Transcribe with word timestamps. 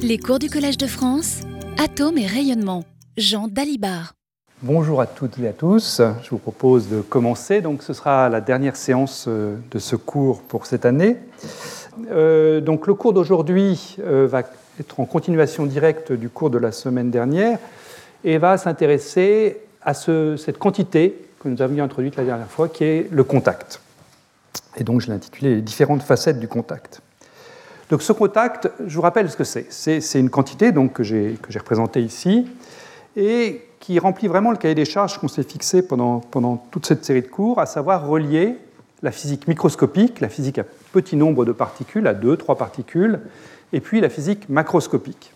Les 0.00 0.18
cours 0.18 0.38
du 0.38 0.48
Collège 0.48 0.78
de 0.78 0.86
France, 0.86 1.40
Atomes 1.76 2.18
et 2.18 2.26
rayonnement. 2.26 2.84
Jean 3.16 3.48
Dalibard. 3.48 4.14
Bonjour 4.62 5.00
à 5.00 5.06
toutes 5.06 5.38
et 5.40 5.48
à 5.48 5.52
tous. 5.52 6.00
Je 6.22 6.30
vous 6.30 6.38
propose 6.38 6.88
de 6.88 7.00
commencer. 7.00 7.60
Donc, 7.60 7.82
ce 7.82 7.92
sera 7.92 8.28
la 8.28 8.40
dernière 8.40 8.76
séance 8.76 9.24
euh, 9.26 9.56
de 9.72 9.78
ce 9.80 9.96
cours 9.96 10.42
pour 10.42 10.66
cette 10.66 10.86
année. 10.86 11.16
Euh, 12.12 12.60
donc, 12.60 12.86
le 12.86 12.94
cours 12.94 13.12
d'aujourd'hui 13.12 13.96
euh, 14.00 14.28
va 14.30 14.42
être 14.78 15.00
en 15.00 15.04
continuation 15.04 15.66
directe 15.66 16.12
du 16.12 16.28
cours 16.28 16.50
de 16.50 16.58
la 16.58 16.70
semaine 16.70 17.10
dernière 17.10 17.58
et 18.22 18.38
va 18.38 18.56
s'intéresser 18.56 19.58
à 19.82 19.94
ce, 19.94 20.36
cette 20.36 20.58
quantité 20.58 21.16
que 21.40 21.48
nous 21.48 21.60
avions 21.60 21.82
introduite 21.82 22.14
la 22.16 22.24
dernière 22.24 22.50
fois, 22.50 22.68
qui 22.68 22.84
est 22.84 23.08
le 23.10 23.24
contact. 23.24 23.80
Et 24.76 24.84
donc, 24.84 25.00
je 25.00 25.08
l'ai 25.08 25.14
intitulé 25.14 25.56
Les 25.56 25.62
différentes 25.62 26.02
facettes 26.02 26.38
du 26.38 26.46
contact. 26.46 27.02
Donc 27.90 28.02
ce 28.02 28.12
contact, 28.12 28.70
je 28.86 28.94
vous 28.94 29.02
rappelle 29.02 29.30
ce 29.30 29.36
que 29.36 29.44
c'est. 29.44 29.66
C'est 29.70 30.20
une 30.20 30.30
quantité 30.30 30.72
donc, 30.72 30.92
que 30.92 31.02
j'ai 31.02 31.38
représentée 31.54 32.02
ici 32.02 32.46
et 33.16 33.62
qui 33.80 33.98
remplit 33.98 34.28
vraiment 34.28 34.50
le 34.50 34.56
cahier 34.56 34.74
des 34.74 34.84
charges 34.84 35.18
qu'on 35.18 35.28
s'est 35.28 35.42
fixé 35.42 35.82
pendant, 35.82 36.20
toute 36.70 36.86
cette 36.86 37.04
série 37.04 37.22
de 37.22 37.28
cours, 37.28 37.58
à 37.58 37.66
savoir 37.66 38.06
relier 38.06 38.56
la 39.02 39.12
physique 39.12 39.48
microscopique, 39.48 40.20
la 40.20 40.28
physique 40.28 40.58
à 40.58 40.64
petit 40.92 41.16
nombre 41.16 41.44
de 41.44 41.52
particules, 41.52 42.06
à 42.06 42.14
deux, 42.14 42.36
trois 42.36 42.58
particules, 42.58 43.20
et 43.72 43.80
puis 43.80 44.00
la 44.00 44.08
physique 44.08 44.48
macroscopique. 44.48 45.32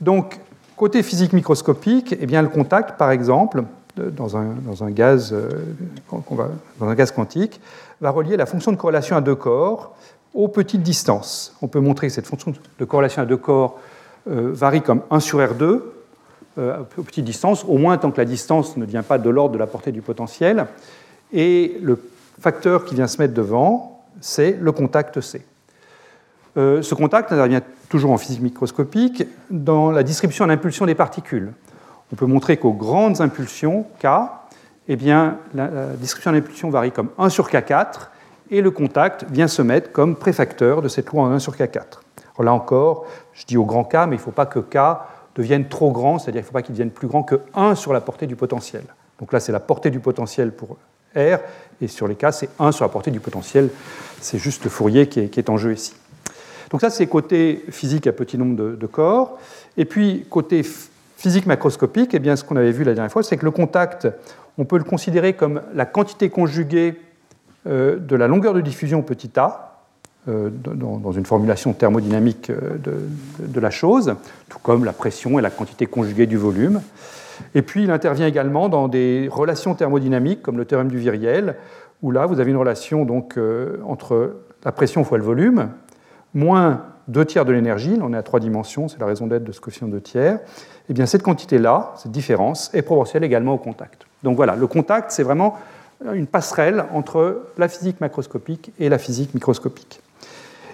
Donc, 0.00 0.38
côté 0.76 1.02
physique 1.02 1.32
microscopique, 1.32 2.16
eh 2.20 2.26
bien, 2.26 2.42
le 2.42 2.48
contact, 2.48 2.98
par 2.98 3.10
exemple, 3.10 3.64
dans 3.96 4.36
un 4.36 4.90
gaz 4.90 5.34
quantique, 7.14 7.60
va 8.00 8.10
relier 8.10 8.36
la 8.36 8.46
fonction 8.46 8.72
de 8.72 8.76
corrélation 8.76 9.16
à 9.16 9.20
deux 9.20 9.36
corps 9.36 9.94
aux 10.34 10.48
petites 10.48 10.82
distances. 10.82 11.56
On 11.62 11.68
peut 11.68 11.80
montrer 11.80 12.08
que 12.08 12.12
cette 12.12 12.26
fonction 12.26 12.52
de 12.78 12.84
corrélation 12.84 13.22
à 13.22 13.26
deux 13.26 13.36
corps 13.36 13.80
euh, 14.30 14.50
varie 14.52 14.82
comme 14.82 15.02
1 15.10 15.20
sur 15.20 15.40
R2 15.40 15.80
euh, 16.58 16.82
aux 16.96 17.02
petites 17.02 17.24
distances, 17.24 17.64
au 17.64 17.78
moins 17.78 17.96
tant 17.98 18.10
que 18.10 18.18
la 18.18 18.24
distance 18.24 18.76
ne 18.76 18.84
vient 18.84 19.02
pas 19.02 19.18
de 19.18 19.30
l'ordre 19.30 19.54
de 19.54 19.58
la 19.58 19.66
portée 19.66 19.92
du 19.92 20.02
potentiel. 20.02 20.66
Et 21.32 21.78
le 21.82 21.98
facteur 22.40 22.84
qui 22.84 22.94
vient 22.94 23.06
se 23.06 23.18
mettre 23.18 23.34
devant, 23.34 24.04
c'est 24.20 24.56
le 24.60 24.72
contact 24.72 25.20
C. 25.20 25.44
Euh, 26.56 26.82
ce 26.82 26.94
contact 26.94 27.32
intervient 27.32 27.62
toujours 27.88 28.12
en 28.12 28.18
physique 28.18 28.42
microscopique 28.42 29.24
dans 29.50 29.90
la 29.90 30.02
distribution 30.02 30.46
d'impulsion 30.46 30.86
des 30.86 30.94
particules. 30.94 31.52
On 32.12 32.16
peut 32.16 32.26
montrer 32.26 32.58
qu'aux 32.58 32.74
grandes 32.74 33.22
impulsions, 33.22 33.86
K, 34.00 34.06
eh 34.88 34.96
bien, 34.96 35.38
la, 35.54 35.68
distribution 35.98 36.32
d'impulsion 36.32 36.68
varie 36.68 36.92
comme 36.92 37.08
1 37.16 37.30
sur 37.30 37.48
K4, 37.48 38.08
et 38.52 38.60
le 38.60 38.70
contact 38.70 39.24
vient 39.30 39.48
se 39.48 39.62
mettre 39.62 39.90
comme 39.90 40.14
préfacteur 40.14 40.82
de 40.82 40.88
cette 40.88 41.08
loi 41.08 41.24
en 41.24 41.32
1 41.32 41.38
sur 41.38 41.56
K4. 41.56 42.00
Alors 42.36 42.44
là 42.44 42.52
encore, 42.52 43.06
je 43.32 43.46
dis 43.46 43.56
au 43.56 43.64
grand 43.64 43.84
K, 43.84 43.94
mais 44.06 44.16
il 44.16 44.18
ne 44.18 44.18
faut 44.18 44.30
pas 44.30 44.46
que 44.46 44.58
K 44.58 44.78
devienne 45.34 45.68
trop 45.68 45.90
grand, 45.90 46.18
c'est-à-dire 46.18 46.42
qu'il 46.42 46.44
ne 46.44 46.46
faut 46.48 46.52
pas 46.52 46.62
qu'il 46.62 46.74
devienne 46.74 46.90
plus 46.90 47.08
grand 47.08 47.22
que 47.22 47.40
1 47.54 47.74
sur 47.74 47.94
la 47.94 48.02
portée 48.02 48.26
du 48.26 48.36
potentiel. 48.36 48.84
Donc 49.18 49.32
là, 49.32 49.40
c'est 49.40 49.52
la 49.52 49.60
portée 49.60 49.90
du 49.90 50.00
potentiel 50.00 50.52
pour 50.52 50.76
R, 51.16 51.38
et 51.80 51.88
sur 51.88 52.06
les 52.06 52.14
K, 52.14 52.26
c'est 52.30 52.50
1 52.58 52.72
sur 52.72 52.84
la 52.84 52.90
portée 52.90 53.10
du 53.10 53.20
potentiel. 53.20 53.70
C'est 54.20 54.38
juste 54.38 54.64
le 54.64 54.70
Fourier 54.70 55.08
qui 55.08 55.20
est, 55.20 55.50
en 55.50 55.56
jeu 55.56 55.72
ici. 55.72 55.94
Donc 56.70 56.82
ça, 56.82 56.90
c'est 56.90 57.06
côté 57.06 57.64
physique 57.70 58.06
à 58.06 58.12
petit 58.12 58.36
nombre 58.36 58.76
de, 58.76 58.86
corps. 58.86 59.38
Et 59.78 59.86
puis, 59.86 60.26
côté 60.28 60.62
physique 61.16 61.46
macroscopique, 61.46 62.12
eh 62.12 62.18
bien, 62.18 62.36
ce 62.36 62.44
qu'on 62.44 62.56
avait 62.56 62.72
vu 62.72 62.84
la 62.84 62.92
dernière 62.92 63.12
fois, 63.12 63.22
c'est 63.22 63.38
que 63.38 63.44
le 63.46 63.50
contact, 63.50 64.08
on 64.58 64.66
peut 64.66 64.78
le 64.78 64.84
considérer 64.84 65.32
comme 65.32 65.62
la 65.74 65.86
quantité 65.86 66.28
conjuguée 66.28 66.98
de 67.66 68.16
la 68.16 68.28
longueur 68.28 68.54
de 68.54 68.60
diffusion 68.60 69.02
petit 69.02 69.38
a, 69.38 69.72
euh, 70.28 70.50
dans 70.52 71.10
une 71.10 71.26
formulation 71.26 71.72
thermodynamique 71.72 72.48
euh, 72.50 72.78
de, 73.40 73.58
la 73.60 73.70
chose, 73.70 74.14
tout 74.48 74.60
comme 74.60 74.84
la 74.84 74.92
pression 74.92 75.40
et 75.40 75.42
la 75.42 75.50
quantité 75.50 75.86
conjuguée 75.86 76.26
du 76.26 76.36
volume. 76.36 76.80
Et 77.56 77.62
puis 77.62 77.82
il 77.82 77.90
intervient 77.90 78.28
également 78.28 78.68
dans 78.68 78.86
des 78.86 79.28
relations 79.32 79.74
thermodynamiques, 79.74 80.40
comme 80.40 80.58
le 80.58 80.64
théorème 80.64 80.86
du 80.86 80.98
viriel, 80.98 81.56
où 82.02 82.12
là 82.12 82.26
vous 82.26 82.38
avez 82.38 82.52
une 82.52 82.56
relation 82.56 83.04
donc, 83.04 83.36
entre 83.84 84.36
la 84.64 84.70
pression 84.70 85.02
fois 85.02 85.18
le 85.18 85.24
volume, 85.24 85.70
moins 86.34 86.82
2 87.08 87.24
tiers 87.24 87.44
de 87.44 87.52
l'énergie, 87.52 87.98
on 88.00 88.12
est 88.12 88.16
à 88.16 88.22
trois 88.22 88.38
dimensions, 88.38 88.86
c'est 88.86 89.00
la 89.00 89.06
raison 89.06 89.26
d'être 89.26 89.42
de 89.42 89.50
ce 89.50 89.60
coefficient 89.60 89.88
de 89.88 89.98
tiers, 89.98 90.36
et 90.36 90.38
eh 90.90 90.92
bien 90.92 91.06
cette 91.06 91.24
quantité-là, 91.24 91.94
cette 91.96 92.12
différence, 92.12 92.72
est 92.74 92.82
proportionnelle 92.82 93.26
également 93.26 93.54
au 93.54 93.58
contact. 93.58 94.06
Donc 94.22 94.36
voilà, 94.36 94.54
le 94.54 94.68
contact, 94.68 95.10
c'est 95.10 95.24
vraiment 95.24 95.58
une 96.14 96.26
passerelle 96.26 96.84
entre 96.92 97.42
la 97.58 97.68
physique 97.68 98.00
macroscopique 98.00 98.72
et 98.78 98.88
la 98.88 98.98
physique 98.98 99.34
microscopique. 99.34 100.00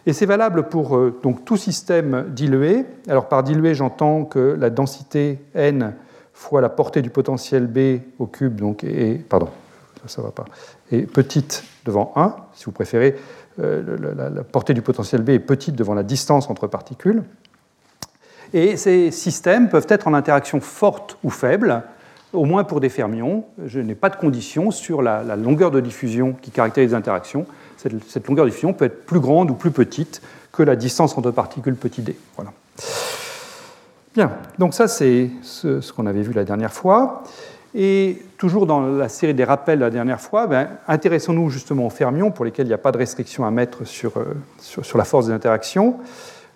Et 0.06 0.12
c'est 0.12 0.26
valable 0.26 0.68
pour 0.68 0.96
euh, 0.96 1.18
donc, 1.22 1.44
tout 1.44 1.56
système 1.56 2.26
dilué. 2.30 2.86
Alors 3.08 3.28
par 3.28 3.42
dilué, 3.42 3.74
j'entends 3.74 4.24
que 4.24 4.56
la 4.58 4.70
densité 4.70 5.38
n 5.54 5.94
fois 6.32 6.60
la 6.60 6.68
portée 6.68 7.02
du 7.02 7.10
potentiel 7.10 7.66
B 7.66 8.00
au 8.18 8.26
cube 8.26 8.56
donc, 8.60 8.84
est, 8.84 9.22
pardon, 9.28 9.48
ça 10.06 10.22
va 10.22 10.30
pas, 10.30 10.44
est 10.92 11.02
petite 11.02 11.64
devant 11.84 12.12
1, 12.16 12.36
si 12.54 12.64
vous 12.64 12.72
préférez. 12.72 13.16
Euh, 13.60 14.14
la 14.14 14.44
portée 14.44 14.72
du 14.72 14.82
potentiel 14.82 15.22
B 15.22 15.30
est 15.30 15.40
petite 15.40 15.74
devant 15.74 15.94
la 15.94 16.04
distance 16.04 16.48
entre 16.48 16.68
particules. 16.68 17.24
Et 18.52 18.76
ces 18.76 19.10
systèmes 19.10 19.68
peuvent 19.68 19.86
être 19.88 20.08
en 20.08 20.14
interaction 20.14 20.60
forte 20.60 21.18
ou 21.22 21.30
faible, 21.30 21.82
au 22.32 22.44
moins 22.44 22.64
pour 22.64 22.80
des 22.80 22.88
fermions, 22.88 23.44
je 23.64 23.80
n'ai 23.80 23.94
pas 23.94 24.10
de 24.10 24.16
condition 24.16 24.70
sur 24.70 25.02
la, 25.02 25.36
longueur 25.36 25.70
de 25.70 25.80
diffusion 25.80 26.34
qui 26.40 26.50
caractérise 26.50 26.90
les 26.90 26.96
interactions. 26.96 27.46
Cette, 27.76 28.26
longueur 28.26 28.44
de 28.44 28.50
diffusion 28.50 28.72
peut 28.72 28.86
être 28.86 29.06
plus 29.06 29.20
grande 29.20 29.50
ou 29.50 29.54
plus 29.54 29.70
petite 29.70 30.20
que 30.52 30.62
la 30.62 30.76
distance 30.76 31.16
entre 31.16 31.30
particules 31.30 31.76
petit 31.76 32.02
d. 32.02 32.16
Voilà. 32.36 32.52
Bien, 34.14 34.32
donc 34.58 34.74
ça 34.74 34.88
c'est 34.88 35.30
ce, 35.42 35.92
qu'on 35.92 36.06
avait 36.06 36.22
vu 36.22 36.32
la 36.32 36.44
dernière 36.44 36.72
fois. 36.72 37.22
Et 37.74 38.22
toujours 38.38 38.66
dans 38.66 38.80
la 38.80 39.08
série 39.08 39.34
des 39.34 39.44
rappels 39.44 39.78
la 39.78 39.90
dernière 39.90 40.20
fois, 40.20 40.46
ben, 40.46 40.68
intéressons-nous 40.88 41.50
justement 41.50 41.86
aux 41.86 41.90
fermions 41.90 42.30
pour 42.30 42.44
lesquels 42.44 42.66
il 42.66 42.70
n'y 42.70 42.74
a 42.74 42.78
pas 42.78 42.92
de 42.92 42.98
restriction 42.98 43.44
à 43.44 43.50
mettre 43.50 43.86
sur, 43.86 44.16
euh, 44.16 44.34
sur 44.60 44.96
la 44.98 45.04
force 45.04 45.26
des 45.26 45.32
interactions. 45.32 45.98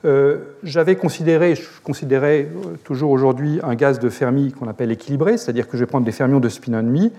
Euh, 0.05 0.39
j'avais 0.65 0.97
considéré, 0.97 1.55
je 1.55 1.63
considérais 1.85 2.49
euh, 2.51 2.77
toujours 2.83 3.11
aujourd'hui 3.11 3.61
un 3.63 3.75
gaz 3.77 4.01
de 4.01 4.09
Fermi 4.09 4.53
qu'on 4.53 4.69
appelle 4.69 4.91
équilibré, 4.91 5.39
c'est-à-dire 5.39 5.69
que 5.69 5.77
je 5.77 5.85
vais 5.85 5.87
prendre 5.87 6.05
des 6.05 6.13
fermions 6.13 6.41
de 6.41 6.49
spin 6.49 6.73
1,5 6.73 7.07
et 7.07 7.13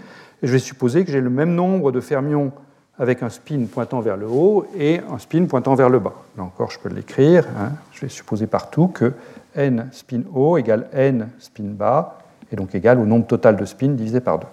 je 0.44 0.52
vais 0.52 0.60
supposer 0.60 1.06
que 1.06 1.12
j'ai 1.12 1.22
le 1.22 1.30
même 1.30 1.56
nombre 1.56 1.94
de 1.94 2.02
fermions 2.02 2.52
avec 3.00 3.24
un 3.24 3.30
spin 3.30 3.66
pointant 3.72 4.02
vers 4.02 4.18
le 4.18 4.28
haut 4.28 4.66
et 4.78 5.00
un 5.10 5.18
spin 5.18 5.46
pointant 5.46 5.76
vers 5.76 5.90
le 5.90 6.00
bas. 6.00 6.14
Là 6.38 6.44
encore, 6.44 6.72
je 6.72 6.80
peux 6.80 6.90
l'écrire. 6.90 7.46
Hein. 7.58 7.72
Je 7.94 8.02
vais 8.02 8.10
supposer 8.10 8.48
partout 8.48 8.88
que 8.88 9.14
n 9.56 9.88
spin 9.92 10.22
haut 10.34 10.58
égale 10.58 10.88
n 10.94 11.30
spin 11.40 11.64
bas, 11.64 12.20
et 12.52 12.56
donc 12.56 12.76
égal 12.76 13.00
au 13.00 13.06
nombre 13.06 13.26
total 13.26 13.56
de 13.56 13.66
spins 13.66 13.88
divisé 13.88 14.20
par 14.20 14.40
2. 14.40 14.46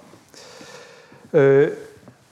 Euh, 1.34 1.70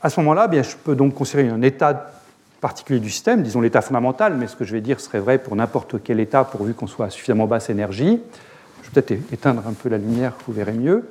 à 0.01 0.11
ce 0.11 0.21
moment-là, 0.21 0.47
bien, 0.47 0.63
je 0.63 0.77
peux 0.77 0.95
donc 0.95 1.15
considérer 1.15 1.49
un 1.49 1.63
état 1.63 2.13
particulier 2.61 3.01
du 3.01 3.11
système, 3.11 3.43
disons 3.43 3.61
l'état 3.61 3.81
fondamental, 3.81 4.35
mais 4.35 4.47
ce 4.47 4.57
que 4.57 4.65
je 4.65 4.73
vais 4.73 4.81
dire 4.81 5.01
serait 5.01 5.21
vrai 5.21 5.39
pour 5.39 5.55
n'importe 5.57 6.03
quel 6.03 6.21
état 6.21 6.45
pourvu 6.45 6.75
qu'on 6.75 6.87
soit 6.87 7.07
à 7.07 7.11
suffisamment 7.11 7.47
basse 7.47 7.71
énergie. 7.71 8.21
Je 8.83 8.89
vais 8.89 9.01
peut-être 9.01 9.33
éteindre 9.33 9.63
un 9.67 9.73
peu 9.73 9.89
la 9.89 9.99
lumière, 9.99 10.35
vous 10.47 10.53
verrez 10.53 10.73
mieux. 10.73 11.09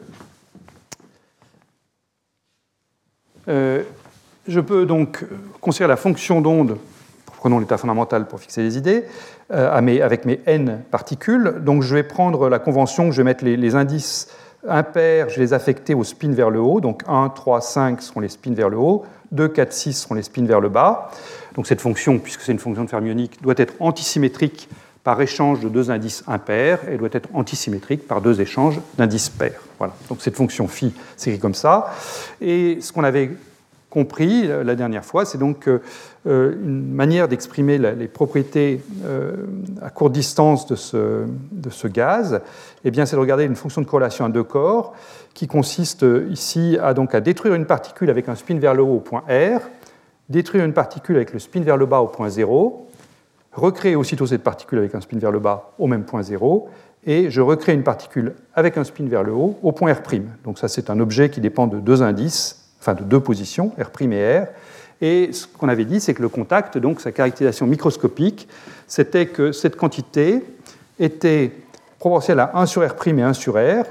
Euh, 3.48 3.84
je 4.48 4.60
peux 4.60 4.86
donc 4.86 5.26
considérer 5.62 5.88
la 5.88 5.96
fonction 5.96 6.42
d'onde, 6.42 6.78
prenons 7.38 7.60
l'état 7.60 7.78
fondamental 7.78 8.28
pour 8.28 8.40
fixer 8.40 8.62
les 8.62 8.78
idées, 8.78 9.06
euh, 9.52 9.72
avec 9.72 10.26
mes 10.26 10.42
n 10.46 10.82
particules. 10.92 11.56
Donc 11.62 11.84
je 11.84 11.96
vais 11.96 12.04
prendre 12.04 12.50
la 12.50 12.60
convention, 12.60 13.12
je 13.12 13.18
vais 13.18 13.24
mettre 13.24 13.46
les, 13.46 13.56
les 13.56 13.76
indices 13.76 14.30
impairs, 14.68 15.30
je 15.30 15.36
vais 15.36 15.42
les 15.42 15.54
affecter 15.54 15.94
au 15.94 16.04
spin 16.04 16.32
vers 16.32 16.50
le 16.50 16.60
haut. 16.60 16.82
Donc 16.82 17.04
1, 17.08 17.30
3, 17.30 17.62
5 17.62 18.02
seront 18.02 18.20
les 18.20 18.30
spins 18.30 18.54
vers 18.54 18.70
le 18.70 18.78
haut. 18.78 19.06
2, 19.32 19.48
4, 19.50 19.74
6 19.74 19.94
seront 19.94 20.16
les 20.16 20.24
spins 20.24 20.46
vers 20.46 20.60
le 20.60 20.70
bas. 20.70 21.12
Donc 21.56 21.68
cette 21.68 21.82
fonction, 21.82 22.20
puisque 22.20 22.42
c'est 22.42 22.52
une 22.52 22.60
fonction 22.60 22.84
de 22.84 22.90
fermionique, 22.90 23.42
doit 23.42 23.56
être 23.58 23.74
antisymétrique 23.80 24.70
par 25.04 25.22
échange 25.22 25.62
de 25.62 25.70
deux 25.70 25.90
indices 25.90 26.24
impairs 26.28 26.80
et 26.90 26.98
doit 26.98 27.10
être 27.14 27.30
antisymétrique 27.34 28.08
par 28.08 28.22
deux 28.22 28.42
échanges 28.42 28.80
d'indices 28.98 29.30
pairs. 29.30 29.62
Voilà. 29.78 29.94
Donc 30.10 30.22
cette 30.22 30.36
fonction 30.36 30.68
phi 30.68 30.94
s'écrit 31.16 31.40
comme 31.40 31.56
ça. 31.56 31.94
Et 32.42 32.80
ce 32.82 32.92
qu'on 32.92 33.04
avait 33.04 33.32
compris 33.90 34.48
la 34.48 34.76
dernière 34.76 35.06
fois, 35.06 35.26
c'est 35.26 35.38
donc 35.38 35.68
euh, 35.68 35.82
une 36.28 36.94
manière 36.94 37.28
d'exprimer 37.28 37.78
les 37.78 38.08
propriétés 38.08 38.82
euh, 39.06 39.46
à 39.82 39.90
courte 39.90 40.12
distance 40.12 40.68
de 40.68 40.76
ce, 40.76 41.88
gaz, 41.88 42.42
eh 42.84 42.92
c'est 42.94 43.16
de 43.16 43.22
regarder 43.22 43.46
une 43.46 43.56
fonction 43.56 43.82
de 43.82 43.88
corrélation 43.88 44.26
à 44.26 44.30
deux 44.30 44.44
corps 44.44 44.94
qui 45.34 45.48
consiste 45.48 46.06
ici 46.30 46.78
à, 46.82 46.94
donc, 46.94 47.16
à 47.16 47.22
détruire 47.22 47.54
une 47.54 47.66
particule 47.66 48.10
avec 48.10 48.28
un 48.28 48.36
spin 48.36 48.58
vers 48.58 48.74
le 48.74 48.84
haut 48.84 48.96
au 48.96 49.00
point 49.00 49.24
R, 49.30 49.62
détruire 50.30 50.66
une 50.66 50.74
particule 50.74 51.16
avec 51.16 51.34
le 51.34 51.40
spin 51.40 51.62
vers 51.62 51.78
le 51.78 51.86
bas 51.86 52.00
au 52.00 52.08
point 52.08 52.30
0, 52.30 52.88
recréer 53.54 53.96
aussitôt 53.96 54.28
cette 54.28 54.44
particule 54.44 54.80
avec 54.80 54.96
un 54.96 55.02
spin 55.02 55.18
vers 55.18 55.32
le 55.32 55.40
bas 55.40 55.72
au 55.80 55.88
même 55.88 56.04
point 56.04 56.24
0, 56.24 56.70
et 57.06 57.30
je 57.30 57.42
recrée 57.42 57.74
une 57.74 57.84
particule 57.84 58.34
avec 58.54 58.78
un 58.78 58.84
spin 58.84 59.06
vers 59.08 59.24
le 59.24 59.32
haut 59.32 59.58
au 59.64 59.72
point 59.72 59.94
R'. 59.94 60.02
Donc 60.44 60.60
ça, 60.60 60.68
c'est 60.68 60.90
un 60.90 61.00
objet 61.00 61.30
qui 61.30 61.40
dépend 61.40 61.68
de 61.68 61.80
deux 61.80 62.02
indices, 62.02 62.70
enfin 62.80 62.94
de 62.94 63.04
deux 63.04 63.20
positions, 63.20 63.72
R' 63.80 64.02
et 64.02 64.40
R. 64.40 64.48
Et 65.02 65.32
ce 65.32 65.46
qu'on 65.46 65.70
avait 65.70 65.86
dit, 65.86 66.00
c'est 66.00 66.14
que 66.14 66.22
le 66.22 66.30
contact, 66.30 66.78
donc 66.78 67.02
sa 67.02 67.12
caractérisation 67.12 67.68
microscopique, 67.68 68.48
c'était 68.88 69.28
que 69.28 69.52
cette 69.52 69.76
quantité 69.76 70.44
était 71.00 71.52
proportionnel 72.00 72.50
à 72.54 72.60
1 72.60 72.66
sur 72.66 72.82
R' 72.82 73.08
et 73.08 73.22
1 73.22 73.34
sur 73.34 73.56
R 73.56 73.86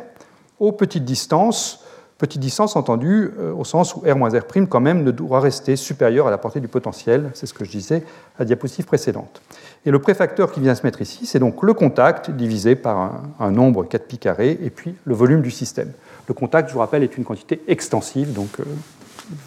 aux 0.58 0.72
petites 0.72 1.04
distances, 1.04 1.84
petite 2.18 2.40
distance 2.40 2.76
entendue 2.76 3.30
euh, 3.38 3.52
au 3.52 3.64
sens 3.64 3.94
où 3.94 4.00
R 4.00 4.16
moins 4.16 4.30
R' 4.30 4.68
quand 4.68 4.80
même 4.80 5.04
ne 5.04 5.10
doit 5.10 5.40
rester 5.40 5.76
supérieur 5.76 6.26
à 6.26 6.30
la 6.30 6.38
portée 6.38 6.60
du 6.60 6.68
potentiel, 6.68 7.30
c'est 7.34 7.46
ce 7.46 7.54
que 7.54 7.64
je 7.64 7.70
disais 7.70 8.02
à 8.36 8.40
la 8.40 8.44
diapositive 8.46 8.86
précédente. 8.86 9.42
Et 9.84 9.90
le 9.90 9.98
préfacteur 9.98 10.50
qui 10.50 10.60
vient 10.60 10.74
se 10.74 10.82
mettre 10.82 11.02
ici, 11.02 11.26
c'est 11.26 11.38
donc 11.38 11.62
le 11.62 11.74
contact 11.74 12.30
divisé 12.30 12.74
par 12.74 13.22
un, 13.38 13.50
nombre 13.50 13.84
4 13.84 14.06
pi 14.06 14.18
carré 14.18 14.58
et 14.62 14.70
puis 14.70 14.94
le 15.04 15.14
volume 15.14 15.42
du 15.42 15.50
système. 15.50 15.92
Le 16.26 16.34
contact, 16.34 16.68
je 16.68 16.74
vous 16.74 16.80
rappelle, 16.80 17.02
est 17.02 17.16
une 17.16 17.24
quantité 17.24 17.62
extensive, 17.68 18.32
donc 18.32 18.48
euh, 18.60 18.64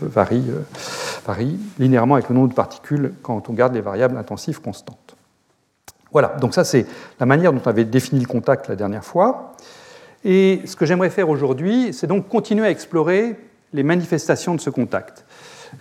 varie, 0.02 0.46
euh, 0.50 0.62
varie 1.26 1.60
linéairement 1.78 2.16
avec 2.16 2.30
le 2.30 2.36
nombre 2.36 2.50
de 2.50 2.54
particules 2.54 3.14
quand 3.22 3.50
on 3.50 3.54
garde 3.54 3.74
les 3.74 3.82
variables 3.82 4.18
intensives 4.18 4.62
constantes. 4.62 5.16
Voilà, 6.12 6.36
donc 6.42 6.54
ça 6.54 6.64
c'est 6.64 6.86
la 7.20 7.26
manière 7.26 7.54
dont 7.54 7.62
on 7.64 7.70
avait 7.70 7.86
défini 7.86 8.22
le 8.22 8.28
contact 8.28 8.68
la 8.68 8.76
dernière 8.76 9.04
fois. 9.04 9.56
Et 10.26 10.62
ce 10.66 10.76
que 10.76 10.86
j'aimerais 10.86 11.10
faire 11.10 11.30
aujourd'hui, 11.30 11.94
c'est 11.94 12.08
donc 12.08 12.28
continuer 12.28 12.66
à 12.66 12.72
explorer 12.72 13.36
les 13.74 13.84
manifestations 13.84 14.56
de 14.56 14.60
ce 14.60 14.70
contact. 14.70 15.24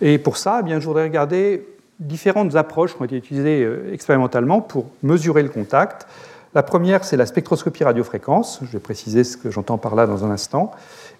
Et 0.01 0.17
pour 0.17 0.37
ça, 0.37 0.59
eh 0.61 0.63
bien, 0.63 0.79
je 0.79 0.85
voudrais 0.85 1.03
regarder 1.03 1.65
différentes 1.99 2.55
approches 2.55 2.95
qui 2.95 3.01
ont 3.01 3.05
été 3.05 3.17
utilisées 3.17 3.63
euh, 3.63 3.91
expérimentalement 3.91 4.61
pour 4.61 4.85
mesurer 5.03 5.43
le 5.43 5.49
contact. 5.49 6.07
La 6.55 6.63
première, 6.63 7.03
c'est 7.03 7.17
la 7.17 7.27
spectroscopie 7.27 7.83
radiofréquence. 7.83 8.59
Je 8.63 8.71
vais 8.71 8.79
préciser 8.79 9.23
ce 9.23 9.37
que 9.37 9.51
j'entends 9.51 9.77
par 9.77 9.93
là 9.93 10.07
dans 10.07 10.25
un 10.25 10.31
instant. 10.31 10.71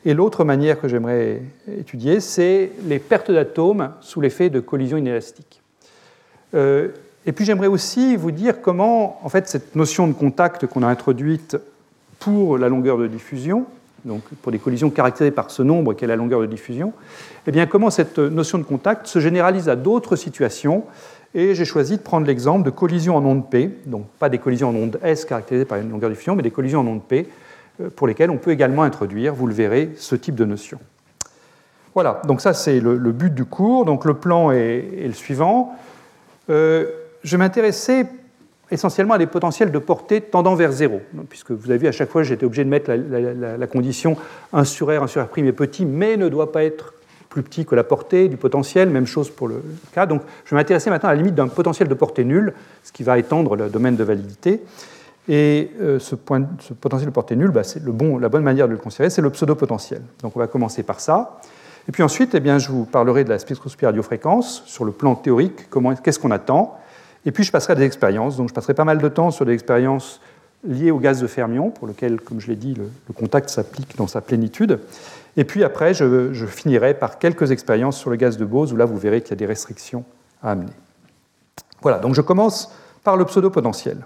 Et 0.04 0.16
l'autre 0.16 0.44
manière 0.44 0.82
que 0.82 0.88
j'aimerais 0.88 1.44
étudier, 1.68 2.20
c'est 2.20 2.72
les 2.86 2.98
pertes 2.98 3.30
d'atomes 3.32 3.92
sous 4.02 4.22
l'effet 4.22 4.50
de 4.50 4.60
collision 4.60 4.98
inélastique. 4.98 5.62
Euh, 6.56 6.90
et 7.28 7.32
puis 7.32 7.46
j'aimerais 7.46 7.68
aussi 7.68 8.16
vous 8.16 8.32
dire 8.32 8.62
comment, 8.62 9.20
en 9.24 9.30
fait, 9.30 9.48
cette 9.48 9.76
notion 9.76 10.08
de 10.08 10.14
contact 10.14 10.66
qu'on 10.66 10.82
a 10.82 10.88
introduite 10.88 11.58
pour 12.18 12.58
la 12.58 12.68
longueur 12.68 12.98
de 12.98 13.06
diffusion, 13.06 13.68
donc 14.06 14.24
pour 14.42 14.52
des 14.52 14.58
collisions 14.58 14.90
caractérisées 14.90 15.32
par 15.32 15.52
ce 15.52 15.62
nombre 15.62 15.94
qu'est 15.94 16.08
la 16.08 16.16
longueur 16.16 16.42
de 16.42 16.48
diffusion, 16.48 16.92
eh 17.46 17.52
bien 17.52 17.68
comment 17.68 17.92
cette 17.92 18.18
notion 18.18 18.58
de 18.58 18.64
contact 18.64 19.06
se 19.06 19.20
généralise 19.20 19.70
à 19.70 19.76
d'autres 19.76 20.16
situations. 20.16 20.86
Et 21.36 21.54
j'ai 21.54 21.66
choisi 21.66 21.98
de 21.98 22.02
prendre 22.02 22.26
l'exemple 22.26 22.66
de 22.66 22.72
collisions 22.72 23.16
en 23.16 23.24
onde 23.24 23.50
P, 23.50 23.70
donc 23.86 24.08
pas 24.18 24.30
des 24.30 24.40
collisions 24.40 24.70
en 24.70 24.76
onde 24.76 25.00
S 25.04 25.26
caractérisées 25.26 25.66
par 25.66 25.78
une 25.78 25.92
longueur 25.92 26.10
diffusion, 26.10 26.36
mais 26.36 26.42
des 26.42 26.52
collisions 26.52 26.80
en 26.80 26.88
onde 26.88 27.04
P, 27.04 27.28
euh, 27.82 27.90
pour 27.96 28.08
lesquelles 28.08 28.32
on 28.32 28.38
peut 28.38 28.52
également 28.52 28.84
introduire, 28.84 29.36
vous 29.36 29.46
le 29.46 29.54
verrez, 29.54 29.92
ce 29.96 30.16
type 30.16 30.36
de 30.36 30.46
notion. 30.46 30.80
Voilà, 31.94 32.22
donc 32.26 32.42
ça 32.42 32.54
c'est 32.54 32.80
le, 32.80 32.98
but 33.12 33.34
du 33.34 33.46
cours. 33.46 33.86
Donc 33.86 34.06
le 34.06 34.14
plan 34.14 34.52
est, 34.52 35.06
le 35.06 35.14
suivant. 35.14 35.76
Euh, 36.50 36.86
je 37.24 37.36
m'intéressais 37.38 38.06
essentiellement 38.72 39.16
à 39.16 39.18
des 39.18 39.28
potentiels 39.28 39.72
de 39.72 39.80
portée 39.80 40.22
tendant 40.22 40.56
vers 40.56 40.72
zéro, 40.72 41.02
puisque 41.30 41.52
vous 41.52 41.70
avez 41.70 41.80
vu 41.80 41.88
à 41.88 41.92
chaque 41.92 42.10
fois 42.10 42.24
j'étais 42.24 42.46
obligé 42.46 42.64
de 42.64 42.70
mettre 42.70 42.92
la, 42.92 43.68
condition 43.68 44.16
1 44.54 44.64
sur 44.64 44.88
R, 44.88 45.04
1 45.04 45.08
sur 45.08 45.24
R' 45.24 45.38
est 45.38 45.52
petit, 45.52 45.86
mais 45.86 46.18
ne 46.18 46.30
doit 46.30 46.52
pas 46.52 46.64
être 46.64 46.94
plus 47.30 47.44
petit 47.44 47.66
que 47.66 47.76
la 47.76 47.84
portée 47.84 48.28
du 48.28 48.38
potentiel, 48.38 48.90
même 48.90 49.06
chose 49.06 49.30
pour 49.30 49.48
le 49.48 49.64
cas. 49.94 50.06
Donc 50.06 50.22
je 50.46 50.52
vais 50.52 50.56
m'intéresser 50.56 50.90
maintenant 50.90 51.10
à 51.10 51.14
la 51.14 51.18
limite 51.18 51.36
d'un 51.36 51.48
potentiel 51.48 51.88
de 51.88 51.94
portée 51.94 52.24
nulle, 52.24 52.54
ce 52.84 52.92
qui 52.92 53.04
va 53.04 53.18
étendre 53.20 53.56
le 53.56 53.70
domaine 53.70 53.96
de 53.96 54.04
validité. 54.04 54.62
Et 55.28 55.70
euh, 55.80 56.00
ce, 56.00 56.16
potentiel 56.16 57.06
de 57.06 57.14
portée 57.14 57.36
nulle, 57.36 57.52
bah, 57.52 57.64
c'est 57.64 57.84
la 57.86 58.30
bonne 58.30 58.44
manière 58.44 58.68
de 58.68 58.74
le 58.74 58.80
considérer, 58.80 59.12
c'est 59.12 59.22
le 59.22 59.30
pseudo-potentiel. 59.30 60.02
Donc 60.24 60.36
on 60.36 60.40
va 60.40 60.48
commencer 60.48 60.82
par 60.82 61.00
ça. 61.00 61.40
Et 61.88 61.92
puis 61.92 62.02
ensuite, 62.02 62.34
eh 62.34 62.40
bien, 62.40 62.58
je 62.58 62.70
vous 62.70 62.86
parlerai 62.86 63.24
de 63.24 63.30
la 63.30 63.38
spectroscopie 63.38 63.86
radiofréquence 63.86 64.64
sur 64.66 64.86
le 64.86 64.92
plan 64.92 65.16
théorique, 65.16 65.70
qu'est-ce 66.04 66.20
qu'on 66.20 66.32
attend. 66.32 66.78
Et 67.26 67.32
puis 67.32 67.44
je 67.44 67.52
passerai 67.52 67.74
à 67.74 67.76
des 67.76 67.84
expériences. 67.84 68.38
Donc 68.38 68.50
je 68.50 68.54
passerai 68.54 68.74
pas 68.74 68.86
mal 68.86 68.98
de 68.98 69.08
temps 69.08 69.30
sur 69.30 69.46
des 69.46 69.54
expériences 69.54 70.20
liées 70.64 70.92
au 70.92 71.00
gaz 71.00 71.22
de 71.22 71.28
fermion, 71.28 71.70
pour 71.70 71.88
lequel, 71.88 72.20
comme 72.20 72.40
je 72.40 72.48
l'ai 72.48 72.56
dit, 72.56 72.74
le, 72.74 72.90
contact 73.14 73.50
s'applique 73.50 73.96
dans 73.98 74.08
sa 74.08 74.22
plénitude. 74.22 74.80
Et 75.38 75.44
puis 75.44 75.64
après, 75.64 75.94
je, 75.94 76.46
finirai 76.46 76.94
par 76.94 77.20
quelques 77.20 77.52
expériences 77.52 77.98
sur 77.98 78.10
le 78.10 78.16
gaz 78.16 78.38
de 78.38 78.46
Bose, 78.46 78.74
où 78.74 78.76
là, 78.76 78.86
vous 78.86 78.98
verrez 78.98 79.22
qu'il 79.22 79.32
y 79.32 79.34
a 79.34 79.38
des 79.38 79.46
restrictions 79.46 80.04
à 80.44 80.52
amener. 80.52 80.74
Voilà, 81.82 82.00
donc 82.00 82.16
je 82.16 82.22
commence 82.22 82.72
par 83.04 83.16
le 83.16 83.26
pseudo-potentiel. 83.26 83.98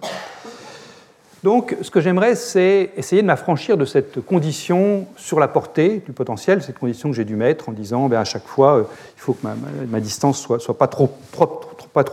Donc, 1.44 1.76
ce 1.82 1.92
que 1.92 2.00
j'aimerais, 2.00 2.36
c'est 2.36 2.92
essayer 2.96 3.22
de 3.22 3.28
m'affranchir 3.28 3.76
de 3.76 3.84
cette 3.84 4.26
condition 4.26 5.06
sur 5.18 5.42
la 5.42 5.50
portée 5.50 6.02
du 6.06 6.14
potentiel, 6.14 6.64
cette 6.64 6.80
condition 6.80 7.10
que 7.10 7.16
j'ai 7.18 7.26
dû 7.26 7.36
mettre 7.36 7.68
en 7.68 7.74
disant 7.74 8.08
ben, 8.08 8.18
à 8.18 8.24
chaque 8.24 8.46
fois, 8.46 8.78
euh, 8.78 8.84
il 9.18 9.20
faut 9.20 9.34
que 9.34 9.46
ma, 9.90 10.00
distance 10.00 10.40
soit, 10.40 10.60
soit 10.60 10.78
pas, 10.78 10.88
trop, 10.88 11.10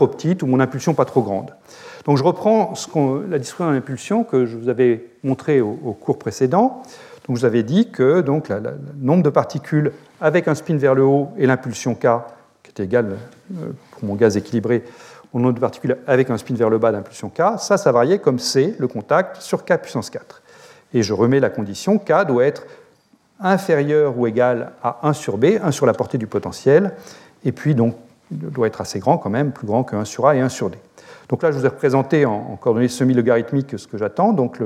petite 0.09 0.43
ou 0.43 0.47
mon 0.47 0.59
impulsion 0.59 0.95
pas 0.95 1.05
trop 1.05 1.23
grande. 1.23 1.55
Donc, 2.07 2.17
je 2.17 2.25
reprends 2.25 2.75
ce 2.75 2.89
la 3.31 3.39
distribution 3.39 3.73
d'impulsion 3.73 4.25
que 4.25 4.47
je 4.47 4.57
vous 4.57 4.69
avais 4.69 5.05
montré 5.23 5.61
au, 5.61 5.97
cours 6.01 6.19
précédent. 6.19 6.83
Donc, 7.27 7.37
je 7.37 7.41
vous 7.41 7.45
avais 7.45 7.63
dit 7.63 7.91
que 7.91 8.21
donc, 8.21 8.49
le 8.49 8.59
nombre 8.97 9.23
de 9.23 9.31
particules 9.31 9.93
avec 10.21 10.49
un 10.49 10.55
spin 10.55 10.77
vers 10.77 10.95
le 10.95 11.05
haut 11.05 11.29
et 11.37 11.47
l'impulsion 11.47 11.95
k, 11.95 12.07
qui 12.63 12.71
était 12.71 12.85
égale 12.85 13.17
euh, 13.57 13.71
pour 13.93 14.05
mon 14.05 14.15
gaz 14.15 14.37
équilibré, 14.37 14.85
au 15.33 15.39
nombre 15.39 15.55
de 15.55 15.61
particules 15.61 15.97
avec 16.07 16.31
un 16.31 16.37
spin 16.39 16.55
vers 16.55 16.71
le 16.71 16.79
bas 16.79 16.93
d'impulsion 16.93 17.29
k, 17.29 17.59
ça, 17.59 17.77
ça 17.77 17.93
variait 17.93 18.19
comme 18.19 18.39
C, 18.39 18.75
le 18.79 18.89
contact, 18.89 19.41
sur 19.41 19.65
k 19.65 19.77
puissance 19.81 20.11
4. 20.11 20.43
Et 20.93 21.03
je 21.03 21.13
remets 21.13 21.41
la 21.41 21.51
condition, 21.51 21.99
k 21.99 22.27
doit 22.27 22.45
être 22.45 22.67
inférieur 23.39 24.19
ou 24.19 24.27
égal 24.27 24.73
à 24.83 24.99
1 25.03 25.13
sur 25.13 25.39
b, 25.39 25.59
1 25.63 25.71
sur 25.71 25.87
la 25.87 25.95
portée 25.95 26.19
du 26.19 26.27
potentiel, 26.27 26.95
et 27.45 27.53
puis 27.53 27.75
donc 27.75 27.97
doit 28.31 28.67
être 28.67 28.81
assez 28.81 28.99
grand 28.99 29.19
quand 29.19 29.31
même, 29.31 29.53
plus 29.53 29.67
grand 29.67 29.85
que 29.85 29.97
1 29.97 30.05
sur 30.05 30.27
a 30.27 30.37
et 30.37 30.41
1 30.41 30.49
sur 30.49 30.71
d. 30.71 30.79
Donc 31.29 31.45
là, 31.45 31.53
je 31.53 31.59
vous 31.59 31.65
ai 31.65 31.69
représenté 31.69 32.27
en, 32.27 32.57
coordonnées 32.57 32.89
semi-logarithmiques 32.89 33.79
ce 33.79 33.87
que 33.87 33.97
j'attends. 33.97 34.33
Donc 34.33 34.59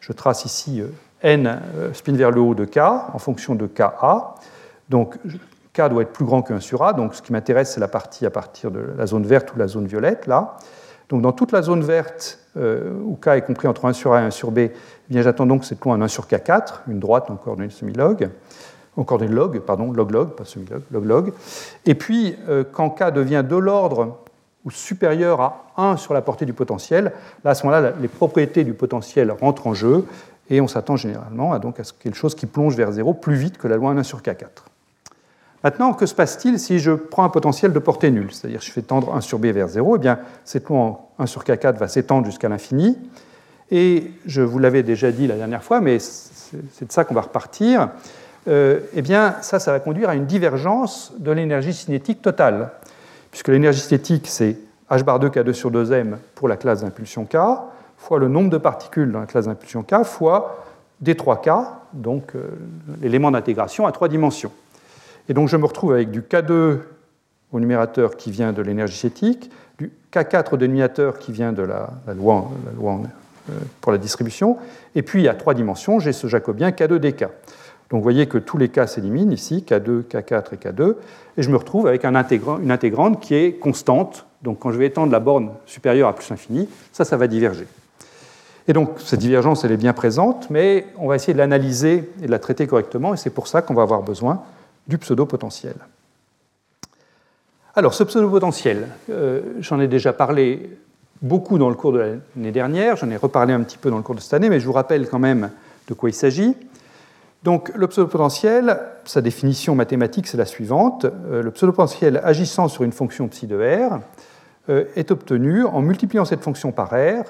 je 0.00 0.12
trace 0.12 0.44
ici 0.44 0.80
euh, 0.80 0.86
n 1.22 1.46
euh, 1.46 1.92
spin 1.92 2.14
vers 2.14 2.30
le 2.30 2.40
haut 2.40 2.54
de 2.54 2.64
k 2.64 2.78
en 2.78 3.18
fonction 3.18 3.54
de 3.54 3.66
ka. 3.66 4.34
Donc 4.88 5.16
K 5.72 5.88
doit 5.88 6.02
être 6.02 6.12
plus 6.12 6.24
grand 6.24 6.42
que 6.42 6.52
1 6.52 6.60
sur 6.60 6.82
A, 6.82 6.92
donc 6.92 7.14
ce 7.14 7.22
qui 7.22 7.32
m'intéresse, 7.32 7.72
c'est 7.72 7.80
la 7.80 7.88
partie 7.88 8.26
à 8.26 8.30
partir 8.30 8.70
de 8.70 8.84
la 8.96 9.06
zone 9.06 9.24
verte 9.24 9.54
ou 9.54 9.58
la 9.58 9.68
zone 9.68 9.86
violette, 9.86 10.26
là. 10.26 10.56
Donc 11.08 11.22
dans 11.22 11.32
toute 11.32 11.52
la 11.52 11.62
zone 11.62 11.82
verte, 11.82 12.38
euh, 12.56 12.92
où 13.04 13.16
K 13.16 13.28
est 13.28 13.42
compris 13.42 13.68
entre 13.68 13.86
1 13.86 13.92
sur 13.92 14.12
A 14.12 14.20
et 14.22 14.24
1 14.24 14.30
sur 14.30 14.50
B, 14.50 14.58
eh 14.58 14.72
j'attends 15.10 15.46
donc 15.46 15.64
cette 15.64 15.82
loi 15.82 15.94
en 15.94 16.00
1 16.00 16.08
sur 16.08 16.26
K4, 16.26 16.82
une 16.88 17.00
droite 17.00 17.30
en 17.30 17.36
coordonnées 17.36 17.70
semi-log, 17.70 18.28
en 18.96 19.04
coordonnées 19.04 19.32
log, 19.32 19.60
pardon, 19.60 19.92
log-log, 19.92 20.30
pas 20.30 20.44
semi-log, 20.44 20.82
log-log. 20.90 21.32
Et 21.86 21.94
puis, 21.94 22.36
euh, 22.48 22.64
quand 22.70 22.90
K 22.90 23.10
devient 23.10 23.44
de 23.46 23.56
l'ordre 23.56 24.18
ou 24.64 24.70
supérieur 24.70 25.40
à 25.40 25.64
1 25.76 25.96
sur 25.96 26.14
la 26.14 26.22
portée 26.22 26.44
du 26.44 26.52
potentiel, 26.52 27.12
là, 27.44 27.50
à 27.50 27.54
ce 27.54 27.66
moment-là, 27.66 27.92
les 28.00 28.08
propriétés 28.08 28.64
du 28.64 28.74
potentiel 28.74 29.32
rentrent 29.32 29.66
en 29.66 29.74
jeu, 29.74 30.06
et 30.50 30.60
on 30.60 30.68
s'attend 30.68 30.96
généralement 30.96 31.52
à, 31.52 31.58
donc, 31.58 31.80
à 31.80 31.82
quelque 32.00 32.16
chose 32.16 32.34
qui 32.34 32.46
plonge 32.46 32.76
vers 32.76 32.92
0 32.92 33.14
plus 33.14 33.34
vite 33.34 33.58
que 33.58 33.68
la 33.68 33.76
loi 33.76 33.92
1 33.92 34.02
sur 34.02 34.20
K4. 34.20 34.46
Maintenant, 35.64 35.92
que 35.92 36.06
se 36.06 36.14
passe-t-il 36.14 36.58
si 36.58 36.80
je 36.80 36.90
prends 36.90 37.24
un 37.24 37.28
potentiel 37.28 37.72
de 37.72 37.78
portée 37.78 38.10
nulle? 38.10 38.32
C'est-à-dire 38.32 38.60
je 38.60 38.70
fais 38.70 38.82
tendre 38.82 39.14
1 39.14 39.20
sur 39.20 39.38
b 39.38 39.46
vers 39.46 39.68
0, 39.68 39.96
eh 39.96 39.98
bien 39.98 40.18
cette 40.44 40.68
loi 40.68 41.08
1 41.18 41.26
sur 41.26 41.44
k4 41.44 41.76
va 41.76 41.86
s'étendre 41.86 42.26
jusqu'à 42.26 42.48
l'infini. 42.48 42.98
Et 43.70 44.10
je 44.26 44.42
vous 44.42 44.58
l'avais 44.58 44.82
déjà 44.82 45.12
dit 45.12 45.26
la 45.26 45.36
dernière 45.36 45.62
fois, 45.62 45.80
mais 45.80 45.98
c'est 46.00 46.86
de 46.86 46.92
ça 46.92 47.04
qu'on 47.04 47.14
va 47.14 47.22
repartir. 47.22 47.90
Euh, 48.48 48.80
eh 48.94 49.02
bien, 49.02 49.36
ça, 49.40 49.60
ça 49.60 49.70
va 49.70 49.78
conduire 49.78 50.08
à 50.08 50.16
une 50.16 50.26
divergence 50.26 51.12
de 51.18 51.30
l'énergie 51.30 51.72
cinétique 51.72 52.20
totale, 52.20 52.70
puisque 53.30 53.48
l'énergie 53.48 53.80
cinétique, 53.80 54.26
c'est 54.28 54.58
h 54.90 55.02
bar 55.04 55.20
2 55.20 55.28
k2 55.28 55.52
sur 55.52 55.70
2m 55.70 56.16
pour 56.34 56.48
la 56.48 56.56
classe 56.56 56.82
d'impulsion 56.82 57.24
k, 57.24 57.36
fois 58.02 58.18
le 58.18 58.28
nombre 58.28 58.50
de 58.50 58.58
particules 58.58 59.12
dans 59.12 59.20
la 59.20 59.26
classe 59.26 59.46
d'impulsion 59.46 59.82
k, 59.82 60.02
fois 60.04 60.64
d3k, 61.04 61.66
donc 61.92 62.34
euh, 62.34 62.50
l'élément 63.00 63.30
d'intégration 63.30 63.86
à 63.86 63.92
trois 63.92 64.08
dimensions. 64.08 64.52
Et 65.28 65.34
donc 65.34 65.48
je 65.48 65.56
me 65.56 65.64
retrouve 65.64 65.92
avec 65.92 66.10
du 66.10 66.22
K2 66.22 66.78
au 67.52 67.60
numérateur 67.60 68.16
qui 68.16 68.30
vient 68.30 68.52
de 68.52 68.60
l'énergie 68.60 68.96
cinétique, 68.96 69.50
du 69.78 69.92
K4 70.12 70.54
au 70.54 70.56
dénominateur 70.56 71.18
qui 71.18 71.32
vient 71.32 71.52
de 71.52 71.62
la, 71.62 71.90
loi, 72.14 72.50
euh, 72.78 73.52
pour 73.80 73.92
la 73.92 73.98
distribution, 73.98 74.58
et 74.94 75.02
puis 75.02 75.28
à 75.28 75.34
trois 75.34 75.54
dimensions, 75.54 76.00
j'ai 76.00 76.12
ce 76.12 76.26
jacobien 76.26 76.70
K2dk. 76.70 77.28
Donc 77.90 77.98
vous 77.98 78.02
voyez 78.02 78.26
que 78.26 78.38
tous 78.38 78.58
les 78.58 78.68
K 78.68 78.88
s'éliminent 78.88 79.32
ici, 79.32 79.64
K2, 79.68 80.04
K4 80.04 80.54
et 80.54 80.56
K2, 80.56 80.94
et 81.36 81.42
je 81.42 81.50
me 81.50 81.56
retrouve 81.56 81.86
avec 81.86 82.04
un 82.04 82.14
une 82.14 82.70
intégrante 82.70 83.20
qui 83.20 83.34
est 83.34 83.52
constante. 83.52 84.26
Donc 84.42 84.60
quand 84.60 84.72
je 84.72 84.78
vais 84.78 84.86
étendre 84.86 85.12
la 85.12 85.20
borne 85.20 85.50
supérieure 85.66 86.08
à 86.08 86.14
plus 86.14 86.30
infini, 86.32 86.68
ça, 86.92 87.04
ça 87.04 87.16
va 87.16 87.26
diverger. 87.26 87.66
Et 88.68 88.72
donc 88.72 89.00
cette 89.00 89.20
divergence, 89.20 89.64
elle 89.64 89.72
est 89.72 89.76
bien 89.76 89.92
présente, 89.92 90.48
mais 90.50 90.86
on 90.98 91.08
va 91.08 91.16
essayer 91.16 91.32
de 91.32 91.38
l'analyser 91.38 92.10
et 92.22 92.26
de 92.26 92.30
la 92.30 92.38
traiter 92.38 92.66
correctement, 92.66 93.14
et 93.14 93.16
c'est 93.16 93.30
pour 93.30 93.48
ça 93.48 93.62
qu'on 93.62 93.74
va 93.74 93.82
avoir 93.82 94.02
besoin 94.02 94.42
du 94.86 94.98
pseudo-potentiel. 94.98 95.74
Alors, 97.74 97.94
ce 97.94 98.04
pseudo-potentiel, 98.04 98.88
euh, 99.10 99.54
j'en 99.60 99.80
ai 99.80 99.88
déjà 99.88 100.12
parlé 100.12 100.76
beaucoup 101.22 101.56
dans 101.56 101.70
le 101.70 101.74
cours 101.74 101.92
de 101.92 101.98
l'année 101.98 102.52
dernière, 102.52 102.96
j'en 102.96 103.08
ai 103.10 103.16
reparlé 103.16 103.54
un 103.54 103.62
petit 103.62 103.78
peu 103.78 103.90
dans 103.90 103.96
le 103.96 104.02
cours 104.02 104.14
de 104.14 104.20
cette 104.20 104.34
année, 104.34 104.50
mais 104.50 104.60
je 104.60 104.66
vous 104.66 104.72
rappelle 104.72 105.08
quand 105.08 105.18
même 105.18 105.50
de 105.88 105.94
quoi 105.94 106.10
il 106.10 106.14
s'agit. 106.14 106.54
Donc, 107.44 107.72
le 107.74 107.86
pseudo-potentiel, 107.88 108.78
sa 109.04 109.20
définition 109.20 109.74
mathématique, 109.74 110.26
c'est 110.26 110.36
la 110.36 110.44
suivante. 110.44 111.06
Euh, 111.06 111.42
le 111.42 111.50
pseudo-potentiel 111.50 112.20
agissant 112.22 112.68
sur 112.68 112.84
une 112.84 112.92
fonction 112.92 113.26
psi 113.28 113.46
de 113.46 113.56
R 113.56 114.00
euh, 114.68 114.84
est 114.94 115.10
obtenu 115.10 115.64
en 115.64 115.80
multipliant 115.80 116.24
cette 116.24 116.42
fonction 116.42 116.72
par 116.72 116.90
R 116.90 117.24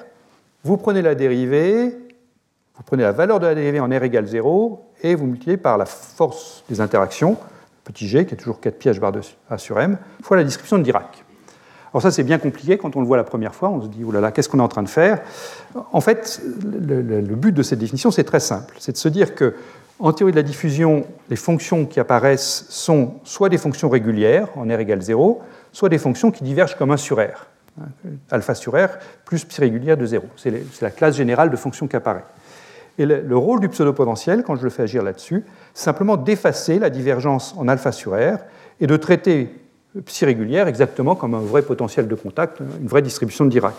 vous 0.63 0.77
prenez 0.77 1.01
la 1.01 1.15
dérivée, 1.15 1.89
vous 2.75 2.83
prenez 2.85 3.03
la 3.03 3.11
valeur 3.11 3.39
de 3.39 3.47
la 3.47 3.55
dérivée 3.55 3.79
en 3.79 3.89
R 3.89 4.03
égale 4.03 4.25
0, 4.25 4.91
et 5.03 5.15
vous 5.15 5.25
multipliez 5.25 5.57
par 5.57 5.77
la 5.77 5.85
force 5.85 6.63
des 6.69 6.81
interactions, 6.81 7.37
petit 7.83 8.07
g, 8.07 8.25
qui 8.25 8.33
est 8.33 8.37
toujours 8.37 8.59
4 8.59 8.77
pi 8.77 8.89
h 8.89 8.99
bar 8.99 9.11
de 9.11 9.21
A 9.49 9.57
sur 9.57 9.79
m, 9.79 9.97
fois 10.21 10.37
la 10.37 10.43
description 10.43 10.77
de 10.77 10.83
Dirac. 10.83 11.23
Alors 11.93 12.01
ça, 12.01 12.09
c'est 12.09 12.23
bien 12.23 12.39
compliqué 12.39 12.77
quand 12.77 12.95
on 12.95 13.01
le 13.01 13.05
voit 13.05 13.17
la 13.17 13.23
première 13.23 13.53
fois. 13.53 13.69
On 13.69 13.81
se 13.81 13.87
dit, 13.87 14.03
oh 14.03 14.11
là 14.11 14.19
là, 14.19 14.31
qu'est-ce 14.31 14.49
qu'on 14.49 14.57
est 14.57 14.63
en 14.63 14.67
train 14.67 14.81
de 14.81 14.89
faire? 14.89 15.21
En 15.91 16.01
fait, 16.01 16.41
le, 16.63 17.21
but 17.21 17.51
de 17.51 17.61
cette 17.61 17.77
définition, 17.77 18.09
c'est 18.09 18.23
très 18.23 18.39
simple. 18.39 18.75
C'est 18.79 18.93
de 18.93 18.97
se 18.97 19.09
dire 19.09 19.35
que, 19.35 19.53
en 19.99 20.11
théorie 20.11 20.31
de 20.31 20.37
la 20.37 20.43
diffusion, 20.43 21.05
les 21.29 21.35
fonctions 21.35 21.85
qui 21.85 21.99
apparaissent 21.99 22.65
sont 22.69 23.13
soit 23.23 23.49
des 23.49 23.59
fonctions 23.59 23.89
régulières, 23.89 24.47
en 24.55 24.65
R 24.65 24.79
égale 24.79 25.01
0, 25.01 25.43
soit 25.71 25.89
des 25.89 25.99
fonctions 25.99 26.31
qui 26.31 26.43
divergent 26.43 26.75
comme 26.75 26.89
1 26.89 26.97
sur 26.97 27.17
R. 27.17 27.45
Alpha 28.29 28.55
sur 28.55 28.73
R 28.73 28.89
plus 29.25 29.45
pi 29.45 29.59
régulière 29.61 29.97
de 29.97 30.05
0. 30.05 30.25
C'est 30.35 30.81
la 30.81 30.91
classe 30.91 31.15
générale 31.15 31.49
de 31.49 31.55
fonctions 31.55 31.87
qui 31.87 31.95
apparaît. 31.95 32.25
Et 32.99 33.05
le, 33.05 33.21
le 33.21 33.37
rôle 33.37 33.59
du 33.59 33.69
pseudo-potentiel, 33.69 34.43
quand 34.43 34.55
je 34.55 34.63
le 34.63 34.69
fais 34.69 34.83
agir 34.83 35.01
là-dessus, 35.01 35.43
c'est 35.73 35.85
simplement 35.85 36.15
d'effacer 36.15 36.77
la 36.77 36.91
divergence 36.91 37.55
en 37.57 37.67
alpha 37.67 37.91
sur 37.91 38.11
R 38.13 38.37
et 38.79 38.85
de 38.85 38.97
traiter 38.97 39.49
psi 40.05 40.25
régulière 40.25 40.67
exactement 40.67 41.15
comme 41.15 41.33
un 41.33 41.39
vrai 41.39 41.61
potentiel 41.61 42.07
de 42.07 42.15
contact, 42.15 42.59
une 42.59 42.87
vraie 42.87 43.01
distribution 43.01 43.45
de 43.45 43.49
Dirac. 43.49 43.75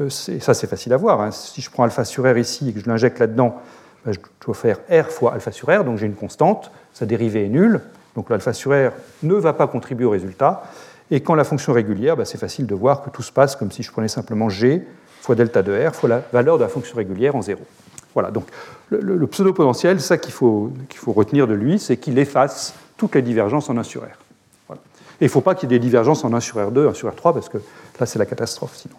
Euh, 0.00 0.08
ça, 0.08 0.54
c'est 0.54 0.66
facile 0.66 0.92
à 0.92 0.96
voir. 0.96 1.20
Hein. 1.20 1.30
Si 1.30 1.60
je 1.60 1.70
prends 1.70 1.84
alpha 1.84 2.04
sur 2.04 2.24
R 2.24 2.38
ici 2.38 2.70
et 2.70 2.72
que 2.72 2.80
je 2.80 2.86
l'injecte 2.86 3.18
là-dedans, 3.18 3.60
ben, 4.04 4.12
je 4.12 4.18
dois 4.44 4.54
faire 4.54 4.78
R 4.90 5.10
fois 5.10 5.34
alpha 5.34 5.52
sur 5.52 5.68
R, 5.68 5.84
donc 5.84 5.98
j'ai 5.98 6.06
une 6.06 6.14
constante, 6.14 6.70
sa 6.92 7.06
dérivée 7.06 7.46
est 7.46 7.48
nulle, 7.48 7.80
donc 8.16 8.30
l'alpha 8.30 8.52
sur 8.52 8.72
R 8.72 8.92
ne 9.22 9.34
va 9.34 9.52
pas 9.52 9.66
contribuer 9.66 10.06
au 10.06 10.10
résultat. 10.10 10.64
Et 11.10 11.20
quand 11.20 11.34
la 11.34 11.44
fonction 11.44 11.72
régulière, 11.72 12.16
ben, 12.16 12.24
c'est 12.24 12.38
facile 12.38 12.66
de 12.66 12.74
voir 12.74 13.02
que 13.02 13.10
tout 13.10 13.22
se 13.22 13.32
passe 13.32 13.56
comme 13.56 13.70
si 13.70 13.82
je 13.82 13.90
prenais 13.90 14.08
simplement 14.08 14.48
G 14.48 14.82
fois 15.22 15.34
delta 15.34 15.62
de 15.62 15.86
R 15.86 15.94
fois 15.94 16.08
la 16.08 16.22
valeur 16.32 16.58
de 16.58 16.62
la 16.62 16.68
fonction 16.68 16.96
régulière 16.96 17.36
en 17.36 17.42
0. 17.42 17.60
Voilà, 18.14 18.30
donc 18.30 18.46
le, 18.90 19.26
pseudo-potentiel, 19.26 20.00
ça 20.00 20.18
qu'il 20.18 20.32
faut, 20.32 20.70
qu'il 20.88 20.98
faut 20.98 21.12
retenir 21.12 21.46
de 21.46 21.54
lui, 21.54 21.78
c'est 21.78 21.96
qu'il 21.96 22.18
efface 22.18 22.74
toutes 22.96 23.14
les 23.14 23.22
divergences 23.22 23.70
en 23.70 23.78
1 23.78 23.82
sur 23.84 24.02
R. 24.02 24.06
Et 25.20 25.26
il 25.26 25.26
ne 25.26 25.30
faut 25.30 25.40
pas 25.40 25.54
qu'il 25.54 25.70
y 25.70 25.74
ait 25.74 25.78
des 25.78 25.84
divergences 25.84 26.24
en 26.24 26.32
1 26.32 26.40
sur 26.40 26.58
R2, 26.58 26.90
1 26.90 26.94
sur 26.94 27.08
R3, 27.08 27.32
parce 27.32 27.48
que 27.48 27.58
là, 28.00 28.06
c'est 28.06 28.18
la 28.18 28.26
catastrophe 28.26 28.74
sinon. 28.74 28.96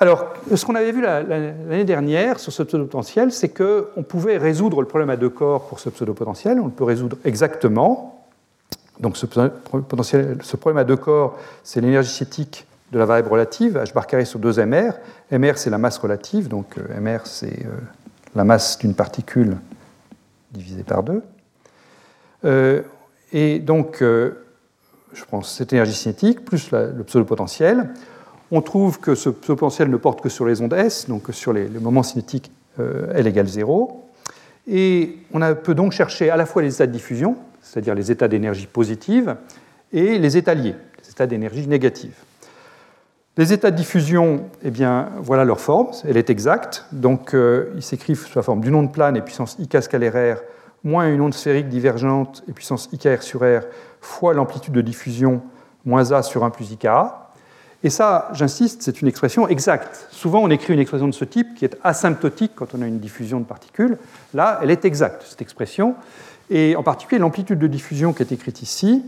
Alors, 0.00 0.26
ce 0.54 0.64
qu'on 0.64 0.74
avait 0.74 0.92
vu 0.92 1.00
l'année 1.00 1.84
dernière 1.84 2.38
sur 2.38 2.52
ce 2.52 2.62
pseudo-potentiel, 2.62 3.32
c'est 3.32 3.48
qu'on 3.48 4.02
pouvait 4.02 4.36
résoudre 4.36 4.80
le 4.80 4.86
problème 4.86 5.10
à 5.10 5.16
deux 5.16 5.28
corps 5.28 5.66
pour 5.66 5.80
ce 5.80 5.88
pseudo-potentiel. 5.88 6.60
On 6.60 6.66
le 6.66 6.70
peut 6.70 6.84
résoudre 6.84 7.16
exactement. 7.24 8.17
Donc, 9.00 9.16
ce, 9.16 9.26
problème 9.26 10.78
à 10.78 10.84
deux 10.84 10.96
corps, 10.96 11.38
c'est 11.62 11.80
l'énergie 11.80 12.10
cinétique 12.10 12.66
de 12.92 12.98
la 12.98 13.04
variable 13.04 13.28
relative, 13.28 13.76
h 13.76 13.92
bar 13.92 14.06
carré 14.06 14.24
sur 14.24 14.38
2 14.38 14.64
mr. 14.64 14.92
mr, 15.30 15.52
c'est 15.56 15.70
la 15.70 15.78
masse 15.78 15.98
relative, 15.98 16.48
donc 16.48 16.78
euh, 16.78 17.00
mr, 17.00 17.18
c'est 17.24 17.66
euh, 17.66 17.70
la 18.34 18.44
masse 18.44 18.78
d'une 18.78 18.94
particule 18.94 19.56
divisée 20.52 20.84
par 20.84 21.02
2. 21.02 21.22
Euh, 22.44 22.82
et 23.32 23.58
donc, 23.58 23.98
je 24.00 25.24
prends 25.26 25.42
cette 25.42 25.72
énergie 25.74 25.92
cinétique 25.92 26.44
plus 26.44 26.70
le 26.70 27.02
pseudo-potentiel. 27.04 27.90
On 28.50 28.62
trouve 28.62 28.98
que 28.98 29.14
ce 29.14 29.28
pseudo-potentiel 29.28 29.90
ne 29.90 29.96
porte 29.96 30.22
que 30.22 30.28
sur 30.28 30.46
les 30.46 30.62
ondes 30.62 30.72
S, 30.72 31.08
donc 31.08 31.28
sur 31.32 31.52
les, 31.52 31.68
moments 31.68 32.02
cinétiques 32.02 32.50
euh, 32.80 33.12
L 33.14 33.26
égale 33.26 33.46
0. 33.46 34.06
Et 34.66 35.18
on 35.32 35.40
peut 35.54 35.74
donc 35.74 35.92
chercher 35.92 36.30
à 36.30 36.36
la 36.36 36.46
fois 36.46 36.62
les 36.62 36.74
états 36.74 36.86
de 36.86 36.92
diffusion, 36.92 37.36
c'est-à-dire 37.68 37.94
les 37.94 38.10
états 38.10 38.28
d'énergie 38.28 38.66
positive, 38.66 39.36
et 39.92 40.18
les 40.18 40.36
états 40.36 40.54
liés, 40.54 40.74
les 41.02 41.10
états 41.10 41.26
d'énergie 41.26 41.66
négative. 41.66 42.14
Les 43.36 43.52
états 43.52 43.70
de 43.70 43.76
diffusion, 43.76 44.46
eh 44.64 44.70
bien, 44.70 45.10
voilà 45.20 45.44
leur 45.44 45.60
forme, 45.60 45.88
elle 46.04 46.16
est 46.16 46.28
exacte. 46.28 46.86
Donc, 46.90 47.34
euh, 47.34 47.72
ils 47.76 47.82
s'écrivent 47.82 48.26
sous 48.26 48.36
la 48.36 48.42
forme 48.42 48.60
d'une 48.60 48.74
onde 48.74 48.92
plane 48.92 49.16
et 49.16 49.20
puissance 49.20 49.56
IK 49.60 49.82
scalaire 49.82 50.38
moins 50.82 51.12
une 51.12 51.20
onde 51.20 51.34
sphérique 51.34 51.68
divergente 51.68 52.42
et 52.48 52.52
puissance 52.52 52.88
IKR 52.92 53.22
sur 53.22 53.40
R 53.40 53.62
fois 54.00 54.34
l'amplitude 54.34 54.74
de 54.74 54.80
diffusion 54.80 55.42
moins 55.84 56.10
A 56.12 56.22
sur 56.22 56.44
1 56.44 56.50
plus 56.50 56.72
IKA. 56.72 57.30
Et 57.84 57.90
ça, 57.90 58.28
j'insiste, 58.32 58.82
c'est 58.82 59.02
une 59.02 59.08
expression 59.08 59.46
exacte. 59.46 60.08
Souvent, 60.10 60.40
on 60.42 60.50
écrit 60.50 60.74
une 60.74 60.80
expression 60.80 61.06
de 61.06 61.14
ce 61.14 61.24
type 61.24 61.54
qui 61.54 61.64
est 61.64 61.76
asymptotique 61.84 62.52
quand 62.56 62.74
on 62.74 62.82
a 62.82 62.86
une 62.86 62.98
diffusion 62.98 63.38
de 63.38 63.44
particules. 63.44 63.98
Là, 64.34 64.58
elle 64.62 64.72
est 64.72 64.84
exacte, 64.84 65.22
cette 65.28 65.42
expression. 65.42 65.94
Et 66.50 66.76
en 66.76 66.82
particulier, 66.82 67.18
l'amplitude 67.18 67.58
de 67.58 67.66
diffusion 67.66 68.12
qui 68.12 68.22
est 68.22 68.32
écrite 68.32 68.62
ici, 68.62 69.02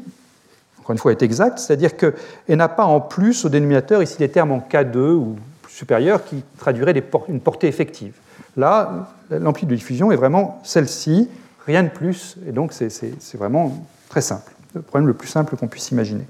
encore 0.78 0.92
une 0.92 0.98
fois, 0.98 1.12
est 1.12 1.22
exacte, 1.22 1.58
c'est-à-dire 1.58 1.96
qu'elle 1.96 2.14
n'a 2.48 2.68
pas 2.68 2.84
en 2.84 3.00
plus 3.00 3.44
au 3.44 3.48
dénominateur 3.48 4.02
ici 4.02 4.18
des 4.18 4.28
termes 4.28 4.52
en 4.52 4.58
K2 4.58 4.98
ou 4.98 5.36
supérieur 5.68 6.24
qui 6.24 6.42
traduiraient 6.58 6.94
une 7.28 7.40
portée 7.40 7.68
effective. 7.68 8.14
Là, 8.56 9.08
l'amplitude 9.30 9.70
de 9.70 9.76
diffusion 9.76 10.10
est 10.12 10.16
vraiment 10.16 10.60
celle-ci, 10.64 11.28
rien 11.66 11.82
de 11.82 11.88
plus, 11.88 12.36
et 12.48 12.52
donc 12.52 12.72
c'est 12.72 13.36
vraiment 13.36 13.86
très 14.08 14.20
simple 14.20 14.52
le 14.74 14.82
problème 14.82 15.06
le 15.06 15.14
plus 15.14 15.28
simple 15.28 15.56
qu'on 15.56 15.68
puisse 15.68 15.90
imaginer. 15.90 16.24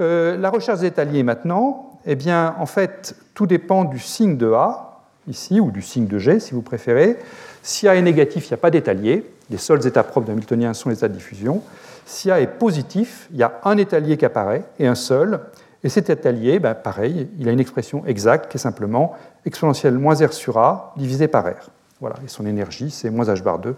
Euh, 0.00 0.36
la 0.36 0.50
recherche 0.50 0.80
liée 0.80 1.22
maintenant, 1.22 1.98
eh 2.06 2.14
bien, 2.14 2.54
en 2.58 2.66
fait, 2.66 3.14
tout 3.34 3.46
dépend 3.46 3.84
du 3.84 3.98
signe 3.98 4.36
de 4.36 4.50
A, 4.52 5.02
ici, 5.28 5.60
ou 5.60 5.70
du 5.70 5.82
signe 5.82 6.06
de 6.06 6.18
G, 6.18 6.40
si 6.40 6.54
vous 6.54 6.62
préférez. 6.62 7.18
Si 7.62 7.86
A 7.88 7.94
est 7.94 8.02
négatif, 8.02 8.46
il 8.46 8.48
n'y 8.48 8.54
a 8.54 8.58
pas 8.58 8.70
d'étalier. 8.70 9.30
Les 9.50 9.58
seuls 9.58 9.84
états 9.86 10.04
propres 10.04 10.26
d'un 10.26 10.32
Hamiltonien 10.32 10.74
sont 10.74 10.88
les 10.88 10.96
états 10.96 11.08
de 11.08 11.14
diffusion. 11.14 11.62
Si 12.06 12.30
A 12.30 12.40
est 12.40 12.46
positif, 12.46 13.28
il 13.32 13.38
y 13.38 13.42
a 13.42 13.60
un 13.64 13.76
étalier 13.76 14.16
qui 14.16 14.24
apparaît, 14.24 14.64
et 14.78 14.86
un 14.86 14.94
seul. 14.94 15.40
Et 15.82 15.88
cet 15.88 16.10
étalier, 16.10 16.58
ben, 16.58 16.74
pareil, 16.74 17.28
il 17.38 17.48
a 17.48 17.52
une 17.52 17.60
expression 17.60 18.04
exacte 18.06 18.50
qui 18.50 18.58
est 18.58 18.60
simplement 18.60 19.16
exponentielle 19.44 19.94
moins 19.94 20.14
R 20.14 20.32
sur 20.32 20.58
A 20.58 20.92
divisé 20.96 21.26
par 21.26 21.44
R. 21.44 21.70
Voilà, 22.00 22.16
et 22.24 22.28
son 22.28 22.46
énergie, 22.46 22.90
c'est 22.90 23.10
moins 23.10 23.26
H 23.26 23.42
bar 23.42 23.58
2 23.58 23.74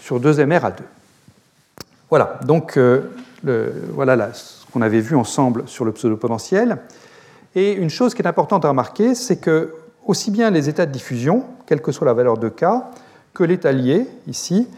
sur 0.00 0.20
2mr 0.20 0.64
à 0.64 0.70
2. 0.70 0.84
Voilà, 2.08 2.38
donc 2.44 2.76
euh, 2.76 3.02
voilà 3.42 4.32
ce 4.32 4.66
qu'on 4.72 4.82
avait 4.82 5.00
vu 5.00 5.16
ensemble 5.16 5.64
sur 5.66 5.84
le 5.84 5.92
pseudo-potentiel. 5.92 6.78
Et 7.54 7.72
une 7.72 7.90
chose 7.90 8.14
qui 8.14 8.22
est 8.22 8.26
importante 8.26 8.64
à 8.64 8.68
remarquer, 8.68 9.14
c'est 9.14 9.36
que 9.36 9.74
aussi 10.06 10.30
bien 10.30 10.50
les 10.50 10.68
états 10.68 10.86
de 10.86 10.92
diffusion, 10.92 11.44
quelle 11.66 11.82
que 11.82 11.92
soit 11.92 12.06
la 12.06 12.14
valeur 12.14 12.38
de 12.38 12.48
K, 12.48 12.64
que 13.34 13.44
l'état 13.44 13.72
lié, 13.72 14.06
ici, 14.26 14.68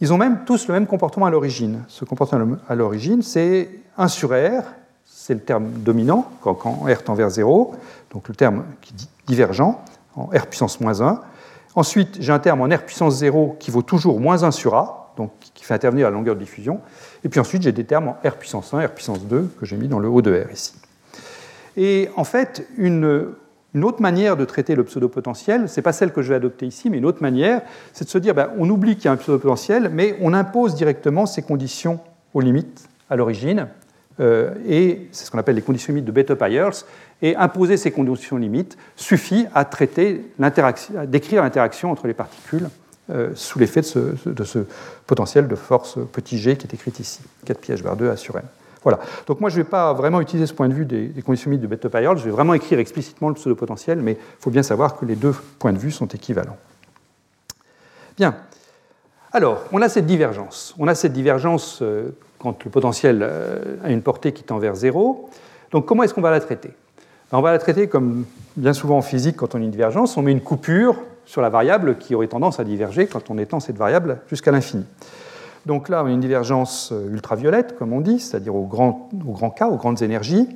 ils 0.00 0.12
ont 0.12 0.18
même 0.18 0.44
tous 0.46 0.66
le 0.68 0.74
même 0.74 0.86
comportement 0.86 1.26
à 1.26 1.30
l'origine. 1.30 1.84
Ce 1.88 2.04
comportement 2.04 2.56
à 2.68 2.74
l'origine, 2.74 3.22
c'est 3.22 3.68
1 3.98 4.08
sur 4.08 4.30
R, 4.30 4.64
c'est 5.04 5.34
le 5.34 5.40
terme 5.40 5.70
dominant, 5.70 6.30
quand, 6.40 6.54
R 6.54 7.02
tend 7.04 7.14
vers 7.14 7.30
0, 7.30 7.74
donc 8.12 8.28
le 8.28 8.34
terme 8.34 8.64
qui 8.80 8.94
divergent, 9.26 9.78
en 10.16 10.24
R 10.26 10.46
puissance 10.46 10.80
moins 10.80 11.02
1. 11.02 11.20
Ensuite, 11.74 12.16
j'ai 12.20 12.32
un 12.32 12.38
terme 12.38 12.62
en 12.62 12.74
R 12.74 12.82
puissance 12.82 13.16
0 13.16 13.56
qui 13.60 13.70
vaut 13.70 13.82
toujours 13.82 14.20
moins 14.20 14.42
1 14.42 14.50
sur 14.50 14.74
A, 14.74 15.12
donc 15.16 15.30
qui 15.54 15.64
fait 15.64 15.74
intervenir 15.74 16.06
la 16.06 16.10
longueur 16.10 16.34
de 16.34 16.40
diffusion. 16.40 16.80
Et 17.22 17.28
puis 17.28 17.38
ensuite, 17.38 17.62
j'ai 17.62 17.72
des 17.72 17.84
termes 17.84 18.08
en 18.08 18.16
R 18.26 18.36
puissance 18.36 18.72
1, 18.72 18.86
R 18.86 18.90
puissance 18.90 19.26
2, 19.26 19.54
que 19.58 19.66
j'ai 19.66 19.76
mis 19.76 19.88
dans 19.88 19.98
le 19.98 20.08
haut 20.08 20.22
de 20.22 20.32
R 20.32 20.50
ici. 20.50 20.74
Et 21.76 22.08
en 22.16 22.24
fait, 22.24 22.66
une, 22.76 23.28
autre 23.76 24.02
manière 24.02 24.36
de 24.36 24.44
traiter 24.44 24.74
le 24.74 24.84
pseudo-potentiel, 24.84 25.68
ce 25.68 25.76
n'est 25.76 25.82
pas 25.82 25.92
celle 25.92 26.12
que 26.12 26.22
je 26.22 26.28
vais 26.30 26.34
adopter 26.34 26.66
ici, 26.66 26.90
mais 26.90 26.98
une 26.98 27.04
autre 27.04 27.22
manière, 27.22 27.62
c'est 27.92 28.04
de 28.04 28.10
se 28.10 28.18
dire, 28.18 28.34
ben, 28.34 28.50
on 28.58 28.68
oublie 28.68 28.96
qu'il 28.96 29.06
y 29.06 29.08
a 29.08 29.12
un 29.12 29.16
pseudo-potentiel, 29.16 29.90
mais 29.92 30.16
on 30.20 30.34
impose 30.34 30.74
directement 30.74 31.26
ces 31.26 31.42
conditions 31.42 32.00
aux 32.34 32.40
limites 32.40 32.88
à 33.08 33.16
l'origine, 33.16 33.68
euh, 34.20 34.54
et 34.66 35.08
c'est 35.12 35.24
ce 35.24 35.30
qu'on 35.30 35.38
appelle 35.38 35.56
les 35.56 35.62
conditions 35.62 35.92
limites 35.92 36.04
de 36.04 36.12
Bethe-Pyers, 36.12 36.84
et 37.22 37.36
imposer 37.36 37.76
ces 37.76 37.90
conditions 37.90 38.36
limites 38.36 38.76
suffit 38.96 39.46
à 39.54 39.64
traiter 39.64 40.24
à 40.42 41.06
décrire 41.06 41.42
l'interaction 41.42 41.90
entre 41.90 42.06
les 42.06 42.14
particules 42.14 42.68
euh, 43.10 43.30
sous 43.34 43.58
l'effet 43.58 43.80
de 43.80 44.44
ce, 44.44 44.58
potentiel 45.06 45.48
de 45.48 45.56
force 45.56 45.98
petit 46.12 46.38
g 46.38 46.56
qui 46.56 46.66
est 46.66 46.74
écrit 46.74 46.92
ici, 46.98 47.20
4 47.44 47.60
pi 47.60 47.72
h 47.72 47.82
bar 47.82 47.96
2 47.96 48.08
A 48.10 48.16
sur 48.16 48.36
m. 48.36 48.42
Voilà. 48.82 48.98
Donc 49.26 49.40
moi, 49.40 49.50
je 49.50 49.58
ne 49.58 49.62
vais 49.62 49.68
pas 49.68 49.92
vraiment 49.92 50.20
utiliser 50.20 50.46
ce 50.46 50.54
point 50.54 50.68
de 50.68 50.74
vue 50.74 50.86
des, 50.86 51.12
conditions 51.22 51.50
limites 51.50 51.62
de 51.62 51.66
bethe 51.66 51.88
pyers 51.88 52.16
je 52.16 52.24
vais 52.24 52.30
vraiment 52.30 52.54
écrire 52.54 52.78
explicitement 52.78 53.28
le 53.28 53.34
pseudo-potentiel, 53.34 54.00
mais 54.00 54.12
il 54.12 54.42
faut 54.42 54.50
bien 54.50 54.62
savoir 54.62 54.96
que 54.96 55.04
les 55.04 55.16
deux 55.16 55.34
points 55.58 55.72
de 55.72 55.78
vue 55.78 55.90
sont 55.90 56.06
équivalents. 56.06 56.56
Bien. 58.16 58.36
Alors, 59.32 59.62
on 59.72 59.80
a 59.82 59.88
cette 59.88 60.06
divergence. 60.06 60.74
On 60.78 60.88
a 60.88 60.94
cette 60.94 61.12
divergence 61.12 61.80
euh, 61.82 62.10
quand 62.38 62.64
le 62.64 62.70
potentiel 62.70 63.20
euh, 63.22 63.76
a 63.84 63.90
une 63.90 64.02
portée 64.02 64.32
qui 64.32 64.42
tend 64.42 64.58
vers 64.58 64.74
zéro. 64.74 65.30
Donc 65.70 65.86
comment 65.86 66.02
est-ce 66.02 66.14
qu'on 66.14 66.20
va 66.20 66.30
la 66.30 66.40
traiter? 66.40 66.70
Ben, 67.30 67.38
On 67.38 67.42
va 67.42 67.52
la 67.52 67.58
traiter 67.58 67.86
comme 67.86 68.24
bien 68.56 68.72
souvent 68.72 68.98
en 68.98 69.02
physique, 69.02 69.36
quand 69.36 69.54
on 69.54 69.58
a 69.58 69.62
une 69.62 69.70
divergence, 69.70 70.16
on 70.16 70.22
met 70.22 70.32
une 70.32 70.40
coupure 70.40 70.96
sur 71.26 71.42
la 71.42 71.48
variable 71.48 71.96
qui 71.98 72.14
aurait 72.14 72.26
tendance 72.26 72.58
à 72.58 72.64
diverger 72.64 73.06
quand 73.06 73.30
on 73.30 73.38
étend 73.38 73.60
cette 73.60 73.76
variable 73.76 74.20
jusqu'à 74.28 74.50
l'infini. 74.50 74.84
Donc 75.66 75.88
là, 75.88 76.02
on 76.02 76.06
a 76.06 76.10
une 76.10 76.20
divergence 76.20 76.90
euh, 76.92 77.12
ultraviolette, 77.12 77.76
comme 77.78 77.92
on 77.92 78.00
dit, 78.00 78.18
c'est-à-dire 78.18 78.54
au 78.54 78.66
grand, 78.66 79.10
au 79.26 79.32
grand 79.32 79.50
K, 79.50 79.62
aux 79.62 79.76
grandes 79.76 80.02
énergies. 80.02 80.48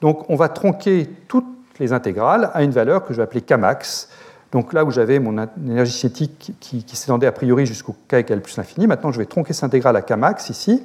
Donc 0.00 0.28
on 0.30 0.36
va 0.36 0.48
tronquer 0.48 1.08
toutes 1.28 1.46
les 1.80 1.92
intégrales 1.92 2.50
à 2.54 2.62
une 2.62 2.70
valeur 2.70 3.04
que 3.04 3.12
je 3.12 3.18
vais 3.18 3.24
appeler 3.24 3.40
Kmax. 3.40 4.08
Donc 4.52 4.72
là 4.72 4.84
où 4.84 4.90
j'avais 4.90 5.18
mon 5.18 5.48
énergie 5.66 5.92
cinétique 5.92 6.52
qui, 6.60 6.84
s'étendait 6.96 7.26
a 7.26 7.32
priori 7.32 7.66
jusqu'au 7.66 7.96
K 8.08 8.14
égale 8.14 8.40
plus 8.40 8.56
l'infini, 8.56 8.86
maintenant 8.86 9.10
je 9.10 9.18
vais 9.18 9.26
tronquer 9.26 9.52
cette 9.52 9.64
intégrale 9.64 9.96
à 9.96 10.02
Kmax 10.02 10.50
ici. 10.50 10.82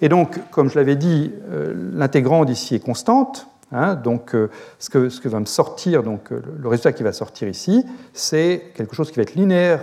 Et 0.00 0.08
donc, 0.08 0.38
comme 0.50 0.68
je 0.68 0.78
l'avais 0.78 0.94
dit, 0.94 1.32
euh, 1.50 1.74
l'intégrande 1.94 2.50
ici 2.50 2.74
est 2.74 2.84
constante, 2.84 3.46
Hein. 3.70 3.96
donc, 3.96 4.34
ce 4.78 4.88
que, 4.88 5.10
ce, 5.10 5.20
que, 5.20 5.28
va 5.28 5.40
me 5.40 5.44
sortir, 5.44 6.02
donc, 6.02 6.30
le 6.30 6.66
résultat 6.66 6.92
qui 6.92 7.02
va 7.02 7.12
sortir 7.12 7.48
ici, 7.48 7.84
c'est 8.14 8.72
quelque 8.74 8.96
chose 8.96 9.10
qui 9.10 9.16
va 9.16 9.24
être 9.24 9.34
linéaire 9.34 9.82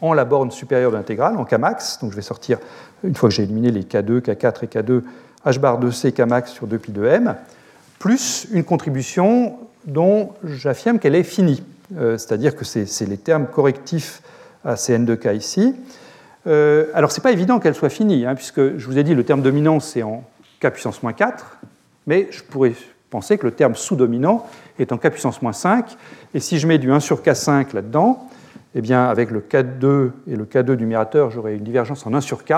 en 0.00 0.12
la 0.12 0.24
borne 0.24 0.50
supérieure 0.50 0.90
de 0.90 0.96
l'intégrale, 0.96 1.36
en 1.36 1.44
Kmax. 1.44 1.98
Donc, 2.00 2.10
je 2.10 2.16
vais 2.16 2.22
sortir, 2.22 2.58
une 3.04 3.14
fois 3.14 3.28
que 3.28 3.34
j'ai 3.34 3.42
éliminé 3.42 3.70
les 3.70 3.82
K2, 3.82 4.20
K4 4.20 4.64
et 4.64 4.66
K2, 4.66 5.02
h 5.46 5.58
bar 5.58 5.80
2c 5.80 6.12
Kmax 6.12 6.52
sur 6.52 6.66
2 6.66 6.78
pi 6.78 6.92
2m, 6.92 7.34
plus 7.98 8.46
une 8.52 8.64
contribution 8.64 9.58
dont 9.86 10.30
j'affirme 10.44 10.98
qu'elle 10.98 11.14
est 11.14 11.22
finie. 11.22 11.62
C'est-à-dire 11.90 12.54
que 12.54 12.64
c'est 12.64 13.06
les 13.06 13.16
termes 13.16 13.46
correctifs 13.46 14.22
à 14.64 14.74
CN2K 14.74 15.36
ici. 15.36 15.74
Euh, 16.46 16.86
alors, 16.94 17.12
ce 17.12 17.18
n'est 17.18 17.22
pas 17.22 17.32
évident 17.32 17.58
qu'elle 17.58 17.74
soit 17.74 17.90
finie, 17.90 18.26
hein, 18.26 18.34
puisque 18.34 18.78
je 18.78 18.86
vous 18.86 18.98
ai 18.98 19.02
dit 19.02 19.14
le 19.14 19.24
terme 19.24 19.42
dominant, 19.42 19.80
c'est 19.80 20.02
en 20.02 20.24
K 20.60 20.70
puissance 20.70 21.02
moins 21.02 21.12
4, 21.12 21.58
mais 22.06 22.28
je 22.30 22.42
pourrais 22.42 22.72
penser 23.10 23.38
que 23.38 23.46
le 23.46 23.52
terme 23.52 23.74
sous-dominant 23.74 24.46
est 24.78 24.92
en 24.92 24.98
K 24.98 25.10
puissance 25.10 25.42
moins 25.42 25.52
5, 25.52 25.96
et 26.34 26.40
si 26.40 26.58
je 26.58 26.66
mets 26.66 26.78
du 26.78 26.92
1 26.92 27.00
sur 27.00 27.22
K5 27.22 27.74
là-dedans, 27.74 28.28
eh 28.74 28.80
bien, 28.80 29.08
avec 29.08 29.30
le 29.30 29.40
K2 29.40 30.10
et 30.28 30.36
le 30.36 30.44
K2 30.44 30.74
du 30.74 30.84
numérateur, 30.84 31.30
j'aurai 31.30 31.56
une 31.56 31.64
divergence 31.64 32.06
en 32.06 32.14
1 32.14 32.20
sur 32.20 32.44
K, 32.44 32.52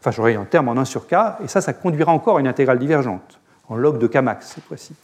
enfin, 0.00 0.10
j'aurai 0.10 0.34
un 0.34 0.44
terme 0.44 0.68
en 0.68 0.72
1 0.72 0.84
sur 0.84 1.06
K, 1.06 1.14
et 1.44 1.48
ça, 1.48 1.60
ça 1.60 1.72
conduira 1.72 2.12
encore 2.12 2.38
à 2.38 2.40
une 2.40 2.48
intégrale 2.48 2.78
divergente, 2.78 3.40
en 3.68 3.76
log 3.76 3.98
de 3.98 4.06
Kmax 4.06 4.54
cette 4.54 4.64
fois-ci. 4.64 4.94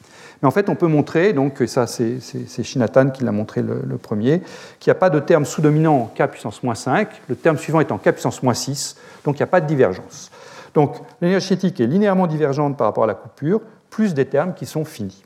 Mais 0.43 0.49
en 0.49 0.51
fait, 0.51 0.69
on 0.69 0.77
peut 0.77 0.87
montrer, 0.87 1.33
donc 1.33 1.63
ça 1.67 1.87
c'est 1.87 2.21
Shinatan 2.63 3.11
qui 3.11 3.25
l'a 3.25 3.33
montré 3.33 3.63
le, 3.63 3.99
premier, 3.99 4.41
qu'il 4.79 4.91
n'y 4.91 4.97
a 4.97 5.01
pas 5.01 5.11
de 5.11 5.19
terme 5.19 5.45
sous-dominant 5.45 5.97
en 5.97 6.07
k 6.07 6.31
puissance 6.31 6.63
moins 6.63 6.77
5, 6.77 7.09
le 7.29 7.35
terme 7.35 7.59
suivant 7.59 7.81
est 7.81 7.91
en 7.91 7.99
k 7.99 8.13
puissance 8.13 8.43
moins 8.43 8.55
6, 8.55 8.97
donc 9.25 9.37
il 9.37 9.39
n'y 9.39 9.45
a 9.45 9.49
pas 9.49 9.61
de 9.61 9.67
divergence. 9.67 10.31
Donc 10.75 10.97
l'énergie 11.21 11.49
cinétique 11.49 11.81
est 11.81 11.87
linéairement 11.87 12.29
divergente 12.29 12.77
par 12.77 12.87
rapport 12.87 13.05
à 13.05 13.09
la 13.09 13.15
coupure, 13.15 13.61
plus 13.91 14.15
des 14.15 14.27
termes 14.27 14.55
qui 14.55 14.67
sont 14.67 14.85
finis. 14.85 15.25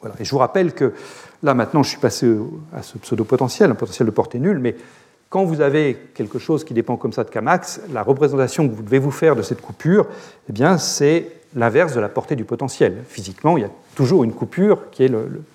Voilà. 0.00 0.14
Et 0.20 0.24
je 0.24 0.30
vous 0.30 0.38
rappelle 0.38 0.74
que 0.74 0.92
là 1.44 1.54
maintenant 1.54 1.84
je 1.84 1.90
suis 1.90 2.00
passé 2.00 2.34
à 2.74 2.82
ce 2.82 2.98
pseudo-potentiel, 2.98 3.70
un 3.70 3.74
potentiel 3.76 4.06
de 4.06 4.10
portée 4.10 4.40
nulle, 4.40 4.58
mais 4.58 4.74
quand 5.28 5.44
vous 5.44 5.60
avez 5.60 5.96
quelque 6.14 6.38
chose 6.38 6.64
qui 6.64 6.74
dépend 6.74 6.96
comme 6.96 7.12
ça 7.12 7.24
de 7.24 7.30
Kmax, 7.30 7.82
la 7.92 8.02
représentation 8.02 8.68
que 8.68 8.74
vous 8.74 8.82
devez 8.82 8.98
vous 8.98 9.10
faire 9.10 9.36
de 9.36 9.42
cette 9.42 9.60
coupure, 9.60 10.06
eh 10.48 10.52
bien, 10.52 10.78
c'est 10.78 11.26
l'inverse 11.56 11.94
de 11.94 12.00
la 12.00 12.08
portée 12.08 12.36
du 12.36 12.44
potentiel. 12.44 13.02
Physiquement, 13.08 13.56
il 13.58 13.62
y 13.62 13.64
a 13.64 13.70
toujours 13.96 14.22
une 14.22 14.32
coupure 14.32 14.90
qui 14.90 15.04
est 15.04 15.08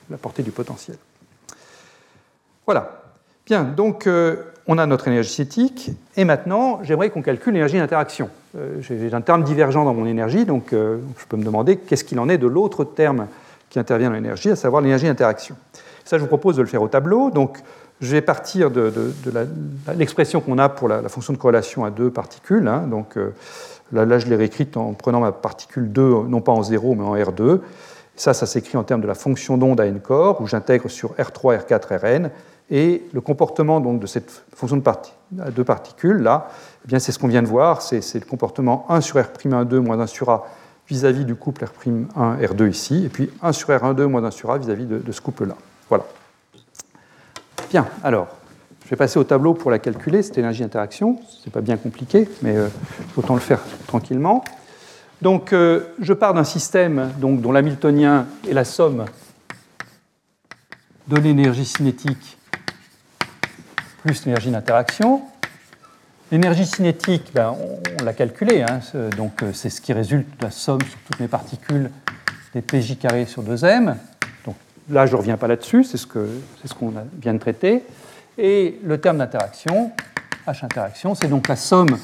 la 0.10 0.18
portée 0.18 0.44
du 0.44 0.52
potentiel. 0.52 0.98
Voilà. 2.66 3.04
Bien, 3.46 3.64
donc 3.64 4.06
euh, 4.06 4.36
on 4.68 4.78
a 4.78 4.86
notre 4.86 5.08
énergie 5.08 5.30
cinétique, 5.30 5.92
et 6.18 6.26
maintenant 6.26 6.82
j'aimerais 6.84 7.10
qu'on 7.10 7.22
calcule 7.22 7.54
l'énergie 7.54 7.78
d'interaction. 7.78 8.30
Euh, 8.58 8.82
j'ai 8.82 9.14
un 9.14 9.22
terme 9.22 9.44
divergent 9.44 9.86
dans 9.86 9.94
mon 9.94 10.06
énergie, 10.06 10.46
donc 10.46 10.74
euh, 10.74 10.98
je 11.18 11.26
peux 11.26 11.38
me 11.38 11.44
demander 11.44 11.78
qu'est-ce 11.78 12.04
qu'il 12.04 12.20
en 12.20 12.28
est 12.28 12.38
de 12.38 12.48
l'autre 12.48 12.84
terme 12.84 13.28
qui 13.70 13.80
intervient 13.80 14.10
dans 14.10 14.16
l'énergie, 14.16 14.50
à 14.50 14.56
savoir 14.56 14.82
l'énergie 14.82 15.06
d'interaction. 15.06 15.56
Ça, 16.06 16.18
je 16.18 16.24
vous 16.24 16.28
propose 16.28 16.56
de 16.56 16.62
le 16.62 16.68
faire 16.68 16.82
au 16.82 16.88
tableau. 16.88 17.30
Donc, 17.30 17.60
je 18.02 18.12
vais 18.12 18.22
partir 18.22 18.72
de, 18.72 18.92
l'expression 19.96 20.42
qu'on 20.42 20.58
a 20.58 20.70
pour 20.70 20.88
la, 20.88 21.08
fonction 21.10 21.34
de 21.34 21.38
corrélation 21.38 21.84
à 21.84 21.92
deux 21.92 22.10
particules. 22.10 22.68
Hein. 22.68 22.88
donc, 22.88 23.18
Là, 23.92 24.20
je 24.20 24.28
l'ai 24.28 24.36
réécrite 24.36 24.78
en 24.78 24.94
prenant 24.94 25.20
ma 25.20 25.32
particule 25.32 25.92
2, 25.92 26.28
non 26.28 26.42
pas 26.42 26.52
en 26.52 26.62
0, 26.62 26.96
mais 26.96 27.04
en 27.04 27.16
R2. 27.16 27.60
Ça, 28.16 28.34
ça 28.34 28.46
s'écrit 28.46 28.78
en 28.78 28.84
termes 28.84 29.02
de 29.02 29.08
la 29.08 29.16
fonction 29.16 29.58
d'onde 29.58 29.80
à 29.80 29.88
n 29.88 30.00
corps, 30.00 30.42
où 30.42 30.48
j'intègre 30.48 30.90
sur 30.90 31.14
R3, 31.14 31.66
R4, 31.66 31.98
Rn. 31.98 32.30
Et 32.70 33.04
le 33.14 33.22
comportement 33.22 33.80
donc, 33.80 34.00
de 34.00 34.06
cette 34.06 34.44
fonction 34.54 34.78
de 34.78 34.84
à 35.42 35.50
deux 35.50 35.64
particules, 35.64 36.18
là, 36.18 36.50
eh 36.92 37.00
c'est 37.00 37.12
ce 37.12 37.18
qu'on 37.18 37.28
vient 37.28 37.42
de 37.42 37.48
voir, 37.48 37.82
c'est 37.82 38.14
le 38.14 38.26
comportement 38.26 38.86
1 38.90 39.02
sur 39.02 39.18
R'1,2 39.18 39.78
moins 39.78 40.00
1 40.00 40.08
sur 40.08 40.30
A 40.30 40.46
vis-à-vis 40.90 41.26
du 41.26 41.36
couple 41.36 41.66
R'1, 41.66 42.40
R2 42.42 42.70
ici, 42.70 43.06
et 43.06 43.10
puis 43.10 43.30
1 43.42 43.52
sur 43.54 43.70
R1,2 43.70 44.06
moins 44.06 44.24
1 44.24 44.32
sur 44.32 44.52
A 44.52 44.58
vis-à-vis 44.58 44.86
de, 44.86 45.12
ce 45.12 45.22
couple-là. 45.22 45.56
Voilà. 45.88 46.06
Bien, 47.70 47.88
alors, 48.04 48.28
je 48.84 48.90
vais 48.90 48.96
passer 48.96 49.20
au 49.20 49.24
tableau 49.24 49.54
pour 49.54 49.70
la 49.70 49.80
calculer, 49.80 50.24
cette 50.24 50.38
énergie 50.38 50.62
d'interaction. 50.62 51.20
Ce 51.28 51.46
n'est 51.46 51.52
pas 51.52 51.62
bien 51.62 51.78
compliqué, 51.78 52.28
mais 52.42 52.56
euh, 52.56 52.68
autant 53.16 53.36
le 53.36 53.40
faire 53.40 53.60
tranquillement. 53.86 54.44
Donc, 55.22 55.54
euh, 55.54 55.82
je 56.00 56.14
pars 56.14 56.34
d'un 56.34 56.44
système 56.44 57.12
donc, 57.20 57.42
dont 57.42 57.52
l'hamiltonien 57.52 58.26
est 58.48 58.54
la 58.54 58.64
somme 58.64 59.06
de 61.08 61.18
l'énergie 61.18 61.66
cinétique 61.66 62.38
plus 64.02 64.26
l'énergie 64.26 64.50
d'interaction. 64.52 65.22
L'énergie 66.32 66.68
cinétique, 66.68 67.32
ben, 67.34 67.56
on, 68.00 68.04
l'a 68.04 68.14
calculée, 68.14 68.62
hein, 68.62 68.82
donc 69.18 69.42
euh, 69.42 69.50
c'est 69.52 69.72
ce 69.72 69.82
qui 69.82 69.94
résulte 69.94 70.28
de 70.40 70.46
la 70.46 70.52
somme 70.52 70.82
sur 70.82 71.00
toutes 71.00 71.20
mes 71.20 71.28
particules 71.28 71.90
des 72.54 72.62
PJ 72.62 73.00
carré 73.00 73.26
sur 73.26 73.42
2m. 73.42 73.96
Donc 74.46 74.56
là, 74.92 75.08
je 75.08 75.14
ne 75.14 75.18
reviens 75.18 75.38
pas 75.38 75.48
là-dessus, 75.48 75.84
c'est 75.84 75.98
ce 75.98 76.06
qu'on 76.06 76.28
ce 76.64 76.74
qu'on 76.76 76.94
vient 77.20 77.34
de 77.34 77.40
traiter. 77.40 77.84
Et 78.38 78.80
le 78.84 79.00
terme 79.00 79.18
d'interaction, 79.18 79.92
H 80.46 80.64
interaction, 80.64 81.16
c'est 81.16 81.30
donc 81.30 81.48
la 81.48 81.56
somme 81.56 81.98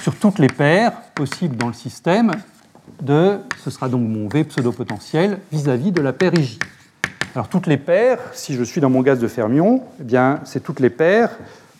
sur 0.00 0.14
toutes 0.14 0.38
les 0.38 0.46
paires 0.46 0.92
possibles 1.16 1.56
dans 1.56 1.66
le 1.66 1.74
système 1.74 2.30
de, 3.02 3.40
ce 3.64 3.70
sera 3.70 3.88
donc 3.88 4.02
mon 4.02 4.28
V 4.28 4.44
pseudo-potentiel 4.44 5.40
vis-à-vis 5.50 5.90
de 5.90 6.00
la 6.00 6.12
paire 6.12 6.32
IJ. 6.32 6.60
Alors 7.34 7.48
toutes 7.48 7.66
les 7.66 7.76
paires, 7.76 8.20
si 8.34 8.54
je 8.54 8.62
suis 8.62 8.80
dans 8.80 8.88
mon 8.88 9.02
gaz 9.02 9.18
de 9.18 9.26
fermion, 9.26 9.82
eh 10.00 10.04
bien 10.04 10.38
c'est 10.44 10.62
toutes 10.62 10.78
les 10.78 10.90
paires 10.90 11.30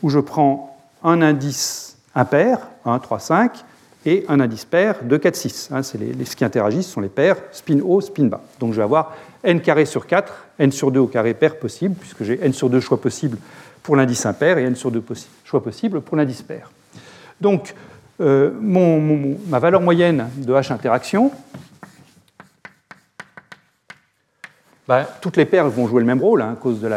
où 0.03 0.11
je 0.11 0.19
prends 0.19 0.76
un 1.07 1.23
indice 1.23 1.97
impair, 2.15 2.59
1, 2.85 2.99
3, 2.99 3.19
5, 3.19 3.53
et 4.05 4.25
un 4.29 4.41
indice 4.41 4.65
pair, 4.65 4.97
2, 5.03 5.19
4, 5.19 5.37
6. 5.37 5.71
c'est 5.83 5.99
les, 5.99 6.13
les, 6.13 6.25
ce 6.25 6.37
qui 6.37 6.45
interagissent 6.45 6.89
sont 6.89 7.01
les 7.01 7.09
paires 7.09 7.37
spin 7.53 7.81
haut, 7.83 8.01
spin 8.01 8.27
bas. 8.27 8.43
Donc 8.61 8.73
je 8.73 8.77
vais 8.77 8.83
avoir 8.83 9.15
n 9.43 9.61
carré 9.61 9.85
sur 9.85 10.07
4, 10.07 10.33
n 10.59 10.71
sur 10.71 10.91
2 10.91 11.01
au 11.01 11.07
carré 11.07 11.35
pair 11.35 11.59
possible, 11.59 11.95
puisque 11.95 12.23
j'ai 12.23 12.39
n 12.45 12.53
sur 12.53 12.69
2 12.69 12.81
choix 12.81 13.01
possibles 13.01 13.39
pour 13.83 13.97
l'indice 13.97 14.27
impair 14.27 14.59
et 14.59 14.65
n 14.65 14.77
sur 14.77 14.91
2 14.91 15.03
choix 15.45 15.63
possibles 15.63 16.01
pour 16.01 16.17
l'indice 16.17 16.43
pair. 16.43 16.71
Donc, 17.41 17.75
euh, 18.21 18.51
ma 19.49 19.59
valeur 19.59 19.81
moyenne 19.81 20.29
de 20.37 20.53
H 20.53 20.73
interaction, 20.73 21.31
bah, 24.89 25.05
toutes 25.21 25.37
les 25.37 25.45
paires 25.45 25.69
vont 25.69 25.89
jouer 25.89 26.01
le 26.01 26.07
même 26.07 26.21
rôle 26.21 26.43
hein, 26.43 26.53
à 26.53 26.57
cause 26.57 26.81
de 26.81 26.89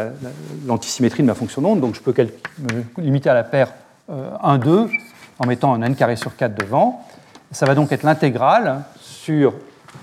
l'antisymétrie 0.66 1.22
de 1.22 1.26
ma 1.26 1.34
fonction 1.34 1.60
d'onde, 1.60 1.80
donc 1.80 1.96
je 1.96 2.00
peux 2.00 2.14
me 2.58 3.02
limiter 3.02 3.28
à 3.28 3.34
la 3.34 3.42
paire 3.42 3.72
1, 4.10 4.54
euh, 4.54 4.58
2 4.58 4.88
en 5.38 5.46
mettant 5.46 5.72
un 5.72 5.82
n 5.82 5.94
carré 5.94 6.16
sur 6.16 6.36
4 6.36 6.54
devant. 6.54 7.06
Ça 7.52 7.66
va 7.66 7.74
donc 7.74 7.92
être 7.92 8.02
l'intégrale 8.02 8.82
sur 9.00 9.54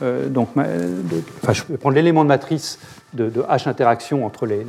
euh, 0.01 0.27
donc, 0.29 0.49
je 0.55 1.63
vais 1.69 1.77
prendre 1.77 1.95
l'élément 1.95 2.23
de 2.23 2.29
matrice 2.29 2.79
de, 3.13 3.29
H 3.29 3.69
interaction 3.69 4.25
entre 4.25 4.45
les, 4.45 4.65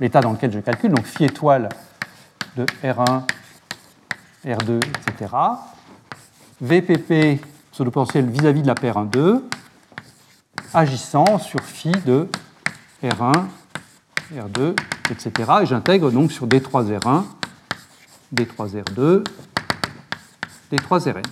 l'état 0.00 0.20
dans 0.20 0.32
lequel 0.32 0.52
je 0.52 0.58
calcule, 0.60 0.90
donc 0.90 1.06
phi 1.06 1.24
étoile 1.24 1.68
de 2.56 2.66
R1, 2.82 3.22
R2, 4.44 4.80
etc. 5.08 5.34
VPP 6.60 7.40
pseudo-potentiel 7.72 8.26
vis-à-vis 8.26 8.62
de 8.62 8.66
la 8.66 8.74
paire 8.74 8.96
1,2, 8.96 9.42
agissant 10.74 11.38
sur 11.38 11.60
phi 11.60 11.92
de 12.04 12.28
R1, 13.02 13.32
R2, 14.34 14.74
etc. 15.10 15.52
Et 15.62 15.66
j'intègre 15.66 16.10
donc 16.10 16.32
sur 16.32 16.46
D3R1, 18.34 18.82
D3R2, 18.84 19.24
D3Rn. 20.72 21.22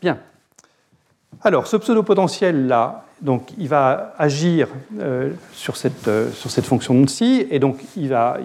Bien. 0.00 0.18
Alors, 1.42 1.66
ce 1.66 1.76
pseudo-potentiel-là, 1.76 3.04
donc, 3.20 3.48
il 3.58 3.68
va 3.68 4.14
agir 4.18 4.68
euh, 5.00 5.30
sur, 5.52 5.76
cette, 5.76 6.06
euh, 6.06 6.30
sur 6.30 6.50
cette 6.50 6.64
fonction 6.64 7.00
de 7.00 7.08
ci, 7.08 7.46
et 7.50 7.58
donc 7.58 7.80
il 7.96 8.08
va, 8.08 8.38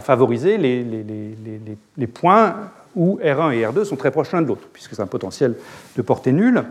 favoriser 0.00 0.56
les, 0.58 2.06
points 2.06 2.56
où 2.96 3.20
R1 3.22 3.52
et 3.52 3.62
R2 3.62 3.84
sont 3.84 3.96
très 3.96 4.10
proches 4.10 4.32
l'un 4.32 4.42
de 4.42 4.48
l'autre, 4.48 4.66
puisque 4.72 4.94
c'est 4.94 5.02
un 5.02 5.06
potentiel 5.06 5.54
de 5.96 6.02
portée 6.02 6.32
nulle. 6.32 6.64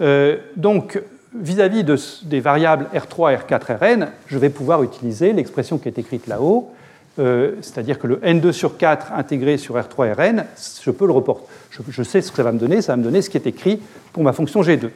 Euh, 0.00 0.36
donc, 0.56 1.02
vis-à-vis 1.34 1.82
de, 1.82 1.96
des 2.24 2.40
variables 2.40 2.86
R3, 2.94 3.38
R4, 3.46 3.78
Rn, 3.78 4.08
je 4.26 4.38
vais 4.38 4.50
pouvoir 4.50 4.82
utiliser 4.82 5.32
l'expression 5.32 5.78
qui 5.78 5.88
est 5.88 5.98
écrite 5.98 6.26
là-haut, 6.26 6.72
c'est-à-dire 7.16 7.98
que 7.98 8.06
le 8.06 8.16
N2 8.16 8.52
sur 8.52 8.78
4 8.78 9.12
intégré 9.12 9.58
sur 9.58 9.76
R3, 9.76 10.14
Rn, 10.14 10.44
je 10.82 10.90
peux 10.90 11.06
le 11.06 11.12
reporter 11.12 11.46
je, 11.88 12.02
sais 12.02 12.20
ce 12.20 12.30
que 12.30 12.36
ça 12.36 12.42
va 12.42 12.52
me 12.52 12.58
donner, 12.58 12.82
ça 12.82 12.92
va 12.92 12.96
me 12.96 13.02
donner 13.02 13.22
ce 13.22 13.30
qui 13.30 13.36
est 13.36 13.46
écrit 13.46 13.80
pour 14.12 14.22
ma 14.22 14.32
fonction 14.32 14.62
G2. 14.62 14.90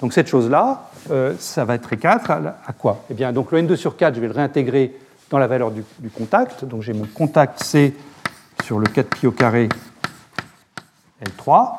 Donc 0.00 0.12
cette 0.12 0.28
chose-là, 0.28 0.90
euh, 1.10 1.34
ça 1.38 1.64
va 1.64 1.74
être 1.74 1.90
E4 1.92 2.52
à, 2.66 2.72
quoi? 2.72 3.04
Eh 3.10 3.14
bien, 3.14 3.32
donc 3.32 3.52
le 3.52 3.62
N2 3.62 3.76
sur 3.76 3.96
4, 3.96 4.14
je 4.14 4.20
vais 4.20 4.28
le 4.28 4.32
réintégrer 4.32 4.94
dans 5.30 5.38
la 5.38 5.46
valeur 5.46 5.70
du, 5.70 5.82
contact. 6.10 6.64
Donc 6.64 6.82
j'ai 6.82 6.92
mon 6.92 7.06
contact 7.06 7.62
C 7.62 7.94
sur 8.64 8.78
le 8.78 8.86
4pi 8.86 9.26
au 9.26 9.32
carré 9.32 9.68
L3. 11.22 11.70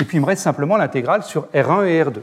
Et 0.00 0.04
puis 0.04 0.18
il 0.18 0.20
me 0.20 0.26
reste 0.26 0.42
simplement 0.42 0.76
l'intégrale 0.76 1.22
sur 1.22 1.46
R1 1.54 1.86
et 1.86 2.02
R2. 2.02 2.20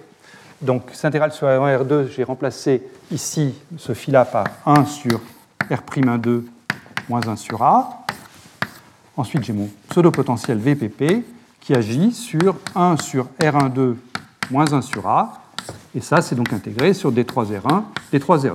Donc 0.61 0.83
cette 0.93 1.05
intégrale 1.05 1.31
sur 1.31 1.47
R1 1.47 1.69
et 1.69 1.83
R2, 1.83 2.09
j'ai 2.09 2.23
remplacé 2.23 2.83
ici 3.11 3.55
ce 3.77 3.93
phi-là 3.93 4.25
par 4.25 4.45
1 4.65 4.85
sur 4.85 5.21
R'1,2 5.69 6.43
moins 7.09 7.21
1 7.25 7.35
sur 7.35 7.61
A. 7.63 8.05
Ensuite, 9.15 9.43
j'ai 9.43 9.53
mon 9.53 9.69
pseudo-potentiel 9.89 10.57
VPP 10.57 11.25
qui 11.59 11.73
agit 11.73 12.11
sur 12.11 12.55
1 12.75 12.97
sur 12.97 13.27
R12 13.41 13.95
moins 14.51 14.71
1 14.71 14.81
sur 14.81 15.07
A. 15.07 15.41
Et 15.95 16.01
ça, 16.01 16.21
c'est 16.21 16.35
donc 16.35 16.53
intégré 16.53 16.93
sur 16.93 17.11
D3R1, 17.11 17.83
D3R2. 18.13 18.53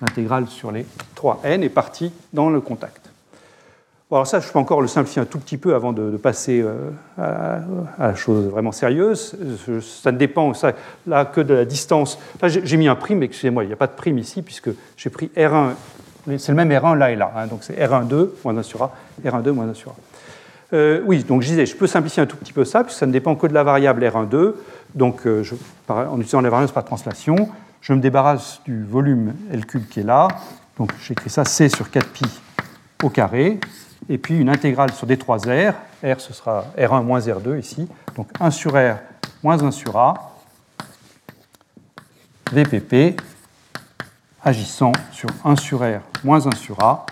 L'intégrale 0.00 0.48
sur 0.48 0.72
les 0.72 0.86
3n 1.16 1.62
est 1.62 1.68
partie 1.68 2.12
dans 2.32 2.50
le 2.50 2.60
contact. 2.60 3.10
Alors 4.10 4.28
ça, 4.28 4.38
je 4.38 4.48
peux 4.48 4.60
encore 4.60 4.80
le 4.80 4.86
simplifier 4.86 5.22
un 5.22 5.24
tout 5.24 5.40
petit 5.40 5.56
peu 5.56 5.74
avant 5.74 5.92
de, 5.92 6.16
passer 6.16 6.60
euh, 6.62 6.90
à, 7.18 8.06
la 8.06 8.14
chose 8.14 8.46
vraiment 8.46 8.70
sérieuse. 8.70 9.36
Ça 9.80 10.12
ne 10.12 10.18
dépend 10.18 10.52
là 11.06 11.24
que 11.24 11.40
de 11.40 11.52
la 11.52 11.64
distance. 11.64 12.18
J'ai 12.44 12.76
mis 12.76 12.86
un 12.86 12.94
prime, 12.94 13.24
excusez-moi, 13.24 13.64
il 13.64 13.66
n'y 13.66 13.72
a 13.72 13.76
pas 13.76 13.88
de 13.88 13.92
prime 13.92 14.18
ici 14.18 14.42
puisque 14.42 14.70
j'ai 14.96 15.10
pris 15.10 15.32
R1, 15.36 15.70
c'est 16.26 16.52
le 16.52 16.56
même 16.56 16.70
R1 16.70 16.96
là 16.96 17.10
et 17.10 17.16
là. 17.16 17.32
Hein, 17.36 17.46
donc 17.46 17.60
c'est 17.62 17.74
R1,2 17.74 18.30
moins 18.44 18.56
1 18.56 18.62
sur 18.62 18.82
A, 18.82 18.92
R1,2 19.24 19.50
moins 19.50 19.68
1 19.68 19.74
sur 19.74 19.90
A. 19.90 19.94
Euh, 20.72 21.02
oui, 21.04 21.22
donc 21.24 21.42
je 21.42 21.48
disais, 21.48 21.66
je 21.66 21.76
peux 21.76 21.86
simplifier 21.86 22.22
un 22.22 22.26
tout 22.26 22.36
petit 22.36 22.52
peu 22.52 22.64
ça, 22.64 22.82
puisque 22.82 22.98
ça 22.98 23.06
ne 23.06 23.12
dépend 23.12 23.36
que 23.36 23.46
de 23.46 23.54
la 23.54 23.62
variable 23.62 24.02
R1,2. 24.02 24.54
Donc, 24.94 25.26
euh, 25.26 25.44
en 25.88 26.16
utilisant 26.16 26.40
la 26.40 26.50
variance 26.50 26.72
par 26.72 26.84
translation, 26.84 27.48
je 27.80 27.92
me 27.92 28.00
débarrasse 28.00 28.60
du 28.64 28.84
volume 28.84 29.34
L 29.52 29.66
cube 29.66 29.86
qui 29.88 30.00
est 30.00 30.04
là. 30.04 30.28
Donc, 30.78 30.92
j'écris 31.00 31.30
ça 31.30 31.44
C 31.44 31.68
sur 31.68 31.86
4pi 31.88 32.26
au 33.02 33.10
carré. 33.10 33.60
Et 34.08 34.18
puis 34.18 34.38
une 34.38 34.48
intégrale 34.48 34.92
sur 34.92 35.06
D3R. 35.06 35.72
R, 36.04 36.20
ce 36.20 36.32
sera 36.32 36.66
R1 36.76 37.02
moins 37.04 37.20
R2 37.20 37.58
ici. 37.58 37.88
Donc 38.16 38.28
1 38.38 38.50
sur 38.50 38.72
R 38.72 38.98
moins 39.42 39.62
1 39.62 39.70
sur 39.70 39.96
A. 39.96 40.32
VPP 42.52 43.18
agissant 44.44 44.92
sur 45.10 45.28
1 45.44 45.56
sur 45.56 45.80
R 45.80 46.00
moins 46.22 46.46
1 46.46 46.54
sur 46.56 46.80
A. 46.80 47.06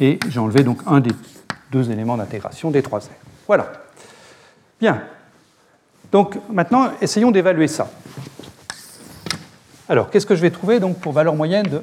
Et 0.00 0.18
j'ai 0.28 0.38
enlevé 0.38 0.62
donc 0.62 0.80
un 0.86 1.00
des 1.00 1.12
deux 1.70 1.90
éléments 1.90 2.16
d'intégration 2.16 2.70
des 2.70 2.82
3 2.82 3.00
R. 3.00 3.02
Voilà. 3.46 3.72
Bien. 4.80 5.02
Donc 6.10 6.38
maintenant, 6.50 6.90
essayons 7.00 7.30
d'évaluer 7.30 7.68
ça. 7.68 7.90
Alors, 9.88 10.10
qu'est-ce 10.10 10.26
que 10.26 10.36
je 10.36 10.40
vais 10.40 10.50
trouver 10.50 10.80
donc 10.80 10.98
pour 10.98 11.12
valeur 11.12 11.34
moyenne 11.34 11.66
de 11.66 11.82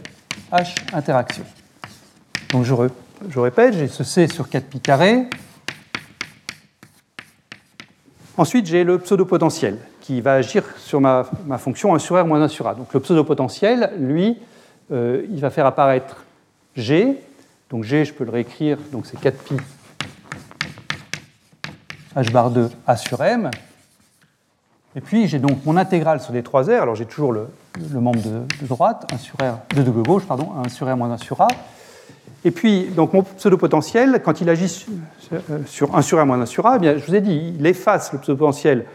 H 0.51 0.75
interaction? 0.93 1.43
Donc 2.51 2.63
je, 2.63 2.73
je 3.29 3.39
répète, 3.39 3.75
j'ai 3.75 3.87
ce 3.87 4.03
C 4.03 4.27
sur 4.27 4.47
4pi 4.47 4.79
carré. 4.79 5.27
Ensuite, 8.37 8.65
j'ai 8.67 8.83
le 8.83 8.99
pseudo-potentiel 8.99 9.77
qui 10.09 10.21
va 10.21 10.33
agir 10.33 10.63
sur 10.77 10.99
ma, 10.99 11.23
fonction 11.59 11.93
1 11.93 11.99
sur 11.99 12.19
R 12.19 12.25
moins 12.25 12.41
1 12.41 12.47
sur 12.47 12.67
A. 12.67 12.73
Donc 12.73 12.91
le 12.95 12.99
pseudo-potentiel, 12.99 13.91
lui, 13.99 14.39
euh, 14.91 15.23
il 15.29 15.39
va 15.39 15.51
faire 15.51 15.67
apparaître 15.67 16.25
G. 16.75 17.21
Donc 17.69 17.83
G, 17.83 18.05
je 18.05 18.13
peux 18.15 18.23
le 18.23 18.31
réécrire, 18.31 18.79
donc 18.91 19.05
c'est 19.05 19.19
4pi 19.19 19.59
h 22.15 22.31
bar 22.31 22.49
2 22.49 22.71
A 22.87 22.97
sur 22.97 23.21
M. 23.21 23.51
Et 24.95 25.01
puis 25.01 25.27
j'ai 25.27 25.37
donc 25.37 25.63
mon 25.63 25.77
intégrale 25.77 26.21
sur 26.21 26.33
les 26.33 26.41
3 26.41 26.63
R. 26.63 26.81
Alors 26.81 26.95
j'ai 26.95 27.05
toujours 27.05 27.31
le, 27.31 27.47
membre 27.93 28.19
de, 28.23 28.65
droite, 28.65 29.05
1 29.13 29.17
sur 29.19 29.35
R, 29.35 29.59
de, 29.75 29.83
gauche, 29.91 30.25
pardon, 30.25 30.53
1 30.65 30.69
sur 30.69 30.91
R 30.91 30.97
moins 30.97 31.11
1 31.11 31.17
sur 31.17 31.39
A. 31.39 31.49
Et 32.45 32.51
puis, 32.51 32.85
donc 32.85 33.13
mon 33.13 33.21
pseudo-potentiel, 33.21 34.21
quand 34.23 34.41
il 34.41 34.49
agit 34.49 34.87
sur 35.67 35.95
1 35.95 36.01
sur 36.01 36.19
R 36.19 36.25
moins 36.25 36.41
1 36.41 36.47
sur 36.47 36.65
A, 36.65 36.79
eh 36.81 36.97
je 36.97 37.05
vous 37.05 37.13
ai 37.13 37.21
dit, 37.21 37.53
il 37.59 37.65
efface 37.67 38.11
le 38.11 38.17
pseudo-potentiel, 38.17 38.85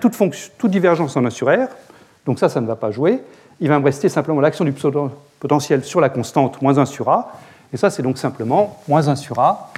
toute, 0.00 0.16
toute 0.58 0.70
divergence 0.70 1.16
en 1.16 1.24
1 1.24 1.30
sur 1.30 1.48
R, 1.48 1.68
donc 2.26 2.38
ça, 2.38 2.48
ça 2.48 2.60
ne 2.60 2.66
va 2.66 2.76
pas 2.76 2.90
jouer. 2.90 3.22
Il 3.60 3.68
va 3.68 3.78
me 3.78 3.84
rester 3.84 4.08
simplement 4.08 4.40
l'action 4.40 4.64
du 4.64 4.72
pseudo-potentiel 4.72 5.84
sur 5.84 6.00
la 6.00 6.08
constante 6.08 6.60
moins 6.62 6.78
1 6.78 6.86
sur 6.86 7.08
A, 7.08 7.32
et 7.72 7.76
ça, 7.76 7.90
c'est 7.90 8.02
donc 8.02 8.18
simplement 8.18 8.82
moins 8.88 9.08
1 9.08 9.16
sur 9.16 9.38
A 9.38 9.72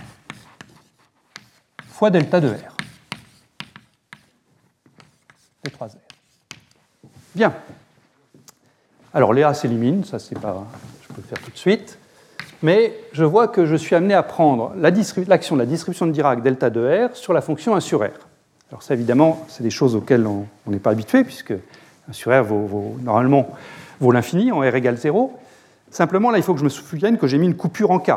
fois 1.89 2.11
delta 2.11 2.41
de 2.41 2.49
R. 2.49 2.77
D3R. 5.65 5.97
Bien. 7.35 7.55
Alors, 9.13 9.33
les 9.33 9.45
A 9.45 9.55
s'éliminent, 9.55 10.05
ça, 10.05 10.19
c'est 10.19 10.39
pas. 10.39 10.65
Je 11.03 11.15
peux 11.15 11.23
le 11.23 11.29
faire 11.29 11.39
tout 11.39 11.53
de 11.53 11.57
suite 11.57 11.99
mais 12.65 12.95
je 13.13 13.25
vois 13.25 13.49
que 13.49 13.67
je 13.67 13.77
suis 13.77 13.95
amené 13.95 14.15
à 14.15 14.23
prendre 14.23 14.73
l'action 14.75 15.55
de 15.55 15.61
la 15.61 15.67
distribution 15.67 16.07
de 16.07 16.13
Dirac 16.13 16.43
delta 16.43 16.71
de 16.71 17.09
R 17.11 17.15
sur 17.15 17.35
la 17.35 17.43
fonction 17.43 17.77
1 17.77 17.81
sur 17.81 18.03
R. 18.03 18.09
Alors 18.75 18.83
ça, 18.83 18.95
évidemment, 18.95 19.47
c'est 19.47 19.63
des 19.63 19.71
choses 19.71 19.95
auxquelles 19.95 20.27
on 20.27 20.47
n'est 20.67 20.81
pas 20.81 20.91
habitué, 20.91 21.23
puisque 21.23 21.53
1 21.53 21.57
sur 22.11 22.33
R 22.33 22.43
vaut, 22.43 22.97
normalement 23.05 23.51
vaut 24.01 24.11
l'infini 24.11 24.51
en 24.51 24.63
R 24.63 24.75
égale 24.75 24.97
0. 24.97 25.33
Simplement, 25.93 26.33
là, 26.33 26.39
il 26.39 26.43
faut 26.43 26.55
que 26.55 26.59
je 26.59 26.65
me 26.65 26.69
souvienne 26.69 27.17
que 27.17 27.29
j'ai 27.29 27.39
mis 27.39 27.47
une 27.47 27.55
coupure 27.55 27.93
en 27.93 28.01
K. 28.01 28.15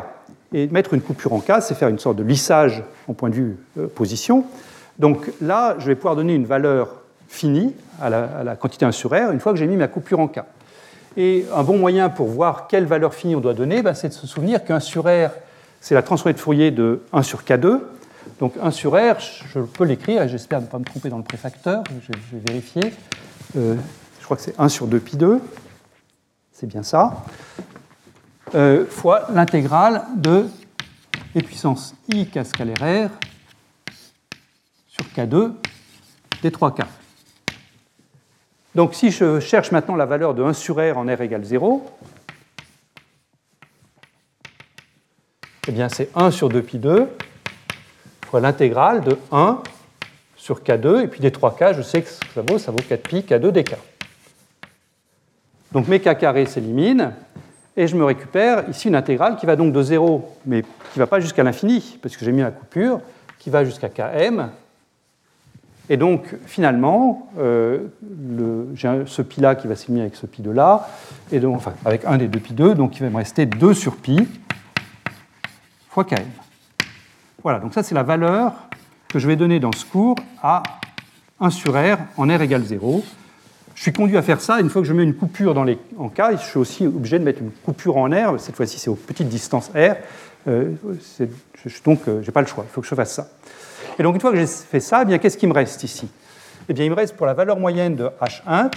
Et 0.53 0.65
mettre 0.69 0.95
une 0.95 1.01
coupure 1.01 1.33
en 1.33 1.41
K, 1.41 1.61
c'est 1.61 1.75
faire 1.75 1.89
une 1.89 1.99
sorte 1.99 2.17
de 2.17 2.23
lissage 2.23 2.83
en 3.07 3.13
point 3.13 3.29
de 3.29 3.35
vue 3.35 3.57
euh, 3.77 3.85
position. 3.85 4.45
Donc 4.97 5.31
là, 5.41 5.75
je 5.77 5.85
vais 5.85 5.95
pouvoir 5.95 6.15
donner 6.15 6.33
une 6.33 6.47
valeur 6.47 6.89
finie 7.27 7.75
à 8.01 8.09
la, 8.09 8.55
quantité 8.55 8.83
1 8.83 8.91
sur 8.91 9.11
R 9.11 9.31
une 9.31 9.39
fois 9.39 9.51
que 9.51 9.59
j'ai 9.59 9.67
mis 9.67 9.77
ma 9.77 9.87
coupure 9.87 10.19
en 10.19 10.27
K. 10.27 10.39
Et 11.17 11.45
un 11.55 11.61
bon 11.61 11.77
moyen 11.77 12.09
pour 12.09 12.29
voir 12.29 12.65
quelle 12.65 12.85
valeur 12.85 13.13
finie 13.13 13.35
on 13.35 13.41
doit 13.41 13.53
donner, 13.53 13.83
ben, 13.83 13.93
c'est 13.93 14.09
de 14.09 14.13
se 14.13 14.25
souvenir 14.25 14.63
qu'un 14.65 14.79
sur 14.79 15.03
R, 15.03 15.29
c'est 15.81 15.93
la 15.93 16.01
transformée 16.01 16.33
de 16.33 16.39
Fourier 16.39 16.71
de 16.71 17.01
1 17.13 17.21
sur 17.21 17.43
K2. 17.43 17.81
Donc 18.39 18.53
1 18.61 18.71
sur 18.71 18.93
R, 18.93 19.19
je 19.19 19.59
peux 19.59 19.83
l'écrire, 19.83 20.21
et 20.21 20.29
j'espère 20.29 20.61
ne 20.61 20.67
pas 20.67 20.79
me 20.79 20.83
tromper 20.83 21.09
dans 21.09 21.17
le 21.17 21.23
préfacteur, 21.23 21.83
je, 22.01 22.35
vais 22.35 22.43
vérifier. 22.47 22.93
Euh, 23.55 23.75
je 24.19 24.25
crois 24.25 24.37
que 24.37 24.43
c'est 24.43 24.59
1 24.59 24.69
sur 24.69 24.87
2 24.87 24.99
pi 24.99 25.17
2, 25.17 25.41
c'est 26.51 26.67
bien 26.67 26.83
ça, 26.83 27.23
euh, 28.55 28.85
fois 28.85 29.27
l'intégrale 29.33 30.03
de 30.15 30.47
e 31.35 31.41
puissance 31.41 31.95
i 32.09 32.25
k 32.25 32.43
scalaire 32.45 33.09
R 33.09 33.09
sur 34.87 35.05
K2 35.15 35.53
des 36.41 36.49
3K. 36.49 36.83
Donc 38.75 38.93
si 38.93 39.11
je 39.11 39.39
cherche 39.39 39.71
maintenant 39.71 39.95
la 39.95 40.05
valeur 40.05 40.33
de 40.33 40.43
1 40.43 40.53
sur 40.53 40.75
R 40.75 40.97
en 40.97 41.05
R 41.05 41.21
égale 41.21 41.43
0, 41.43 41.85
eh 45.67 45.71
bien 45.71 45.89
c'est 45.89 46.09
1 46.15 46.31
sur 46.31 46.49
2pi2 46.49 47.07
fois 48.27 48.41
l'intégrale 48.41 49.01
de 49.01 49.17
1 49.31 49.59
sur 50.35 50.61
K2, 50.61 51.03
et 51.03 51.07
puis 51.07 51.19
des 51.19 51.31
3K, 51.31 51.75
je 51.75 51.81
sais 51.81 52.01
que 52.01 52.09
ça 52.09 52.41
vaut, 52.47 52.57
ça 52.57 52.71
vaut 52.71 52.77
4pi 52.77 53.23
K2 53.25 53.51
dk. 53.51 53.75
Donc 55.71 55.87
mes 55.87 55.99
K 55.99 56.17
carrés 56.17 56.45
s'éliminent, 56.45 57.11
et 57.75 57.87
je 57.87 57.95
me 57.95 58.03
récupère 58.03 58.69
ici 58.69 58.87
une 58.87 58.95
intégrale 58.95 59.37
qui 59.37 59.45
va 59.45 59.55
donc 59.55 59.73
de 59.73 59.81
0, 59.81 60.37
mais 60.45 60.61
qui 60.61 60.99
ne 60.99 61.03
va 61.03 61.07
pas 61.07 61.19
jusqu'à 61.19 61.43
l'infini, 61.43 61.97
parce 62.01 62.15
que 62.15 62.25
j'ai 62.25 62.31
mis 62.31 62.41
la 62.41 62.51
coupure, 62.51 63.01
qui 63.39 63.49
va 63.49 63.63
jusqu'à 63.65 63.89
Km, 63.89 64.49
et 65.89 65.95
donc, 65.95 66.35
finalement, 66.45 67.29
euh, 67.39 67.87
j'ai 68.75 69.03
ce 69.05 69.21
pi-là 69.21 69.55
qui 69.55 69.67
va 69.67 69.75
s'éliminer 69.75 70.01
avec 70.01 70.15
ce 70.15 70.25
pi 70.25 70.41
de 70.41 70.51
là, 70.51 70.89
et 71.31 71.39
donc, 71.39 71.55
enfin, 71.55 71.73
avec 71.85 72.03
un 72.03 72.17
des 72.17 72.27
deux 72.27 72.39
pi 72.39 72.53
2, 72.53 72.75
donc 72.75 72.97
il 72.97 73.03
va 73.03 73.09
me 73.09 73.15
rester 73.15 73.45
2 73.45 73.73
sur 73.73 73.95
pi 73.95 74.27
fois 75.89 76.03
km. 76.03 76.25
Voilà, 77.43 77.59
donc 77.59 77.73
ça, 77.73 77.83
c'est 77.83 77.95
la 77.95 78.03
valeur 78.03 78.53
que 79.07 79.19
je 79.19 79.27
vais 79.27 79.35
donner 79.35 79.59
dans 79.59 79.71
ce 79.71 79.85
cours 79.85 80.15
à 80.41 80.63
1 81.39 81.49
sur 81.49 81.73
r 81.73 81.97
en 82.17 82.27
r 82.27 82.41
égale 82.41 82.63
0. 82.63 83.03
Je 83.75 83.81
suis 83.83 83.93
conduit 83.93 84.17
à 84.17 84.23
faire 84.23 84.41
ça 84.41 84.59
une 84.59 84.71
fois 84.71 84.81
que 84.81 84.87
je 84.87 84.93
mets 84.93 85.03
une 85.03 85.13
coupure 85.13 85.53
dans 85.53 85.63
les, 85.63 85.77
en 85.99 86.09
K, 86.09 86.31
je 86.31 86.37
suis 86.37 86.57
aussi 86.57 86.87
obligé 86.87 87.19
de 87.19 87.23
mettre 87.23 87.43
une 87.43 87.51
coupure 87.51 87.97
en 87.97 88.09
R, 88.09 88.39
cette 88.39 88.55
fois-ci 88.55 88.79
c'est 88.79 88.89
aux 88.89 88.95
petites 88.95 89.29
distances 89.29 89.69
R, 89.69 89.95
euh, 90.47 90.71
donc 91.85 91.99
euh, 92.07 92.21
je 92.21 92.25
n'ai 92.25 92.31
pas 92.31 92.41
le 92.41 92.47
choix, 92.47 92.65
il 92.67 92.73
faut 92.73 92.81
que 92.81 92.87
je 92.87 92.95
fasse 92.95 93.13
ça. 93.13 93.27
Et 93.99 94.03
donc 94.03 94.15
une 94.15 94.21
fois 94.21 94.31
que 94.31 94.37
j'ai 94.37 94.47
fait 94.47 94.79
ça, 94.79 95.01
eh 95.03 95.05
bien 95.05 95.19
qu'est-ce 95.19 95.37
qui 95.37 95.45
me 95.45 95.53
reste 95.53 95.83
ici? 95.83 96.09
Eh 96.67 96.73
bien 96.73 96.85
il 96.85 96.89
me 96.89 96.95
reste 96.95 97.15
pour 97.15 97.27
la 97.27 97.35
valeur 97.35 97.59
moyenne 97.59 97.95
de 97.95 98.09
h 98.19 98.41
int. 98.47 98.71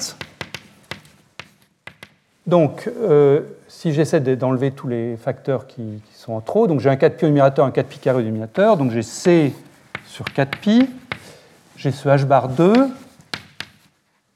Donc 2.46 2.88
euh, 2.88 3.42
si 3.68 3.92
j'essaie 3.92 4.20
d'enlever 4.20 4.70
tous 4.70 4.88
les 4.88 5.16
facteurs 5.16 5.66
qui, 5.66 6.02
sont 6.14 6.32
en 6.32 6.40
trop, 6.40 6.66
donc 6.66 6.80
j'ai 6.80 6.90
un 6.90 6.96
4pi 6.96 7.24
au 7.24 7.28
numérateur, 7.28 7.64
un 7.64 7.70
4pi 7.70 7.98
carré 7.98 8.18
au 8.18 8.20
dénominateur, 8.22 8.76
donc 8.76 8.90
j'ai 8.90 9.02
c 9.02 9.54
sur 10.06 10.26
4pi, 10.26 10.88
j'ai 11.76 11.92
ce 11.92 12.08
h 12.08 12.24
bar 12.24 12.48
2, 12.48 12.74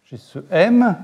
j'ai 0.06 0.16
ce 0.16 0.38
m, 0.50 0.96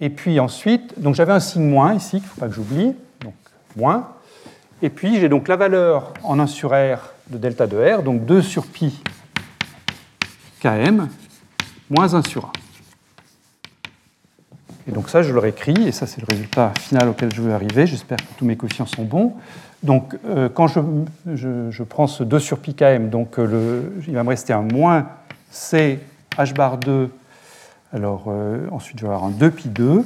et 0.00 0.08
puis 0.08 0.40
ensuite, 0.40 0.98
donc 0.98 1.14
j'avais 1.14 1.32
un 1.32 1.40
signe 1.40 1.68
moins 1.68 1.94
ici, 1.94 2.18
qu'il 2.18 2.20
ne 2.20 2.26
faut 2.28 2.40
pas 2.40 2.48
que 2.48 2.54
j'oublie, 2.54 2.94
donc 3.20 3.34
moins, 3.76 4.08
et 4.80 4.88
puis 4.88 5.20
j'ai 5.20 5.28
donc 5.28 5.48
la 5.48 5.56
valeur 5.56 6.14
en 6.22 6.38
1 6.38 6.46
sur 6.46 6.70
r 6.70 7.12
de 7.28 7.38
delta 7.38 7.66
de 7.66 7.76
R, 7.76 8.02
donc 8.02 8.24
2 8.24 8.40
sur 8.40 8.66
pi 8.66 9.02
km 10.60 11.08
moins 11.90 12.14
1 12.14 12.22
sur 12.22 12.46
A. 12.46 12.52
Et 14.88 14.92
donc 14.92 15.08
ça, 15.08 15.22
je 15.22 15.32
le 15.32 15.38
réécris, 15.40 15.88
et 15.88 15.92
ça, 15.92 16.06
c'est 16.06 16.20
le 16.20 16.26
résultat 16.28 16.72
final 16.78 17.08
auquel 17.08 17.32
je 17.34 17.42
veux 17.42 17.52
arriver. 17.52 17.86
J'espère 17.86 18.18
que 18.18 18.34
tous 18.38 18.44
mes 18.44 18.56
coefficients 18.56 18.86
sont 18.86 19.04
bons. 19.04 19.34
Donc, 19.82 20.16
euh, 20.26 20.48
quand 20.48 20.68
je, 20.68 21.82
prends 21.82 22.06
ce 22.06 22.22
2 22.22 22.38
sur 22.38 22.58
pi 22.58 22.74
km, 22.74 23.38
euh, 23.38 23.90
il 24.06 24.14
va 24.14 24.22
me 24.22 24.28
rester 24.28 24.52
un 24.52 24.62
moins 24.62 25.08
c 25.50 26.00
h 26.38 26.54
bar 26.54 26.78
2. 26.78 27.10
Alors, 27.92 28.24
euh, 28.28 28.68
ensuite, 28.70 28.98
je 28.98 29.06
vais 29.06 29.12
avoir 29.12 29.24
un 29.24 29.30
2 29.30 29.50
pi 29.50 29.68
2, 29.68 30.04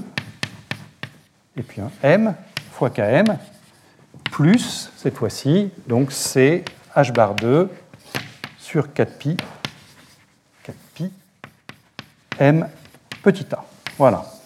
et 1.56 1.62
puis 1.62 1.80
un 1.80 1.90
m 2.02 2.34
fois 2.72 2.90
km, 2.90 3.34
plus, 4.30 4.90
cette 4.96 5.16
fois-ci, 5.16 5.70
donc 5.88 6.10
c 6.12 6.64
h 6.96 7.12
bar 7.12 7.34
2 7.34 7.68
sur 8.58 8.88
4pi, 8.88 9.36
4pi 10.66 11.10
m 12.38 12.66
petit 13.22 13.46
a. 13.52 13.64
Voilà. 13.98 14.39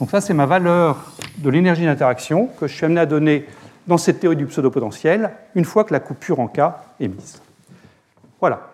Donc 0.00 0.10
ça, 0.10 0.22
c'est 0.22 0.32
ma 0.32 0.46
valeur 0.46 1.12
de 1.38 1.50
l'énergie 1.50 1.84
d'interaction 1.84 2.48
que 2.58 2.66
je 2.66 2.74
suis 2.74 2.86
amené 2.86 3.00
à 3.00 3.06
donner 3.06 3.46
dans 3.86 3.98
cette 3.98 4.18
théorie 4.18 4.36
du 4.36 4.46
pseudo-potentiel 4.46 5.30
une 5.54 5.66
fois 5.66 5.84
que 5.84 5.92
la 5.92 6.00
coupure 6.00 6.40
en 6.40 6.48
K 6.48 6.60
est 7.00 7.08
mise. 7.08 7.40
Voilà. 8.40 8.70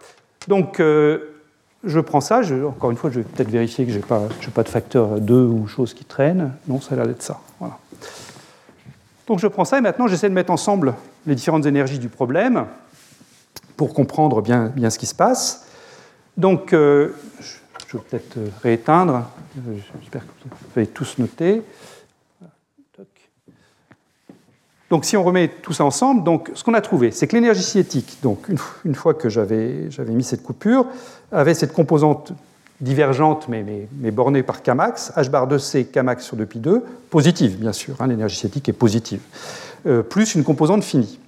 Donc, 0.47 0.79
euh, 0.79 1.37
je 1.83 1.99
prends 1.99 2.21
ça. 2.21 2.43
encore 2.69 2.93
une 2.93 2.97
fois, 2.97 3.11
je 3.11 3.21
vais 3.21 3.25
peut-être 3.25 3.51
vérifier 3.51 3.85
que 3.85 3.91
je 3.91 3.97
n'ai 3.97 4.05
pas, 4.05 4.23
pas, 4.55 4.63
de 4.63 4.69
facteur 4.69 5.21
2 5.21 5.35
ou 5.35 5.67
chose 5.67 5.95
qui 5.95 6.05
traîne. 6.05 6.53
Non, 6.69 6.81
ça 6.81 6.95
a 6.95 6.97
l'air 6.97 7.07
d'être 7.09 7.23
ça. 7.23 7.41
Donc, 9.27 9.41
je 9.41 9.49
prends 9.49 9.65
ça 9.65 9.79
et 9.79 9.81
maintenant, 9.81 10.07
j'essaie 10.07 10.29
de 10.29 10.35
mettre 10.35 10.53
ensemble 10.53 10.95
les 11.27 11.35
différentes 11.35 11.67
énergies 11.67 11.99
du 11.99 12.09
problème 12.09 12.67
pour 13.77 13.93
comprendre 13.93 14.41
bien, 14.41 14.67
bien 14.77 14.91
ce 14.91 14.99
qui 15.01 15.07
se 15.07 15.15
passe. 15.15 15.67
Donc, 16.37 16.73
euh, 16.73 17.17
vais 17.93 18.03
peut-être 18.03 18.37
euh, 18.39 18.49
rééteindre. 18.63 19.31
J'espère 20.01 20.23
que 20.23 20.31
vous 20.45 20.57
avez 20.77 20.87
tous 20.87 21.19
noté. 21.19 21.63
Donc 24.91 25.05
si 25.05 25.17
on 25.17 25.25
remet 25.25 25.49
tout 25.49 25.73
ça 25.73 25.85
ensemble, 25.85 26.23
donc, 26.23 26.51
ce 26.55 26.63
qu'on 26.63 26.75
a 26.75 26.81
trouvé, 26.81 27.11
c'est 27.11 27.27
que 27.27 27.35
l'énergie 27.35 27.63
cinétique, 27.63 28.19
donc, 28.23 28.47
une, 28.85 28.95
fois 28.95 29.15
que 29.15 29.29
j'avais 29.29 29.89
mis 30.07 30.23
cette 30.23 30.43
coupure, 30.43 30.87
avait 31.33 31.55
cette 31.55 31.73
composante 31.73 32.33
divergente 32.81 33.49
mais, 33.49 34.11
bornée 34.13 34.43
par 34.43 34.63
Kmax, 34.63 35.13
h 35.17 35.31
bar 35.31 35.49
de 35.49 35.59
c 35.59 35.87
Kmax 35.87 36.25
sur 36.25 36.37
2pi2, 36.37 36.83
positive 37.11 37.59
bien 37.59 37.73
sûr, 37.73 37.97
hein, 38.01 38.07
l'énergie 38.07 38.37
cinétique 38.37 38.69
est 38.69 38.75
positive, 38.75 39.21
euh, 39.87 40.03
plus 40.03 40.35
une 40.35 40.45
composante 40.45 40.85
finie. 40.85 41.19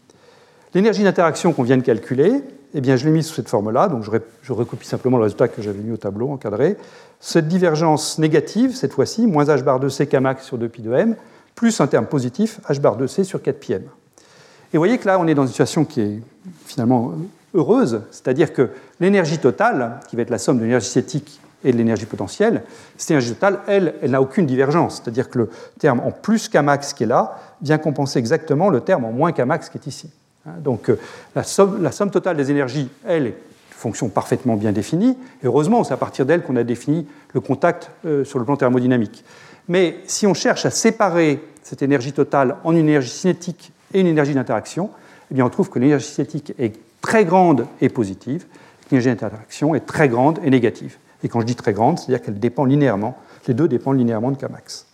L'énergie 0.74 1.02
d'interaction 1.02 1.52
qu'on 1.52 1.62
vient 1.62 1.78
de 1.78 1.82
calculer, 1.82 2.42
eh 2.74 2.80
bien, 2.80 2.96
je 2.96 3.06
l'ai 3.06 3.10
mise 3.10 3.26
sous 3.26 3.34
cette 3.34 3.48
forme-là, 3.48 3.88
donc 3.88 4.04
je, 4.04 4.52
recopie 4.52 4.86
simplement 4.86 5.16
le 5.16 5.22
résultat 5.22 5.48
que 5.48 5.62
j'avais 5.62 5.78
mis 5.78 5.92
au 5.92 5.96
tableau 5.96 6.28
encadré. 6.28 6.76
Cette 7.20 7.48
divergence 7.48 8.18
négative, 8.18 8.76
cette 8.76 8.92
fois-ci, 8.92 9.26
moins 9.26 9.44
h 9.44 9.62
bar 9.62 9.80
de 9.80 9.88
c 9.88 10.06
Kmax 10.06 10.44
sur 10.44 10.58
2pi2m, 10.58 11.14
plus 11.54 11.80
un 11.80 11.86
terme 11.86 12.06
positif, 12.06 12.60
h 12.68 12.80
bar 12.80 12.98
2c 12.98 13.24
sur 13.24 13.38
4πm. 13.38 13.80
Et 13.80 14.76
vous 14.76 14.80
voyez 14.80 14.98
que 14.98 15.06
là, 15.06 15.18
on 15.18 15.26
est 15.26 15.34
dans 15.34 15.42
une 15.42 15.48
situation 15.48 15.86
qui 15.86 16.02
est 16.02 16.20
finalement 16.66 17.14
heureuse, 17.54 18.02
c'est-à-dire 18.10 18.52
que 18.52 18.68
l'énergie 19.00 19.38
totale, 19.38 20.00
qui 20.08 20.16
va 20.16 20.22
être 20.22 20.30
la 20.30 20.38
somme 20.38 20.58
de 20.58 20.64
l'énergie 20.64 20.88
cinétique 20.88 21.40
et 21.64 21.72
de 21.72 21.78
l'énergie 21.78 22.04
potentielle, 22.04 22.62
cette 22.98 23.10
énergie 23.12 23.30
totale, 23.30 23.60
elle, 23.66 23.94
elle 24.02 24.10
n'a 24.10 24.20
aucune 24.20 24.44
divergence. 24.44 24.96
C'est-à-dire 25.02 25.30
que 25.30 25.38
le 25.38 25.50
terme 25.78 26.00
en 26.00 26.10
plus 26.10 26.50
Kmax 26.50 26.92
qui 26.92 27.04
est 27.04 27.06
là 27.06 27.38
vient 27.62 27.78
compenser 27.78 28.18
exactement 28.18 28.68
le 28.68 28.82
terme 28.82 29.06
en 29.06 29.12
moins 29.12 29.32
Kmax 29.32 29.70
qui 29.70 29.78
est 29.78 29.86
ici. 29.86 30.10
Hein, 30.48 30.60
donc 30.60 30.90
euh, 30.90 30.98
la 31.34 31.42
somme, 31.42 32.10
totale 32.10 32.36
des 32.36 32.50
énergies, 32.50 32.88
elle, 33.06 33.26
est 33.26 33.34
fonction 33.70 34.08
parfaitement 34.08 34.56
bien 34.56 34.72
définie. 34.72 35.16
Et 35.42 35.46
heureusement, 35.46 35.84
c'est 35.84 35.94
à 35.94 35.96
partir 35.96 36.26
d'elle 36.26 36.42
qu'on 36.42 36.56
a 36.56 36.64
défini 36.64 37.06
le 37.32 37.40
contact 37.40 37.90
euh, 38.04 38.24
sur 38.24 38.38
le 38.38 38.44
plan 38.44 38.56
thermodynamique. 38.56 39.24
Mais 39.68 39.98
si 40.06 40.26
on 40.26 40.34
cherche 40.34 40.66
à 40.66 40.70
séparer 40.70 41.40
cette 41.62 41.82
énergie 41.82 42.12
totale 42.12 42.56
en 42.64 42.72
une 42.72 42.88
énergie 42.88 43.10
cinétique 43.10 43.72
et 43.94 44.00
une 44.00 44.06
énergie 44.06 44.34
d'interaction, 44.34 44.90
eh 45.30 45.34
bien 45.34 45.44
on 45.44 45.50
trouve 45.50 45.70
que 45.70 45.78
l'énergie 45.78 46.06
cinétique 46.06 46.54
est 46.58 46.74
très 47.00 47.24
grande 47.24 47.66
et 47.80 47.88
positive, 47.88 48.46
l'énergie 48.90 49.08
d'interaction 49.08 49.74
est 49.74 49.86
très 49.86 50.08
grande 50.08 50.40
et 50.42 50.50
négative. 50.50 50.96
Et 51.22 51.28
quand 51.28 51.40
je 51.40 51.46
dis 51.46 51.56
très 51.56 51.72
grande, 51.72 51.98
c'est-à-dire 51.98 52.22
qu'elle 52.24 52.38
dépend 52.38 52.64
linéairement, 52.64 53.18
les 53.46 53.54
deux 53.54 53.68
dépendent 53.68 53.98
linéairement 53.98 54.30
de 54.30 54.36
Kmax. 54.36 54.86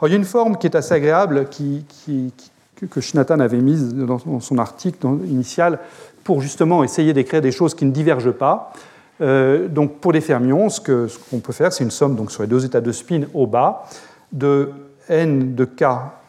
Alors, 0.00 0.08
il 0.08 0.12
y 0.12 0.14
a 0.14 0.18
une 0.18 0.24
forme 0.24 0.56
qui 0.56 0.66
est 0.66 0.74
assez 0.74 0.94
agréable 0.94 1.48
que 2.88 3.00
Shinatan 3.00 3.40
avait 3.40 3.60
mise 3.60 3.94
dans 3.94 4.40
son 4.40 4.58
article 4.58 5.06
initial 5.26 5.78
pour 6.24 6.40
justement 6.40 6.84
essayer 6.84 7.12
d'écrire 7.12 7.40
des 7.40 7.52
choses 7.52 7.74
qui 7.74 7.84
ne 7.84 7.90
divergent 7.90 8.32
pas. 8.32 8.72
Euh, 9.20 9.68
donc 9.68 9.98
pour 9.98 10.12
les 10.12 10.20
fermions, 10.20 10.68
ce 10.68 10.80
qu'on 10.80 11.40
peut 11.40 11.52
faire, 11.52 11.72
c'est 11.72 11.84
une 11.84 11.90
somme 11.90 12.16
donc, 12.16 12.32
sur 12.32 12.42
les 12.42 12.48
deux 12.48 12.64
états 12.64 12.80
de 12.80 12.92
spin 12.92 13.22
au 13.34 13.46
bas 13.46 13.86
de 14.32 14.70
n 15.08 15.54
de 15.54 15.64
k 15.64 15.84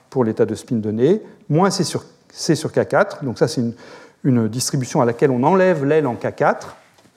pour 0.10 0.24
l'état 0.24 0.46
de 0.46 0.56
spin 0.56 0.76
donné, 0.76 1.22
moins 1.50 1.70
c 1.70 1.84
sur, 1.84 2.04
c 2.30 2.56
sur 2.56 2.72
k4. 2.72 3.24
Donc 3.24 3.38
ça, 3.38 3.48
c'est 3.48 3.62
une, 4.24 4.48
distribution 4.50 5.02
à 5.02 5.06
laquelle 5.06 5.32
on 5.32 5.44
enlève 5.44 5.86
l'aile 5.86 6.06
en 6.06 6.16
k4. 6.16 6.56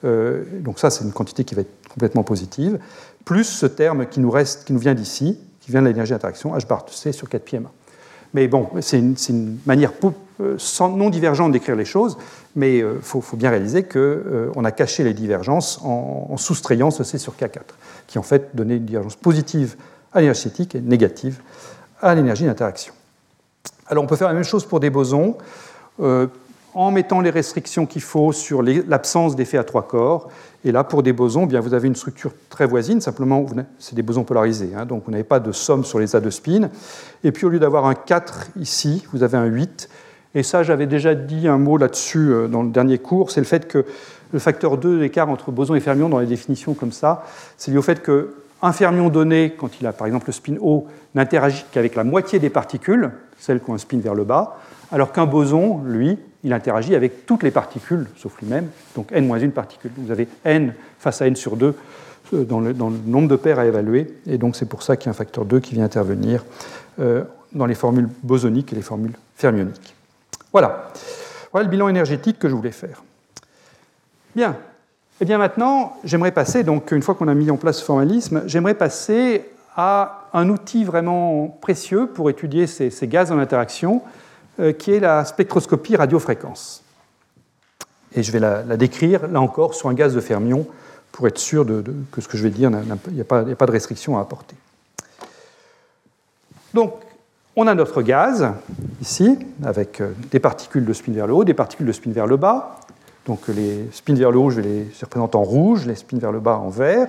Euh, 0.03 0.43
donc 0.61 0.79
ça, 0.79 0.89
c'est 0.89 1.03
une 1.03 1.11
quantité 1.11 1.43
qui 1.43 1.55
va 1.55 1.61
être 1.61 1.89
complètement 1.89 2.23
positive, 2.23 2.79
plus 3.25 3.43
ce 3.43 3.65
terme 3.65 4.05
qui 4.05 4.19
nous, 4.19 4.31
reste, 4.31 4.65
qui 4.65 4.73
nous 4.73 4.79
vient 4.79 4.93
d'ici, 4.93 5.39
qui 5.59 5.71
vient 5.71 5.81
de 5.81 5.87
l'énergie 5.87 6.11
d'interaction, 6.11 6.55
h 6.55 6.67
bar 6.67 6.85
de 6.85 6.91
c 6.91 7.11
sur 7.11 7.27
4 7.27 7.43
πm. 7.43 7.67
Mais 8.35 8.49
bon, 8.49 8.67
c'est 8.81 8.99
une, 8.99 9.57
manière 9.65 9.93
euh, 10.41 10.57
non 10.81 11.09
divergente 11.09 11.53
d'écrire 11.53 11.77
les 11.77 11.85
choses, 11.85 12.17
mais 12.57 12.79
il 12.79 12.83
euh, 12.83 12.99
faut, 12.99 13.23
bien 13.37 13.49
réaliser 13.49 13.83
qu'on 13.83 13.97
euh, 13.97 14.51
a 14.61 14.71
caché 14.71 15.05
les 15.05 15.13
divergences 15.13 15.79
en, 15.85 16.35
soustrayant 16.35 16.91
ce 16.91 17.05
C 17.05 17.17
sur 17.17 17.35
K4, 17.35 17.61
qui 18.07 18.19
en 18.19 18.23
fait 18.23 18.53
donnait 18.53 18.75
une 18.75 18.83
divergence 18.83 19.15
positive 19.15 19.77
à 20.11 20.19
l'énergie 20.19 20.41
cinétique 20.41 20.75
et 20.75 20.81
négative 20.81 21.39
à 22.01 22.13
l'énergie 22.13 22.43
d'interaction. 22.43 22.93
Alors 23.87 24.03
on 24.03 24.07
peut 24.07 24.17
faire 24.17 24.27
la 24.27 24.33
même 24.33 24.43
chose 24.43 24.65
pour 24.65 24.81
des 24.81 24.89
bosons 24.89 25.37
en 26.75 26.91
mettant 26.91 27.21
les 27.21 27.29
restrictions 27.29 27.85
qu'il 27.85 28.01
faut 28.01 28.33
sur 28.33 28.61
l'absence 28.61 29.35
d'effet 29.35 29.57
à 29.57 29.63
trois 29.63 29.87
corps. 29.87 30.29
Et 30.65 30.71
là, 30.71 30.83
pour 30.83 31.03
des 31.03 31.13
bosons, 31.13 31.43
eh 31.45 31.47
bien, 31.47 31.61
vous 31.61 31.73
avez 31.73 31.87
une 31.87 31.95
structure 31.95 32.33
très 32.49 32.65
voisine, 32.65 32.99
simplement, 32.99 33.45
c'est 33.79 33.95
des 33.95 34.01
bosons 34.01 34.23
polarisés, 34.23 34.71
hein, 34.75 34.85
donc 34.85 35.03
vous 35.05 35.11
n'avez 35.11 35.23
pas 35.23 35.39
de 35.39 35.51
somme 35.53 35.85
sur 35.85 35.99
les 35.99 36.15
A 36.15 36.19
de 36.19 36.29
spin. 36.29 36.69
Et 37.23 37.31
puis, 37.31 37.45
au 37.45 37.49
lieu 37.49 37.59
d'avoir 37.59 37.85
un 37.85 37.95
4 37.95 38.49
ici, 38.59 39.07
vous 39.13 39.23
avez 39.23 39.37
un 39.37 39.45
8. 39.45 39.89
Et 40.35 40.43
ça, 40.43 40.63
j'avais 40.63 40.85
déjà 40.85 41.15
dit 41.15 41.47
un 41.47 41.57
mot 41.57 41.77
là-dessus 41.77 42.29
euh, 42.29 42.47
dans 42.47 42.61
le 42.61 42.69
dernier 42.69 42.97
cours, 42.97 43.31
c'est 43.31 43.39
le 43.39 43.45
fait 43.45 43.67
que 43.67 43.85
le 44.33 44.39
facteur 44.39 44.77
2 44.77 44.99
d'écart 44.99 45.29
entre 45.29 45.51
boson 45.51 45.75
et 45.75 45.79
fermion 45.79 46.09
dans 46.09 46.19
les 46.19 46.25
définitions 46.25 46.73
comme 46.73 46.91
ça, 46.91 47.23
c'est 47.57 47.71
lié 47.71 47.77
au 47.77 47.81
fait 47.81 48.03
qu'un 48.03 48.73
fermion 48.73 49.07
donné, 49.07 49.53
quand 49.57 49.79
il 49.79 49.87
a 49.87 49.93
par 49.93 50.07
exemple 50.07 50.27
le 50.27 50.33
spin 50.33 50.55
O, 50.61 50.87
n'interagit 51.13 51.63
qu'avec 51.71 51.95
la 51.95 52.03
moitié 52.03 52.39
des 52.39 52.49
particules, 52.49 53.11
celles 53.39 53.61
qui 53.61 53.69
ont 53.69 53.75
un 53.75 53.77
spin 53.77 53.99
vers 53.99 54.13
le 54.13 54.25
bas, 54.25 54.57
alors 54.91 55.13
qu'un 55.13 55.25
boson, 55.25 55.81
lui, 55.85 56.19
il 56.45 56.53
interagit 56.53 56.95
avec 56.95 57.25
toutes 57.25 57.43
les 57.43 57.51
particules, 57.51 58.07
sauf 58.15 58.39
lui-même, 58.39 58.69
donc 58.95 59.11
n-1 59.11 59.49
particules. 59.49 59.91
Vous 59.97 60.11
avez 60.11 60.27
n 60.45 60.73
face 60.99 61.21
à 61.21 61.27
n 61.27 61.35
sur 61.35 61.57
2 61.57 61.75
euh, 62.33 62.43
dans 62.43 62.59
le, 62.59 62.73
nombre 62.73 63.27
de 63.27 63.35
paires 63.35 63.59
à 63.59 63.65
évaluer, 63.65 64.15
et 64.27 64.37
donc 64.37 64.55
c'est 64.55 64.67
pour 64.67 64.83
ça 64.83 64.95
qu'il 64.95 65.07
y 65.07 65.09
a 65.09 65.11
un 65.11 65.15
facteur 65.15 65.43
2 65.43 65.59
qui 65.59 65.73
vient 65.73 65.83
intervenir 65.83 66.45
euh, 66.99 67.23
dans 67.51 67.65
les 67.65 67.75
formules 67.75 68.07
bosoniques 68.23 68.71
et 68.71 68.75
les 68.75 68.83
formules 68.83 69.15
fermioniques. 69.35 69.95
Voilà. 70.53 70.91
Voilà 71.51 71.65
le 71.65 71.71
bilan 71.71 71.89
énergétique 71.89 72.37
que 72.37 72.47
je 72.47 72.53
voulais 72.53 72.71
faire. 72.71 73.03
Bien. 74.35 74.51
Et 74.51 75.23
eh 75.23 75.25
bien 75.25 75.37
maintenant, 75.37 75.97
j'aimerais 76.03 76.31
passer, 76.31 76.63
donc 76.63 76.91
une 76.91 77.01
fois 77.01 77.15
qu'on 77.15 77.29
a 77.29 77.33
mis 77.33 77.49
en 77.49 77.57
place 77.57 77.79
ce 77.79 77.85
formalisme, 77.85 78.43
j'aimerais 78.45 78.73
passer 78.73 79.45
à 79.75 80.27
un 80.33 80.49
outil 80.49 80.83
vraiment 80.83 81.47
précieux 81.61 82.07
pour 82.07 82.29
étudier 82.29 82.67
ces, 82.67 82.91
gaz 83.07 83.31
en 83.31 83.39
interaction, 83.39 84.01
qui 84.79 84.93
est 84.93 84.99
la 84.99 85.25
spectroscopie 85.25 85.95
radiofréquence. 85.95 86.83
Et 88.13 88.23
je 88.23 88.31
vais 88.31 88.39
la, 88.39 88.63
décrire, 88.77 89.27
là 89.27 89.41
encore, 89.41 89.73
sur 89.73 89.89
un 89.89 89.93
gaz 89.93 90.13
de 90.15 90.21
fermion, 90.21 90.65
pour 91.11 91.27
être 91.27 91.37
sûr 91.37 91.65
de, 91.65 91.83
que 92.11 92.21
ce 92.21 92.27
que 92.27 92.37
je 92.37 92.43
vais 92.43 92.49
dire, 92.49 92.69
il 92.69 93.13
n'y 93.13 93.21
a, 93.21 93.23
a, 93.23 93.55
pas 93.55 93.65
de 93.65 93.71
restriction 93.71 94.17
à 94.17 94.21
apporter. 94.21 94.55
Donc, 96.73 96.93
on 97.57 97.67
a 97.67 97.73
notre 97.73 98.01
gaz, 98.01 98.51
ici, 99.01 99.39
avec 99.63 100.01
euh, 100.01 100.11
des 100.29 100.41
particules 100.41 100.83
de 100.83 100.91
spin 100.91 101.13
vers 101.13 101.25
le 101.25 101.33
haut, 101.33 101.45
des 101.45 101.53
particules 101.53 101.87
de 101.87 101.93
spin 101.93 102.11
vers 102.11 102.27
le 102.27 102.35
bas. 102.35 102.81
Donc 103.25 103.47
les 103.47 103.87
spins 103.91 104.13
vers 104.13 104.29
le 104.29 104.37
haut, 104.37 104.49
je 104.49 104.59
vais 104.59 104.67
les 104.67 104.87
représenter 105.01 105.37
en 105.37 105.43
rouge, 105.43 105.85
les 105.85 105.95
spins 105.95 106.17
vers 106.17 106.33
le 106.33 106.41
bas 106.41 106.57
en 106.57 106.69
vert. 106.69 107.07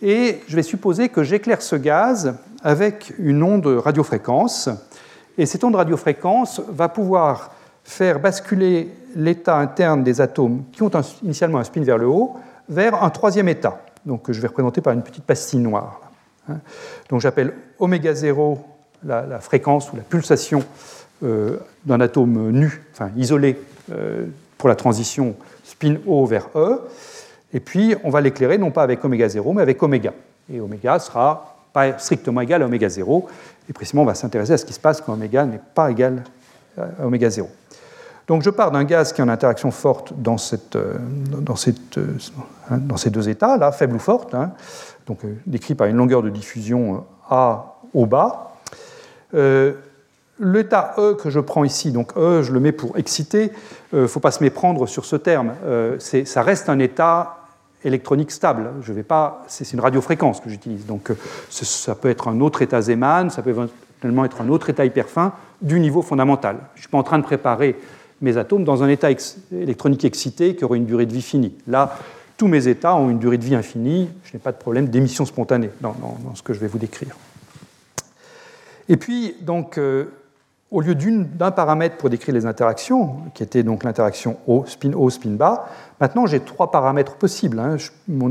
Et 0.00 0.40
je 0.48 0.56
vais 0.56 0.62
supposer 0.62 1.10
que 1.10 1.22
j'éclaire 1.22 1.60
ce 1.60 1.76
gaz 1.76 2.34
avec 2.62 3.12
une 3.18 3.42
onde 3.42 3.66
radiofréquence. 3.66 4.70
Et 5.38 5.46
cette 5.46 5.64
onde 5.64 5.76
radiofréquence 5.76 6.60
va 6.68 6.88
pouvoir 6.88 7.50
faire 7.84 8.20
basculer 8.20 8.92
l'état 9.16 9.56
interne 9.56 10.02
des 10.02 10.20
atomes 10.20 10.64
qui 10.72 10.82
ont 10.82 10.90
initialement 11.22 11.58
un 11.58 11.64
spin 11.64 11.82
vers 11.82 11.98
le 11.98 12.06
haut 12.06 12.36
vers 12.68 13.02
un 13.02 13.10
troisième 13.10 13.48
état, 13.48 13.80
donc 14.06 14.22
que 14.22 14.32
je 14.32 14.40
vais 14.40 14.48
représenter 14.48 14.80
par 14.80 14.92
une 14.92 15.02
petite 15.02 15.24
pastille 15.24 15.60
noire. 15.60 16.00
Hein. 16.48 16.58
Donc 17.08 17.20
j'appelle 17.20 17.52
oméga 17.78 18.14
0 18.14 18.64
la, 19.04 19.40
fréquence 19.40 19.92
ou 19.92 19.96
la 19.96 20.02
pulsation 20.02 20.64
euh, 21.24 21.58
d'un 21.84 22.00
atome 22.00 22.50
nu, 22.50 22.84
enfin 22.92 23.10
isolé, 23.16 23.58
euh, 23.90 24.26
pour 24.58 24.68
la 24.68 24.76
transition 24.76 25.34
spin 25.64 25.96
O 26.06 26.24
vers 26.24 26.48
E. 26.54 26.80
Et 27.52 27.60
puis, 27.60 27.96
on 28.04 28.10
va 28.10 28.20
l'éclairer 28.20 28.58
non 28.58 28.70
pas 28.70 28.82
avec 28.82 29.04
oméga 29.04 29.28
0, 29.28 29.52
mais 29.52 29.62
avec 29.62 29.82
oméga. 29.82 30.12
Et 30.52 30.60
oméga 30.60 30.98
sera 30.98 31.51
pas 31.72 31.98
strictement 31.98 32.40
égal 32.40 32.62
à 32.62 32.66
oméga 32.66 32.88
0. 32.88 33.28
Et 33.68 33.72
précisément, 33.72 34.02
on 34.02 34.06
va 34.06 34.14
s'intéresser 34.14 34.52
à 34.52 34.58
ce 34.58 34.64
qui 34.64 34.72
se 34.72 34.80
passe 34.80 35.00
quand 35.00 35.12
oméga 35.12 35.44
n'est 35.44 35.60
pas 35.74 35.90
égal 35.90 36.24
à 36.78 37.06
oméga 37.06 37.30
0. 37.30 37.48
Donc 38.28 38.42
je 38.42 38.50
pars 38.50 38.70
d'un 38.70 38.84
gaz 38.84 39.12
qui 39.12 39.20
est 39.20 39.24
en 39.24 39.28
interaction 39.28 39.70
forte 39.70 40.12
dans, 40.16 40.36
euh, 40.76 40.94
dans, 41.40 41.56
ces 41.56 43.10
deux 43.10 43.28
états, 43.28 43.56
là, 43.56 43.72
faible 43.72 43.96
ou 43.96 43.98
forte, 43.98 44.34
hein, 44.34 44.52
donc 45.06 45.18
décrit 45.46 45.74
par 45.74 45.88
une 45.88 45.96
longueur 45.96 46.22
de 46.22 46.30
diffusion 46.30 47.04
A 47.28 47.74
au 47.92 48.06
bas, 48.06 48.52
euh, 49.34 49.72
l'état 50.38 50.94
E 50.98 51.14
que 51.14 51.30
je 51.30 51.40
prends 51.40 51.64
ici, 51.64 51.92
donc 51.92 52.16
E, 52.16 52.42
je 52.42 52.52
le 52.52 52.60
mets 52.60 52.72
pour 52.72 52.98
exciter, 52.98 53.52
il 53.92 53.98
euh, 53.98 54.02
ne 54.02 54.06
faut 54.06 54.20
pas 54.20 54.30
se 54.30 54.42
méprendre 54.42 54.86
sur 54.88 55.04
ce 55.04 55.16
terme, 55.16 55.54
euh, 55.64 55.98
ça 55.98 56.42
reste 56.42 56.68
un 56.68 56.78
état 56.78 57.36
électronique 57.84 58.30
stable. 58.30 58.70
Je 58.82 58.92
vais 58.92 59.02
pas, 59.02 59.44
c'est 59.48 59.70
une 59.72 59.80
radiofréquence 59.80 60.40
que 60.40 60.50
j'utilise. 60.50 60.86
Donc 60.86 61.10
euh, 61.10 61.16
ça 61.50 61.94
peut 61.94 62.10
être 62.10 62.28
un 62.28 62.40
autre 62.40 62.62
état 62.62 62.80
Zeeman, 62.80 63.30
ça 63.30 63.42
peut 63.42 63.50
éventuellement 63.50 64.24
être 64.24 64.40
un 64.40 64.48
autre 64.48 64.70
état 64.70 64.84
hyperfin 64.84 65.32
du 65.60 65.80
niveau 65.80 66.02
fondamental. 66.02 66.56
Je 66.74 66.78
ne 66.78 66.82
suis 66.82 66.90
pas 66.90 66.98
en 66.98 67.02
train 67.02 67.18
de 67.18 67.24
préparer 67.24 67.76
mes 68.20 68.36
atomes 68.36 68.64
dans 68.64 68.82
un 68.82 68.88
état 68.88 69.08
électronique 69.52 70.04
excité 70.04 70.54
qui 70.54 70.64
aurait 70.64 70.78
une 70.78 70.86
durée 70.86 71.06
de 71.06 71.12
vie 71.12 71.22
finie. 71.22 71.54
Là, 71.66 71.98
tous 72.36 72.48
mes 72.48 72.68
états 72.68 72.96
ont 72.96 73.10
une 73.10 73.18
durée 73.18 73.38
de 73.38 73.44
vie 73.44 73.54
infinie, 73.54 74.08
je 74.24 74.32
n'ai 74.32 74.38
pas 74.38 74.52
de 74.52 74.56
problème 74.56 74.88
d'émission 74.88 75.24
spontanée 75.26 75.70
dans, 75.80 75.94
ce 76.34 76.42
que 76.42 76.52
je 76.52 76.60
vais 76.60 76.66
vous 76.66 76.78
décrire. 76.78 77.16
Et 78.88 78.96
puis, 78.96 79.36
donc, 79.42 79.78
euh, 79.78 80.06
au 80.70 80.80
lieu 80.80 80.94
d'un 80.94 81.50
paramètre 81.50 81.98
pour 81.98 82.10
décrire 82.10 82.34
les 82.34 82.46
interactions, 82.46 83.16
qui 83.34 83.42
était 83.42 83.62
donc 83.62 83.84
l'interaction 83.84 84.38
O, 84.46 84.64
spin 84.66 84.92
haut, 84.94 85.10
spin 85.10 85.30
bas, 85.30 85.68
maintenant 86.02 86.26
j'ai 86.26 86.40
trois 86.40 86.70
paramètres 86.70 87.14
possibles. 87.14 87.58
Hein. 87.58 87.76
Mon, 88.08 88.30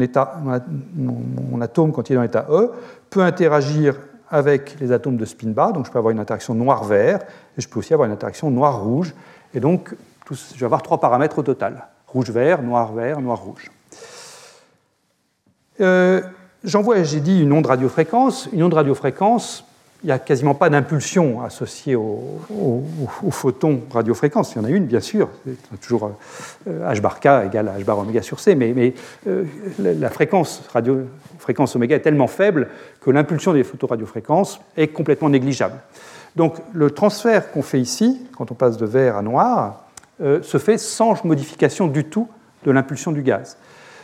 atome, 1.62 1.92
quand 1.92 2.10
il 2.10 2.14
est 2.14 2.16
dans 2.16 2.22
l'état 2.22 2.46
E, 2.50 2.72
peut 3.10 3.22
interagir 3.22 3.96
avec 4.30 4.80
les 4.80 4.92
atomes 4.92 5.18
de 5.18 5.26
spin 5.26 5.50
bas, 5.50 5.72
donc 5.72 5.88
je 5.88 5.92
peux 5.92 5.98
avoir 5.98 6.12
une 6.12 6.20
interaction 6.20 6.54
noir-vert, 6.54 7.22
et 7.58 7.62
je 7.62 7.68
peux 7.68 7.80
aussi 7.80 7.94
avoir 7.94 8.08
une 8.08 8.14
interaction 8.14 8.52
noir-rouge, 8.52 9.14
et 9.54 9.60
donc 9.60 9.96
je 10.30 10.60
vais 10.60 10.66
avoir 10.66 10.84
trois 10.84 11.00
paramètres 11.00 11.40
au 11.40 11.44
total 11.44 11.88
rouge-vert, 12.08 12.62
noir-vert, 12.62 13.20
noir-rouge. 13.22 13.72
Euh, 15.80 16.22
J'envoie, 16.64 17.02
j'ai 17.02 17.22
dit, 17.22 17.42
une 17.42 17.54
onde 17.54 17.66
radiofréquence. 17.66 18.48
Une 18.54 18.62
onde 18.62 18.76
radiofréquence, 18.76 19.66
il 20.04 20.08
n'y 20.08 20.12
a 20.12 20.20
quasiment 20.20 20.56
pas 20.56 20.70
d'impulsion 20.70 21.44
associée 21.44 21.96
au, 21.96 22.40
photon 23.30 23.82
radiofréquence. 23.92 24.54
Il 24.54 24.58
y 24.58 24.62
en 24.62 24.66
a 24.66 24.70
une, 24.70 24.86
bien 24.86 25.00
sûr, 25.00 25.30
toujours 25.80 26.12
euh, 26.68 26.92
h 26.92 27.02
bar 27.02 27.20
k 27.20 27.46
égale 27.46 27.72
h 27.78 27.84
bar 27.84 28.00
oméga 28.00 28.22
sur 28.24 28.40
c, 28.40 28.56
mais, 28.56 28.94
euh, 29.28 29.44
la 29.80 30.10
fréquence, 30.10 30.64
radio, 30.74 31.02
fréquence 31.38 31.76
est 31.76 32.00
tellement 32.00 32.28
faible 32.28 32.70
que 33.00 33.12
l'impulsion 33.12 33.54
des 33.54 33.64
photoradiofréquences 33.64 34.60
est 34.76 34.88
complètement 34.88 35.30
négligeable. 35.30 35.76
Donc 36.36 36.56
le 36.74 36.90
transfert 36.92 37.52
qu'on 37.52 37.62
fait 37.62 37.80
ici, 37.80 38.26
quand 38.36 38.52
on 38.52 38.56
passe 38.56 38.78
de 38.78 38.86
vert 38.86 39.18
à 39.18 39.22
noir, 39.22 39.86
euh, 40.22 40.42
se 40.42 40.58
fait 40.58 40.78
sans 40.78 41.24
modification 41.24 41.88
du 41.88 42.06
tout 42.06 42.28
de 42.66 42.72
l'impulsion 42.72 43.12
du 43.12 43.22
gaz. 43.22 43.58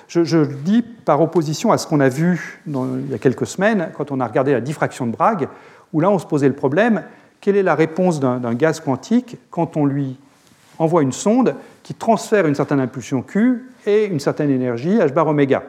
Je, 0.08 0.38
le 0.38 0.48
dis 0.48 0.84
par 0.84 1.20
opposition 1.22 1.72
à 1.72 1.78
ce 1.78 1.86
qu'on 1.86 2.00
a 2.00 2.08
vu 2.08 2.62
il 2.66 3.12
y 3.12 3.14
a 3.14 3.18
quelques 3.18 3.46
semaines 3.46 3.90
quand 3.98 4.12
on 4.12 4.22
a 4.22 4.28
regardé 4.28 4.54
la 4.54 4.62
diffraction 4.62 5.06
de 5.06 5.12
Bragg, 5.12 5.50
où 5.94 6.00
là 6.00 6.10
on 6.10 6.20
se 6.20 6.26
posait 6.26 6.48
le 6.48 6.56
problème, 6.56 7.04
quelle 7.42 7.56
est 7.56 7.64
la 7.64 7.76
réponse 7.76 8.20
d'un 8.20 8.54
gaz 8.54 8.80
quantique 8.80 9.38
quand 9.50 9.78
on 9.78 9.86
lui 9.86 10.18
envoie 10.80 11.02
une 11.02 11.12
sonde 11.12 11.56
qui 11.84 11.94
transfère 11.94 12.46
une 12.46 12.56
certaine 12.56 12.80
impulsion 12.80 13.22
Q 13.22 13.70
et 13.86 14.06
une 14.06 14.20
certaine 14.20 14.50
énergie 14.50 14.98
h 14.98 15.14
bar 15.14 15.28
oméga 15.28 15.64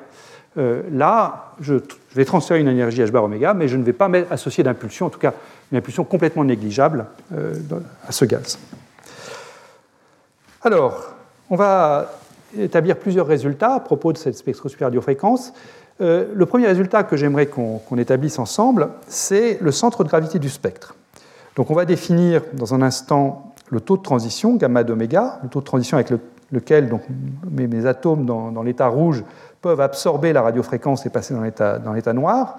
euh, 0.57 0.83
Là, 0.93 1.55
je, 1.61 1.75
vais 2.15 2.25
transférer 2.25 2.61
une 2.61 2.69
énergie 2.69 3.03
h 3.03 3.11
bar 3.11 3.25
oméga, 3.25 3.55
mais 3.55 3.69
je 3.69 3.77
ne 3.77 3.85
vais 3.85 3.93
pas 3.93 4.11
associer 4.31 4.65
d'impulsion, 4.65 5.07
en 5.07 5.11
tout 5.11 5.21
cas 5.21 5.35
une 5.71 5.79
impulsion 5.79 6.05
complètement 6.05 6.45
négligeable 6.45 7.07
euh, 7.35 7.55
à 8.07 8.13
ce 8.13 8.25
gaz. 8.25 8.59
Alors, 10.63 11.15
on 11.51 11.57
va 11.57 12.11
établir 12.59 12.97
plusieurs 12.97 13.27
résultats 13.27 13.75
à 13.75 13.81
propos 13.81 14.13
de 14.13 14.19
cette 14.19 14.37
spectroscopie 14.37 14.85
radiofréquence. 14.85 15.53
Euh, 16.01 16.27
le 16.33 16.47
premier 16.47 16.67
résultat 16.67 17.03
que 17.03 17.17
j'aimerais 17.17 17.47
qu'on 17.47 17.97
établisse 17.97 18.39
ensemble, 18.39 18.91
c'est 19.07 19.59
le 19.61 19.73
centre 19.73 20.05
de 20.05 20.09
gravité 20.09 20.39
du 20.39 20.49
spectre. 20.49 20.95
Donc 21.57 21.71
on 21.71 21.75
va 21.75 21.85
définir 21.85 22.43
dans 22.53 22.75
un 22.75 22.83
instant 22.83 23.55
le 23.71 23.81
taux 23.81 23.97
de 23.97 24.03
transition, 24.03 24.55
gamma 24.55 24.85
d'oméga, 24.85 25.41
le 25.43 25.49
taux 25.49 25.61
de 25.61 25.65
transition 25.65 25.97
avec 25.97 26.13
lequel 26.53 26.89
donc, 26.89 27.03
mes, 27.51 27.87
atomes 27.87 28.25
dans, 28.25 28.63
l'état 28.63 28.87
rouge 28.87 29.25
peuvent 29.61 29.81
absorber 29.81 30.33
la 30.33 30.43
radiofréquence 30.43 31.05
et 31.05 31.11
passer 31.11 31.35
dans 31.35 31.93
l'état 31.93 32.13
noir. 32.13 32.59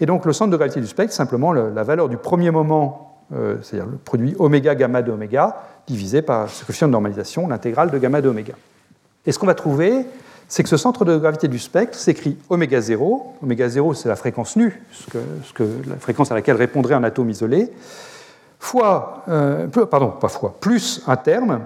Et 0.00 0.06
donc 0.06 0.24
le 0.24 0.32
centre 0.32 0.50
de 0.50 0.56
gravité 0.56 0.80
du 0.80 0.86
spectre, 0.86 1.12
simplement 1.12 1.52
la 1.52 1.82
valeur 1.82 2.08
du 2.08 2.16
premier 2.16 2.50
moment, 2.50 3.06
euh, 3.34 3.56
c'est-à-dire 3.62 3.90
le 3.90 3.98
produit 3.98 4.36
oméga 4.38 4.76
gamma 4.76 5.02
d'oméga, 5.02 5.56
divisé 5.86 6.22
par 6.22 6.48
ce 6.48 6.64
coefficient 6.64 6.86
de 6.86 6.92
normalisation, 6.92 7.48
l'intégrale 7.48 7.90
de 7.90 7.98
gamma 7.98 8.20
d'oméga. 8.20 8.54
Et 9.26 9.32
ce 9.32 9.38
qu'on 9.38 9.46
va 9.46 9.54
trouver, 9.54 10.06
c'est 10.48 10.62
que 10.62 10.68
ce 10.68 10.76
centre 10.76 11.04
de 11.04 11.16
gravité 11.16 11.48
du 11.48 11.58
spectre 11.58 11.98
s'écrit 11.98 12.38
oméga 12.48 12.80
0. 12.80 13.34
Oméga 13.42 13.68
0, 13.68 13.94
c'est 13.94 14.08
la 14.08 14.16
fréquence 14.16 14.56
nue, 14.56 14.80
ce 14.92 15.62
la 15.88 15.96
fréquence 15.96 16.30
à 16.30 16.34
laquelle 16.34 16.56
répondrait 16.56 16.94
un 16.94 17.04
atome 17.04 17.30
isolé, 17.30 17.72
fois, 18.58 19.24
euh, 19.28 19.66
pardon, 19.68 20.10
pas 20.10 20.28
fois, 20.28 20.54
plus 20.60 21.02
un 21.06 21.16
terme 21.16 21.60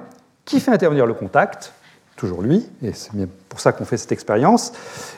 qui 0.45 0.61
fait 0.61 0.71
intervenir 0.71 1.07
le 1.07 1.14
contact, 1.14 1.73
toujours 2.16 2.43
lui, 2.43 2.69
et 2.83 2.93
c'est 2.93 3.14
bien 3.14 3.27
pour 3.49 3.61
ça 3.61 3.73
qu'on 3.73 3.85
fait 3.85 3.97
cette 3.97 4.12
expérience, 4.12 4.73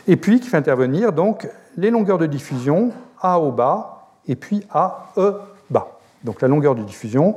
et 0.06 0.16
puis 0.16 0.40
qui 0.40 0.48
fait 0.48 0.56
intervenir 0.56 1.12
donc 1.12 1.48
les 1.76 1.90
longueurs 1.90 2.18
de 2.18 2.26
diffusion 2.26 2.92
A 3.20 3.38
au 3.38 3.50
bas 3.50 4.10
et 4.28 4.36
puis 4.36 4.66
A, 4.70 5.12
E 5.16 5.34
bas. 5.70 5.98
Donc 6.24 6.40
la 6.42 6.48
longueur 6.48 6.74
de 6.74 6.82
diffusion 6.82 7.36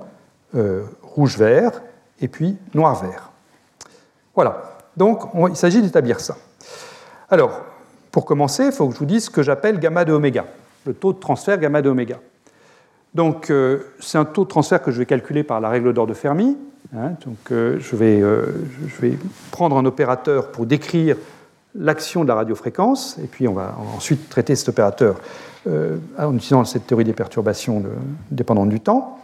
euh, 0.55 0.83
rouge-vert 1.01 1.81
et 2.21 2.27
puis 2.27 2.57
noir-vert. 2.73 3.31
Voilà. 4.35 4.74
Donc 4.97 5.21
il 5.49 5.55
s'agit 5.55 5.81
d'établir 5.81 6.19
ça. 6.19 6.37
Alors, 7.29 7.61
pour 8.11 8.25
commencer, 8.25 8.67
il 8.67 8.71
faut 8.71 8.87
que 8.87 8.93
je 8.93 8.99
vous 8.99 9.05
dise 9.05 9.25
ce 9.25 9.29
que 9.29 9.43
j'appelle 9.43 9.79
gamma 9.79 10.05
de 10.05 10.13
oméga, 10.13 10.45
le 10.85 10.93
taux 10.93 11.11
de 11.11 11.19
transfert 11.19 11.57
gamma 11.57 11.81
de 11.81 11.89
oméga. 11.89 12.17
Donc 13.15 13.49
euh, 13.49 13.79
c'est 13.99 14.17
un 14.17 14.25
taux 14.25 14.43
de 14.43 14.49
transfert 14.49 14.81
que 14.81 14.91
je 14.91 14.99
vais 14.99 15.05
calculer 15.05 15.43
par 15.43 15.61
la 15.61 15.69
règle 15.69 15.93
d'or 15.93 16.05
de 16.05 16.13
Fermi. 16.13 16.57
Hein. 16.95 17.13
donc 17.25 17.37
euh, 17.51 17.77
je, 17.79 17.95
vais, 17.95 18.21
euh, 18.21 18.45
je, 18.87 19.01
vais, 19.01 19.17
prendre 19.51 19.75
un 19.75 19.85
opérateur 19.85 20.51
pour 20.51 20.67
décrire 20.67 21.17
l'action 21.73 22.23
de 22.23 22.27
la 22.27 22.35
radiofréquence, 22.35 23.17
et 23.23 23.27
puis 23.27 23.47
on 23.47 23.53
va 23.53 23.75
ensuite 23.95 24.29
traiter 24.29 24.55
cet 24.55 24.69
opérateur 24.69 25.17
en 25.67 26.35
utilisant 26.35 26.63
cette 26.63 26.85
théorie 26.85 27.03
des 27.03 27.13
perturbations 27.13 27.83
dépendantes 28.29 28.69
du 28.69 28.79
temps. 28.79 29.19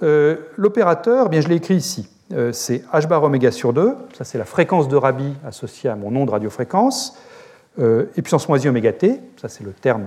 L'opérateur, 0.00 1.28
eh 1.32 1.42
je 1.42 1.48
l'ai 1.48 1.56
écrit 1.56 1.74
ici. 1.74 2.06
Euh, 2.32 2.52
c'est 2.52 2.82
h 2.92 3.06
bar 3.08 3.22
oméga 3.22 3.50
sur 3.50 3.72
2, 3.72 3.94
ça 4.16 4.24
c'est 4.24 4.38
la 4.38 4.44
fréquence 4.44 4.88
de 4.88 4.96
Rabi 4.96 5.34
associée 5.46 5.90
à 5.90 5.96
mon 5.96 6.10
nom 6.10 6.24
de 6.24 6.30
radiofréquence, 6.30 7.18
euh, 7.78 8.06
et 8.16 8.22
puissance 8.22 8.48
moins 8.48 8.58
i 8.58 8.68
oméga 8.68 8.92
t, 8.92 9.20
ça 9.40 9.48
c'est 9.48 9.64
le 9.64 9.72
terme 9.72 10.04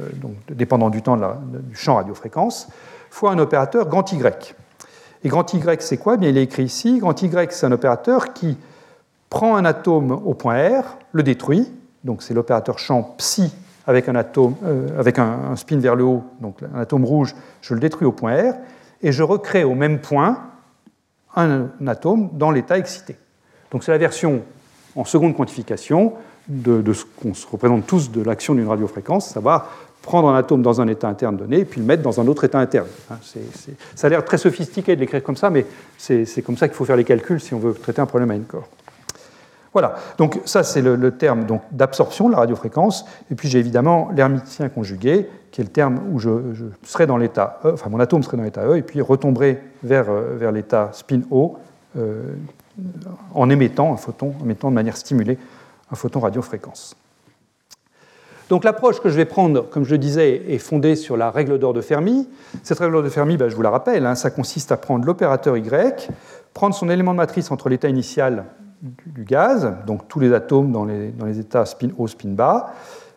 euh, 0.00 0.08
dépendant 0.50 0.90
du 0.90 1.02
temps 1.02 1.16
du 1.16 1.76
champ 1.76 1.96
radiofréquence, 1.96 2.68
fois 3.10 3.30
un 3.30 3.38
opérateur 3.38 3.88
grand 3.88 4.12
Y. 4.12 4.56
Et 5.22 5.28
grand 5.28 5.52
Y 5.54 5.80
c'est 5.80 5.98
quoi? 5.98 6.14
Eh 6.14 6.18
Bien, 6.18 6.30
Il 6.30 6.38
est 6.38 6.42
écrit 6.42 6.64
ici, 6.64 6.98
grand 6.98 7.20
Y 7.22 7.52
c'est 7.52 7.66
un 7.66 7.72
opérateur 7.72 8.32
qui 8.32 8.56
prend 9.30 9.54
un 9.56 9.64
atome 9.64 10.10
au 10.10 10.34
point 10.34 10.80
R, 10.80 10.96
le 11.12 11.22
détruit, 11.22 11.72
donc 12.02 12.22
c'est 12.22 12.34
l'opérateur 12.34 12.78
champ 12.78 13.14
psi 13.18 13.54
avec 13.86 14.08
un 14.08 14.16
atome, 14.16 14.54
avec 14.98 15.18
un, 15.18 15.56
spin 15.56 15.78
vers 15.78 15.94
le 15.94 16.04
haut, 16.04 16.22
donc 16.40 16.58
un 16.74 16.80
atome 16.80 17.06
rouge, 17.06 17.34
je 17.62 17.72
le 17.72 17.80
détruis 17.80 18.06
au 18.06 18.12
point 18.12 18.50
R, 18.50 18.54
et 19.02 19.12
je 19.12 19.22
recrée 19.22 19.64
au 19.64 19.74
même 19.74 20.00
point 20.00 20.47
un, 21.36 21.68
atome 21.86 22.30
dans 22.32 22.50
l'état 22.50 22.78
excité. 22.78 23.16
Donc 23.70 23.84
c'est 23.84 23.92
la 23.92 23.98
version 23.98 24.42
en 24.96 25.04
seconde 25.04 25.36
quantification 25.36 26.14
de, 26.48 26.92
ce 26.92 27.04
qu'on 27.22 27.34
se 27.34 27.46
représente 27.46 27.86
tous 27.86 28.10
de 28.10 28.22
l'action 28.22 28.54
d'une 28.54 28.68
radiofréquence, 28.68 29.28
savoir 29.28 29.68
prendre 30.02 30.28
un 30.28 30.36
atome 30.36 30.62
dans 30.62 30.80
un 30.80 30.88
état 30.88 31.08
interne 31.08 31.36
donné 31.36 31.58
et 31.60 31.64
puis 31.64 31.80
le 31.80 31.86
mettre 31.86 32.02
dans 32.02 32.20
un 32.20 32.26
autre 32.26 32.44
état 32.44 32.58
interne. 32.58 32.86
Hein, 33.10 33.18
ça 33.94 34.06
a 34.06 34.10
l'air 34.10 34.24
très 34.24 34.38
sophistiqué 34.38 34.94
de 34.96 35.00
l'écrire 35.00 35.22
comme 35.22 35.36
ça, 35.36 35.50
mais 35.50 35.66
c'est 35.98 36.42
comme 36.42 36.56
ça 36.56 36.68
qu'il 36.68 36.76
faut 36.76 36.84
faire 36.84 36.96
les 36.96 37.04
calculs 37.04 37.40
si 37.40 37.52
on 37.52 37.58
veut 37.58 37.74
traiter 37.74 38.00
un 38.00 38.06
problème 38.06 38.30
à 38.30 38.34
une 38.34 38.44
corps. 38.44 38.68
Voilà, 39.74 39.96
donc 40.16 40.40
ça 40.46 40.62
c'est 40.62 40.80
le, 40.80 41.10
terme 41.12 41.46
d'absorption 41.70 42.28
de 42.28 42.32
la 42.32 42.38
radiofréquence, 42.38 43.04
et 43.30 43.34
puis 43.34 43.48
j'ai 43.48 43.58
évidemment 43.58 44.10
l'hermitien 44.14 44.68
conjugué, 44.70 45.28
qui 45.50 45.60
est 45.60 45.64
le 45.64 45.70
terme 45.70 46.00
où 46.12 46.18
je, 46.18 46.30
serai 46.84 47.06
dans 47.06 47.16
l'état 47.16 47.60
E, 47.64 47.72
enfin 47.72 47.90
mon 47.90 48.00
atome 48.00 48.22
serait 48.22 48.36
dans 48.36 48.42
l'état 48.42 48.66
E, 48.66 48.76
et 48.76 48.82
puis 48.82 49.00
retomberait 49.00 49.62
vers, 49.82 50.10
euh, 50.10 50.36
vers 50.36 50.52
l'état 50.52 50.90
spin 50.92 51.22
O 51.30 51.56
euh, 51.96 52.34
en 53.34 53.50
émettant 53.50 53.92
un 53.92 53.96
photon, 53.96 54.34
en 54.40 54.44
émettant 54.44 54.70
de 54.70 54.74
manière 54.74 54.96
stimulée 54.96 55.38
un 55.90 55.96
photon 55.96 56.20
radiofréquence. 56.20 56.94
Donc 58.48 58.64
l'approche 58.64 59.00
que 59.00 59.10
je 59.10 59.16
vais 59.16 59.26
prendre, 59.26 59.68
comme 59.68 59.84
je 59.84 59.90
le 59.90 59.98
disais, 59.98 60.42
est 60.48 60.58
fondée 60.58 60.96
sur 60.96 61.16
la 61.16 61.30
règle 61.30 61.58
d'or 61.58 61.74
de 61.74 61.82
Fermi. 61.82 62.28
Cette 62.62 62.78
règle 62.78 62.92
d'or 62.92 63.02
de 63.02 63.10
Fermi, 63.10 63.36
ben, 63.36 63.48
je 63.48 63.56
vous 63.56 63.62
la 63.62 63.70
rappelle, 63.70 64.06
hein, 64.06 64.14
ça 64.14 64.30
consiste 64.30 64.72
à 64.72 64.78
prendre 64.78 65.04
l'opérateur 65.04 65.56
Y, 65.56 66.08
prendre 66.54 66.74
son 66.74 66.88
élément 66.88 67.12
de 67.12 67.18
matrice 67.18 67.50
entre 67.50 67.68
l'état 67.68 67.88
initial 67.88 68.44
du 68.80 69.24
gaz, 69.24 69.74
donc 69.86 70.08
tous 70.08 70.20
les 70.20 70.32
atomes 70.32 70.72
dans 70.72 70.84
les, 70.84 71.10
dans 71.10 71.26
les 71.26 71.38
états 71.38 71.66
spin 71.66 71.88
haut, 71.98 72.06
spin 72.06 72.30
bas, 72.30 72.72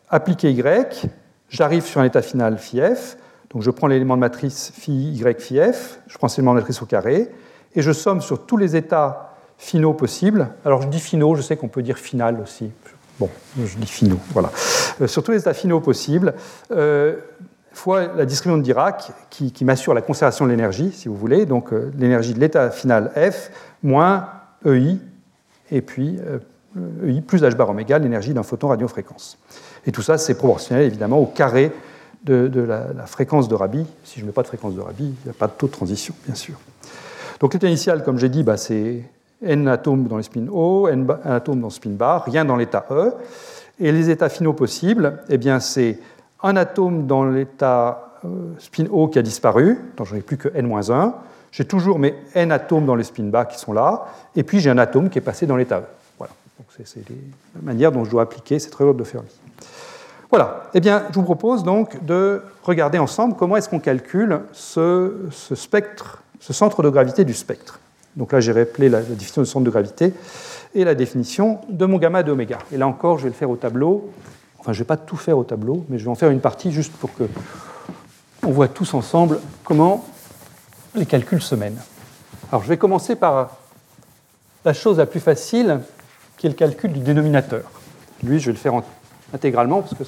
appliquer 0.09 0.51
Y, 0.51 1.05
j'arrive 1.51 1.85
sur 1.85 2.01
un 2.01 2.05
état 2.05 2.21
final 2.21 2.57
phi 2.57 2.79
f, 2.79 3.17
donc 3.51 3.61
je 3.61 3.69
prends 3.69 3.87
l'élément 3.87 4.15
de 4.15 4.21
matrice 4.21 4.71
phi 4.73 5.11
Y 5.11 5.39
phi 5.39 5.59
f, 5.59 5.99
je 6.07 6.17
prends 6.17 6.27
cet 6.27 6.39
élément 6.39 6.53
de 6.53 6.59
matrice 6.59 6.81
au 6.81 6.85
carré, 6.85 7.29
et 7.75 7.81
je 7.81 7.91
somme 7.91 8.21
sur 8.21 8.45
tous 8.45 8.57
les 8.57 8.75
états 8.75 9.35
finaux 9.57 9.93
possibles. 9.93 10.49
Alors 10.65 10.81
je 10.81 10.87
dis 10.87 10.99
finaux, 10.99 11.35
je 11.35 11.41
sais 11.41 11.57
qu'on 11.57 11.67
peut 11.67 11.83
dire 11.83 11.97
final 11.97 12.39
aussi. 12.41 12.71
Bon, 13.19 13.29
je 13.61 13.77
dis 13.77 13.87
finaux, 13.87 14.19
voilà. 14.31 14.49
Euh, 15.01 15.07
sur 15.07 15.23
tous 15.23 15.31
les 15.31 15.39
états 15.39 15.53
finaux 15.53 15.81
possibles, 15.81 16.33
euh, 16.71 17.17
fois 17.73 18.07
la 18.15 18.25
distribution 18.25 18.57
de 18.57 18.63
Dirac 18.63 19.11
qui, 19.29 19.51
qui 19.51 19.63
m'assure 19.63 19.93
la 19.93 20.01
conservation 20.01 20.45
de 20.45 20.49
l'énergie, 20.49 20.91
si 20.91 21.07
vous 21.07 21.15
voulez, 21.15 21.45
donc 21.45 21.71
euh, 21.71 21.91
l'énergie 21.97 22.33
de 22.33 22.39
l'état 22.39 22.71
final 22.71 23.11
F 23.15 23.51
moins 23.83 24.29
EI 24.65 24.97
et 25.69 25.81
puis 25.81 26.19
EI 27.05 27.21
plus 27.21 27.41
h 27.41 27.55
bar 27.55 27.69
oméga, 27.69 27.99
l'énergie 27.99 28.33
d'un 28.33 28.43
photon 28.43 28.69
radiofréquence. 28.69 29.37
Et 29.85 29.91
tout 29.91 30.01
ça, 30.01 30.17
c'est 30.17 30.35
proportionnel 30.35 30.85
évidemment 30.85 31.19
au 31.19 31.25
carré 31.25 31.71
de, 32.23 32.61
la, 32.61 33.05
fréquence 33.05 33.47
de 33.47 33.55
Rabi. 33.55 33.85
Si 34.03 34.19
je 34.19 34.21
ne 34.21 34.27
mets 34.27 34.33
pas 34.33 34.43
de 34.43 34.47
fréquence 34.47 34.75
de 34.75 34.81
Rabi, 34.81 35.05
il 35.05 35.25
n'y 35.25 35.31
a 35.31 35.33
pas 35.33 35.47
de 35.47 35.53
taux 35.53 35.67
de 35.67 35.71
transition, 35.71 36.13
bien 36.25 36.35
sûr. 36.35 36.55
Donc 37.39 37.53
l'état 37.53 37.67
initial, 37.67 38.03
comme 38.03 38.19
j'ai 38.19 38.29
dit, 38.29 38.43
bah, 38.43 38.57
c'est 38.57 39.03
n 39.43 39.67
atomes 39.67 40.07
dans 40.07 40.17
le 40.17 40.23
spin 40.23 40.45
O, 40.51 40.87
n 40.87 41.07
atomes 41.23 41.59
dans 41.59 41.67
le 41.67 41.73
spin 41.73 41.89
bar, 41.91 42.25
rien 42.25 42.45
dans 42.45 42.55
l'état 42.55 42.85
E. 42.91 43.13
Et 43.79 43.91
les 43.91 44.11
états 44.11 44.29
finaux 44.29 44.53
possibles, 44.53 45.19
eh 45.29 45.37
bien, 45.37 45.59
c'est 45.59 45.97
un 46.43 46.55
atome 46.55 47.07
dans 47.07 47.23
l'état 47.23 48.19
euh, 48.25 48.53
spin 48.59 48.85
O 48.91 49.07
qui 49.07 49.17
a 49.17 49.23
disparu, 49.23 49.79
donc 49.97 50.07
j'en 50.07 50.15
ai 50.15 50.21
plus 50.21 50.37
que 50.37 50.49
n-1. 50.53 51.13
J'ai 51.51 51.65
toujours 51.65 51.97
mes 51.97 52.15
n 52.35 52.51
atomes 52.51 52.85
dans 52.85 52.95
le 52.95 53.03
spin 53.03 53.23
bar 53.23 53.47
qui 53.47 53.57
sont 53.57 53.73
là, 53.73 54.05
et 54.35 54.43
puis 54.43 54.59
j'ai 54.59 54.69
un 54.69 54.77
atome 54.77 55.09
qui 55.09 55.17
est 55.17 55.21
passé 55.21 55.47
dans 55.47 55.55
l'état 55.55 55.79
E. 55.79 55.83
C'est 56.69 57.03
la 57.07 57.61
manière 57.61 57.91
dont 57.91 58.03
je 58.03 58.09
dois 58.09 58.23
appliquer 58.23 58.59
cette 58.59 58.73
règle 58.75 58.95
de 58.95 59.03
Fermi. 59.03 59.29
Voilà. 60.29 60.63
Eh 60.73 60.79
bien, 60.79 61.03
je 61.09 61.15
vous 61.15 61.23
propose 61.23 61.63
donc 61.63 62.03
de 62.05 62.41
regarder 62.63 62.97
ensemble 62.97 63.35
comment 63.35 63.57
est-ce 63.57 63.67
qu'on 63.67 63.79
calcule 63.79 64.41
ce, 64.53 65.27
spectre, 65.31 66.23
ce 66.39 66.53
centre 66.53 66.81
de 66.83 66.89
gravité 66.89 67.25
du 67.25 67.33
spectre. 67.33 67.79
Donc 68.15 68.31
là, 68.31 68.39
j'ai 68.39 68.53
rappelé 68.53 68.87
la, 68.87 69.01
définition 69.01 69.41
du 69.41 69.47
centre 69.47 69.65
de 69.65 69.69
gravité 69.69 70.13
et 70.73 70.85
la 70.85 70.95
définition 70.95 71.59
de 71.69 71.85
mon 71.85 71.97
gamma 71.97 72.23
de 72.23 72.31
oméga. 72.31 72.59
Et 72.71 72.77
là 72.77 72.87
encore, 72.87 73.17
je 73.17 73.23
vais 73.23 73.29
le 73.29 73.35
faire 73.35 73.49
au 73.49 73.57
tableau. 73.57 74.09
Enfin, 74.57 74.71
je 74.71 74.79
ne 74.79 74.83
vais 74.83 74.87
pas 74.87 74.97
tout 74.97 75.17
faire 75.17 75.37
au 75.37 75.43
tableau, 75.43 75.85
mais 75.89 75.99
je 75.99 76.05
vais 76.05 76.11
en 76.11 76.15
faire 76.15 76.29
une 76.29 76.39
partie 76.39 76.71
juste 76.71 76.93
pour 76.93 77.13
que 77.13 77.23
on 78.43 78.51
voit 78.51 78.69
tous 78.69 78.93
ensemble 78.93 79.39
comment 79.63 80.05
les 80.95 81.05
calculs 81.05 81.41
se 81.41 81.55
mènent. 81.55 81.79
Alors, 82.51 82.63
je 82.63 82.69
vais 82.69 82.77
commencer 82.77 83.15
par 83.15 83.57
la 84.63 84.73
chose 84.73 84.97
la 84.97 85.05
plus 85.05 85.19
facile, 85.19 85.81
qui 86.41 86.47
est 86.47 86.49
le 86.49 86.55
calcul 86.55 86.91
du 86.91 87.01
dénominateur. 87.01 87.61
Lui, 88.23 88.39
je 88.39 88.47
vais 88.47 88.53
le 88.53 88.57
faire 88.57 88.73
en 88.73 88.83
intégralement, 89.31 89.83
parce 89.83 89.93
que 89.93 90.03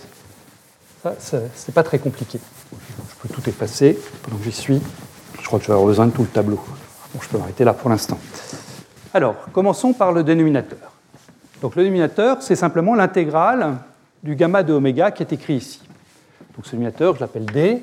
ça, 1.03 1.38
c'est 1.53 1.75
pas 1.75 1.84
très 1.84 1.99
compliqué. 1.99 2.39
Je 2.71 3.21
peux 3.21 3.29
tout 3.31 3.47
effacer 3.47 3.99
que 4.25 4.31
j'y 4.43 4.51
suis. 4.51 4.81
Je 5.39 5.45
crois 5.45 5.59
que 5.59 5.65
je 5.65 5.67
vais 5.67 5.75
avoir 5.75 5.88
besoin 5.88 6.07
de 6.07 6.11
tout 6.11 6.23
le 6.23 6.27
tableau. 6.27 6.55
Bon, 7.13 7.21
je 7.21 7.29
peux 7.29 7.38
m'arrêter 7.38 7.63
là 7.63 7.73
pour 7.73 7.91
l'instant. 7.91 8.17
Alors, 9.13 9.36
commençons 9.51 9.93
par 9.93 10.11
le 10.11 10.23
dénominateur. 10.23 10.79
Donc, 11.61 11.75
le 11.75 11.84
dénominateur, 11.84 12.41
c'est 12.41 12.55
simplement 12.55 12.95
l'intégrale 12.95 13.77
du 14.23 14.36
gamma 14.36 14.63
de 14.63 14.73
oméga 14.73 15.11
qui 15.11 15.21
est 15.21 15.34
écrit 15.34 15.57
ici. 15.57 15.84
Donc, 16.55 16.65
ce 16.65 16.71
dénominateur, 16.71 17.13
je 17.13 17.19
l'appelle 17.19 17.45
D. 17.45 17.79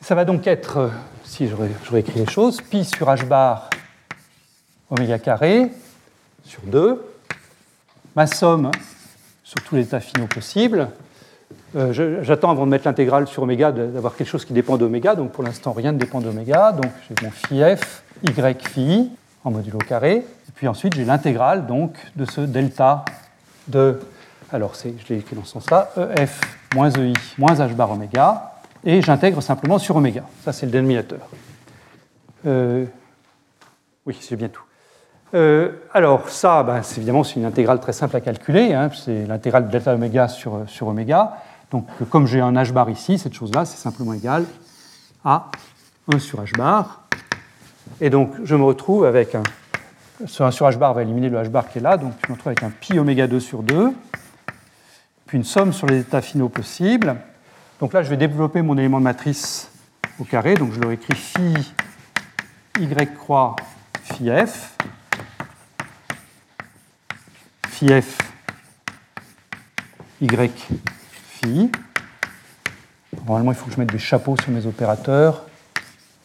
Ça 0.00 0.16
va 0.16 0.24
donc 0.24 0.48
être, 0.48 0.78
euh, 0.78 0.88
si 1.22 1.46
je 1.46 1.54
réécris 1.92 2.18
les 2.18 2.26
choses, 2.28 2.60
pi 2.60 2.84
sur 2.84 3.06
h 3.06 3.24
bar 3.24 3.70
oméga 4.90 5.20
carré 5.20 5.70
sur 6.42 6.62
2. 6.62 7.04
Ma 8.16 8.26
somme 8.26 8.70
sur 9.44 9.62
tous 9.62 9.76
les 9.76 9.82
états 9.82 10.00
finaux 10.00 10.26
possibles. 10.26 10.88
Euh, 11.76 12.22
j'attends 12.22 12.50
avant 12.50 12.66
de 12.66 12.70
mettre 12.70 12.86
l'intégrale 12.86 13.26
sur 13.26 13.42
oméga 13.42 13.72
d'avoir 13.72 14.16
quelque 14.16 14.28
chose 14.28 14.44
qui 14.44 14.52
dépend 14.52 14.76
d'oméga. 14.76 15.14
Donc 15.14 15.32
pour 15.32 15.44
l'instant, 15.44 15.72
rien 15.72 15.92
ne 15.92 15.98
dépend 15.98 16.20
d'oméga. 16.20 16.72
Donc 16.72 16.90
j'ai 17.08 17.14
mon 17.24 17.30
phi 17.30 17.62
f, 17.76 18.02
y 18.22 18.32
phi 18.32 19.10
en 19.44 19.50
modulo 19.50 19.78
carré. 19.78 20.16
Et 20.16 20.52
puis 20.54 20.68
ensuite, 20.68 20.94
j'ai 20.94 21.04
l'intégrale 21.04 21.66
donc 21.66 21.96
de 22.16 22.24
ce 22.24 22.40
delta 22.40 23.04
de. 23.68 24.00
Alors 24.50 24.72
je 24.74 24.88
l'ai 25.08 25.20
écrit 25.20 25.36
dans 25.36 25.44
ce 25.44 25.52
sens-là, 25.52 25.90
ef 26.16 26.40
moins 26.74 26.90
ei 26.90 27.12
moins 27.36 27.54
h 27.54 27.74
bar 27.74 27.92
oméga. 27.92 28.54
Et 28.84 29.02
j'intègre 29.02 29.42
simplement 29.42 29.78
sur 29.78 29.96
oméga. 29.96 30.22
Ça, 30.44 30.52
c'est 30.52 30.66
le 30.66 30.72
dénominateur. 30.72 31.20
Euh, 32.46 32.84
oui, 34.06 34.16
c'est 34.20 34.36
bien 34.36 34.48
tout. 34.48 34.62
Euh, 35.34 35.72
alors 35.92 36.30
ça, 36.30 36.62
ben, 36.62 36.80
évidemment, 36.96 37.22
c'est 37.22 37.36
une 37.36 37.44
intégrale 37.44 37.80
très 37.80 37.92
simple 37.92 38.16
à 38.16 38.20
calculer. 38.20 38.72
Hein, 38.72 38.90
c'est 38.94 39.26
l'intégrale 39.26 39.66
de 39.66 39.70
delta 39.70 39.94
oméga 39.94 40.28
sur, 40.28 40.62
sur 40.66 40.88
oméga. 40.88 41.38
Donc 41.70 41.86
comme 42.10 42.26
j'ai 42.26 42.40
un 42.40 42.52
h 42.52 42.72
bar 42.72 42.88
ici, 42.88 43.18
cette 43.18 43.34
chose-là, 43.34 43.64
c'est 43.64 43.76
simplement 43.76 44.14
égal 44.14 44.44
à 45.24 45.50
1 46.12 46.18
sur 46.18 46.42
h 46.42 46.56
bar. 46.56 47.02
Et 48.00 48.08
donc 48.10 48.32
je 48.44 48.54
me 48.54 48.64
retrouve 48.64 49.04
avec 49.04 49.34
un... 49.34 49.42
Ce 50.26 50.42
1 50.42 50.50
sur 50.50 50.66
h 50.66 50.78
bar 50.78 50.94
va 50.94 51.02
éliminer 51.02 51.28
le 51.28 51.38
h 51.38 51.48
bar 51.48 51.68
qui 51.68 51.78
est 51.78 51.82
là, 51.82 51.96
donc 51.96 52.12
je 52.24 52.28
me 52.28 52.34
retrouve 52.34 52.48
avec 52.48 52.62
un 52.62 52.70
pi 52.70 52.98
oméga 52.98 53.26
2 53.26 53.38
sur 53.38 53.62
2, 53.62 53.92
puis 55.26 55.36
une 55.36 55.44
somme 55.44 55.72
sur 55.72 55.86
les 55.86 56.00
états 56.00 56.22
finaux 56.22 56.48
possibles. 56.48 57.16
Donc 57.80 57.92
là, 57.92 58.02
je 58.02 58.10
vais 58.10 58.16
développer 58.16 58.62
mon 58.62 58.76
élément 58.76 58.98
de 58.98 59.04
matrice 59.04 59.70
au 60.18 60.24
carré, 60.24 60.54
donc 60.54 60.72
je 60.72 60.80
leur 60.80 60.90
écris 60.90 61.14
phi 61.14 61.74
y 62.80 63.06
croix 63.14 63.54
phi 64.02 64.30
f 64.30 64.76
phi 67.78 67.86
f 68.02 68.18
y 70.20 70.26
phi. 70.26 71.70
Normalement, 73.24 73.52
il 73.52 73.54
faut 73.54 73.66
que 73.66 73.72
je 73.72 73.78
mette 73.78 73.92
des 73.92 74.00
chapeaux 74.00 74.36
sur 74.36 74.50
mes 74.50 74.66
opérateurs. 74.66 75.44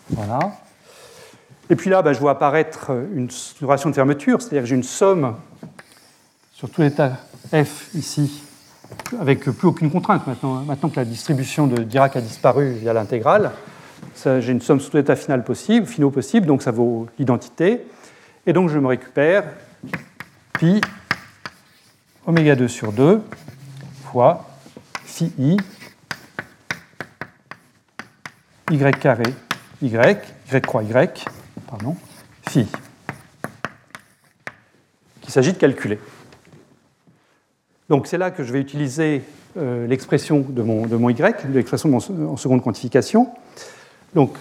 Voilà. 0.09 0.39
Et 1.69 1.75
puis 1.75 1.91
là, 1.91 2.01
bah, 2.01 2.11
je 2.11 2.19
vois 2.19 2.31
apparaître 2.31 2.89
une 3.13 3.29
duration 3.59 3.91
de 3.91 3.95
fermeture, 3.95 4.41
c'est-à-dire 4.41 4.63
que 4.63 4.67
j'ai 4.67 4.75
une 4.75 4.81
somme 4.81 5.35
sur 6.51 6.71
tout 6.71 6.81
l'état 6.81 7.19
f 7.51 7.93
ici, 7.93 8.41
avec 9.19 9.43
plus 9.43 9.67
aucune 9.67 9.91
contrainte 9.91 10.25
maintenant, 10.25 10.55
maintenant 10.63 10.89
que 10.89 10.95
la 10.95 11.05
distribution 11.05 11.67
de 11.67 11.83
Dirac 11.83 12.15
a 12.15 12.21
disparu 12.21 12.71
via 12.71 12.93
l'intégrale. 12.93 13.51
J'ai 14.25 14.51
une 14.51 14.61
somme 14.61 14.79
sur 14.79 14.89
tout 14.89 14.97
l'état 14.97 15.15
final 15.15 15.43
possible, 15.43 15.85
finaux 15.85 16.09
possible, 16.09 16.47
donc 16.47 16.63
ça 16.63 16.71
vaut 16.71 17.07
l'identité. 17.19 17.85
Et 18.47 18.53
donc 18.53 18.69
je 18.69 18.79
me 18.79 18.87
récupère 18.87 19.43
pi 20.53 20.81
oméga 22.25 22.55
2 22.55 22.67
sur 22.67 22.93
2 22.93 23.21
fois 24.05 24.49
phi 25.03 25.31
i 25.37 25.57
y 28.71 28.91
carré 28.91 29.23
y, 29.81 29.87
y 29.87 30.61
croix 30.61 30.83
y, 30.83 30.87
pardon, 31.67 31.95
phi, 32.47 32.67
qu'il 35.21 35.31
s'agit 35.31 35.53
de 35.53 35.57
calculer. 35.57 35.99
Donc 37.89 38.07
c'est 38.07 38.17
là 38.17 38.31
que 38.31 38.43
je 38.43 38.53
vais 38.53 38.61
utiliser 38.61 39.23
euh, 39.57 39.85
l'expression 39.87 40.45
de 40.47 40.61
mon, 40.63 40.87
de 40.87 40.95
mon 40.95 41.09
y, 41.09 41.15
l'expression 41.49 41.95
en 41.95 42.37
seconde 42.37 42.63
quantification. 42.63 43.29
Donc 44.15 44.37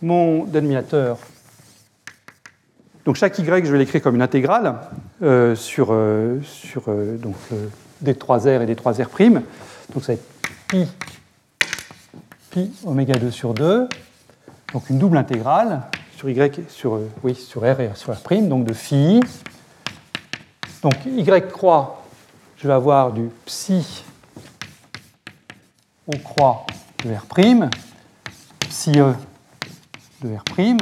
mon 0.00 0.44
dénominateur 0.44 1.18
donc 3.06 3.14
chaque 3.14 3.38
y, 3.38 3.64
je 3.64 3.70
vais 3.70 3.78
l'écrire 3.78 4.02
comme 4.02 4.16
une 4.16 4.22
intégrale 4.22 4.74
euh, 5.22 5.54
sur, 5.54 5.88
euh, 5.92 6.40
sur 6.42 6.82
euh, 6.88 7.16
donc, 7.16 7.36
des 8.00 8.14
3R 8.14 8.62
et 8.62 8.66
des 8.66 8.74
3R'. 8.74 9.42
Donc 9.94 10.02
ça 10.02 10.12
va 10.12 10.14
être 10.14 10.24
pi, 10.66 10.88
pi 12.50 12.72
oméga 12.84 13.14
2 13.14 13.30
sur 13.30 13.54
2, 13.54 13.88
donc 14.72 14.90
une 14.90 14.98
double 14.98 15.18
intégrale 15.18 15.82
sur 16.16 16.28
y 16.28 16.34
sur, 16.68 16.94
r 16.96 17.80
et 17.80 17.90
sur 17.94 18.12
r', 18.12 18.42
donc 18.42 18.64
de 18.64 18.72
phi. 18.72 19.20
Donc 20.82 20.94
y 21.06 21.42
croix, 21.48 22.02
je 22.56 22.66
vais 22.66 22.74
avoir 22.74 23.12
du 23.12 23.28
psi 23.44 24.04
on 26.08 26.18
croix 26.18 26.66
de 27.04 27.12
r', 27.12 27.70
psi 28.68 28.98
e 28.98 29.14
de 30.22 30.34
r', 30.34 30.76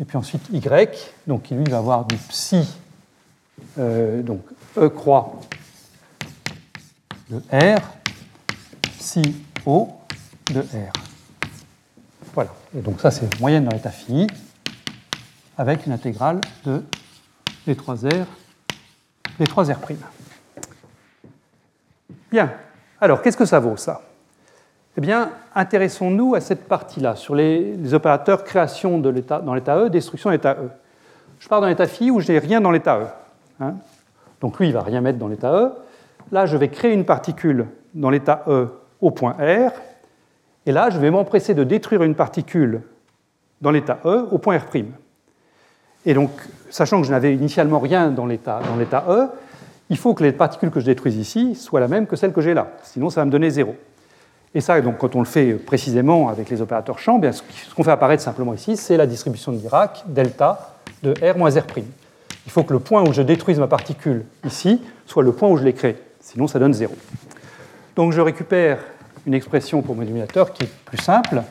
et 0.00 0.04
puis 0.04 0.16
ensuite 0.16 0.42
Y, 0.50 1.12
donc 1.26 1.42
qui 1.42 1.54
lui 1.54 1.64
va 1.64 1.78
avoir 1.78 2.04
du 2.04 2.16
psi, 2.16 2.66
euh, 3.78 4.22
donc 4.22 4.42
E 4.76 4.88
croix 4.88 5.40
de 7.30 7.38
R, 7.50 7.80
psi 8.98 9.22
O 9.66 9.90
de 10.52 10.60
R. 10.60 10.92
Voilà. 12.34 12.50
Et 12.76 12.80
donc 12.80 13.00
ça, 13.00 13.10
c'est 13.10 13.40
moyenne 13.40 13.64
dans 13.64 13.72
l'état 13.72 13.90
phi, 13.90 14.26
avec 15.58 15.86
une 15.86 15.92
intégrale 15.92 16.40
de 16.64 16.82
les 17.66 17.74
3R, 17.74 18.24
les 19.38 19.46
3R'. 19.46 19.76
Bien. 22.30 22.52
Alors, 23.00 23.20
qu'est-ce 23.20 23.36
que 23.36 23.44
ça 23.44 23.60
vaut, 23.60 23.76
ça? 23.76 24.00
Eh 24.96 25.00
bien, 25.00 25.30
intéressons-nous 25.54 26.34
à 26.34 26.40
cette 26.40 26.68
partie-là, 26.68 27.16
sur 27.16 27.34
les, 27.34 27.94
opérateurs 27.94 28.44
création 28.44 28.98
de 28.98 29.10
dans 29.10 29.54
l'état 29.54 29.78
E, 29.78 29.88
destruction 29.88 30.30
de 30.30 30.34
l'état 30.34 30.56
E. 30.60 30.68
Je 31.38 31.48
pars 31.48 31.60
dans 31.60 31.66
l'état 31.66 31.86
phi 31.86 32.10
où 32.10 32.20
je 32.20 32.30
n'ai 32.30 32.38
rien 32.38 32.60
dans 32.60 32.70
l'état 32.70 32.98
E. 32.98 33.06
Hein. 33.60 33.74
Donc 34.40 34.58
lui, 34.58 34.66
il 34.66 34.70
ne 34.70 34.74
va 34.74 34.82
rien 34.82 35.00
mettre 35.00 35.18
dans 35.18 35.28
l'état 35.28 35.52
E. 35.52 35.72
Là, 36.30 36.44
je 36.44 36.56
vais 36.56 36.68
créer 36.68 36.92
une 36.92 37.04
particule 37.04 37.68
dans 37.94 38.10
l'état 38.10 38.44
E 38.48 38.68
au 39.00 39.10
point 39.10 39.32
R. 39.32 39.72
Et 40.66 40.72
là, 40.72 40.90
je 40.90 40.98
vais 40.98 41.10
m'empresser 41.10 41.54
de 41.54 41.64
détruire 41.64 42.02
une 42.02 42.14
particule 42.14 42.82
dans 43.62 43.70
l'état 43.70 43.98
E 44.04 44.28
au 44.30 44.38
point 44.38 44.58
R'. 44.58 44.76
Et 46.04 46.14
donc, 46.14 46.30
sachant 46.68 47.00
que 47.00 47.06
je 47.06 47.12
n'avais 47.12 47.34
initialement 47.34 47.78
rien 47.78 48.10
dans 48.10 48.26
l'état 48.26 48.60
E, 49.08 49.28
il 49.88 49.96
faut 49.96 50.14
que 50.14 50.22
les 50.22 50.32
particules 50.32 50.70
que 50.70 50.80
je 50.80 50.86
détruise 50.86 51.16
ici 51.16 51.54
soient 51.54 51.80
la 51.80 51.88
même 51.88 52.06
que 52.06 52.16
celles 52.16 52.32
que 52.32 52.40
j'ai 52.40 52.54
là. 52.54 52.68
Sinon, 52.82 53.08
ça 53.10 53.20
va 53.20 53.24
me 53.24 53.30
donner 53.30 53.50
zéro. 53.50 53.74
Et 54.54 54.60
ça, 54.60 54.80
donc, 54.80 54.98
quand 54.98 55.16
on 55.16 55.20
le 55.20 55.26
fait 55.26 55.54
précisément 55.54 56.28
avec 56.28 56.50
les 56.50 56.60
opérateurs 56.60 56.98
champ, 56.98 57.18
bien, 57.18 57.32
ce 57.32 57.42
qu'on 57.74 57.82
fait 57.82 57.90
apparaître 57.90 58.22
simplement 58.22 58.52
ici, 58.52 58.76
c'est 58.76 58.96
la 58.96 59.06
distribution 59.06 59.52
de 59.52 59.56
Dirac, 59.56 60.04
delta, 60.06 60.76
de 61.02 61.14
R 61.22 61.36
moins 61.38 61.50
R'. 61.50 61.64
il 61.78 62.52
faut 62.52 62.62
que 62.62 62.72
le 62.72 62.78
point 62.78 63.02
où 63.02 63.12
je 63.12 63.22
détruise 63.22 63.58
ma 63.58 63.66
particule 63.66 64.24
ici 64.44 64.80
soit 65.06 65.22
le 65.22 65.32
point 65.32 65.48
où 65.48 65.56
je 65.56 65.64
l'ai 65.64 65.72
créée. 65.72 65.96
Sinon, 66.20 66.46
ça 66.46 66.58
donne 66.58 66.74
0. 66.74 66.94
Donc 67.96 68.12
je 68.12 68.20
récupère 68.20 68.78
une 69.26 69.34
expression 69.34 69.82
pour 69.82 69.94
mon 69.94 70.02
dénominateur 70.02 70.52
qui 70.52 70.64
est 70.64 70.72
plus 70.84 70.98
simple, 70.98 71.42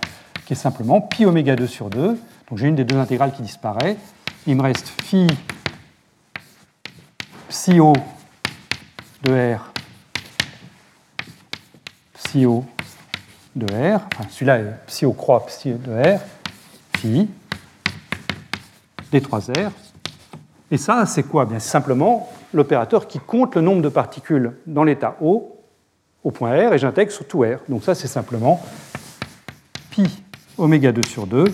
qui 0.45 0.53
est 0.53 0.55
simplement 0.55 1.01
pi 1.01 1.25
oméga 1.25 1.55
2 1.55 1.67
sur 1.67 1.89
2. 1.89 2.07
Donc 2.07 2.57
j'ai 2.57 2.67
une 2.67 2.75
des 2.75 2.83
deux 2.83 2.97
intégrales 2.97 3.31
qui 3.31 3.41
disparaît. 3.41 3.97
Il 4.47 4.55
me 4.55 4.63
reste 4.63 4.87
phi 4.87 5.27
psi 7.49 7.79
o 7.79 7.93
de 9.23 9.55
R 9.55 9.71
psi 12.13 12.45
o 12.45 12.63
de 13.55 13.65
R, 13.65 14.01
celui-là 14.29 14.59
est 14.59 14.85
psi 14.87 15.05
o 15.05 15.13
croix 15.13 15.45
psi 15.45 15.73
de 15.73 15.91
R, 15.91 16.19
phi 16.97 17.27
d3R. 19.11 19.71
Et 20.71 20.77
ça, 20.77 21.05
c'est 21.05 21.23
quoi? 21.23 21.45
Bien 21.45 21.59
simplement 21.59 22.31
l'opérateur 22.53 23.07
qui 23.07 23.19
compte 23.19 23.55
le 23.55 23.61
nombre 23.61 23.81
de 23.81 23.89
particules 23.89 24.53
dans 24.65 24.83
l'état 24.83 25.17
O 25.21 25.57
au 26.23 26.31
point 26.31 26.51
R 26.51 26.73
et 26.73 26.77
j'intègre 26.77 27.11
sur 27.11 27.27
tout 27.27 27.41
R. 27.41 27.57
Donc 27.67 27.83
ça, 27.83 27.93
c'est 27.93 28.07
simplement 28.07 28.63
pi 29.89 30.23
oméga 30.57 30.91
2 30.91 31.03
sur 31.03 31.27
2 31.27 31.45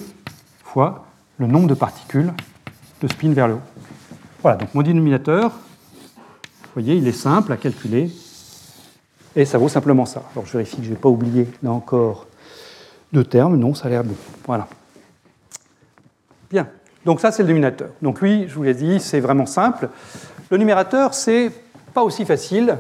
fois 0.64 1.06
le 1.38 1.48
nombre 1.48 1.68
de 1.68 1.74
particules 1.74 2.32
de 3.02 3.08
spin 3.08 3.32
vers 3.32 3.48
le 3.48 3.56
haut. 3.56 3.62
Voilà, 4.42 4.58
donc 4.58 4.74
mon 4.76 4.84
dénominateur, 4.84 5.50
vous 5.52 6.74
voyez, 6.74 6.96
il 6.96 7.08
est 7.08 7.12
simple 7.12 7.52
à 7.52 7.58
calculer 7.58 8.12
et 9.38 9.46
ça 9.46 9.60
vaut 9.60 9.70
simplement 9.70 10.06
ça. 10.06 10.24
Alors 10.34 10.48
je 10.48 10.54
vérifie 10.54 10.78
que 10.78 10.84
je 10.84 10.90
n'ai 10.90 10.96
pas 10.96 11.10
oublié 11.10 11.48
là 11.62 11.72
encore 11.72 12.26
deux 13.14 13.24
termes. 13.24 13.56
Non, 13.56 13.76
ça 13.76 13.86
a 13.86 13.90
l'air 13.90 14.04
bon. 14.04 14.16
Voilà. 14.48 14.68
Bien. 16.50 16.68
Donc 17.06 17.22
ça, 17.22 17.32
c'est 17.32 17.44
le 17.44 17.48
dénominateur. 17.48 17.90
Donc 18.02 18.20
lui, 18.20 18.48
je 18.50 18.56
vous 18.56 18.64
l'ai 18.64 18.74
dit, 18.74 19.00
c'est 19.00 19.20
vraiment 19.20 19.46
simple. 19.46 19.90
Le 20.50 20.58
numérateur, 20.58 21.14
c'est 21.14 21.52
pas 21.94 22.02
aussi 22.02 22.26
facile. 22.26 22.78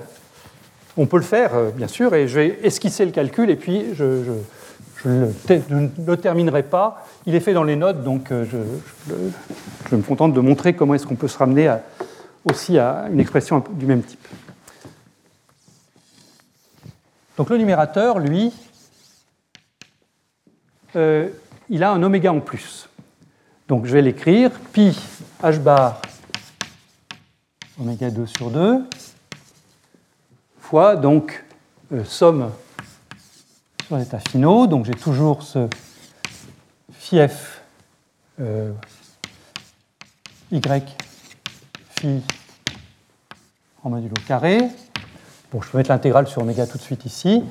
On 0.97 1.05
peut 1.05 1.17
le 1.17 1.23
faire, 1.23 1.53
euh, 1.53 1.69
bien 1.69 1.87
sûr, 1.87 2.15
et 2.15 2.27
je 2.27 2.39
vais 2.39 2.59
esquisser 2.63 3.05
le 3.05 3.11
calcul, 3.11 3.51
et 3.51 3.55
puis 3.55 3.93
je, 3.93 4.23
ne 5.05 5.27
le, 6.07 6.17
terminerai 6.17 6.63
pas. 6.63 7.05
Il 7.27 7.35
est 7.35 7.39
fait 7.39 7.53
dans 7.53 7.63
les 7.63 7.75
notes, 7.75 8.03
donc 8.03 8.31
euh, 8.31 8.45
je, 9.91 9.95
me 9.95 10.01
contente 10.01 10.33
de 10.33 10.39
montrer 10.39 10.73
comment 10.73 10.95
est-ce 10.95 11.05
qu'on 11.05 11.15
peut 11.15 11.27
se 11.27 11.37
ramener 11.37 11.71
aussi 12.45 12.79
à 12.79 13.05
une 13.11 13.19
expression 13.19 13.63
du 13.73 13.85
même 13.85 14.01
type. 14.01 14.27
Donc 17.37 17.51
le 17.51 17.57
numérateur, 17.57 18.17
lui, 18.17 18.51
euh, 20.95 21.29
il 21.69 21.83
a 21.83 21.91
un 21.91 22.01
oméga 22.01 22.33
en 22.33 22.39
plus. 22.39 22.89
Donc 23.67 23.85
je 23.85 23.93
vais 23.93 24.01
l'écrire 24.01 24.49
pi 24.73 24.97
h 25.43 25.59
bar 25.59 26.01
oméga 27.79 28.09
2 28.09 28.25
sur 28.25 28.49
2 28.49 28.83
fois 30.59 30.95
donc 30.95 31.45
euh, 31.93 32.03
somme 32.03 32.51
sur 33.85 33.97
l'état 33.97 34.19
finaux. 34.19 34.65
Donc 34.65 34.85
j'ai 34.85 34.95
toujours 34.95 35.43
ce 35.43 35.67
phi 36.91 37.19
f 37.27 37.61
euh, 38.39 38.73
y 40.51 40.59
phi 41.89 42.23
en 43.83 43.91
modulo 43.91 44.15
carré 44.27 44.59
Bon, 45.51 45.61
je 45.61 45.69
peux 45.69 45.77
mettre 45.77 45.89
l'intégrale 45.89 46.27
sur 46.27 46.41
oméga 46.41 46.67
tout 46.67 46.77
de 46.77 46.83
suite 46.83 47.05
ici. 47.05 47.41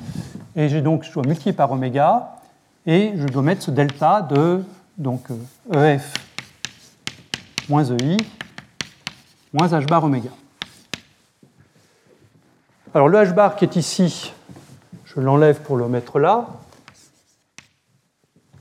Et 0.55 0.69
j'ai 0.69 0.81
donc, 0.81 1.03
je 1.03 1.11
dois 1.11 1.23
multiplier 1.23 1.53
par 1.53 1.71
oméga, 1.71 2.35
et 2.85 3.13
je 3.15 3.25
dois 3.25 3.41
mettre 3.41 3.63
ce 3.63 3.71
delta 3.71 4.21
de 4.21 4.63
donc, 4.97 5.25
EF 5.73 5.75
euh, 5.75 5.97
e 5.97 5.99
moins 7.69 7.83
EI 7.83 8.17
moins 9.51 9.67
H 9.67 9.87
bar 9.87 10.03
oméga. 10.03 10.29
Alors 12.93 13.07
le 13.07 13.17
H 13.17 13.33
bar 13.33 13.55
qui 13.55 13.65
est 13.65 13.75
ici, 13.75 14.31
je 15.05 15.19
l'enlève 15.19 15.61
pour 15.61 15.77
le 15.77 15.87
mettre 15.87 16.19
là. 16.19 16.47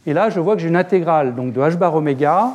Et 0.07 0.15
là, 0.15 0.31
je 0.31 0.41
vois 0.41 0.55
que 0.57 0.63
j'ai 0.63 0.69
une 0.69 0.77
intégrale 0.77 1.35
donc, 1.35 1.53
de 1.53 1.61
H 1.61 1.77
bar 1.77 1.95
oméga. 1.95 2.53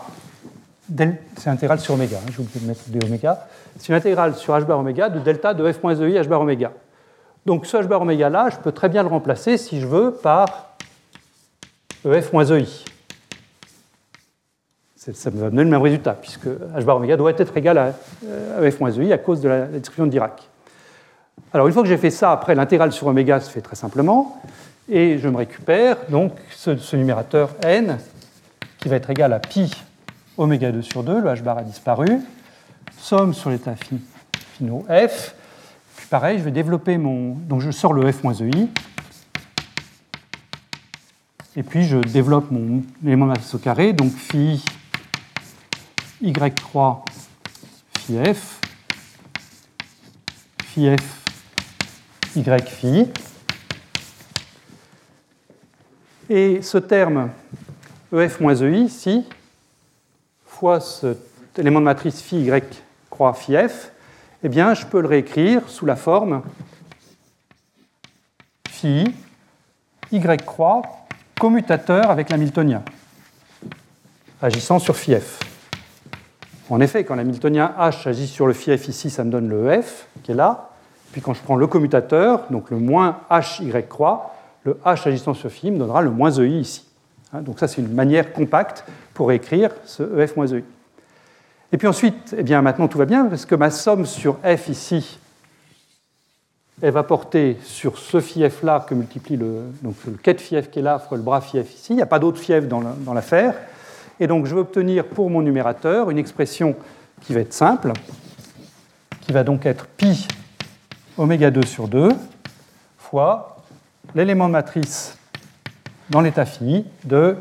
C'est 1.37 1.49
intégrale 1.49 1.79
sur 1.79 1.93
oméga, 1.93 2.17
hein, 2.17 2.31
j'ai 2.31 2.41
oublié 2.41 2.59
de 2.59 2.65
mettre 2.65 2.89
d 2.89 2.99
oméga 3.05 3.47
c'est 3.81 3.87
une 3.87 3.95
intégrale 3.95 4.35
sur 4.35 4.53
h 4.53 4.63
bar 4.63 4.77
oméga 4.77 5.09
de 5.09 5.17
delta 5.17 5.55
de 5.55 5.71
f 5.71 5.81
moins 5.81 5.95
ei 5.95 6.13
h 6.13 6.27
bar 6.27 6.41
oméga. 6.41 6.71
Donc 7.47 7.65
ce 7.65 7.77
h 7.77 7.87
bar 7.87 8.03
oméga 8.03 8.29
là, 8.29 8.49
je 8.51 8.57
peux 8.57 8.71
très 8.71 8.89
bien 8.89 9.01
le 9.01 9.09
remplacer 9.09 9.57
si 9.57 9.81
je 9.81 9.87
veux 9.87 10.11
par 10.11 10.75
ef 12.05 12.31
ei. 12.31 12.85
Ça 14.95 15.31
me 15.31 15.39
va 15.39 15.49
donner 15.49 15.63
le 15.63 15.69
même 15.71 15.81
résultat, 15.81 16.13
puisque 16.13 16.45
h 16.45 16.83
bar 16.83 16.97
oméga 16.97 17.17
doit 17.17 17.31
être 17.31 17.57
égal 17.57 17.79
à 17.79 17.93
euh, 18.27 18.67
ef 18.67 18.79
moins 18.79 18.91
ei 18.91 19.11
à 19.13 19.17
cause 19.17 19.41
de 19.41 19.49
la 19.49 19.65
description 19.65 20.05
de 20.05 20.11
Dirac. 20.11 20.47
Alors 21.51 21.65
une 21.65 21.73
fois 21.73 21.81
que 21.81 21.89
j'ai 21.89 21.97
fait 21.97 22.11
ça, 22.11 22.31
après 22.31 22.53
l'intégrale 22.53 22.91
sur 22.91 23.07
oméga 23.07 23.39
se 23.39 23.49
fait 23.49 23.61
très 23.61 23.75
simplement, 23.75 24.39
et 24.89 25.17
je 25.17 25.27
me 25.27 25.37
récupère 25.37 25.97
donc 26.09 26.33
ce, 26.51 26.77
ce 26.77 26.95
numérateur 26.95 27.49
n 27.63 27.97
qui 28.77 28.89
va 28.89 28.97
être 28.97 29.09
égal 29.09 29.33
à 29.33 29.39
pi 29.39 29.73
oméga 30.37 30.71
2 30.71 30.83
sur 30.83 31.01
2, 31.01 31.19
le 31.19 31.29
h 31.29 31.41
bar 31.41 31.57
a 31.57 31.63
disparu, 31.63 32.21
somme 32.97 33.33
sur 33.33 33.49
l'état 33.49 33.75
finaux 34.57 34.85
f. 34.89 35.35
Puis 35.95 36.07
pareil, 36.07 36.39
je 36.39 36.43
vais 36.43 36.51
développer 36.51 36.97
mon. 36.97 37.35
Donc 37.35 37.61
je 37.61 37.71
sors 37.71 37.93
le 37.93 38.11
f 38.11 38.23
ei. 38.41 38.69
Et 41.55 41.63
puis 41.63 41.85
je 41.85 41.97
développe 41.97 42.49
mon 42.49 42.81
élément 43.05 43.25
de 43.25 43.31
masse 43.31 43.53
au 43.53 43.57
carré, 43.57 43.91
donc 43.91 44.13
phi 44.13 44.63
y3 46.23 47.03
phi 47.97 48.33
f, 48.33 48.61
phi 50.63 50.95
f 50.95 51.21
y 52.37 52.43
phi. 52.43 53.07
Et 56.29 56.61
ce 56.61 56.77
terme 56.77 57.31
ef 58.13 58.39
moins 58.39 58.55
ei 58.55 58.83
ici, 58.83 59.25
fois 60.45 60.79
cet 60.79 61.30
élément 61.57 61.79
de 61.79 61.85
matrice 61.85 62.21
phi 62.21 62.37
y 62.37 62.63
croix 63.09 63.33
phi 63.33 63.55
f, 63.55 63.91
eh 64.43 64.49
bien, 64.49 64.73
je 64.73 64.85
peux 64.85 65.01
le 65.01 65.07
réécrire 65.07 65.61
sous 65.67 65.85
la 65.85 65.95
forme 65.95 66.41
phi 68.69 69.05
y 70.11 70.37
croix 70.37 70.81
commutateur 71.39 72.09
avec 72.09 72.29
l'hamiltonien, 72.29 72.83
agissant 74.41 74.79
sur 74.79 74.95
phi 74.95 75.15
f. 75.15 75.39
En 76.69 76.79
effet, 76.79 77.03
quand 77.03 77.15
l'hamiltonien 77.15 77.73
h 77.77 78.07
agit 78.07 78.27
sur 78.27 78.47
le 78.47 78.53
phi 78.53 78.77
f 78.77 78.87
ici, 78.87 79.09
ça 79.09 79.23
me 79.23 79.31
donne 79.31 79.49
le 79.49 79.81
f 79.81 80.07
qui 80.23 80.31
est 80.31 80.35
là. 80.35 80.69
Puis 81.11 81.21
quand 81.21 81.33
je 81.33 81.41
prends 81.41 81.57
le 81.57 81.67
commutateur, 81.67 82.45
donc 82.49 82.69
le 82.69 82.77
moins 82.77 83.19
h 83.29 83.61
y 83.63 83.87
croix, 83.87 84.35
le 84.63 84.79
h 84.85 85.07
agissant 85.07 85.33
sur 85.33 85.49
phi 85.51 85.69
me 85.71 85.77
donnera 85.77 86.01
le 86.01 86.11
moins 86.11 86.31
ei 86.31 86.59
ici. 86.59 86.85
Hein, 87.33 87.41
donc 87.41 87.59
ça, 87.59 87.67
c'est 87.67 87.81
une 87.81 87.93
manière 87.93 88.31
compacte 88.31 88.85
pour 89.13 89.31
écrire 89.31 89.71
ce 89.85 90.03
ef 90.19 90.35
moins 90.35 90.47
ei. 90.47 90.63
Et 91.73 91.77
puis 91.77 91.87
ensuite, 91.87 92.35
eh 92.37 92.43
bien 92.43 92.61
maintenant 92.61 92.87
tout 92.87 92.97
va 92.97 93.05
bien, 93.05 93.25
parce 93.25 93.45
que 93.45 93.55
ma 93.55 93.71
somme 93.71 94.05
sur 94.05 94.37
f 94.43 94.67
ici, 94.67 95.19
elle 96.81 96.91
va 96.91 97.03
porter 97.03 97.57
sur 97.63 97.97
ce 97.97 98.19
f 98.19 98.63
là 98.63 98.83
que 98.87 98.93
multiplie 98.93 99.37
le, 99.37 99.65
donc 99.81 99.95
le 100.05 100.33
f 100.33 100.69
qui 100.69 100.79
est 100.79 100.81
là 100.81 100.99
fois 100.99 101.17
le 101.17 101.23
bras 101.23 101.39
f 101.39 101.53
ici. 101.53 101.87
Il 101.91 101.95
n'y 101.95 102.01
a 102.01 102.07
pas 102.07 102.19
d'autre 102.19 102.41
f 102.41 102.67
dans 102.67 103.13
l'affaire. 103.13 103.53
Et 104.19 104.27
donc 104.27 104.45
je 104.45 104.53
vais 104.53 104.61
obtenir 104.61 105.05
pour 105.05 105.29
mon 105.29 105.41
numérateur 105.41 106.09
une 106.09 106.17
expression 106.17 106.75
qui 107.21 107.33
va 107.33 107.41
être 107.41 107.53
simple, 107.53 107.93
qui 109.21 109.31
va 109.31 109.43
donc 109.43 109.65
être 109.65 109.85
pi 109.85 110.27
oméga 111.17 111.51
2 111.51 111.65
sur 111.65 111.87
2 111.87 112.09
fois 112.97 113.57
l'élément 114.15 114.47
de 114.47 114.53
matrice 114.53 115.17
dans 116.09 116.21
l'état 116.21 116.45
phi 116.45 116.85
de 117.05 117.37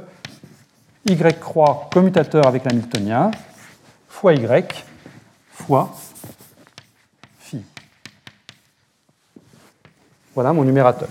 y 1.06 1.16
croix 1.40 1.88
commutateur 1.92 2.46
avec 2.46 2.64
l'hamiltonien 2.64 3.30
fois 4.20 4.34
y 4.34 4.46
fois 5.50 5.94
phi. 7.38 7.64
Voilà 10.34 10.52
mon 10.52 10.62
numérateur. 10.62 11.08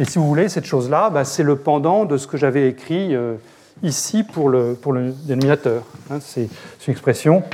Et 0.00 0.04
si 0.04 0.18
vous 0.18 0.26
voulez, 0.26 0.48
cette 0.48 0.64
chose-là, 0.64 1.10
bah, 1.10 1.24
c'est 1.24 1.44
le 1.44 1.54
pendant 1.54 2.04
de 2.04 2.16
ce 2.16 2.26
que 2.26 2.36
j'avais 2.36 2.68
écrit 2.68 3.14
euh, 3.14 3.36
ici 3.84 4.24
pour 4.24 4.48
le, 4.48 4.76
dénominateur. 5.24 5.84
Hein, 6.10 6.18
c'est 6.20 6.48
une 6.88 6.90
expression, 6.90 7.44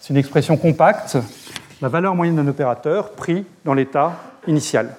c'est 0.00 0.14
une 0.14 0.18
expression 0.18 0.56
compacte, 0.56 1.18
la 1.82 1.88
valeur 1.88 2.14
moyenne 2.14 2.36
d'un 2.36 2.48
opérateur 2.48 3.10
pris 3.10 3.44
dans 3.66 3.74
l'état 3.74 4.14
initial. 4.46 4.96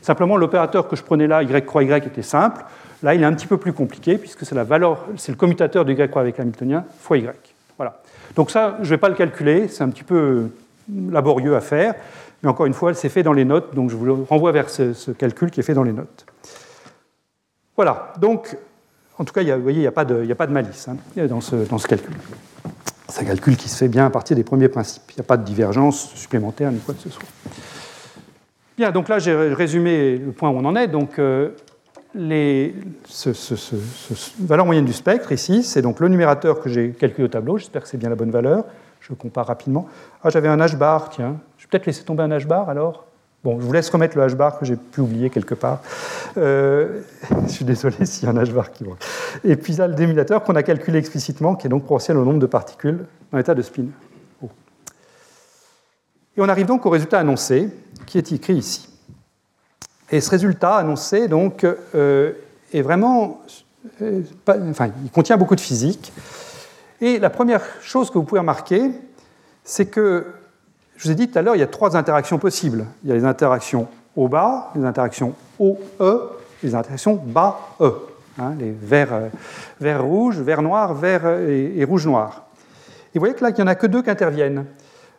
Simplement, 0.00 0.36
l'opérateur 0.36 0.86
que 0.86 0.94
je 0.94 1.02
prenais 1.02 1.26
là, 1.26 1.42
y 1.42 1.62
croix 1.64 1.82
y, 1.82 1.90
était 1.90 2.22
simple. 2.22 2.64
Là, 3.02 3.14
il 3.14 3.22
est 3.22 3.26
un 3.26 3.34
petit 3.34 3.46
peu 3.46 3.58
plus 3.58 3.72
compliqué 3.72 4.18
puisque 4.18 4.46
c'est 4.46 4.54
la 4.54 4.64
valeur, 4.64 5.04
c'est 5.16 5.32
le 5.32 5.36
commutateur 5.36 5.84
de 5.84 5.92
y 5.92 6.00
avec 6.00 6.38
l'hamiltonien 6.38 6.84
fois 7.00 7.18
y. 7.18 7.28
Voilà. 7.76 8.00
Donc 8.34 8.50
ça, 8.50 8.78
je 8.80 8.84
ne 8.84 8.90
vais 8.90 8.98
pas 8.98 9.08
le 9.08 9.14
calculer, 9.14 9.68
c'est 9.68 9.82
un 9.82 9.90
petit 9.90 10.04
peu 10.04 10.48
laborieux 11.10 11.56
à 11.56 11.60
faire, 11.60 11.94
mais 12.42 12.48
encore 12.48 12.66
une 12.66 12.74
fois, 12.74 12.94
c'est 12.94 13.08
fait 13.08 13.22
dans 13.22 13.32
les 13.32 13.44
notes, 13.44 13.74
donc 13.74 13.90
je 13.90 13.96
vous 13.96 14.24
renvoie 14.24 14.52
vers 14.52 14.70
ce, 14.70 15.10
calcul 15.12 15.50
qui 15.50 15.60
est 15.60 15.62
fait 15.62 15.74
dans 15.74 15.82
les 15.82 15.92
notes. 15.92 16.26
Voilà. 17.76 18.12
Donc, 18.20 18.56
en 19.18 19.24
tout 19.24 19.32
cas, 19.32 19.42
vous 19.42 19.62
voyez, 19.62 19.78
il 19.78 19.82
n'y 19.82 19.86
a, 19.86 19.92
pas 19.92 20.04
de, 20.04 20.52
malice 20.52 20.88
hein, 20.88 20.96
dans, 21.26 21.40
ce, 21.40 21.56
dans, 21.56 21.78
ce, 21.78 21.86
calcul. 21.86 22.14
C'est 23.08 23.22
un 23.22 23.24
calcul 23.24 23.56
qui 23.56 23.68
se 23.68 23.76
fait 23.76 23.88
bien 23.88 24.06
à 24.06 24.10
partir 24.10 24.36
des 24.36 24.44
premiers 24.44 24.68
principes. 24.68 25.02
Il 25.10 25.16
n'y 25.16 25.20
a 25.20 25.24
pas 25.24 25.36
de 25.36 25.44
divergence 25.44 26.14
supplémentaire 26.14 26.72
ni 26.72 26.78
quoi 26.80 26.94
que 26.94 27.00
ce 27.00 27.10
soit. 27.10 27.24
Bien, 28.76 28.90
donc 28.90 29.08
là 29.08 29.18
j'ai 29.18 29.34
résumé 29.34 30.18
le 30.18 30.32
point 30.32 30.50
où 30.50 30.56
on 30.56 30.64
en 30.64 30.76
est. 30.76 30.88
Donc 30.88 31.18
euh, 31.18 31.50
les, 32.16 32.74
valeur 34.40 34.66
moyenne 34.66 34.84
du 34.84 34.92
spectre 34.92 35.32
ici, 35.32 35.62
c'est 35.62 35.82
donc 35.82 36.00
le 36.00 36.08
numérateur 36.08 36.60
que 36.60 36.68
j'ai 36.68 36.90
calculé 36.90 37.24
au 37.24 37.28
tableau. 37.28 37.58
J'espère 37.58 37.82
que 37.82 37.88
c'est 37.88 37.98
bien 37.98 38.08
la 38.08 38.16
bonne 38.16 38.30
valeur. 38.30 38.64
Je 39.00 39.12
compare 39.12 39.46
rapidement. 39.46 39.86
Ah, 40.24 40.30
j'avais 40.30 40.48
un 40.48 40.56
h-bar, 40.56 41.10
tiens. 41.10 41.36
Je 41.58 41.64
vais 41.64 41.68
peut-être 41.70 41.86
laisser 41.86 42.04
tomber 42.04 42.22
un 42.22 42.30
h-bar 42.30 42.68
alors. 42.68 43.04
Bon, 43.44 43.60
je 43.60 43.66
vous 43.66 43.72
laisse 43.72 43.88
remettre 43.90 44.16
le 44.16 44.26
h-bar 44.26 44.58
que 44.58 44.64
j'ai 44.64 44.76
pu 44.76 45.00
oublier 45.00 45.30
quelque 45.30 45.54
part. 45.54 45.80
Euh, 46.36 47.02
je 47.46 47.52
suis 47.52 47.64
désolé 47.64 48.04
s'il 48.04 48.24
y 48.24 48.26
a 48.26 48.34
un 48.34 48.42
h-bar 48.42 48.72
qui 48.72 48.84
manque. 48.84 48.98
Et 49.44 49.54
puis 49.56 49.74
là, 49.74 49.86
le 49.86 49.94
déminateur 49.94 50.42
qu'on 50.42 50.56
a 50.56 50.62
calculé 50.62 50.98
explicitement, 50.98 51.54
qui 51.54 51.66
est 51.66 51.70
donc 51.70 51.82
proportionnel 51.82 52.22
au 52.22 52.24
nombre 52.24 52.40
de 52.40 52.46
particules 52.46 53.04
dans 53.30 53.38
l'état 53.38 53.54
de 53.54 53.62
spin. 53.62 53.84
Oh. 54.42 54.48
Et 56.36 56.40
on 56.40 56.48
arrive 56.48 56.66
donc 56.66 56.86
au 56.86 56.90
résultat 56.90 57.20
annoncé, 57.20 57.68
qui 58.06 58.18
est 58.18 58.32
écrit 58.32 58.54
ici. 58.54 58.88
Et 60.10 60.20
ce 60.20 60.30
résultat 60.30 60.76
annoncé 60.76 61.28
donc, 61.28 61.64
euh, 61.94 62.32
est 62.72 62.82
vraiment. 62.82 63.40
Euh, 64.02 64.22
enfin, 64.48 64.90
il 65.04 65.10
contient 65.10 65.36
beaucoup 65.36 65.56
de 65.56 65.60
physique. 65.60 66.12
Et 67.00 67.18
la 67.18 67.30
première 67.30 67.62
chose 67.82 68.10
que 68.10 68.18
vous 68.18 68.24
pouvez 68.24 68.40
remarquer, 68.40 68.90
c'est 69.64 69.86
que 69.86 70.26
je 70.96 71.04
vous 71.04 71.10
ai 71.10 71.14
dit 71.14 71.28
tout 71.28 71.38
à 71.38 71.42
l'heure, 71.42 71.56
il 71.56 71.60
y 71.60 71.64
a 71.64 71.68
trois 71.68 71.96
interactions 71.96 72.38
possibles. 72.38 72.86
Il 73.04 73.10
y 73.10 73.12
a 73.12 73.16
les 73.16 73.24
interactions 73.24 73.88
au 74.16 74.28
bas, 74.28 74.70
les 74.74 74.84
interactions 74.84 75.34
haut 75.58 75.78
E, 76.00 76.30
les 76.62 76.74
interactions 76.74 77.14
bas 77.14 77.58
E. 77.80 77.92
Hein, 78.38 78.54
les 78.58 78.70
verts, 78.70 79.14
euh, 79.14 79.28
vert 79.80 80.04
rouge, 80.04 80.38
vert 80.38 80.60
noir, 80.62 80.94
vert 80.94 81.22
euh, 81.24 81.74
et, 81.74 81.84
rouge 81.84 82.06
noir. 82.06 82.46
Et 83.14 83.18
vous 83.18 83.20
voyez 83.20 83.34
que 83.34 83.42
là, 83.42 83.50
il 83.50 83.54
n'y 83.54 83.62
en 83.62 83.66
a 83.66 83.74
que 83.74 83.86
deux 83.86 84.02
qui 84.02 84.10
interviennent. 84.10 84.66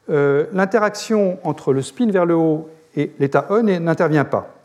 L'interaction 0.10 1.38
entre 1.44 1.74
le 1.74 1.82
spin 1.82 2.10
vers 2.10 2.26
le 2.26 2.34
haut 2.34 2.70
et 2.96 3.12
l'état 3.20 3.46
E 3.52 3.60
n'intervient 3.62 4.24
pas. 4.24 4.57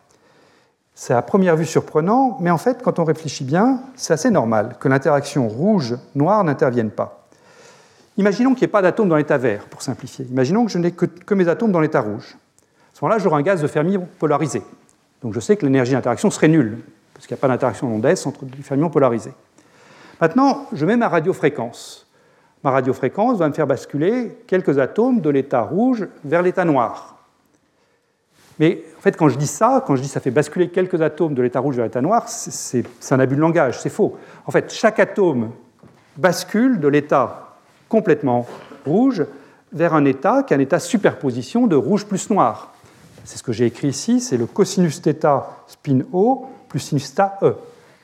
C'est 0.94 1.14
à 1.14 1.22
première 1.22 1.56
vue 1.56 1.64
surprenant, 1.64 2.36
mais 2.40 2.50
en 2.50 2.58
fait, 2.58 2.82
quand 2.82 2.98
on 2.98 3.04
réfléchit 3.04 3.44
bien, 3.44 3.80
c'est 3.96 4.12
assez 4.12 4.30
normal 4.30 4.76
que 4.78 4.88
l'interaction 4.88 5.48
rouge-noir 5.48 6.44
n'intervienne 6.44 6.90
pas. 6.90 7.26
Imaginons 8.18 8.50
qu'il 8.50 8.60
n'y 8.60 8.64
ait 8.64 8.68
pas 8.68 8.82
d'atomes 8.82 9.08
dans 9.08 9.16
l'état 9.16 9.38
vert, 9.38 9.64
pour 9.64 9.80
simplifier. 9.80 10.26
Imaginons 10.26 10.66
que 10.66 10.70
je 10.70 10.78
n'ai 10.78 10.92
que, 10.92 11.34
mes 11.34 11.48
atomes 11.48 11.72
dans 11.72 11.80
l'état 11.80 12.02
rouge. 12.02 12.36
À 12.60 12.98
ce 12.98 13.04
moment-là, 13.04 13.18
j'aurai 13.18 13.36
un 13.36 13.42
gaz 13.42 13.62
de 13.62 13.66
fermions 13.66 14.06
polarisé. 14.18 14.62
Donc 15.22 15.32
je 15.32 15.40
sais 15.40 15.56
que 15.56 15.64
l'énergie 15.64 15.92
d'interaction 15.92 16.30
serait 16.30 16.48
nulle, 16.48 16.78
parce 17.14 17.26
qu'il 17.26 17.34
n'y 17.34 17.40
a 17.40 17.40
pas 17.40 17.48
d'interaction 17.48 17.94
en 17.94 18.02
S 18.02 18.26
entre 18.26 18.44
des 18.44 18.62
fermions 18.62 18.90
polarisés. 18.90 19.32
Maintenant, 20.20 20.66
je 20.72 20.84
mets 20.84 20.96
ma 20.96 21.08
radiofréquence. 21.08 22.06
Ma 22.62 22.70
radiofréquence 22.70 23.38
va 23.38 23.48
me 23.48 23.54
faire 23.54 23.66
basculer 23.66 24.36
quelques 24.46 24.78
atomes 24.78 25.20
de 25.20 25.30
l'état 25.30 25.62
rouge 25.62 26.06
vers 26.22 26.42
l'état 26.42 26.64
noir. 26.64 27.11
Mais 28.62 28.84
en 28.96 29.00
fait, 29.00 29.16
quand 29.16 29.28
je 29.28 29.36
dis 29.36 29.48
ça, 29.48 29.82
quand 29.84 29.96
je 29.96 30.02
dis 30.02 30.06
ça 30.06 30.20
fait 30.20 30.30
basculer 30.30 30.68
quelques 30.68 31.02
atomes 31.02 31.34
de 31.34 31.42
l'état 31.42 31.58
rouge 31.58 31.74
vers 31.74 31.84
l'état 31.84 32.00
noir, 32.00 32.28
c'est 32.28 32.84
un 33.10 33.18
abus 33.18 33.34
de 33.34 33.40
langage, 33.40 33.80
c'est 33.80 33.90
faux. 33.90 34.16
En 34.46 34.52
fait, 34.52 34.72
chaque 34.72 35.00
atome 35.00 35.50
bascule 36.16 36.78
de 36.78 36.86
l'état 36.86 37.56
complètement 37.88 38.46
rouge 38.86 39.26
vers 39.72 39.94
un 39.94 40.04
état 40.04 40.44
qui 40.44 40.54
est 40.54 40.56
un 40.56 40.60
état 40.60 40.78
superposition 40.78 41.66
de 41.66 41.74
rouge 41.74 42.06
plus 42.06 42.30
noir. 42.30 42.72
C'est 43.24 43.36
ce 43.36 43.42
que 43.42 43.50
j'ai 43.50 43.66
écrit 43.66 43.88
ici, 43.88 44.20
c'est 44.20 44.36
le 44.36 44.46
cosinus 44.46 45.02
θ 45.02 45.42
spin 45.66 46.02
O 46.12 46.46
plus 46.68 46.78
sinus 46.78 47.12
θ 47.12 47.22
E. 47.42 47.56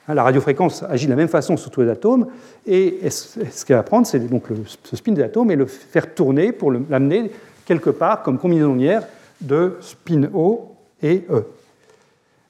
Hein, 0.09 0.13
la 0.13 0.23
radiofréquence 0.23 0.83
agit 0.83 1.05
de 1.05 1.11
la 1.11 1.15
même 1.15 1.29
façon 1.29 1.55
sur 1.55 1.71
tous 1.71 1.83
les 1.83 1.89
atomes, 1.89 2.27
et 2.67 3.09
ce 3.09 3.63
qu'elle 3.63 3.77
va 3.77 3.83
prendre, 3.83 4.05
c'est 4.05 4.19
donc 4.19 4.43
ce 4.83 4.95
spin 4.97 5.13
des 5.13 5.23
atomes 5.23 5.51
et 5.51 5.55
le 5.55 5.67
faire 5.67 6.13
tourner 6.13 6.51
pour 6.51 6.73
l'amener 6.73 7.31
quelque 7.63 7.91
part 7.91 8.23
comme 8.23 8.37
combinaison 8.37 8.73
linéaire 8.73 9.03
de 9.41 9.77
spin 9.81 10.29
O 10.33 10.75
et 11.01 11.25
E. 11.29 11.45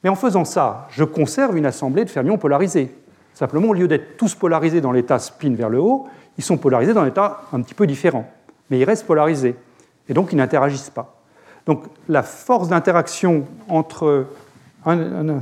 Mais 0.04 0.10
en 0.10 0.16
faisant 0.16 0.46
ça, 0.46 0.88
je 0.92 1.04
conserve 1.04 1.58
une 1.58 1.66
assemblée 1.66 2.06
de 2.06 2.10
fermions 2.10 2.38
polarisés. 2.38 2.96
Simplement, 3.34 3.70
au 3.70 3.74
lieu 3.74 3.88
d'être 3.88 4.18
tous 4.18 4.36
polarisés 4.36 4.82
dans 4.82 4.92
l'état 4.92 5.20
spin 5.20 5.54
vers 5.54 5.70
le 5.70 5.80
haut, 5.80 6.08
ils 6.38 6.44
sont 6.44 6.58
polarisés 6.58 6.94
dans 6.94 7.02
un 7.02 7.08
état 7.08 7.42
un 7.54 7.62
petit 7.62 7.74
peu 7.74 7.86
différent, 7.86 8.26
mais 8.70 8.80
ils 8.80 8.84
restent 8.84 9.06
polarisés, 9.06 9.56
et 10.08 10.14
donc 10.14 10.32
ils 10.32 10.38
n'interagissent 10.38 10.90
pas. 10.90 11.20
Donc 11.66 11.84
la 12.08 12.24
force 12.24 12.70
d'interaction 12.70 13.46
entre 13.68 14.28
un, 14.86 15.42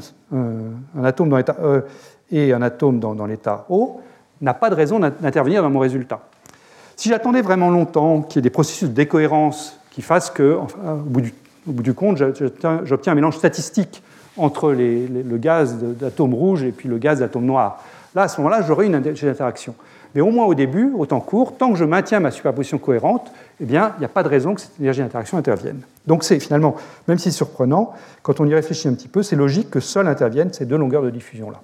atome 1.04 1.30
dans 1.30 1.38
l'état 1.38 1.56
E 1.62 1.86
et 2.32 2.52
un 2.52 2.62
atome 2.62 3.00
dans, 3.00 3.26
l'état 3.26 3.66
O 3.70 4.02
n'a 4.42 4.54
pas 4.54 4.70
de 4.70 4.76
raison 4.76 5.00
d'intervenir 5.00 5.62
dans 5.62 5.70
mon 5.70 5.80
résultat. 5.80 6.22
Si 6.96 7.10
j'attendais 7.10 7.42
vraiment 7.42 7.70
longtemps 7.70 8.24
qu'il 8.24 8.38
y 8.38 8.40
ait 8.40 8.42
des 8.42 8.50
processus 8.50 8.90
de 8.90 8.94
décohérence 8.94 9.80
qui 9.98 10.04
fassent 10.04 10.30
que, 10.30 10.54
au, 10.54 10.68
bout 11.66 11.82
du, 11.82 11.94
compte, 11.96 12.18
j'obtiens 12.84 13.14
un 13.14 13.16
mélange 13.16 13.36
statistique 13.36 14.04
entre 14.38 14.72
le 14.72 15.38
gaz 15.38 15.76
d'atome 15.76 16.36
rouge 16.36 16.62
et 16.62 16.72
puis 16.72 16.88
le 16.88 17.00
gaz 17.00 17.18
d'atome 17.18 17.46
noir, 17.46 17.84
là, 18.14 18.22
à 18.22 18.28
ce 18.28 18.40
moment-là, 18.40 18.62
j'aurais 18.62 18.86
une 18.86 18.94
interaction. 18.94 19.74
Mais 20.14 20.22
au 20.22 20.30
moins 20.30 20.46
au 20.46 20.54
début, 20.54 20.94
au 20.96 21.08
temps 21.08 21.20
court, 21.20 21.58
tant 21.58 21.72
que 21.72 21.80
je 21.80 21.84
maintiens 21.84 22.20
ma 22.20 22.30
superposition 22.30 22.78
cohérente, 22.78 23.32
eh 23.60 23.66
bien, 23.66 23.94
il 23.98 24.02
n'y 24.02 24.06
a 24.06 24.10
pas 24.10 24.22
de 24.22 24.28
raison 24.28 24.54
que 24.54 24.62
cette 24.62 24.80
énergie 24.80 25.02
d'interaction 25.02 25.40
intervienne. 25.40 25.82
Donc 26.06 26.24
c'est 26.24 26.40
finalement, 26.40 26.76
même 27.08 27.18
si 27.18 27.32
c'est 27.32 27.38
surprenant, 27.38 27.96
quand 28.22 28.40
on 28.40 28.46
y 28.46 28.54
réfléchit 28.54 28.88
un 28.88 28.94
petit 28.94 29.08
peu, 29.08 29.24
c'est 29.24 29.36
logique 29.36 29.72
que 29.72 29.80
seules 29.80 30.08
interviennent 30.08 30.54
ces 30.54 30.68
deux 30.68 30.78
longueurs 30.78 31.02
de 31.02 31.10
diffusion-là. 31.10 31.60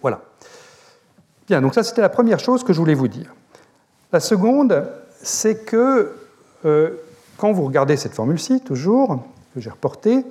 Voilà. 0.00 0.22
Bien, 1.46 1.60
donc 1.60 1.74
ça 1.74 1.82
c'était 1.82 2.00
la 2.00 2.08
première 2.08 2.38
chose 2.38 2.64
que 2.64 2.72
je 2.72 2.78
voulais 2.78 2.94
vous 2.94 3.08
dire. 3.08 3.34
La 4.10 4.20
seconde, 4.20 4.86
c'est 5.22 5.66
que 5.66 6.14
euh, 6.64 6.90
quand 7.36 7.52
vous 7.52 7.64
regardez 7.64 7.96
cette 7.96 8.14
formule-ci, 8.14 8.60
toujours, 8.60 9.22
que 9.54 9.60
j'ai 9.60 9.70
reportée, 9.70 10.24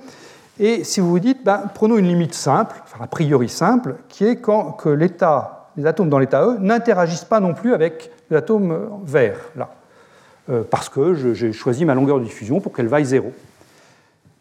et 0.58 0.84
si 0.84 1.00
vous 1.00 1.10
vous 1.10 1.18
dites, 1.18 1.44
ben, 1.44 1.64
prenons 1.74 1.98
une 1.98 2.06
limite 2.06 2.34
simple, 2.34 2.76
enfin 2.84 3.04
a 3.04 3.06
priori 3.06 3.48
simple, 3.48 3.96
qui 4.08 4.24
est 4.24 4.36
quand 4.36 4.72
que 4.72 4.88
l'état 4.88 5.56
les 5.76 5.86
atomes 5.86 6.08
dans 6.08 6.18
l'état 6.18 6.42
E 6.42 6.58
n'interagissent 6.58 7.24
pas 7.24 7.40
non 7.40 7.54
plus 7.54 7.74
avec 7.74 8.10
l'atome 8.30 9.00
vert, 9.04 9.38
là, 9.56 9.70
euh, 10.48 10.62
parce 10.68 10.88
que 10.88 11.34
j'ai 11.34 11.52
choisi 11.52 11.84
ma 11.84 11.94
longueur 11.94 12.18
de 12.18 12.24
diffusion 12.24 12.60
pour 12.60 12.72
qu'elle 12.72 12.88
vaille 12.88 13.04
zéro. 13.04 13.32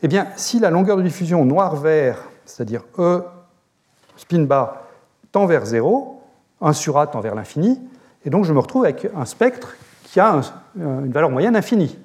Eh 0.02 0.08
bien, 0.08 0.28
si 0.36 0.60
la 0.60 0.70
longueur 0.70 0.98
de 0.98 1.02
diffusion 1.02 1.46
noir-vert, 1.46 2.20
c'est-à-dire 2.46 2.84
E 3.00 3.24
spin 4.18 4.44
bas, 4.44 4.88
tend 5.32 5.46
vers 5.46 5.66
zéro, 5.66 6.22
1 6.62 6.74
sur 6.74 6.98
A 6.98 7.08
tend 7.08 7.20
vers 7.20 7.36
l'infini, 7.36 7.80
et 8.24 8.30
donc 8.30 8.46
je 8.46 8.54
me 8.54 8.60
retrouve 8.60 8.86
avec 8.86 9.08
un 9.16 9.26
spectre 9.26 9.76
qui 10.04 10.20
a 10.20 10.40
une 10.78 11.12
valeur 11.12 11.30
moyenne 11.30 11.56
infinie, 11.56 11.98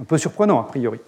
un 0.00 0.04
peu 0.04 0.18
surprenant 0.18 0.60
a 0.60 0.64
priori. 0.64 1.00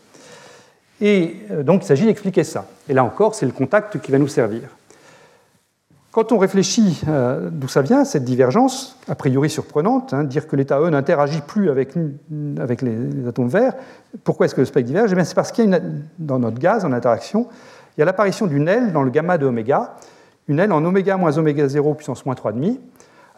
Et 1.00 1.36
euh, 1.50 1.62
donc 1.62 1.84
il 1.84 1.86
s'agit 1.86 2.06
d'expliquer 2.06 2.44
ça. 2.44 2.66
Et 2.88 2.94
là 2.94 3.04
encore, 3.04 3.34
c'est 3.34 3.46
le 3.46 3.52
contact 3.52 4.00
qui 4.00 4.10
va 4.10 4.18
nous 4.18 4.28
servir. 4.28 4.62
Quand 6.10 6.32
on 6.32 6.38
réfléchit 6.38 7.02
euh, 7.06 7.48
d'où 7.52 7.68
ça 7.68 7.82
vient, 7.82 8.04
cette 8.04 8.24
divergence, 8.24 8.98
a 9.08 9.14
priori 9.14 9.50
surprenante, 9.50 10.14
hein, 10.14 10.24
dire 10.24 10.48
que 10.48 10.56
l'état 10.56 10.80
E 10.80 10.88
n'interagit 10.88 11.42
plus 11.42 11.70
avec, 11.70 11.94
les, 11.94 13.28
atomes 13.28 13.48
verts, 13.48 13.74
pourquoi 14.24 14.46
est-ce 14.46 14.54
que 14.54 14.62
le 14.62 14.66
spectre 14.66 14.86
diverge? 14.86 15.12
Eh 15.16 15.24
C'est 15.24 15.34
parce 15.34 15.52
qu'il 15.52 15.70
y 15.70 15.74
a 15.74 15.80
dans 16.18 16.38
notre 16.38 16.58
gaz, 16.58 16.84
en 16.84 16.92
interaction, 16.92 17.46
il 17.96 18.00
y 18.00 18.02
a 18.02 18.04
l'apparition 18.06 18.46
d'une 18.46 18.68
aile 18.68 18.92
dans 18.92 19.02
le 19.02 19.10
gamma 19.10 19.38
de 19.38 19.46
oméga, 19.46 19.96
une 20.48 20.58
aile 20.60 20.72
en 20.72 20.84
oméga 20.84 21.16
moins 21.18 21.36
oméga 21.36 21.68
0 21.68 21.94
puissance 21.94 22.24
moins 22.24 22.34
3,5. 22.34 22.78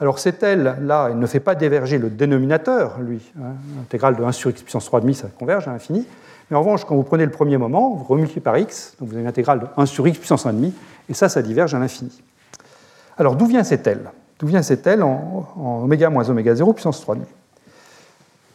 Alors 0.01 0.18
cette 0.18 0.42
aile-là, 0.42 1.09
elle 1.11 1.18
ne 1.18 1.26
fait 1.26 1.40
pas 1.40 1.55
diverger 1.55 1.98
le 1.98 2.09
dénominateur, 2.09 2.98
lui. 3.01 3.20
Hein, 3.38 3.53
L'intégrale 3.76 4.16
de 4.16 4.24
1 4.24 4.32
sur 4.32 4.51
x 4.51 4.62
puissance 4.62 4.90
3,5, 4.90 5.12
ça 5.12 5.28
converge 5.28 5.68
à 5.68 5.72
l'infini. 5.72 6.07
Mais 6.51 6.57
en 6.57 6.61
revanche, 6.61 6.84
quand 6.86 6.96
vous 6.96 7.03
prenez 7.03 7.26
le 7.26 7.30
premier 7.30 7.59
moment, 7.59 7.94
vous 7.94 8.05
remultipliez 8.05 8.40
par 8.40 8.57
x, 8.57 8.96
donc 8.98 9.09
vous 9.09 9.14
avez 9.14 9.22
une 9.22 9.28
intégrale 9.28 9.61
de 9.61 9.66
1 9.76 9.84
sur 9.84 10.09
x 10.09 10.18
puissance 10.18 10.46
1,5, 10.46 10.72
et 11.09 11.14
ça, 11.14 11.28
ça 11.28 11.42
diverge 11.42 11.74
à 11.74 11.78
l'infini. 11.78 12.22
Alors 13.18 13.36
d'où 13.36 13.44
vient 13.46 13.62
cette 13.62 13.86
aile 13.86 14.11
D'où 14.38 14.46
vient 14.46 14.62
cette 14.62 14.86
aile 14.86 15.03
en, 15.03 15.46
oméga 15.84 16.09
moins 16.09 16.28
oméga 16.30 16.55
0 16.55 16.72
puissance 16.72 17.03
3 17.03 17.18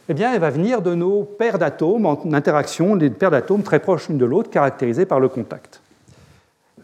Eh 0.08 0.14
bien, 0.14 0.34
elle 0.34 0.40
va 0.40 0.50
venir 0.50 0.82
de 0.82 0.96
nos 0.96 1.22
paires 1.22 1.60
d'atomes 1.60 2.06
en 2.06 2.20
interaction, 2.32 2.96
des 2.96 3.08
paires 3.08 3.30
d'atomes 3.30 3.62
très 3.62 3.78
proches 3.78 4.08
l'une 4.08 4.18
de 4.18 4.24
l'autre, 4.24 4.50
caractérisées 4.50 5.06
par 5.06 5.20
le 5.20 5.28
contact. 5.28 5.80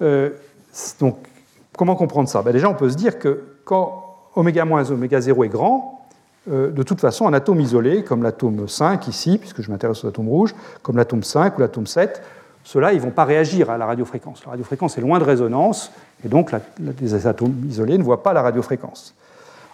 Euh, 0.03 0.31
donc, 1.01 1.19
comment 1.77 1.97
comprendre 1.97 2.29
ça? 2.29 2.43
Ben, 2.43 2.53
Déjà, 2.53 2.69
on 2.69 2.75
peut 2.75 2.91
se 2.91 2.97
dire 2.97 3.19
que 3.19 3.43
quand 3.65 4.12
oméga 4.35 4.65
moins 4.65 4.91
oméga 4.91 5.21
0 5.21 5.45
est 5.45 5.49
grand, 5.49 6.03
euh, 6.51 6.71
de 6.71 6.83
toute 6.83 7.01
façon, 7.01 7.27
un 7.27 7.33
atome 7.33 7.61
isolé, 7.61 8.03
comme 8.03 8.23
l'atome 8.23 8.67
5 8.67 9.07
ici, 9.09 9.39
puisque 9.39 9.63
je 9.63 9.71
m'intéresse 9.71 10.05
aux 10.05 10.09
atomes 10.09 10.29
rouges, 10.29 10.55
comme 10.83 10.97
l'atome 10.97 11.23
5 11.23 11.57
ou 11.57 11.61
l'atome 11.61 11.87
7, 11.87 12.23
ceux-là, 12.65 12.93
ils 12.93 12.97
ne 12.97 13.03
vont 13.03 13.11
pas 13.11 13.25
réagir 13.25 13.71
à 13.71 13.79
la 13.79 13.87
radiofréquence. 13.87 14.45
La 14.45 14.53
radiofréquence 14.53 14.99
est 14.99 15.01
loin 15.01 15.19
de 15.19 15.25
résonance, 15.25 15.93
et 16.25 16.29
donc 16.29 16.53
les 17.01 17.27
atomes 17.27 17.55
isolés 17.69 17.99
ne 17.99 18.03
voient 18.03 18.23
pas 18.23 18.33
la 18.33 18.43
radiofréquence. 18.43 19.15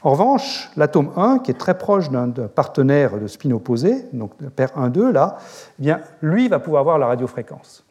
En 0.02 0.12
revanche, 0.12 0.70
l'atome 0.76 1.10
1, 1.16 1.40
qui 1.40 1.50
est 1.50 1.58
très 1.58 1.76
proche 1.76 2.08
d'un 2.10 2.30
partenaire 2.30 3.18
de 3.18 3.26
spin 3.26 3.50
opposé, 3.50 4.04
donc 4.12 4.30
de 4.40 4.48
paire 4.48 4.70
1-2, 4.76 5.10
là, 5.10 5.38
eh 5.78 5.82
bien, 5.82 6.00
lui 6.22 6.48
va 6.48 6.60
pouvoir 6.60 6.84
voir 6.84 6.98
la 6.98 7.06
radiofréquence. 7.06 7.84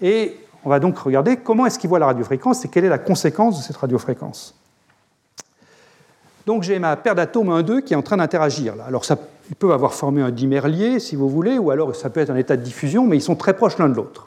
Et 0.00 0.36
on 0.64 0.70
va 0.70 0.78
donc 0.78 0.96
regarder 0.98 1.38
comment 1.38 1.66
est-ce 1.66 1.78
qu'il 1.78 1.88
voit 1.88 1.98
la 1.98 2.06
radiofréquence 2.06 2.64
et 2.64 2.68
quelle 2.68 2.84
est 2.84 2.90
la 2.90 2.98
conséquence 2.98 3.58
de 3.58 3.62
cette 3.62 3.76
radiofréquence. 3.76 4.59
Donc 6.50 6.64
j'ai 6.64 6.80
ma 6.80 6.96
paire 6.96 7.14
d'atomes 7.14 7.50
1-2 7.50 7.82
qui 7.82 7.92
est 7.92 7.96
en 7.96 8.02
train 8.02 8.16
d'interagir. 8.16 8.74
Alors 8.84 9.04
ça, 9.04 9.16
ils 9.50 9.54
peuvent 9.54 9.70
avoir 9.70 9.94
formé 9.94 10.20
un 10.20 10.32
dimère 10.32 10.66
lié, 10.66 10.98
si 10.98 11.14
vous 11.14 11.28
voulez, 11.28 11.58
ou 11.58 11.70
alors 11.70 11.94
ça 11.94 12.10
peut 12.10 12.18
être 12.18 12.30
un 12.30 12.36
état 12.36 12.56
de 12.56 12.62
diffusion, 12.64 13.06
mais 13.06 13.16
ils 13.16 13.22
sont 13.22 13.36
très 13.36 13.54
proches 13.54 13.78
l'un 13.78 13.88
de 13.88 13.94
l'autre. 13.94 14.26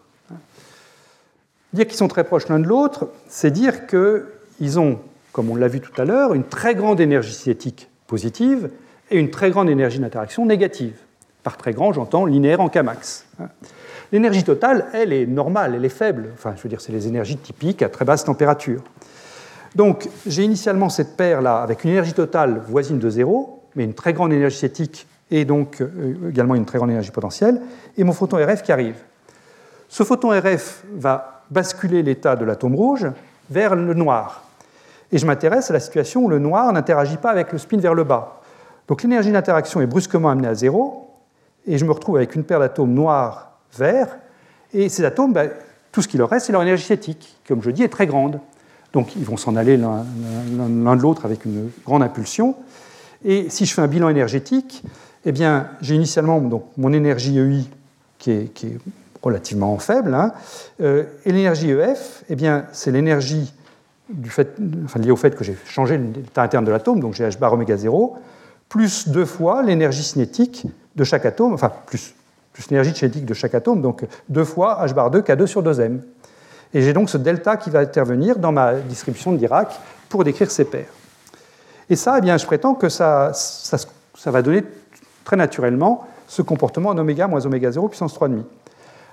Dire 1.73 1.85
qu'ils 1.85 1.97
sont 1.97 2.07
très 2.07 2.23
proches 2.23 2.47
l'un 2.47 2.59
de 2.59 2.65
l'autre, 2.65 3.09
c'est 3.27 3.51
dire 3.51 3.87
qu'ils 3.87 4.79
ont, 4.79 4.99
comme 5.33 5.49
on 5.49 5.57
l'a 5.57 5.67
vu 5.67 5.81
tout 5.81 5.91
à 6.01 6.05
l'heure, 6.05 6.33
une 6.33 6.45
très 6.45 6.75
grande 6.75 7.01
énergie 7.01 7.33
cinétique 7.33 7.89
positive 8.07 8.69
et 9.11 9.19
une 9.19 9.29
très 9.29 9.49
grande 9.49 9.69
énergie 9.69 9.99
d'interaction 9.99 10.45
négative. 10.45 10.95
Par 11.43 11.57
très 11.57 11.73
grand, 11.73 11.91
j'entends 11.91 12.25
linéaire 12.25 12.61
en 12.61 12.69
Kmax. 12.69 13.25
L'énergie 14.13 14.45
totale, 14.45 14.85
elle 14.93 15.11
est 15.11 15.25
normale, 15.25 15.73
elle 15.75 15.83
est 15.83 15.89
faible. 15.89 16.29
Enfin, 16.35 16.53
je 16.55 16.63
veux 16.63 16.69
dire, 16.69 16.79
c'est 16.79 16.93
les 16.93 17.05
énergies 17.05 17.35
typiques 17.35 17.81
à 17.81 17.89
très 17.89 18.05
basse 18.05 18.23
température. 18.23 18.81
Donc, 19.75 20.07
j'ai 20.25 20.43
initialement 20.43 20.89
cette 20.89 21.17
paire-là 21.17 21.61
avec 21.61 21.83
une 21.83 21.91
énergie 21.91 22.13
totale 22.13 22.61
voisine 22.67 22.99
de 22.99 23.09
zéro, 23.09 23.63
mais 23.75 23.83
une 23.83 23.93
très 23.93 24.13
grande 24.13 24.31
énergie 24.33 24.57
cinétique 24.57 25.07
et 25.31 25.45
donc 25.45 25.81
euh, 25.81 26.29
également 26.29 26.53
une 26.53 26.65
très 26.65 26.77
grande 26.77 26.91
énergie 26.91 27.11
potentielle, 27.11 27.59
et 27.97 28.03
mon 28.03 28.13
photon 28.13 28.37
RF 28.37 28.61
qui 28.61 28.71
arrive. 28.71 28.97
Ce 29.89 30.03
photon 30.03 30.29
RF 30.29 30.83
va 30.93 31.43
basculer 31.49 32.03
l'état 32.03 32.35
de 32.35 32.45
l'atome 32.45 32.75
rouge 32.75 33.07
vers 33.49 33.75
le 33.75 33.93
noir. 33.93 34.43
Et 35.11 35.17
je 35.17 35.25
m'intéresse 35.25 35.69
à 35.69 35.73
la 35.73 35.79
situation 35.79 36.25
où 36.25 36.29
le 36.29 36.39
noir 36.39 36.71
n'interagit 36.71 37.17
pas 37.17 37.31
avec 37.31 37.51
le 37.51 37.57
spin 37.57 37.77
vers 37.77 37.95
le 37.95 38.03
bas. 38.03 38.41
Donc 38.87 39.01
l'énergie 39.01 39.31
d'interaction 39.31 39.81
est 39.81 39.87
brusquement 39.87 40.29
amenée 40.29 40.47
à 40.47 40.53
zéro, 40.53 41.09
et 41.65 41.77
je 41.77 41.85
me 41.85 41.91
retrouve 41.91 42.17
avec 42.17 42.35
une 42.35 42.43
paire 42.43 42.59
d'atomes 42.59 42.93
noirs-verts, 42.93 44.17
et 44.71 44.87
ces 44.89 45.03
atomes, 45.03 45.33
ben, 45.33 45.49
tout 45.91 46.01
ce 46.01 46.07
qui 46.07 46.17
leur 46.17 46.29
reste, 46.29 46.47
c'est 46.47 46.51
leur 46.51 46.61
énergie 46.61 46.83
cinétique, 46.83 47.19
qui, 47.19 47.35
comme 47.47 47.61
je 47.61 47.71
dis, 47.71 47.83
est 47.83 47.89
très 47.89 48.07
grande. 48.07 48.39
Donc 48.93 49.15
ils 49.15 49.25
vont 49.25 49.37
s'en 49.37 49.55
aller 49.55 49.75
l'un 49.75 50.95
de 50.95 51.01
l'autre 51.01 51.25
avec 51.25 51.45
une 51.45 51.69
grande 51.85 52.03
impulsion. 52.03 52.55
Et 53.25 53.49
si 53.49 53.65
je 53.65 53.73
fais 53.73 53.81
un 53.81 53.87
bilan 53.87 54.09
énergétique, 54.09 54.83
eh 55.25 55.31
bien, 55.31 55.69
j'ai 55.81 55.95
initialement 55.95 56.41
mon 56.77 56.93
énergie 56.93 57.37
EI 57.37 57.65
qui 58.19 58.31
est, 58.31 58.77
relativement 59.21 59.77
faible, 59.77 60.13
hein, 60.13 60.33
euh, 60.81 61.05
et 61.23 61.31
l'énergie 61.31 61.71
EF, 61.71 62.25
eh 62.27 62.35
bien, 62.35 62.65
c'est 62.73 62.91
l'énergie 62.91 63.53
liée 64.09 65.11
au 65.11 65.15
fait 65.15 65.33
que 65.33 65.45
j'ai 65.45 65.55
changé 65.65 65.97
l'état 65.97 66.43
interne 66.43 66.65
de 66.65 66.71
l'atome, 66.71 66.99
donc 66.99 67.13
j'ai 67.13 67.23
H 67.23 67.39
bar 67.39 67.53
oméga 67.53 67.77
0, 67.77 68.17
plus 68.67 69.07
deux 69.07 69.23
fois 69.23 69.63
l'énergie 69.63 70.03
cinétique 70.03 70.65
de 70.95 71.03
chaque 71.05 71.25
atome, 71.25 71.53
enfin 71.53 71.71
plus, 71.85 72.13
plus 72.51 72.69
l'énergie 72.69 72.93
cinétique 72.93 73.25
de 73.25 73.33
chaque 73.33 73.55
atome, 73.55 73.81
donc 73.81 74.05
deux 74.27 74.43
fois 74.43 74.85
H 74.85 74.93
bar 74.93 75.09
2 75.09 75.21
K2 75.21 75.45
sur 75.45 75.63
2m. 75.63 75.99
Et 76.73 76.81
j'ai 76.81 76.93
donc 76.93 77.09
ce 77.09 77.17
delta 77.17 77.57
qui 77.57 77.69
va 77.69 77.79
intervenir 77.79 78.37
dans 78.37 78.51
ma 78.51 78.75
distribution 78.75 79.31
de 79.31 79.37
Dirac 79.37 79.79
pour 80.09 80.23
décrire 80.23 80.49
ces 80.49 80.65
paires. 80.65 80.91
Et 81.89 81.95
ça, 81.95 82.17
eh 82.17 82.21
bien, 82.21 82.37
je 82.37 82.45
prétends 82.45 82.73
que 82.73 82.89
ça, 82.89 83.31
ça, 83.33 84.31
va 84.31 84.41
donner 84.41 84.63
très 85.23 85.35
naturellement 85.35 86.07
ce 86.27 86.41
comportement 86.41 86.89
en 86.89 86.97
oméga 86.97 87.27
moins 87.27 87.45
oméga 87.45 87.71
0 87.71 87.89
puissance 87.89 88.17
3,5. 88.17 88.41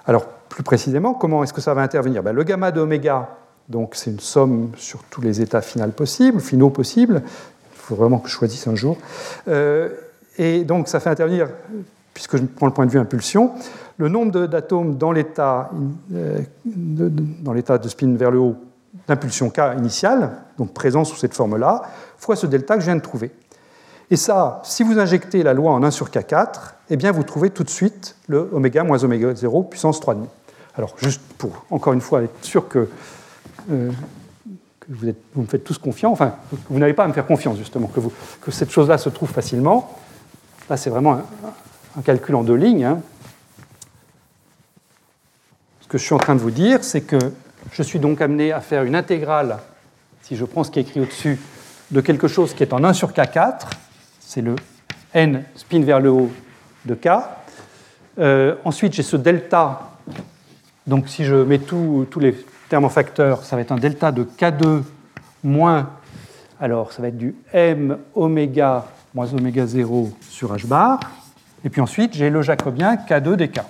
Alors, 0.07 0.27
plus 0.49 0.63
précisément, 0.63 1.15
comment 1.15 1.45
est-ce 1.45 1.53
que 1.53 1.61
ça 1.61 1.75
va 1.75 1.83
intervenir? 1.83 2.23
Ben, 2.23 2.33
Le 2.33 2.43
gamma 2.43 2.71
de 2.71 2.81
oméga, 2.81 3.29
donc 3.69 3.95
c'est 3.95 4.11
une 4.11 4.21
somme 4.21 4.73
sur 4.77 5.03
tous 5.11 5.21
les 5.21 5.41
états 5.43 5.61
finaux 5.61 5.89
possibles, 5.89 6.41
finaux 6.41 6.71
possibles. 6.71 7.23
Il 7.25 7.79
faut 7.79 7.95
vraiment 7.95 8.19
que 8.19 8.29
je 8.29 8.35
choisisse 8.35 8.67
un 8.67 8.75
jour. 8.75 8.97
Euh, 9.49 9.91
et 10.39 10.65
donc, 10.65 10.89
ça 10.89 11.01
fait 11.01 11.11
intervenir, 11.11 11.49
puisque 12.15 12.37
je 12.37 12.43
prends 12.45 12.67
le 12.67 12.73
point 12.73 12.87
de 12.87 12.91
vue 12.91 12.99
impulsion, 12.99 13.53
le 14.01 14.09
nombre 14.09 14.47
d'atomes 14.47 14.97
dans 14.97 15.13
l'état 15.13 15.71
euh, 16.15 16.41
de, 16.65 17.89
spin 17.89 18.15
vers 18.17 18.31
le 18.31 18.39
haut 18.39 18.57
d'impulsion 19.07 19.51
K 19.51 19.77
initiale, 19.77 20.31
donc 20.57 20.73
présent 20.73 21.05
sous 21.05 21.17
cette 21.17 21.35
forme-là, 21.35 21.83
fois 22.17 22.35
ce 22.35 22.47
delta 22.47 22.77
que 22.77 22.81
je 22.81 22.87
viens 22.87 22.97
de 22.97 23.03
trouver. 23.03 23.31
Et 24.11 24.17
ça, 24.17 24.63
si 24.65 24.85
vous 24.85 24.99
injectez 24.99 25.43
la 25.43 25.53
loi 25.53 25.73
en 25.73 25.83
1 25.83 25.91
sur 25.91 26.09
K4, 26.09 26.49
eh 26.89 26.97
bien 26.97 27.13
vous 27.13 27.25
trouvez 27.25 27.51
tout 27.51 27.63
de 27.63 27.69
suite 27.69 28.17
le 28.27 28.49
oméga 28.55 28.85
moins 28.85 29.05
oméga 29.05 29.35
0 29.35 29.65
puissance 29.65 30.01
3,5. 30.01 30.17
Alors 30.77 30.95
juste 30.97 31.21
pour, 31.37 31.67
encore 31.71 31.93
une 31.93 32.01
fois, 32.01 32.23
être 32.23 32.43
sûr 32.43 32.69
que, 32.69 32.89
euh, 33.71 33.91
vous, 34.89 35.13
me 35.37 35.47
faites 35.47 35.63
tous 35.63 35.77
confiance, 35.77 36.15
enfin, 36.15 36.37
vous 36.71 36.79
n'avez 36.79 36.95
pas 36.95 37.05
à 37.05 37.09
me 37.09 37.13
faire 37.13 37.27
confiance 37.27 37.59
justement, 37.59 37.89
que, 37.89 38.01
que 38.41 38.51
cette 38.51 38.71
chose-là 38.71 38.97
se 38.97 39.11
trouve 39.11 39.29
facilement. 39.29 39.95
Là, 40.71 40.79
c'est 40.79 40.89
vraiment 40.89 41.21
un, 41.99 42.03
calcul 42.03 42.35
en 42.35 42.43
deux 42.43 42.55
lignes. 42.55 42.85
Hein 42.85 43.01
que 45.91 45.99
je 45.99 46.05
suis 46.05 46.15
en 46.15 46.19
train 46.19 46.37
de 46.37 46.41
vous 46.41 46.53
dire, 46.53 46.85
c'est 46.85 47.01
que 47.01 47.19
je 47.73 47.83
suis 47.83 47.99
donc 47.99 48.21
amené 48.21 48.53
à 48.53 48.61
faire 48.61 48.85
une 48.85 48.95
intégrale, 48.95 49.59
si 50.23 50.37
je 50.37 50.45
prends 50.45 50.63
ce 50.63 50.71
qui 50.71 50.79
est 50.79 50.83
écrit 50.83 51.01
au-dessus, 51.01 51.39
de 51.91 52.01
quelque 52.01 52.29
chose 52.29 52.55
qui 52.55 52.63
est 52.63 52.73
en 52.73 52.85
1 52.85 52.93
sur 52.93 53.11
K4, 53.11 53.63
c'est 54.21 54.41
le 54.41 54.55
n 55.13 55.43
spin 55.57 55.83
vers 55.83 55.99
le 55.99 56.11
haut 56.11 56.31
de 56.85 56.95
K. 56.95 57.09
Euh, 58.21 58.55
ensuite, 58.65 58.93
j'ai 58.93 59.03
ce 59.03 59.17
delta, 59.17 59.91
donc 60.87 61.09
si 61.09 61.25
je 61.25 61.35
mets 61.35 61.59
tous 61.59 62.07
les 62.21 62.37
termes 62.69 62.85
en 62.85 62.89
facteur, 62.89 63.45
ça 63.45 63.57
va 63.57 63.63
être 63.63 63.73
un 63.73 63.77
delta 63.77 64.13
de 64.13 64.23
K2 64.23 64.83
moins, 65.43 65.91
alors 66.61 66.93
ça 66.93 67.03
va 67.03 67.09
être 67.09 67.19
du 67.19 67.35
m 67.53 67.99
oméga 68.15 68.87
moins 69.13 69.35
oméga 69.35 69.67
0 69.67 70.13
sur 70.21 70.55
h 70.55 70.67
bar. 70.69 71.01
Et 71.65 71.69
puis 71.69 71.81
ensuite, 71.81 72.15
j'ai 72.15 72.31
le 72.31 72.43
jacobien 72.43 72.95
K2 72.95 73.35
dk. 73.35 73.61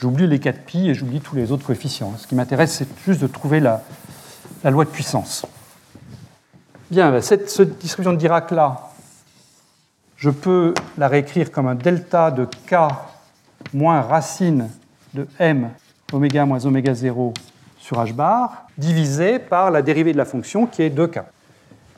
J'oublie 0.00 0.28
les 0.28 0.38
4 0.38 0.60
pi 0.60 0.88
et 0.88 0.94
j'oublie 0.94 1.20
tous 1.20 1.34
les 1.34 1.50
autres 1.50 1.66
coefficients. 1.66 2.12
Ce 2.18 2.28
qui 2.28 2.36
m'intéresse, 2.36 2.72
c'est 2.72 2.86
juste 3.04 3.20
de 3.20 3.26
trouver 3.26 3.58
la, 3.58 3.82
loi 4.64 4.84
de 4.84 4.90
puissance. 4.90 5.44
Bien, 6.88 7.10
ben, 7.10 7.20
cette, 7.20 7.46
distribution 7.80 8.12
de 8.12 8.18
Dirac-là, 8.18 8.90
je 10.16 10.30
peux 10.30 10.72
la 10.98 11.08
réécrire 11.08 11.50
comme 11.50 11.66
un 11.66 11.74
delta 11.74 12.30
de 12.30 12.44
k 12.44 12.76
moins 13.74 14.00
racine 14.02 14.68
de 15.14 15.26
m 15.40 15.70
oméga 16.12 16.46
moins 16.46 16.64
oméga 16.64 16.94
0 16.94 17.34
sur 17.78 17.96
h 17.96 18.12
bar, 18.12 18.68
divisé 18.78 19.40
par 19.40 19.72
la 19.72 19.82
dérivée 19.82 20.12
de 20.12 20.18
la 20.18 20.24
fonction 20.24 20.66
qui 20.66 20.82
est 20.82 20.96
2k. 20.96 21.24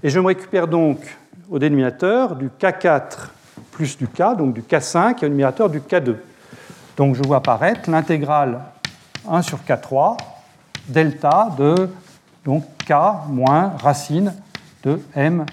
Et 0.03 0.09
je 0.09 0.19
me 0.21 0.27
récupère 0.27 0.69
donc 0.69 1.19
au 1.51 1.59
dénominateur 1.59 2.35
du 2.35 2.49
k4 2.49 3.29
plus 3.73 3.99
du 3.99 4.09
k, 4.09 4.37
donc 4.39 4.55
du 4.55 4.63
k5, 4.63 5.23
et 5.23 5.27
au 5.27 5.29
numérateur 5.29 5.69
du 5.69 5.81
k2. 5.81 6.17
Donc 7.01 7.15
je 7.15 7.23
vois 7.23 7.39
apparaître 7.39 7.91
l'intégrale 7.91 8.61
1 9.27 9.41
sur 9.41 9.61
K3 9.61 10.19
delta 10.87 11.49
de 11.57 11.89
donc 12.45 12.63
K 12.87 12.93
moins 13.27 13.73
racine 13.79 14.35
de 14.83 15.01
M 15.15 15.47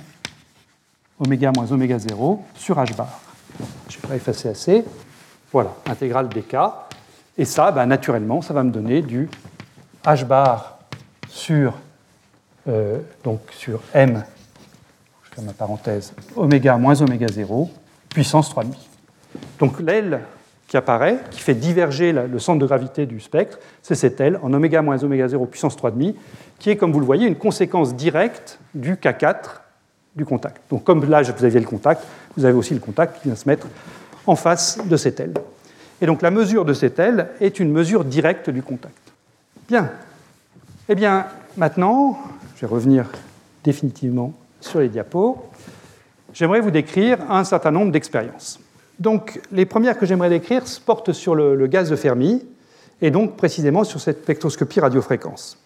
oméga 1.17 1.53
moins 1.55 1.71
oméga 1.71 1.97
0 1.99 2.43
sur 2.53 2.75
H 2.75 2.93
bar. 2.97 3.21
Je 3.87 3.95
vais 3.97 4.07
pas 4.09 4.15
effacer 4.17 4.49
assez. 4.49 4.83
Voilà, 5.53 5.73
intégrale 5.85 6.27
dk. 6.27 6.57
Et 7.37 7.45
ça, 7.45 7.71
bah, 7.71 7.85
naturellement, 7.85 8.41
ça 8.41 8.53
va 8.53 8.63
me 8.63 8.71
donner 8.71 9.01
du 9.01 9.29
H 10.03 10.25
bar 10.25 10.79
sur, 11.29 11.75
euh, 12.67 12.99
donc 13.23 13.39
sur 13.51 13.79
M, 13.93 14.21
je 15.23 15.35
ferme 15.35 15.47
ma 15.47 15.53
parenthèse, 15.53 16.11
oméga 16.35 16.75
moins 16.75 17.01
oméga 17.01 17.27
0, 17.29 17.71
puissance 18.09 18.53
3,5. 18.53 18.65
Donc 19.59 19.79
l'aile 19.79 20.19
qui 20.67 20.75
apparaît, 20.75 21.19
qui 21.31 21.39
fait 21.39 21.53
diverger 21.53 22.11
le 22.11 22.39
centre 22.39 22.59
de 22.59 22.65
gravité 22.65 23.05
du 23.05 23.19
spectre, 23.19 23.57
c'est 23.81 23.95
cette 23.95 24.19
aile 24.19 24.37
en 24.43 24.53
oméga 24.53 24.81
moins 24.81 25.01
oméga 25.01 25.27
0 25.27 25.45
puissance 25.45 25.77
3,5, 25.77 26.13
qui 26.59 26.69
est, 26.69 26.75
comme 26.75 26.91
vous 26.91 26.99
le 26.99 27.05
voyez, 27.05 27.25
une 27.25 27.37
conséquence 27.37 27.95
directe 27.95 28.59
du 28.73 28.95
K4 28.95 29.61
du 30.15 30.25
contact. 30.25 30.61
Donc 30.69 30.83
comme 30.83 31.09
là, 31.09 31.21
vous 31.21 31.45
aviez 31.45 31.59
le 31.59 31.65
contact, 31.65 32.03
vous 32.35 32.43
avez 32.43 32.55
aussi 32.55 32.73
le 32.73 32.79
contact 32.81 33.21
qui 33.21 33.29
vient 33.29 33.35
se 33.35 33.47
mettre 33.47 33.67
en 34.25 34.35
face 34.35 34.79
de 34.85 34.97
cette 34.97 35.19
aile. 35.19 35.33
Et 36.01 36.05
donc 36.05 36.21
la 36.21 36.31
mesure 36.31 36.65
de 36.65 36.73
cette 36.73 36.99
aile 36.99 37.29
est 37.39 37.59
une 37.59 37.71
mesure 37.71 38.03
directe 38.03 38.49
du 38.49 38.61
contact. 38.61 38.97
Bien. 39.69 39.89
Eh 40.89 40.95
bien, 40.95 41.27
maintenant, 41.55 42.17
je 42.55 42.61
vais 42.61 42.67
revenir 42.67 43.05
définitivement 43.63 44.33
sur 44.59 44.79
les 44.79 44.89
diapos. 44.89 45.37
J'aimerais 46.33 46.59
vous 46.59 46.71
décrire 46.71 47.19
un 47.31 47.43
certain 47.43 47.71
nombre 47.71 47.91
d'expériences. 47.91 48.59
Donc, 48.99 49.39
les 49.51 49.65
premières 49.65 49.97
que 49.97 50.05
j'aimerais 50.05 50.29
décrire 50.29 50.63
portent 50.85 51.13
sur 51.13 51.35
le, 51.35 51.67
gaz 51.67 51.89
de 51.89 51.95
Fermi 51.95 52.43
et 53.01 53.11
donc 53.11 53.37
précisément 53.37 53.83
sur 53.83 53.99
cette 53.99 54.23
spectroscopie 54.23 54.79
radiofréquence. 54.79 55.57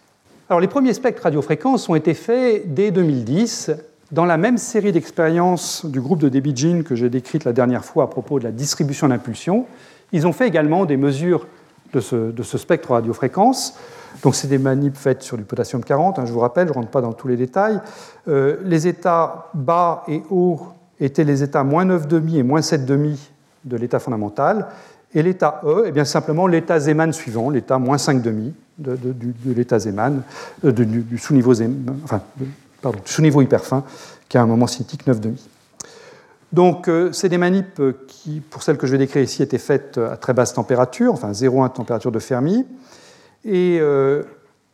Alors, 0.50 0.60
les 0.60 0.68
premiers 0.68 0.94
spectres 0.94 1.24
radiofréquences 1.24 1.88
ont 1.88 1.96
été 1.96 2.14
faits 2.14 2.74
dès 2.74 2.92
2010 2.92 3.72
dans 4.12 4.26
la 4.26 4.36
même 4.36 4.58
série 4.58 4.92
d'expériences 4.92 5.86
du 5.86 6.02
groupe 6.02 6.20
de 6.20 6.28
Debye 6.28 6.84
que 6.84 6.96
j'ai 6.96 7.10
décrite 7.10 7.46
la 7.46 7.54
dernière 7.54 7.86
fois 7.86 8.04
à 8.04 8.08
propos 8.08 8.40
de 8.40 8.44
la 8.44 8.52
distribution 8.52 9.08
d'impulsion. 9.08 9.66
Ils 10.12 10.28
ont 10.28 10.34
fait 10.34 10.48
également 10.48 10.84
des 10.84 10.98
mesures 10.98 11.48
de 11.94 12.02
ce, 12.02 12.58
spectre 12.58 12.92
radiofréquence. 12.92 13.78
Donc, 14.24 14.36
c'est 14.36 14.50
des 14.50 14.58
manips 14.58 14.98
faites 14.98 15.22
sur 15.22 15.38
du 15.38 15.44
potassium 15.44 15.84
40, 15.86 16.20
hein, 16.20 16.26
je 16.26 16.34
vous 16.34 16.40
rappelle, 16.40 16.68
je 16.68 16.74
ne 16.74 16.76
rentre 16.76 16.90
pas 16.90 17.00
dans 17.00 17.14
tous 17.14 17.30
les 17.30 17.38
détails. 17.38 17.80
Euh, 18.28 18.58
les 18.66 18.88
états 18.88 19.50
bas 19.54 20.04
et 20.10 20.22
hauts 20.30 20.60
étaient 21.02 21.24
les 21.24 21.44
états 21.44 21.64
moins 21.64 21.86
9,5 21.86 22.38
et 22.38 22.44
moins 22.44 22.62
7,5 22.62 23.18
de 23.66 23.78
l'état 23.78 24.00
fondamental, 24.00 24.68
et 25.14 25.22
l'état 25.22 25.62
E, 25.66 25.84
eh 25.88 25.92
bien 25.92 26.06
simplement 26.06 26.48
l'état 26.48 26.80
Zeeman 26.80 27.12
suivant, 27.12 27.50
l'état 27.50 27.78
moins 27.78 27.98
5,5 27.98 28.54
de, 28.78 28.96
de, 28.96 29.54
l'état 29.54 29.78
Zeeman, 29.78 30.22
euh, 30.64 30.72
du, 30.72 31.18
sous-niveau 31.18 31.54
enfin, 32.04 32.22
pardon, 32.82 33.00
sous-niveau 33.04 33.42
hyper 33.42 33.66
fin, 33.66 33.84
qui 34.30 34.38
a 34.38 34.42
un 34.42 34.46
moment 34.46 34.68
cinétique 34.68 35.06
9,5. 35.06 35.34
Donc, 36.54 36.90
c'est 37.14 37.30
des 37.30 37.38
manips 37.38 37.82
qui, 38.08 38.42
pour 38.42 38.62
celles 38.62 38.78
que 38.78 38.86
je 38.86 38.92
vais 38.92 38.98
décrire 38.98 39.24
ici, 39.24 39.42
étaient 39.42 39.58
faites 39.58 39.98
à 39.98 40.18
très 40.18 40.34
basse 40.34 40.54
température, 40.54 41.14
enfin 41.14 41.32
0,1 41.32 41.72
température 41.72 42.12
de 42.12 42.20
Fermi. 42.20 42.66
Et 43.46 43.80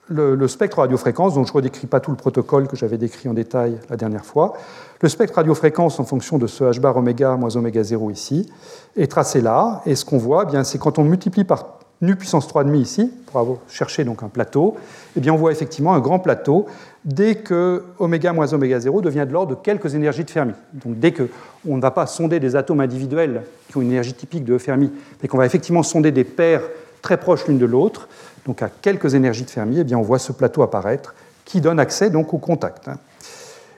le, 0.09 0.47
spectre 0.47 0.79
radiofréquence, 0.79 1.35
donc 1.35 1.47
je 1.47 1.51
ne 1.51 1.55
redécris 1.55 1.87
pas 1.87 1.99
tout 1.99 2.11
le 2.11 2.17
protocole 2.17 2.67
que 2.67 2.75
j'avais 2.75 2.97
décrit 2.97 3.27
en 3.29 3.33
détail 3.33 3.77
la 3.89 3.97
dernière 3.97 4.25
fois. 4.25 4.53
Le 5.01 5.09
spectre 5.09 5.35
radiofréquence 5.35 5.99
en 5.99 6.05
fonction 6.05 6.37
de 6.37 6.47
ce 6.47 6.63
h 6.63 6.79
bar 6.79 6.97
oméga 6.97 7.35
moins 7.35 7.55
oméga 7.55 7.83
0 7.83 8.09
ici 8.11 8.49
est 8.95 9.11
tracé 9.11 9.41
là. 9.41 9.81
Et 9.85 9.95
ce 9.95 10.05
qu'on 10.05 10.17
voit, 10.17 10.45
eh 10.47 10.51
bien, 10.51 10.63
c'est 10.63 10.77
quand 10.77 10.97
on 10.97 11.03
multiplie 11.03 11.43
par 11.43 11.77
nu 12.01 12.15
puissance 12.15 12.47
3,5 12.47 12.75
ici, 12.77 13.11
pour 13.25 13.39
avoir 13.39 13.57
cherché 13.67 14.03
donc 14.03 14.23
un 14.23 14.27
plateau, 14.27 14.75
eh 15.15 15.19
bien, 15.19 15.33
on 15.33 15.37
voit 15.37 15.51
effectivement 15.51 15.93
un 15.93 15.99
grand 15.99 16.19
plateau 16.19 16.67
dès 17.05 17.35
que 17.35 17.83
oméga 17.99 18.33
moins 18.33 18.53
oméga 18.53 18.79
0 18.79 19.01
devient 19.01 19.25
de 19.27 19.33
l'ordre 19.33 19.55
de 19.55 19.61
quelques 19.61 19.95
énergies 19.95 20.23
de 20.23 20.29
Fermi. 20.29 20.53
Donc 20.73 20.99
dès 20.99 21.11
qu'on 21.11 21.75
ne 21.75 21.81
va 21.81 21.91
pas 21.91 22.05
sonder 22.05 22.39
des 22.39 22.55
atomes 22.55 22.81
individuels 22.81 23.43
qui 23.69 23.77
ont 23.77 23.81
une 23.81 23.91
énergie 23.91 24.13
typique 24.13 24.43
de 24.43 24.57
Fermi, 24.57 24.91
mais 25.21 25.27
qu'on 25.27 25.37
va 25.37 25.45
effectivement 25.45 25.83
sonder 25.83 26.11
des 26.11 26.23
paires 26.23 26.63
très 27.01 27.17
proches 27.17 27.47
l'une 27.47 27.57
de 27.57 27.65
l'autre, 27.65 28.09
donc 28.47 28.61
à 28.61 28.69
quelques 28.69 29.13
énergies 29.13 29.43
de 29.43 29.49
Fermi, 29.49 29.79
eh 29.79 29.83
bien, 29.83 29.97
on 29.97 30.01
voit 30.01 30.19
ce 30.19 30.31
plateau 30.31 30.63
apparaître 30.63 31.13
qui 31.45 31.61
donne 31.61 31.79
accès 31.79 32.09
donc 32.09 32.33
au 32.33 32.37
contact. 32.37 32.87
Hein. 32.87 32.97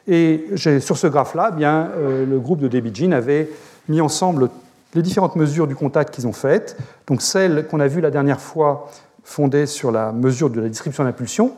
Et 0.08 0.46
sur 0.80 0.98
ce 0.98 1.08
graphe-là, 1.08 1.56
eh 1.58 1.64
euh, 1.64 2.26
le 2.26 2.40
groupe 2.40 2.60
de 2.60 2.68
Debijin 2.68 3.12
avait 3.12 3.50
mis 3.88 4.00
ensemble 4.00 4.50
les 4.94 5.02
différentes 5.02 5.36
mesures 5.36 5.68
du 5.68 5.76
contact 5.76 6.14
qu'ils 6.14 6.28
ont 6.28 6.34
faites. 6.34 6.78
Donc 7.08 7.22
celle 7.22 7.68
qu'on 7.68 7.80
a 7.80 7.88
vue 7.88 8.02
la 8.02 8.12
dernière 8.12 8.40
fois 8.40 8.90
fondée 9.24 9.66
sur 9.66 9.92
la 9.92 10.12
mesure 10.12 10.50
de 10.50 10.62
la 10.62 10.68
description 10.68 11.04
d'impulsion, 11.04 11.54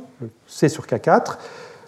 C 0.48 0.68
sur 0.68 0.86
K4, 0.86 1.38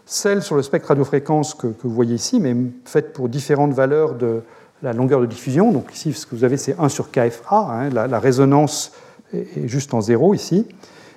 celle 0.05 0.41
sur 0.41 0.55
le 0.55 0.61
spectre 0.61 0.89
radiofréquence 0.89 1.53
que, 1.53 1.67
que, 1.67 1.84
vous 1.84 1.93
voyez 1.93 2.15
ici, 2.15 2.39
mais 2.39 2.55
faite 2.86 3.13
pour 3.13 3.28
différentes 3.28 3.74
valeurs 3.74 4.15
de 4.15 4.43
la 4.82 4.93
longueur 4.93 5.19
de 5.19 5.26
diffusion. 5.26 5.71
Donc 5.71 5.93
ici, 5.93 6.13
ce 6.13 6.26
que 6.26 6.36
vous 6.36 6.43
avez, 6.43 6.57
c'est 6.57 6.80
1 6.80 6.89
sur 6.89 7.11
KFA, 7.11 7.55
hein, 7.55 7.89
la, 7.89 8.19
résonance 8.19 8.93
est 9.34 9.67
juste 9.67 9.93
en 9.93 10.01
zéro 10.01 10.34
ici. 10.34 10.67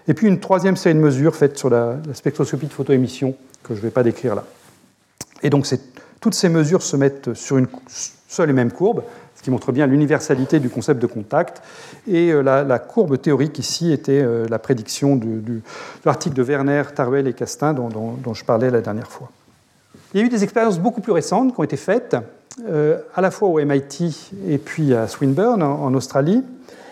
Et 0.08 0.14
puis 0.14 0.28
une 0.28 0.38
troisième 0.40 0.76
série 0.76 0.94
de 0.94 1.00
mesures 1.00 1.34
faites 1.34 1.58
sur 1.58 1.68
la, 1.68 1.96
spectroscopie 2.12 2.66
de 2.66 2.72
photoémission, 2.72 3.34
que 3.62 3.74
je 3.74 3.80
ne 3.80 3.84
vais 3.84 3.90
pas 3.90 4.02
décrire 4.02 4.34
là. 4.34 4.44
Et 5.42 5.50
donc 5.50 5.66
toutes 6.20 6.34
ces 6.34 6.48
mesures 6.48 6.82
se 6.82 6.96
mettent 6.96 7.34
sur 7.34 7.58
une 7.58 7.66
seule 8.28 8.50
et 8.50 8.52
même 8.52 8.70
courbe, 8.70 9.02
ce 9.34 9.42
qui 9.42 9.50
montre 9.50 9.72
bien 9.72 9.86
l'universalité 9.86 10.60
du 10.60 10.70
concept 10.70 11.00
de 11.00 11.06
contact. 11.06 11.62
Et 12.08 12.32
euh, 12.32 12.42
la, 12.42 12.78
courbe 12.78 13.20
théorique 13.20 13.58
ici 13.58 13.92
était 13.92 14.22
euh, 14.22 14.46
la 14.48 14.58
prédiction 14.58 15.16
de 15.16 15.60
l'article 16.04 16.34
de 16.34 16.42
Werner, 16.42 16.82
Tarwell 16.94 17.26
et 17.26 17.32
Castin 17.32 17.74
dont, 17.74 18.34
je 18.34 18.44
parlais 18.44 18.70
la 18.70 18.80
dernière 18.80 19.10
fois. 19.10 19.30
Il 20.14 20.20
y 20.20 20.22
a 20.22 20.26
eu 20.26 20.28
des 20.28 20.44
expériences 20.44 20.78
beaucoup 20.78 21.00
plus 21.00 21.12
récentes 21.12 21.52
qui 21.52 21.60
ont 21.60 21.64
été 21.64 21.76
faites, 21.76 22.16
euh, 22.68 22.98
à 23.14 23.20
la 23.20 23.30
fois 23.30 23.48
au 23.48 23.62
MIT 23.62 24.32
et 24.48 24.58
puis 24.58 24.94
à 24.94 25.08
Swinburne 25.08 25.62
en, 25.62 25.92
Australie. 25.94 26.42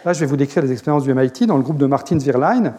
Là, 0.04 0.12
je 0.12 0.20
vais 0.20 0.26
vous 0.26 0.36
décrire 0.36 0.62
les 0.62 0.72
expériences 0.72 1.04
du 1.04 1.14
MIT 1.14 1.46
dans 1.46 1.56
le 1.56 1.62
groupe 1.62 1.78
de 1.78 1.86
Martin 1.86 2.18
Zwirlein. 2.20 2.74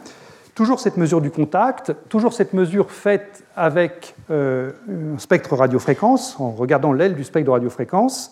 Toujours 0.56 0.80
cette 0.80 0.96
mesure 0.96 1.20
du 1.20 1.32
contact, 1.32 1.94
toujours 2.08 2.32
cette 2.32 2.54
mesure 2.54 2.90
faite 2.90 3.44
avec 3.58 4.16
euh, 4.32 4.72
un 4.90 5.20
spectre 5.20 5.54
radiofréquence, 5.54 6.38
en 6.40 6.52
regardant 6.52 6.94
l'aile 6.94 7.14
du 7.14 7.26
spectre 7.26 7.48
de 7.48 7.52
radiofréquence. 7.52 8.32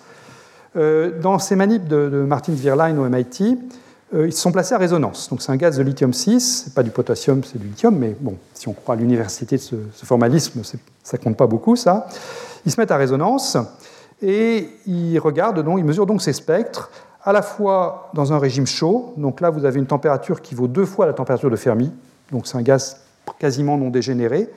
Euh, 0.78 1.20
dans 1.20 1.38
ces 1.38 1.58
manips 1.58 1.86
de, 1.86 2.08
Martin 2.26 2.54
Zwirlein 2.54 2.98
au 2.98 3.10
MIT, 3.10 3.58
euh, 4.14 4.26
ils 4.26 4.32
se 4.32 4.40
sont 4.40 4.54
placés 4.54 4.74
à 4.74 4.78
résonance. 4.78 5.30
Donc 5.30 5.42
c'est 5.42 5.52
un 5.52 5.58
gaz 5.58 5.78
de 5.78 5.84
lithium-6, 5.84 6.40
c'est 6.40 6.74
pas 6.74 6.82
du 6.82 6.92
potassium, 6.92 7.44
c'est 7.44 7.60
du 7.60 7.68
lithium, 7.68 7.98
mais 7.98 8.16
bon, 8.18 8.38
si 8.54 8.70
on 8.70 8.74
croit 8.74 8.96
à 8.96 8.98
l'université 8.98 9.58
de 9.58 9.62
ce, 9.62 9.76
ce 9.92 10.06
formalisme, 10.06 10.62
ça 11.04 11.18
compte 11.18 11.36
pas 11.36 11.48
beaucoup 11.48 11.76
ça. 11.76 12.08
Ils 12.66 12.72
se 12.72 12.80
mettent 12.80 12.92
à 12.92 12.98
résonance 12.98 13.58
et 14.22 14.70
ils 14.88 15.20
regardent 15.20 15.62
donc, 15.62 15.78
ils 15.78 15.86
mesurent 15.86 16.06
donc 16.06 16.22
ces 16.22 16.32
spectres 16.34 16.90
à 17.26 17.34
la 17.34 17.42
fois 17.42 18.10
dans 18.14 18.32
un 18.32 18.40
régime 18.40 18.66
chaud, 18.66 19.14
donc 19.18 19.42
là 19.42 19.50
vous 19.50 19.66
avez 19.66 19.80
une 19.80 19.88
température 19.88 20.42
qui 20.42 20.56
vaut 20.56 20.68
deux 20.68 20.86
fois 20.86 21.06
la 21.06 21.14
température 21.14 21.50
de 21.50 21.56
Fermi, 21.56 21.92
donc 22.34 22.48
c'est 22.48 22.58
un 22.58 22.62
gaz 22.62 22.98
quasiment 23.40 23.78
non 23.78 23.90
dégénéré. 23.90 24.50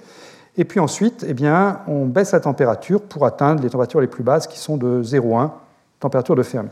Et 0.57 0.65
puis 0.65 0.81
ensuite, 0.81 1.25
eh 1.29 1.35
on 1.87 2.07
baisse 2.07 2.33
la 2.33 2.41
température 2.41 3.03
pour 3.03 3.27
atteindre 3.27 3.63
les 3.63 3.69
températures 3.69 4.01
les 4.01 4.07
plus 4.07 4.25
basses 4.25 4.47
qui 4.47 4.59
sont 4.59 4.77
de 4.77 5.03
0,1, 5.03 5.51
température 6.01 6.35
de 6.35 6.43
Fermi. 6.43 6.71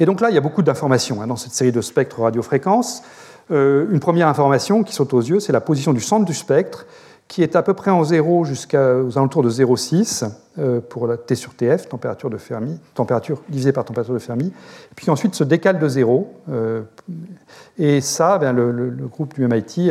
Et 0.00 0.06
donc 0.06 0.20
là, 0.20 0.30
il 0.30 0.34
y 0.34 0.38
a 0.38 0.40
beaucoup 0.40 0.62
d'informations 0.62 1.22
hein, 1.22 1.28
dans 1.28 1.36
cette 1.36 1.52
série 1.52 1.70
de 1.70 1.80
spectres 1.80 2.20
radiofréquences. 2.20 3.02
Euh, 3.52 3.86
une 3.90 4.00
première 4.00 4.26
information 4.26 4.82
qui 4.82 4.92
saute 4.92 5.14
aux 5.14 5.20
yeux, 5.20 5.38
c'est 5.38 5.52
la 5.52 5.60
position 5.60 5.92
du 5.92 6.00
centre 6.00 6.24
du 6.24 6.34
spectre, 6.34 6.86
qui 7.28 7.42
est 7.42 7.56
à 7.56 7.62
peu 7.62 7.74
près 7.74 7.90
en 7.90 8.04
zéro 8.04 8.44
jusqu'aux 8.44 8.76
alentours 8.76 9.42
de 9.42 9.50
0,6 9.50 10.28
euh, 10.58 10.80
pour 10.80 11.06
la 11.06 11.16
T 11.16 11.34
sur 11.34 11.54
TF, 11.54 11.88
température 11.88 12.30
de 12.30 12.36
Fermi, 12.36 12.78
température 12.94 13.40
divisée 13.48 13.72
par 13.72 13.84
température 13.84 14.14
de 14.14 14.18
Fermi, 14.18 14.52
puis 14.94 15.10
ensuite 15.10 15.34
se 15.34 15.44
décale 15.44 15.78
de 15.78 15.88
zéro. 15.88 16.32
Euh, 16.50 16.82
et 17.78 18.00
ça, 18.00 18.38
ben, 18.38 18.52
le, 18.52 18.90
groupe 19.10 19.34
du 19.34 19.46
MIT 19.46 19.90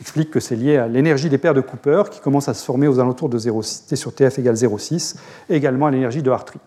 explique 0.00 0.30
que 0.30 0.40
c'est 0.40 0.56
lié 0.56 0.78
à 0.78 0.88
l'énergie 0.88 1.28
des 1.28 1.38
paires 1.38 1.54
de 1.54 1.60
Cooper 1.60 2.04
qui 2.10 2.20
commence 2.20 2.48
à 2.48 2.54
se 2.54 2.64
former 2.64 2.88
aux 2.88 2.98
alentours 2.98 3.28
de 3.28 3.38
0, 3.38 3.62
T 3.88 3.96
sur 3.96 4.14
TF 4.14 4.38
égale 4.38 4.54
0,6, 4.54 5.16
et 5.48 5.56
également 5.56 5.86
à 5.86 5.90
l'énergie 5.90 6.22
de 6.22 6.30
Hartree. 6.30 6.60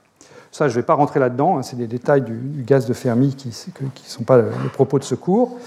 Ça, 0.52 0.68
je 0.68 0.76
ne 0.76 0.82
vais 0.82 0.86
pas 0.86 0.94
rentrer 0.94 1.20
là-dedans, 1.20 1.58
hein, 1.58 1.64
c'est 1.64 1.76
des 1.76 1.88
détails 1.88 2.22
du, 2.22 2.64
gaz 2.64 2.86
de 2.86 2.94
Fermi 2.94 3.36
qui 3.36 3.48
ne 3.48 3.88
sont 4.08 4.24
pas 4.24 4.38
le, 4.38 4.52
propos 4.72 5.00
de 5.00 5.04
ce 5.04 5.16
cours. 5.16 5.58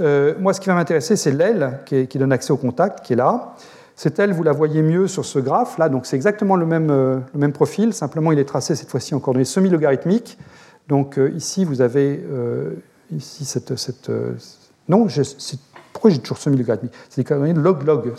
Euh, 0.00 0.34
moi, 0.40 0.52
ce 0.52 0.60
qui 0.60 0.66
va 0.66 0.74
m'intéresser, 0.74 1.14
c'est 1.14 1.30
l'aile 1.30 1.78
qui, 1.86 2.18
donne 2.18 2.32
accès 2.32 2.52
au 2.52 2.56
contact, 2.56 3.04
qui 3.04 3.12
est 3.12 3.16
là. 3.16 3.54
Cette 3.96 4.18
aile, 4.18 4.32
vous 4.32 4.42
la 4.42 4.52
voyez 4.52 4.82
mieux 4.82 5.06
sur 5.06 5.24
ce 5.24 5.38
graphe 5.38 5.78
là, 5.78 5.88
donc 5.88 6.06
c'est 6.06 6.16
exactement 6.16 6.56
le 6.56 6.66
même, 6.66 6.90
euh, 6.90 7.18
le 7.32 7.40
même, 7.40 7.52
profil, 7.52 7.92
simplement 7.92 8.32
il 8.32 8.38
est 8.38 8.44
tracé 8.44 8.74
cette 8.74 8.90
fois-ci 8.90 9.14
en 9.14 9.20
coordonnées 9.20 9.44
semi-logarithmiques. 9.44 10.36
Donc 10.88 11.18
euh, 11.18 11.30
ici, 11.30 11.64
vous 11.64 11.80
avez 11.80 12.24
euh, 12.30 12.72
ici 13.12 13.44
cette, 13.44 14.10
non, 14.88 15.06
pourquoi 15.92 16.10
j'ai 16.10 16.18
toujours 16.18 16.38
semi-logarithmique? 16.38 16.92
C'est 17.08 17.20
des 17.20 17.24
coordonnées 17.24 17.54
log-log. 17.54 18.12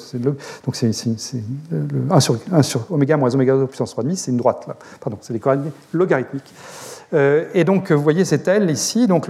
Donc 0.63 0.75
c'est 0.75 0.87
1 0.87 2.19
sur, 2.21 2.37
1 2.51 2.61
sur 2.63 2.91
oméga 2.91 3.17
moins 3.17 3.33
oméga 3.35 3.55
0 3.55 3.67
puissance 3.67 3.95
3,5, 3.97 4.15
c'est 4.15 4.31
une 4.31 4.37
droite 4.37 4.65
là. 4.67 4.77
Pardon, 5.01 5.17
c'est 5.21 5.33
des 5.33 5.39
coordonnées 5.39 5.73
logarithmiques. 5.91 6.53
et 7.13 7.63
donc 7.65 7.91
vous 7.91 8.01
voyez 8.01 8.23
cette 8.23 8.47
aile 8.47 8.71
ici. 8.71 9.07
Donc 9.07 9.29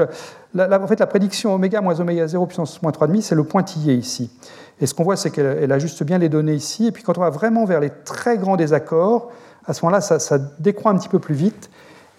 la, 0.53 0.79
en 0.79 0.87
fait, 0.87 0.99
la 0.99 1.07
prédiction 1.07 1.55
oméga 1.55 1.81
moins 1.81 1.99
oméga 1.99 2.27
0 2.27 2.45
puissance 2.45 2.79
moins 2.83 2.91
3,5, 2.91 3.21
c'est 3.21 3.35
le 3.35 3.43
pointillé 3.43 3.95
ici. 3.95 4.29
Et 4.81 4.87
ce 4.87 4.93
qu'on 4.93 5.03
voit, 5.03 5.15
c'est 5.15 5.31
qu'elle 5.31 5.71
ajuste 5.71 6.03
bien 6.03 6.17
les 6.17 6.29
données 6.29 6.53
ici. 6.53 6.87
Et 6.87 6.91
puis 6.91 7.03
quand 7.03 7.17
on 7.17 7.21
va 7.21 7.29
vraiment 7.29 7.65
vers 7.65 7.79
les 7.79 7.91
très 8.03 8.37
grands 8.37 8.57
désaccords, 8.57 9.31
à 9.65 9.73
ce 9.73 9.83
moment-là, 9.85 10.01
ça, 10.01 10.37
décroît 10.59 10.91
un 10.91 10.97
petit 10.97 11.09
peu 11.09 11.19
plus 11.19 11.35
vite. 11.35 11.69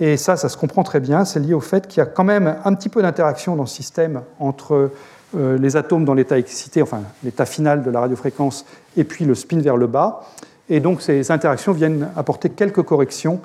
Et 0.01 0.17
ça, 0.17 0.37
ça 0.37 0.49
se 0.49 0.57
comprend 0.57 0.83
très 0.83 1.01
bien. 1.01 1.25
C'est 1.25 1.41
lié 1.41 1.55
au 1.55 1.61
fait 1.61 1.87
qu'il 1.87 1.99
y 1.99 2.03
a 2.03 2.07
quand 2.07 2.25
même 2.25 2.57
un 2.65 2.75
petit 2.75 2.89
peu 2.89 3.03
d'interaction 3.03 3.57
dans 3.57 3.67
ce 3.67 3.75
système 3.75 4.23
entre 4.39 4.91
euh, 5.37 5.59
les 5.59 5.77
atomes 5.77 6.05
dans 6.05 6.15
l'état 6.15 6.39
excité, 6.39 6.83
enfin 6.83 7.03
l'état 7.25 7.47
final 7.47 7.83
de 7.83 7.91
la 7.91 8.01
radiofréquence, 8.01 8.65
et 8.97 9.05
puis 9.05 9.25
le 9.25 9.35
spin 9.35 9.61
vers 9.61 9.77
le 9.77 9.87
bas. 9.87 10.23
Et 10.69 10.81
donc 10.81 11.03
ces 11.03 11.31
interactions 11.31 11.73
viennent 11.73 12.09
apporter 12.17 12.51
quelques 12.51 12.83
corrections 12.83 13.41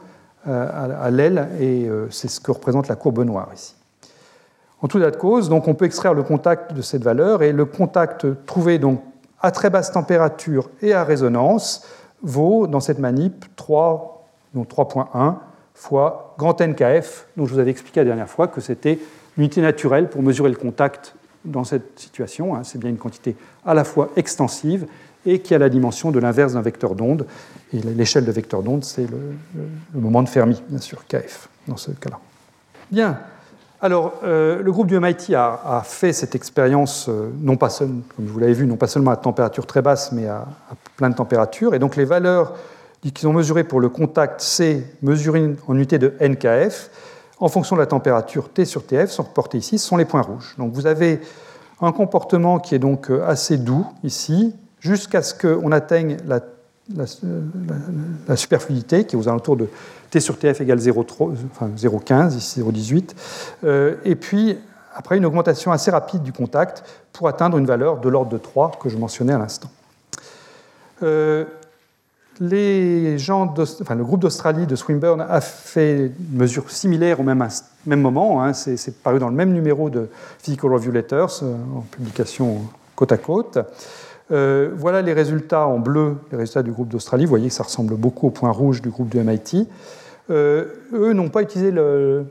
euh, 0.48 0.96
à, 1.02 1.10
l'aile, 1.12 1.50
et 1.60 1.88
euh, 1.88 2.08
c'est 2.10 2.28
ce 2.28 2.40
que 2.40 2.52
représente 2.52 2.88
la 2.88 2.96
courbe 2.96 3.24
noire 3.24 3.50
ici. 3.54 3.76
En 4.82 4.88
tout 4.88 4.98
état 4.98 5.12
de 5.12 5.16
cause, 5.16 5.50
donc 5.50 5.68
on 5.68 5.76
peut 5.76 5.86
extraire 5.86 6.14
le 6.14 6.24
contact 6.24 6.74
de 6.74 6.82
cette 6.82 7.04
valeur 7.04 7.44
et 7.44 7.52
le 7.52 7.66
contact 7.66 8.26
trouvé 8.46 8.80
donc 8.80 9.02
à 9.40 9.52
très 9.52 9.70
basse 9.70 9.92
température 9.92 10.70
et 10.82 10.94
à 10.94 11.04
résonance 11.04 11.86
vaut 12.24 12.68
dans 12.68 12.80
cette 12.80 13.00
manip 13.00 13.46
3, 13.56 14.28
3.1 14.56 15.36
fois 15.74 16.36
grand 16.38 16.60
NKF, 16.60 17.28
dont 17.38 17.46
je 17.46 17.54
vous 17.54 17.60
avais 17.60 17.72
expliqué 17.72 18.00
la 18.00 18.06
dernière 18.06 18.30
fois 18.30 18.48
que 18.48 18.62
c'était 18.62 19.00
l'unité 19.38 19.62
naturelle 19.62 20.10
pour 20.10 20.22
mesurer 20.22 20.50
le 20.50 20.56
contact 20.56 21.16
dans 21.46 21.64
cette 21.64 22.00
situation. 22.00 22.56
Hein. 22.56 22.64
C'est 22.64 22.78
bien 22.78 22.90
une 22.90 22.98
quantité 22.98 23.36
à 23.66 23.74
la 23.74 23.84
fois 23.84 24.10
extensive 24.16 24.86
et 25.26 25.40
qui 25.40 25.54
a 25.54 25.60
la 25.60 25.70
dimension 25.70 26.12
de 26.12 26.20
l'inverse 26.20 26.54
d'un 26.54 26.62
vecteur 26.62 26.96
d'onde. 26.96 27.26
Et 27.74 27.80
l'échelle 27.82 28.26
de 28.26 28.32
vecteur 28.32 28.64
d'onde, 28.64 28.84
c'est 28.84 29.10
le, 29.10 29.36
le, 29.94 30.00
moment 30.00 30.24
de 30.24 30.30
Fermi, 30.30 30.62
bien 30.68 30.80
sûr, 30.80 31.06
KF, 31.08 31.50
dans 31.68 31.78
ce 31.78 31.92
cas-là. 31.92 32.20
Bien, 32.92 33.20
alors, 33.84 34.14
euh, 34.24 34.62
le 34.62 34.72
groupe 34.72 34.86
du 34.86 35.00
MIT 35.00 35.34
a, 35.34 35.82
fait 35.84 36.14
cette 36.14 36.36
expérience, 36.36 37.10
euh, 37.10 37.32
non 37.42 37.58
pas 37.58 37.70
comme 37.80 38.04
vous 38.20 38.40
l'avez 38.40 38.54
vu, 38.54 38.68
non 38.68 38.76
pas 38.76 38.86
seulement 38.86 39.10
à 39.10 39.16
température 39.16 39.66
très 39.66 39.82
basse, 39.82 40.12
mais 40.12 40.28
à, 40.28 40.46
plein 40.98 41.10
de 41.10 41.16
températures. 41.16 41.74
Et 41.74 41.80
donc, 41.80 41.96
les 41.96 42.06
valeurs 42.06 42.54
qu'ils 43.02 43.28
ont 43.28 43.34
mesurées 43.34 43.64
pour 43.64 43.80
le 43.80 43.90
contact 43.90 44.40
C, 44.42 44.86
mesurées 45.02 45.56
en 45.68 45.76
unité 45.76 45.98
de 45.98 46.14
NKF, 46.22 46.92
en 47.40 47.48
fonction 47.48 47.76
de 47.76 47.82
la 47.82 47.88
température 47.88 48.50
T 48.50 48.66
sur 48.66 48.86
TF, 48.86 49.10
sont 49.10 49.24
reportées 49.24 49.58
ici, 49.58 49.80
sont 49.80 49.98
les 49.98 50.06
points 50.06 50.22
rouges. 50.22 50.54
Donc, 50.60 50.74
vous 50.74 50.86
avez 50.86 51.20
un 51.82 51.92
comportement 51.92 52.60
qui 52.60 52.76
est 52.76 52.80
donc 52.80 53.10
euh, 53.10 53.26
assez 53.26 53.58
doux 53.58 53.88
ici, 54.04 54.56
jusqu'à 54.80 55.24
ce 55.24 55.34
qu'on 55.34 55.72
atteigne 55.72 56.18
la, 56.28 56.42
la 58.28 58.36
superfluidité, 58.36 59.06
qui 59.06 59.16
est 59.16 59.20
aux 59.20 59.28
alentours 59.28 59.58
de 59.58 59.70
T 60.12 60.20
sur 60.20 60.38
TF 60.38 60.62
égale 60.62 60.78
0,15, 60.78 62.36
ici 62.36 62.62
0,18. 62.62 63.12
Euh, 63.64 63.96
et 64.04 64.16
puis, 64.16 64.58
après, 64.94 65.16
une 65.18 65.26
augmentation 65.26 65.72
assez 65.72 65.90
rapide 65.90 66.22
du 66.22 66.34
contact 66.34 66.84
pour 67.14 67.30
atteindre 67.30 67.58
une 67.58 67.66
valeur 67.66 67.98
de 67.98 68.10
l'ordre 68.10 68.30
de 68.30 68.38
3 68.38 68.78
que 68.82 68.90
je 68.90 68.98
mentionnais 68.98 69.32
à 69.34 69.38
l'instant. 69.38 69.70
Euh, 71.02 71.46
les 72.42 73.18
gens 73.18 73.54
enfin, 73.82 73.96
le 73.96 74.04
groupe 74.04 74.20
d'Australie 74.20 74.68
de 74.68 74.76
Swinburne 74.76 75.22
a 75.22 75.40
fait 75.40 76.08
une 76.08 76.38
mesure 76.38 76.70
similaire 76.70 77.22
au 77.22 77.24
même, 77.24 77.48
même 77.86 78.02
moment. 78.02 78.44
Hein. 78.44 78.52
c'est 78.54 79.02
paru 79.02 79.20
dans 79.20 79.30
le 79.30 79.36
même 79.36 79.54
numéro 79.54 79.90
de 79.90 80.10
Physical 80.40 80.74
Review 80.74 80.92
Letters, 80.92 81.44
euh, 81.44 81.56
en 81.76 81.82
publication 81.90 82.58
côte 82.96 83.14
à 83.14 83.18
côte. 83.18 83.60
Voilà 84.30 85.02
les 85.02 85.12
résultats 85.12 85.68
en 85.68 85.80
bleu, 85.80 86.16
les 86.32 86.38
résultats 86.38 86.64
du 86.64 86.72
groupe 86.72 86.88
d'Australie. 86.88 87.26
Vous 87.26 87.30
voyez 87.30 87.50
que 87.50 87.54
ça 87.54 87.64
ressemble 87.64 87.96
beaucoup 87.96 88.28
au 88.28 88.30
point 88.30 88.50
rouge 88.50 88.82
du 88.82 88.90
groupe 88.90 89.10
du 89.10 89.20
MIT. 89.20 89.68
Euh, 90.32 90.66
eux 90.94 91.14
n'ont 91.14 91.30
pas 91.30 91.42
utilisé 91.42 91.72
le, 91.72 92.26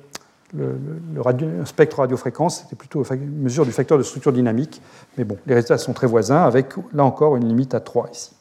spectre 1.65 1.99
radiofréquence, 1.99 2.63
c'était 2.63 2.77
plutôt 2.77 3.05
une 3.05 3.43
mesure 3.43 3.65
du 3.65 3.73
facteur 3.73 3.99
de 3.99 4.03
structure 4.03 4.33
dynamique. 4.33 4.81
Mais 5.17 5.25
bon, 5.25 5.37
les 5.47 5.55
résultats 5.55 5.79
sont 5.79 5.93
très 5.93 6.07
voisins, 6.07 6.43
avec 6.43 6.75
là 6.93 7.05
encore 7.05 7.37
une 7.37 7.47
limite 7.47 7.75
à 7.75 7.81
3 7.81 8.09
ici. 8.13 8.33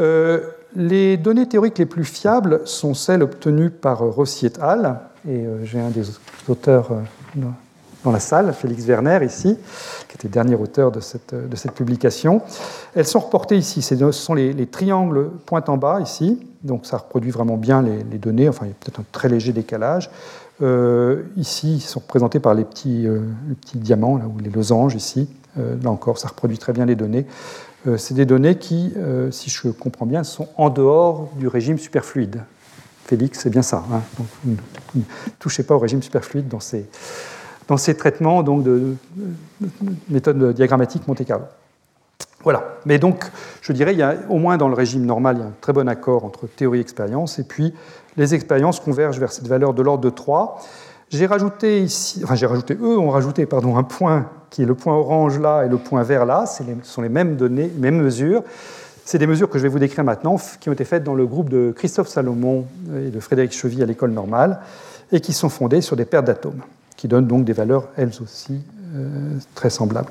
Euh, 0.00 0.40
les 0.74 1.16
données 1.16 1.46
théoriques 1.46 1.78
les 1.78 1.86
plus 1.86 2.04
fiables 2.04 2.62
sont 2.64 2.94
celles 2.94 3.22
obtenues 3.22 3.70
par 3.70 4.00
Rossi 4.00 4.46
et 4.46 4.52
al. 4.60 5.00
Et 5.28 5.44
j'ai 5.62 5.78
un 5.78 5.90
des 5.90 6.02
auteurs 6.48 6.90
dans 8.04 8.12
la 8.12 8.20
salle, 8.20 8.52
Félix 8.52 8.84
Werner 8.84 9.20
ici, 9.24 9.56
qui 10.08 10.14
était 10.14 10.28
le 10.28 10.32
dernier 10.32 10.54
auteur 10.54 10.92
de 10.92 11.00
cette, 11.00 11.34
publication. 11.74 12.42
Elles 12.94 13.06
sont 13.06 13.18
reportées 13.18 13.56
ici, 13.56 13.82
ce 13.82 14.12
sont 14.12 14.34
les, 14.34 14.66
triangles 14.66 15.30
pointe 15.46 15.68
en 15.68 15.76
bas 15.76 16.00
ici, 16.00 16.46
donc 16.62 16.86
ça 16.86 16.98
reproduit 16.98 17.30
vraiment 17.30 17.56
bien 17.56 17.82
les, 17.82 18.18
données, 18.18 18.48
enfin 18.48 18.66
il 18.66 18.68
y 18.68 18.72
a 18.72 18.76
peut-être 18.78 19.00
un 19.00 19.04
très 19.10 19.28
léger 19.28 19.52
décalage. 19.52 20.10
Euh, 20.62 21.22
ici, 21.36 21.76
ils 21.76 21.80
sont 21.80 21.98
représentés 21.98 22.38
par 22.38 22.54
les 22.54 22.64
petits, 22.64 23.08
euh, 23.08 23.22
petits 23.60 23.78
diamants, 23.78 24.18
là, 24.18 24.26
ou 24.26 24.38
les 24.38 24.50
losanges 24.50 24.94
ici. 24.94 25.28
Euh, 25.58 25.76
là 25.82 25.90
encore, 25.90 26.18
ça 26.18 26.28
reproduit 26.28 26.58
très 26.58 26.72
bien 26.72 26.86
les 26.86 26.94
données. 26.94 27.26
C'est 27.98 28.14
des 28.14 28.24
données 28.24 28.56
qui, 28.56 28.94
si 29.30 29.50
je 29.50 29.68
comprends 29.68 30.06
bien, 30.06 30.24
sont 30.24 30.48
en 30.56 30.70
dehors 30.70 31.28
du 31.36 31.48
régime 31.48 31.76
superfluide. 31.76 32.40
Félix, 33.04 33.40
c'est 33.40 33.50
bien 33.50 33.60
ça. 33.60 33.84
Hein 33.92 34.00
donc, 34.16 34.26
ne 34.94 35.02
touchez 35.38 35.64
pas 35.64 35.74
au 35.74 35.78
régime 35.78 36.02
superfluide 36.02 36.48
dans 36.48 36.60
ces, 36.60 36.88
dans 37.68 37.76
ces 37.76 37.96
traitements 37.96 38.42
donc, 38.42 38.62
de, 38.62 38.96
méthode 40.08 40.54
diagrammatique 40.54 41.06
Monte 41.08 41.24
Carlo. 41.24 41.44
Voilà. 42.42 42.76
Mais 42.84 42.98
donc, 42.98 43.24
je 43.62 43.72
dirais, 43.72 43.94
il 43.94 43.98
y 43.98 44.02
a, 44.02 44.16
au 44.28 44.38
moins 44.38 44.58
dans 44.58 44.68
le 44.68 44.74
régime 44.74 45.04
normal, 45.06 45.36
il 45.36 45.40
y 45.40 45.42
a 45.42 45.46
un 45.46 45.54
très 45.60 45.72
bon 45.72 45.88
accord 45.88 46.24
entre 46.24 46.46
théorie 46.46 46.78
et 46.78 46.82
expérience, 46.82 47.38
et 47.38 47.44
puis 47.44 47.72
les 48.16 48.34
expériences 48.34 48.80
convergent 48.80 49.18
vers 49.18 49.32
cette 49.32 49.48
valeur 49.48 49.72
de 49.72 49.82
l'ordre 49.82 50.04
de 50.04 50.10
3. 50.10 50.60
J'ai 51.10 51.26
rajouté 51.26 51.82
ici, 51.82 52.20
enfin 52.22 52.34
j'ai 52.34 52.46
rajouté, 52.46 52.76
eux 52.80 52.98
ont 52.98 53.10
rajouté 53.10 53.46
pardon, 53.46 53.76
un 53.76 53.82
point 53.82 54.28
qui 54.50 54.62
est 54.62 54.66
le 54.66 54.74
point 54.74 54.94
orange 54.94 55.38
là 55.38 55.64
et 55.64 55.68
le 55.68 55.78
point 55.78 56.02
vert 56.02 56.26
là, 56.26 56.46
ce 56.46 56.62
sont 56.82 57.02
les 57.02 57.08
mêmes 57.08 57.36
données, 57.36 57.70
les 57.74 57.80
mêmes 57.80 58.00
mesures. 58.00 58.42
C'est 59.04 59.18
des 59.18 59.26
mesures 59.26 59.50
que 59.50 59.58
je 59.58 59.64
vais 59.64 59.68
vous 59.68 59.78
décrire 59.78 60.04
maintenant, 60.04 60.38
qui 60.60 60.68
ont 60.68 60.72
été 60.72 60.84
faites 60.84 61.04
dans 61.04 61.14
le 61.14 61.26
groupe 61.26 61.50
de 61.50 61.72
Christophe 61.76 62.08
Salomon 62.08 62.66
et 62.96 63.10
de 63.10 63.20
Frédéric 63.20 63.52
Chevy 63.52 63.82
à 63.82 63.86
l'école 63.86 64.12
normale, 64.12 64.60
et 65.12 65.20
qui 65.20 65.32
sont 65.32 65.50
fondées 65.50 65.82
sur 65.82 65.94
des 65.94 66.04
paires 66.04 66.22
d'atomes 66.22 66.62
qui 67.04 67.08
donnent 67.08 67.26
donc 67.26 67.44
des 67.44 67.52
valeurs 67.52 67.88
elles 67.98 68.12
aussi 68.22 68.62
euh, 68.96 69.36
très 69.54 69.68
semblables. 69.68 70.08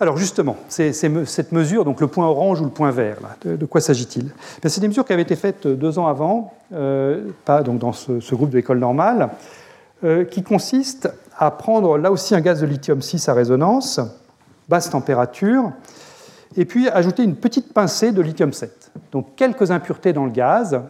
Alors 0.00 0.16
justement, 0.16 0.56
cette 0.70 1.52
mesure, 1.52 1.84
donc 1.84 2.00
le 2.00 2.06
point 2.06 2.26
orange 2.26 2.62
ou 2.62 2.64
le 2.64 2.70
point 2.70 2.90
vert, 2.90 3.18
de, 3.44 3.66
quoi 3.66 3.82
s'agit-il? 3.82 4.30
Ben, 4.62 4.70
C'est 4.70 4.80
des 4.80 4.88
mesures 4.88 5.04
qui 5.04 5.12
avaient 5.12 5.20
été 5.20 5.36
faites 5.36 5.66
deux 5.66 5.98
ans 5.98 6.06
avant, 6.06 6.54
euh, 6.72 7.20
donc 7.66 7.80
dans 7.80 7.92
ce, 7.92 8.34
groupe 8.34 8.48
de 8.48 8.56
l'école 8.56 8.78
normale, 8.78 9.28
euh, 10.04 10.24
qui 10.24 10.42
consiste 10.42 11.12
à 11.36 11.50
prendre 11.50 11.98
là 11.98 12.10
aussi 12.10 12.34
un 12.34 12.40
gaz 12.40 12.62
de 12.62 12.66
lithium-6 12.66 13.28
à 13.28 13.34
résonance, 13.34 14.00
basse 14.70 14.88
température, 14.88 15.70
et 16.56 16.64
puis 16.64 16.88
ajouter 16.88 17.24
une 17.24 17.36
petite 17.36 17.74
pincée 17.74 18.12
de 18.12 18.22
lithium-7. 18.22 18.70
Donc 19.12 19.36
quelques 19.36 19.70
impuretés 19.70 20.14
dans 20.14 20.24
le 20.24 20.32
gaz, 20.32 20.80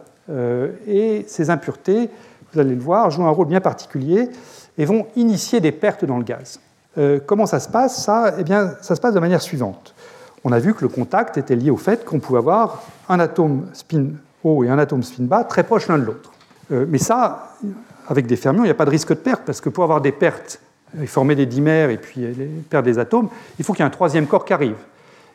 et 0.87 1.25
ces 1.27 1.49
impuretés 1.49 2.09
vous 2.53 2.59
allez 2.59 2.75
le 2.75 2.81
voir, 2.81 3.09
jouent 3.09 3.25
un 3.25 3.29
rôle 3.29 3.47
bien 3.47 3.61
particulier 3.61 4.29
et 4.77 4.85
vont 4.85 5.07
initier 5.15 5.59
des 5.59 5.71
pertes 5.71 6.05
dans 6.05 6.17
le 6.17 6.23
gaz. 6.23 6.59
Euh, 6.97 7.19
comment 7.25 7.45
ça 7.45 7.59
se 7.59 7.69
passe? 7.69 8.03
Ça, 8.03 8.33
eh 8.37 8.43
bien, 8.43 8.73
ça 8.81 8.95
se 8.95 9.01
passe 9.01 9.13
de 9.13 9.19
manière 9.19 9.41
suivante. 9.41 9.93
On 10.43 10.51
a 10.51 10.59
vu 10.59 10.73
que 10.73 10.81
le 10.81 10.89
contact 10.89 11.37
était 11.37 11.55
lié 11.55 11.69
au 11.69 11.77
fait 11.77 12.03
qu'on 12.03 12.19
pouvait 12.19 12.39
avoir 12.39 12.83
un 13.07 13.19
atome 13.19 13.67
spin 13.73 14.07
haut 14.43 14.63
et 14.63 14.69
un 14.69 14.79
atome 14.79 15.03
spin 15.03 15.23
bas 15.23 15.43
très 15.43 15.63
proches 15.63 15.87
l'un 15.87 15.97
de 15.97 16.03
l'autre. 16.03 16.31
Euh, 16.71 16.85
mais 16.87 16.97
ça, 16.97 17.53
avec 18.07 18.27
des 18.27 18.35
fermions, 18.35 18.63
il 18.63 18.67
n'y 18.67 18.71
a 18.71 18.75
pas 18.75 18.85
de 18.85 18.89
risque 18.89 19.09
de 19.09 19.15
perte, 19.15 19.43
parce 19.45 19.61
que 19.61 19.69
pour 19.69 19.83
avoir 19.83 20.01
des 20.01 20.11
pertes 20.11 20.59
et 21.01 21.07
former 21.07 21.35
des 21.35 21.45
dimères 21.45 21.89
et 21.89 21.97
puis 21.97 22.25
perdre 22.69 22.85
des 22.85 22.99
atomes, 22.99 23.29
il 23.59 23.63
faut 23.63 23.73
qu'il 23.73 23.81
y 23.81 23.83
ait 23.83 23.87
un 23.87 23.91
troisième 23.91 24.27
corps 24.27 24.43
qui 24.43 24.53
arrive. 24.53 24.75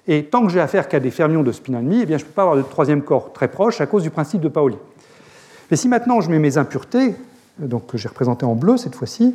Et 0.09 0.25
tant 0.25 0.47
que 0.47 0.53
j'ai 0.53 0.61
affaire 0.61 0.89
qu'à 0.89 1.01
des 1.01 1.11
fermions 1.11 1.43
de 1.43 1.51
spin 1.53 1.73
1,5, 1.73 2.03
eh 2.03 2.07
je 2.07 2.13
ne 2.13 2.19
peux 2.19 2.25
pas 2.27 2.43
avoir 2.43 2.57
de 2.57 2.63
troisième 2.63 3.03
corps 3.03 3.33
très 3.33 3.49
proche 3.49 3.81
à 3.81 3.87
cause 3.87 4.03
du 4.03 4.11
principe 4.11 4.41
de 4.41 4.49
Pauli. 4.49 4.77
Mais 5.71 5.77
si 5.77 5.89
maintenant 5.89 6.21
je 6.21 6.31
mets 6.31 6.39
mes 6.39 6.59
impuretés, 6.59 7.15
donc 7.59 7.87
que 7.87 7.99
j'ai 7.99 8.09
représentées 8.09 8.47
en 8.47 8.55
bleu 8.55 8.77
cette 8.77 8.95
fois-ci, 8.95 9.35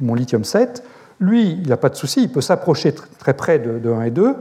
mon 0.00 0.14
lithium 0.14 0.44
7, 0.44 0.82
lui, 1.20 1.52
il 1.62 1.68
n'a 1.68 1.76
pas 1.76 1.90
de 1.90 1.94
souci, 1.94 2.22
il 2.22 2.32
peut 2.32 2.40
s'approcher 2.40 2.94
très 3.18 3.34
près 3.34 3.58
de, 3.58 3.90
1 3.90 4.02
et 4.02 4.10
2, 4.10 4.34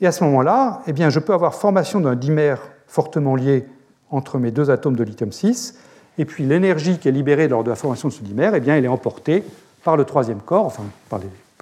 et 0.00 0.06
à 0.06 0.12
ce 0.12 0.22
moment-là, 0.24 0.82
eh 0.86 0.92
bien, 0.92 1.10
je 1.10 1.18
peux 1.18 1.32
avoir 1.32 1.54
formation 1.54 2.00
d'un 2.00 2.14
dimère 2.14 2.60
fortement 2.86 3.34
lié 3.34 3.66
entre 4.10 4.38
mes 4.38 4.50
deux 4.50 4.70
atomes 4.70 4.96
de 4.96 5.02
lithium 5.02 5.32
6, 5.32 5.78
et 6.18 6.24
puis 6.24 6.44
l'énergie 6.44 6.98
qui 6.98 7.08
est 7.08 7.12
libérée 7.12 7.48
lors 7.48 7.64
de 7.64 7.70
la 7.70 7.76
formation 7.76 8.08
de 8.08 8.12
ce 8.12 8.22
dimère, 8.22 8.54
eh 8.54 8.60
bien, 8.60 8.76
elle 8.76 8.84
est 8.84 8.88
emportée 8.88 9.42
par 9.84 9.96
le 9.96 10.04
troisième 10.04 10.40
corps, 10.40 10.66
enfin 10.66 10.82
par, 11.08 11.20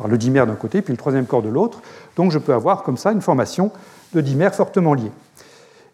le 0.09 0.19
dimère 0.19 0.47
d'un 0.47 0.55
côté, 0.55 0.83
puis 0.83 0.93
le 0.93 0.99
troisième 0.99 1.27
corps 1.27 1.43
de 1.43 1.49
l'autre. 1.49 1.81
Donc 2.17 2.33
je 2.33 2.39
peux 2.39 2.53
avoir 2.53 2.83
comme 2.83 2.97
ça 2.97 3.13
une 3.13 3.21
formation 3.21 3.71
de 4.15 4.21
dimères 4.21 4.55
fortement 4.55 4.95
liés. 4.95 5.13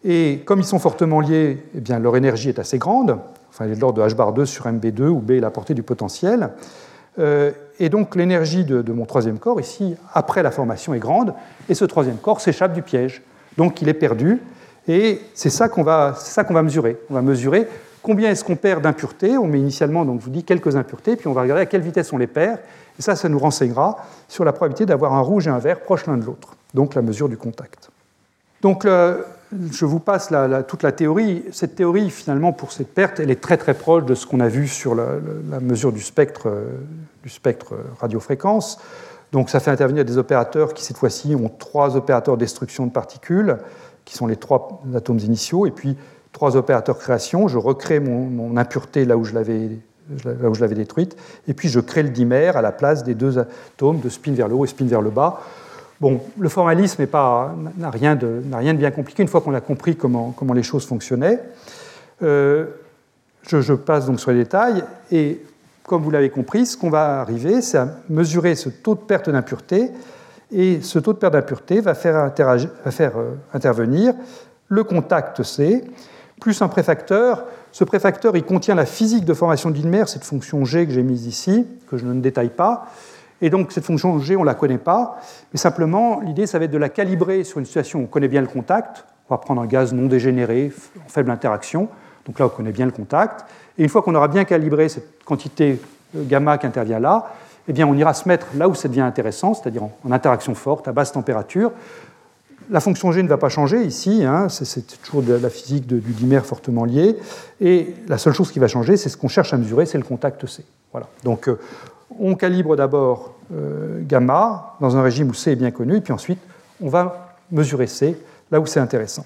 Et 0.05 0.41
comme 0.45 0.59
ils 0.59 0.65
sont 0.65 0.79
fortement 0.79 1.21
liés, 1.21 1.63
eh 1.75 1.79
bien, 1.79 1.99
leur 1.99 2.15
énergie 2.17 2.49
est 2.49 2.59
assez 2.59 2.77
grande, 2.77 3.17
enfin, 3.49 3.65
elle 3.65 3.71
est 3.71 3.75
de 3.75 3.81
l'ordre 3.81 4.03
de 4.03 4.07
h 4.07 4.15
bar 4.15 4.33
2 4.33 4.45
sur 4.45 4.65
mb2, 4.65 5.07
où 5.07 5.19
b 5.19 5.31
est 5.31 5.39
la 5.39 5.51
portée 5.51 5.73
du 5.73 5.83
potentiel. 5.83 6.49
Euh, 7.19 7.51
et 7.79 7.89
donc 7.89 8.15
l'énergie 8.15 8.65
de, 8.65 8.91
mon 8.91 9.05
troisième 9.05 9.39
corps, 9.39 9.59
ici, 9.61 9.95
après 10.13 10.43
la 10.43 10.51
formation, 10.51 10.93
est 10.93 10.99
grande, 10.99 11.33
et 11.69 11.73
ce 11.73 11.85
troisième 11.85 12.17
corps 12.17 12.41
s'échappe 12.41 12.73
du 12.73 12.81
piège. 12.81 13.21
Donc 13.57 13.81
il 13.81 13.87
est 13.87 13.93
perdu, 13.93 14.41
et 14.87 15.21
c'est 15.33 15.49
ça 15.49 15.69
qu'on 15.69 15.83
va, 15.83 16.15
ça 16.17 16.43
va 16.43 16.63
mesurer. 16.63 16.97
On 17.09 17.13
va 17.13 17.21
mesurer 17.21 17.67
combien 18.01 18.29
est-ce 18.29 18.43
qu'on 18.43 18.57
perd 18.57 18.81
d'impuretés. 18.81 19.37
On 19.37 19.47
met 19.47 19.59
initialement, 19.59 20.03
donc 20.03 20.19
je 20.19 20.25
vous 20.25 20.31
dis, 20.31 20.43
quelques 20.43 20.75
impuretés, 20.75 21.15
puis 21.15 21.27
on 21.27 21.33
va 21.33 21.43
regarder 21.43 21.61
à 21.61 21.65
quelle 21.65 21.81
vitesse 21.81 22.11
on 22.11 22.17
les 22.17 22.27
perd. 22.27 22.59
Et 22.99 23.01
ça, 23.01 23.15
ça 23.15 23.29
nous 23.29 23.39
renseignera 23.39 23.97
sur 24.27 24.43
la 24.43 24.51
probabilité 24.51 24.85
d'avoir 24.85 25.13
un 25.13 25.21
rouge 25.21 25.47
et 25.47 25.49
un 25.49 25.59
vert 25.59 25.79
proches 25.79 26.05
l'un 26.07 26.17
de 26.17 26.25
l'autre, 26.25 26.57
donc 26.73 26.93
la 26.93 27.01
mesure 27.01 27.29
du 27.29 27.37
contact. 27.37 27.89
Donc 28.61 28.85
je 29.71 29.85
vous 29.85 29.99
passe 29.99 30.31
toute 30.67 30.83
la 30.83 30.91
théorie. 30.91 31.43
Cette 31.51 31.75
théorie, 31.75 32.09
finalement, 32.09 32.53
pour 32.53 32.71
cette 32.71 32.93
perte, 32.93 33.19
elle 33.19 33.31
est 33.31 33.41
très 33.41 33.57
très 33.57 33.73
proche 33.73 34.05
de 34.05 34.15
ce 34.15 34.25
qu'on 34.25 34.39
a 34.39 34.47
vu 34.47 34.67
sur 34.67 34.95
la, 34.95 35.59
mesure 35.59 35.91
du 35.91 36.01
spectre, 36.01 36.51
du 37.23 37.29
spectre 37.29 37.75
radiofréquence. 37.99 38.79
Donc 39.33 39.49
ça 39.49 39.59
fait 39.59 39.71
intervenir 39.71 40.05
des 40.05 40.17
opérateurs 40.17 40.73
qui, 40.73 40.83
cette 40.83 40.97
fois-ci, 40.97 41.35
ont 41.35 41.49
trois 41.49 41.95
opérateurs 41.95 42.37
destruction 42.37 42.85
de 42.85 42.91
particules, 42.91 43.57
qui 44.05 44.15
sont 44.15 44.27
les 44.27 44.35
trois 44.35 44.81
atomes 44.95 45.19
initiaux, 45.19 45.65
et 45.65 45.71
puis 45.71 45.97
trois 46.31 46.55
opérateurs 46.55 46.99
création. 46.99 47.47
Je 47.47 47.57
recrée 47.57 47.99
mon, 47.99 48.55
impureté 48.57 49.05
là 49.05 49.17
où 49.17 49.23
je 49.25 49.33
l'avais 49.33 50.75
détruite, 50.75 51.17
et 51.47 51.55
puis 51.55 51.67
je 51.67 51.79
crée 51.79 52.03
le 52.03 52.09
dimère 52.09 52.57
à 52.57 52.61
la 52.61 52.71
place 52.71 53.03
des 53.03 53.15
deux 53.15 53.39
atomes 53.39 53.99
de 54.01 54.09
spin 54.09 54.33
vers 54.33 54.47
le 54.47 54.53
haut 54.53 54.65
et 54.65 54.67
spin 54.67 54.85
vers 54.85 55.01
le 55.01 55.09
bas. 55.09 55.41
Bon, 56.03 56.19
le 56.37 56.49
formalisme 56.49 57.07
n'a 57.77 57.89
rien, 57.89 58.17
de, 58.17 58.41
bien 58.73 58.91
compliqué 58.91 59.23
une 59.23 59.29
fois 59.29 59.39
qu'on 59.39 59.53
a 59.53 59.61
compris 59.61 59.95
comment, 59.95 60.35
les 60.53 60.61
choses 60.61 60.85
fonctionnaient. 60.85 61.39
Euh, 62.21 62.65
je, 63.47 63.71
passe 63.71 64.05
donc 64.07 64.19
sur 64.19 64.31
les 64.31 64.39
détails 64.39 64.83
et 65.13 65.41
comme 65.83 66.03
vous 66.03 66.11
l'avez 66.11 66.29
compris, 66.29 66.65
ce 66.65 66.75
qu'on 66.75 66.89
va 66.89 67.21
arriver, 67.21 67.61
c'est 67.61 67.77
à 67.77 67.87
mesurer 68.09 68.55
ce 68.55 68.67
taux 68.67 68.95
de 68.95 68.99
perte 68.99 69.29
d'impureté 69.29 69.91
et 70.51 70.81
ce 70.81 70.99
taux 70.99 71.13
de 71.13 71.19
perte 71.19 71.31
d'impureté 71.31 71.79
va 71.79 71.93
faire, 71.93 72.33
va 72.35 72.91
faire 72.91 73.17
euh, 73.17 73.35
intervenir 73.53 74.13
le 74.67 74.83
contact 74.83 75.41
C 75.43 75.85
plus 76.41 76.61
un 76.61 76.67
préfacteur. 76.67 77.45
Ce 77.71 77.85
préfacteur, 77.85 78.35
il 78.35 78.43
contient 78.43 78.75
la 78.75 78.85
physique 78.85 79.23
de 79.23 79.33
formation 79.33 79.69
d'une 79.69 79.87
mer, 79.87 80.09
cette 80.09 80.25
fonction 80.25 80.65
G 80.65 80.85
que 80.85 80.91
j'ai 80.91 81.01
mise 81.01 81.27
ici, 81.27 81.65
que 81.89 81.95
je 81.95 82.05
ne 82.05 82.19
détaille 82.19 82.49
pas, 82.49 82.87
et 83.41 83.49
donc 83.49 83.71
cette 83.71 83.83
fonction 83.83 84.19
G, 84.19 84.35
on 84.35 84.41
ne 84.41 84.45
la 84.45 84.53
connaît 84.53 84.77
pas, 84.77 85.19
mais 85.51 85.59
simplement 85.59 86.21
l'idée, 86.21 86.47
ça 86.47 86.59
va 86.59 86.65
être 86.65 86.71
de 86.71 86.77
la 86.77 86.89
calibrer 86.89 87.43
sur 87.43 87.59
une 87.59 87.65
situation 87.65 87.99
où 87.99 88.03
on 88.03 88.07
connaît 88.07 88.27
bien 88.27 88.41
le 88.41 88.47
contact. 88.47 89.05
On 89.29 89.33
va 89.33 89.37
prendre 89.37 89.61
un 89.61 89.65
gaz 89.65 89.93
non 89.93 90.07
dégénéré, 90.07 90.71
en 91.05 91.09
faible 91.09 91.31
interaction. 91.31 91.89
Donc 92.25 92.39
là, 92.39 92.45
on 92.45 92.49
connaît 92.49 92.71
bien 92.71 92.85
le 92.85 92.91
contact. 92.91 93.45
Et 93.77 93.83
une 93.83 93.89
fois 93.89 94.01
qu'on 94.01 94.15
aura 94.15 94.27
bien 94.27 94.43
calibré 94.43 94.89
cette 94.89 95.23
quantité 95.25 95.79
euh, 96.15 96.23
gamma 96.25 96.57
qui 96.57 96.67
intervient 96.67 96.99
là, 96.99 97.33
eh 97.67 97.73
bien, 97.73 97.87
on 97.87 97.93
ira 97.95 98.13
se 98.13 98.27
mettre 98.27 98.47
là 98.55 98.67
où 98.67 98.75
ça 98.75 98.87
devient 98.87 99.01
intéressant, 99.01 99.53
c'est-à-dire 99.53 99.83
en, 99.83 100.11
interaction 100.11 100.53
forte, 100.53 100.87
à 100.87 100.91
basse 100.91 101.11
température. 101.11 101.71
La 102.69 102.79
fonction 102.79 103.11
G 103.11 103.23
ne 103.23 103.27
va 103.27 103.37
pas 103.37 103.49
changer 103.49 103.83
ici, 103.83 104.23
hein, 104.23 104.47
c'est 104.49 105.01
toujours 105.01 105.21
de 105.21 105.33
la 105.33 105.49
physique 105.49 105.85
du 105.85 105.99
dimère 105.99 106.45
fortement 106.45 106.85
lié. 106.85 107.17
Et 107.59 107.93
la 108.07 108.17
seule 108.17 108.33
chose 108.33 108.51
qui 108.51 108.59
va 108.59 108.67
changer, 108.67 108.95
c'est 108.95 109.09
ce 109.09 109.17
qu'on 109.17 109.27
cherche 109.27 109.53
à 109.53 109.57
mesurer, 109.57 109.85
c'est 109.85 109.97
le 109.97 110.05
contact 110.05 110.45
C. 110.45 110.63
Voilà. 110.91 111.07
Donc 111.23 111.49
euh, 111.49 111.59
on 112.19 112.35
calibre 112.35 112.75
d'abord 112.75 113.33
euh, 113.53 114.01
gamma 114.01 114.75
dans 114.79 114.97
un 114.97 115.01
régime 115.01 115.29
où 115.29 115.33
C 115.33 115.51
est 115.51 115.55
bien 115.55 115.71
connu, 115.71 115.97
et 115.97 116.01
puis 116.01 116.13
ensuite 116.13 116.39
on 116.81 116.89
va 116.89 117.35
mesurer 117.51 117.87
C 117.87 118.17
là 118.51 118.59
où 118.59 118.65
c'est 118.65 118.79
intéressant. 118.79 119.25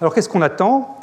Alors 0.00 0.14
qu'est-ce 0.14 0.28
qu'on 0.28 0.42
attend? 0.42 0.98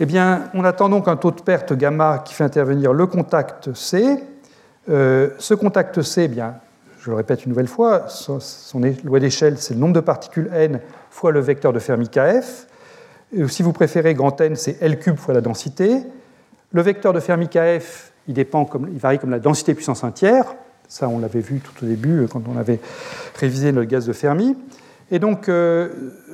Eh 0.00 0.06
bien, 0.06 0.50
on 0.54 0.64
attend 0.64 0.88
donc 0.88 1.06
un 1.06 1.16
taux 1.16 1.30
de 1.30 1.40
perte 1.40 1.72
gamma 1.72 2.18
qui 2.24 2.34
fait 2.34 2.42
intervenir 2.42 2.92
le 2.92 3.06
contact 3.06 3.72
C. 3.74 4.18
Euh, 4.88 5.30
ce 5.38 5.54
contact 5.54 6.02
C, 6.02 6.22
eh 6.22 6.28
bien, 6.28 6.56
je 6.98 7.10
le 7.10 7.16
répète 7.16 7.44
une 7.44 7.50
nouvelle 7.50 7.68
fois, 7.68 8.08
son, 8.08 8.40
loi 9.04 9.20
d'échelle, 9.20 9.58
c'est 9.58 9.74
le 9.74 9.80
nombre 9.80 9.92
de 9.92 10.00
particules 10.00 10.50
n 10.52 10.80
fois 11.10 11.30
le 11.30 11.40
vecteur 11.40 11.72
de 11.72 11.78
Fermi 11.78 12.08
Kf. 12.08 12.66
Si 13.46 13.62
vous 13.62 13.72
préférez, 13.72 14.14
grand 14.14 14.40
N, 14.40 14.56
c'est 14.56 14.82
L 14.82 14.98
cube 14.98 15.16
fois 15.16 15.34
la 15.34 15.40
densité. 15.40 16.02
Le 16.72 16.82
vecteur 16.82 17.12
de 17.12 17.20
Fermi 17.20 17.48
Kf, 17.48 18.12
il, 18.28 18.98
varie 18.98 19.18
comme 19.18 19.30
la 19.30 19.38
densité 19.38 19.74
puissance 19.74 20.04
1 20.04 20.10
tiers. 20.12 20.54
Ça, 20.88 21.08
on 21.08 21.18
l'avait 21.18 21.40
vu 21.40 21.60
tout 21.60 21.84
au 21.84 21.88
début 21.88 22.20
euh, 22.20 22.26
quand 22.26 22.42
on 22.48 22.56
avait 22.58 22.80
révisé 23.38 23.72
le 23.72 23.84
gaz 23.84 24.06
de 24.06 24.12
Fermi. 24.12 24.56
Et 25.10 25.18
donc, 25.18 25.48
euh, 25.48 25.88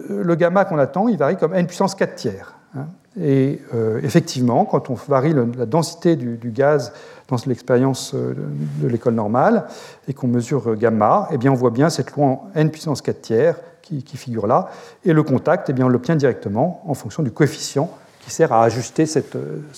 le 0.09 0.35
gamma 0.35 0.65
qu'on 0.65 0.79
attend, 0.79 1.09
il 1.09 1.17
varie 1.17 1.37
comme 1.37 1.55
n 1.55 1.67
puissance 1.67 1.95
4 1.95 2.15
tiers. 2.15 2.55
Hein. 2.77 2.87
Et 3.21 3.61
euh, 3.75 4.01
effectivement, 4.03 4.65
quand 4.65 4.91
on 4.91 4.95
varie 4.95 5.35
la 5.35 5.67
densité 5.67 6.15
du, 6.15 6.51
gaz 6.51 6.93
dans 7.29 7.37
l'expérience 7.47 8.15
de 8.15 8.87
l'école 8.87 9.15
normale 9.15 9.67
et 10.07 10.15
qu'on 10.15 10.29
mesure 10.29 10.77
gamma, 10.77 11.29
eh 11.33 11.39
bien, 11.39 11.51
on 11.51 11.57
voit 11.57 11.71
bien 11.71 11.91
cette 11.91 12.13
loi 12.13 12.43
n 12.55 12.71
puissance 12.71 13.03
4 13.03 13.21
tiers 13.21 13.57
qui, 13.83 14.17
figure 14.17 14.47
là. 14.47 14.69
Et 15.05 15.13
le 15.13 15.23
contact, 15.23 15.69
eh 15.69 15.73
bien, 15.73 15.87
on 15.87 15.89
l'obtient 15.89 16.17
directement 16.17 16.83
en 16.87 16.95
fonction 16.95 17.23
du 17.23 17.33
coefficient 17.33 17.91
qui 18.21 18.31
sert 18.31 18.53
à 18.53 18.65
ajuster 18.65 19.05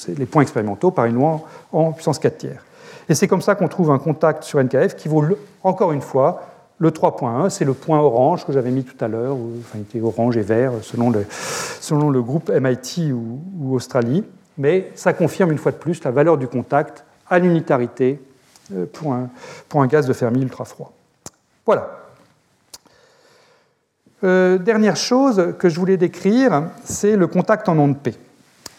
les 0.09 0.26
points 0.26 0.43
expérimentaux 0.43 0.90
par 0.90 1.07
une 1.07 1.14
loi 1.14 1.40
en 1.72 1.93
puissance 1.93 2.18
4 2.18 2.38
tiers. 2.38 2.64
Et 3.09 3.14
c'est 3.14 3.28
comme 3.28 3.43
ça 3.43 3.55
qu'on 3.55 3.68
trouve 3.68 3.90
un 3.90 3.99
contact 3.99 4.45
sur 4.45 4.62
NKF 4.62 4.97
qui 4.97 5.09
vaut, 5.09 5.24
encore 5.62 5.93
une 5.93 6.01
fois, 6.01 6.43
le 6.78 6.90
3.1, 6.90 7.49
c'est 7.49 7.64
le 7.64 7.74
point 7.74 8.01
orange 8.01 8.45
que 8.45 8.53
j'avais 8.53 8.70
mis 8.70 8.82
tout 8.82 8.97
à 9.05 9.07
l'heure, 9.07 9.36
enfin 9.36 9.78
il 9.78 9.82
était 9.82 10.01
orange 10.01 10.36
et 10.36 10.43
vert 10.43 10.72
selon 10.82 11.11
le, 12.11 12.22
groupe 12.22 12.51
MIT 12.51 13.12
ou, 13.12 13.74
Australie, 13.74 14.24
mais 14.59 14.90
ça 14.97 15.12
confirme 15.12 15.53
une 15.53 15.59
fois 15.59 15.70
de 15.70 15.76
plus 15.76 16.03
la 16.03 16.11
valeur 16.11 16.38
du 16.38 16.49
contact 16.49 17.05
à 17.30 17.38
l'unitarité 17.38 18.20
euh, 18.74 18.86
pour 18.93 19.12
un, 19.12 19.30
pour 19.68 19.80
un 19.80 19.86
gaz 19.86 20.07
de 20.07 20.12
Fermi 20.12 20.43
ultra 20.43 20.64
froid. 20.64 20.93
Voilà. 21.66 22.01
Euh, 24.24 24.59
dernière 24.59 24.97
chose 24.97 25.55
que 25.59 25.68
je 25.68 25.78
voulais 25.78 25.97
décrire, 25.97 26.64
c'est 26.84 27.16
le 27.16 27.28
contact 27.28 27.68
en 27.68 27.78
onde 27.78 27.99
P. 27.99 28.14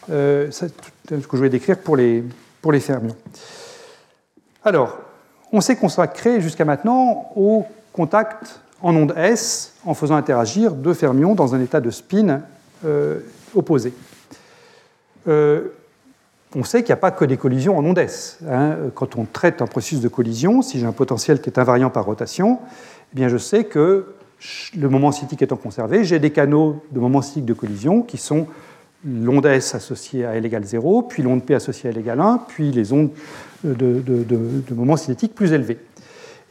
Euh, 0.10 0.47
c'est 0.51 0.72
ce 1.10 1.16
que 1.16 1.22
je 1.32 1.38
voulais 1.38 1.49
décrire 1.49 1.80
pour 1.80 1.95
les, 1.95 2.24
fermions. 2.80 3.16
Alors, 4.64 4.97
on 5.51 5.62
sait 5.62 5.76
qu'on 5.76 5.89
sera 5.89 6.08
créé 6.08 6.41
jusqu'à 6.41 6.66
maintenant 6.66 7.32
au 7.36 7.66
contact 7.91 8.62
en 8.82 8.95
onde 8.95 9.14
S 9.18 9.74
en 9.86 9.93
faisant 9.93 10.16
interagir 10.16 10.74
deux 10.74 10.93
fermions 10.93 11.36
dans 11.36 11.56
un 11.56 11.62
état 11.62 11.80
de 11.80 11.89
spin 11.89 12.41
euh, 12.86 13.20
opposé. 13.56 13.93
Euh, 15.28 15.70
on 16.56 16.64
sait 16.64 16.82
qu'il 16.82 16.89
n'y 16.89 16.93
a 16.93 16.97
pas 16.97 17.12
que 17.12 17.26
des 17.26 17.38
collisions 17.38 17.78
en 17.78 17.86
onde 17.86 17.97
S. 17.97 18.39
Hein. 18.49 18.76
Quand 18.93 19.16
on 19.16 19.26
traite 19.26 19.62
un 19.62 19.68
processus 19.68 20.01
de 20.01 20.08
collision, 20.08 20.62
si 20.62 20.80
j'ai 20.80 20.86
un 20.86 20.91
potentiel 20.91 21.41
qui 21.41 21.49
est 21.49 21.60
invariant 21.60 21.89
par 21.89 22.06
rotation, 22.06 22.60
eh 23.14 23.16
bien 23.16 23.30
je 23.30 23.38
sais 23.38 23.64
que 23.64 24.14
le 24.76 24.89
moment 24.89 25.12
cinétique 25.12 25.41
étant 25.41 25.56
conservé, 25.56 26.04
j'ai 26.04 26.20
des 26.20 26.32
canaux 26.32 26.84
de 26.91 26.99
moment 26.99 27.22
cinétique 27.22 27.45
de 27.45 27.54
collision 27.54 28.01
qui 28.01 28.18
sont 28.18 28.47
l'onde 29.06 29.45
S 29.45 29.76
associée 29.76 30.26
à 30.26 30.36
L 30.36 30.45
égale 30.45 30.64
0, 30.64 31.04
puis 31.04 31.24
l'onde 31.24 31.43
P 31.45 31.56
associée 31.56 31.89
à 31.89 31.93
L 31.93 31.99
égale 31.99 32.20
1, 32.20 32.45
puis 32.47 32.72
les 32.72 32.93
ondes 32.93 33.10
de, 33.64 34.01
de, 34.01 34.74
moments 34.74 34.97
cinétiques 34.97 35.36
plus 35.36 35.54
élevés. 35.54 35.80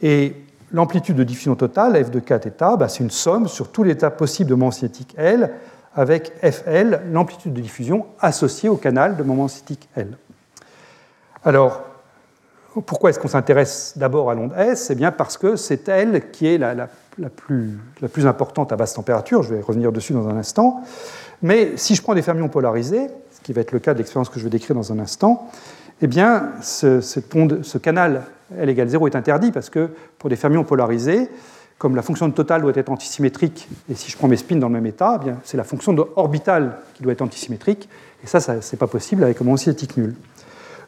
Et 0.01 0.33
l'amplitude 0.71 1.15
de 1.15 1.23
diffusion 1.23 1.55
totale, 1.55 2.03
f 2.03 2.11
de 2.11 2.19
k 2.19 2.39
θ, 2.39 2.77
bah, 2.77 2.87
c'est 2.89 3.03
une 3.03 3.11
somme 3.11 3.47
sur 3.47 3.71
tous 3.71 3.83
les 3.83 3.91
états 3.91 4.11
possibles 4.11 4.49
de 4.49 4.55
moment 4.55 4.71
cinétique 4.71 5.13
L, 5.17 5.51
avec 5.95 6.33
Fl, 6.41 7.01
l'amplitude 7.11 7.53
de 7.53 7.61
diffusion 7.61 8.07
associée 8.19 8.69
au 8.69 8.77
canal 8.77 9.15
de 9.15 9.23
moment 9.23 9.47
cinétique 9.47 9.87
L. 9.95 10.17
Alors, 11.45 11.83
pourquoi 12.81 13.11
est-ce 13.11 13.19
qu'on 13.19 13.27
s'intéresse 13.27 13.93
d'abord 13.95 14.31
à 14.31 14.35
l'onde 14.35 14.53
S? 14.57 14.89
Eh 14.89 14.95
bien 14.95 15.11
parce 15.11 15.37
que 15.37 15.55
c'est 15.55 15.87
elle 15.87 16.31
qui 16.31 16.47
est 16.47 16.57
la, 16.57 16.87
plus, 17.29 17.77
la, 18.01 18.07
plus, 18.07 18.25
importante 18.25 18.71
à 18.71 18.75
basse 18.75 18.95
température, 18.95 19.43
je 19.43 19.53
vais 19.53 19.61
revenir 19.61 19.91
dessus 19.91 20.13
dans 20.13 20.27
un 20.27 20.37
instant. 20.37 20.81
Mais 21.43 21.73
si 21.75 21.93
je 21.93 22.01
prends 22.01 22.15
des 22.15 22.21
fermions 22.21 22.49
polarisés, 22.49 23.07
ce 23.31 23.41
qui 23.41 23.53
va 23.53 23.61
être 23.61 23.73
le 23.73 23.79
cas 23.79 23.93
de 23.93 23.99
l'expérience 23.99 24.29
que 24.29 24.39
je 24.39 24.43
vais 24.45 24.49
décrire 24.49 24.75
dans 24.75 24.91
un 24.91 24.99
instant, 24.99 25.49
eh 26.01 26.07
bien, 26.07 26.51
ce, 26.61 27.01
ce 27.01 27.77
canal 27.77 28.23
L 28.57 28.69
égale 28.69 28.87
0 28.87 29.07
est 29.07 29.15
interdit 29.15 29.51
parce 29.51 29.69
que 29.69 29.89
pour 30.17 30.29
des 30.29 30.35
fermions 30.35 30.63
polarisés, 30.63 31.29
comme 31.77 31.95
la 31.95 32.01
fonction 32.01 32.27
de 32.27 32.33
totale 32.33 32.61
doit 32.61 32.71
être 32.75 32.89
antisymétrique, 32.89 33.67
et 33.89 33.95
si 33.95 34.09
je 34.09 34.17
prends 34.17 34.27
mes 34.27 34.37
spins 34.37 34.55
dans 34.55 34.67
le 34.67 34.73
même 34.73 34.85
état, 34.85 35.19
eh 35.25 35.31
c'est 35.43 35.57
la 35.57 35.63
fonction 35.63 35.91
de 35.91 36.03
orbitale 36.15 36.77
qui 36.93 37.03
doit 37.03 37.11
être 37.11 37.21
antisymétrique, 37.21 37.89
et 38.23 38.27
ça, 38.27 38.39
ça 38.39 38.55
n'est 38.55 38.77
pas 38.77 38.87
possible 38.87 39.23
avec 39.23 39.41
un 39.41 39.43
moment 39.43 39.57
cinétique 39.57 39.97
nul. 39.97 40.15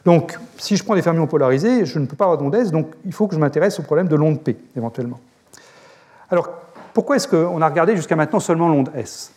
Donc, 0.06 0.38
si 0.56 0.76
je 0.76 0.84
prends 0.84 0.94
des 0.94 1.02
fermions 1.02 1.26
polarisés, 1.26 1.84
je 1.84 1.98
ne 1.98 2.06
peux 2.06 2.16
pas 2.16 2.24
avoir 2.24 2.38
d'onde 2.38 2.54
S, 2.54 2.70
donc 2.70 2.94
il 3.04 3.12
faut 3.12 3.26
que 3.26 3.34
je 3.34 3.40
m'intéresse 3.40 3.78
au 3.78 3.82
problème 3.82 4.08
de 4.08 4.16
l'onde 4.16 4.40
P, 4.40 4.56
éventuellement. 4.76 5.20
Alors, 6.30 6.48
pourquoi 6.94 7.16
est-ce 7.16 7.28
qu'on 7.28 7.60
a 7.60 7.68
regardé 7.68 7.94
jusqu'à 7.94 8.16
maintenant 8.16 8.40
seulement 8.40 8.68
l'onde 8.68 8.90
S? 8.96 9.32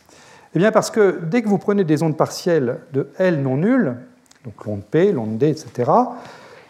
Eh 0.56 0.60
bien, 0.60 0.72
parce 0.72 0.89
que 0.89 1.20
dès 1.24 1.41
que 1.41 1.47
vous 1.47 1.58
prenez 1.58 1.84
des 1.84 2.02
ondes 2.02 2.18
partielles 2.18 2.80
de 2.93 3.10
L 3.18 3.41
non 3.41 3.58
nulles, 3.58 3.95
donc 4.45 4.66
l'onde 4.66 4.84
P, 4.84 5.12
l'onde 5.12 5.38
D, 5.38 5.50
etc., 5.50 5.91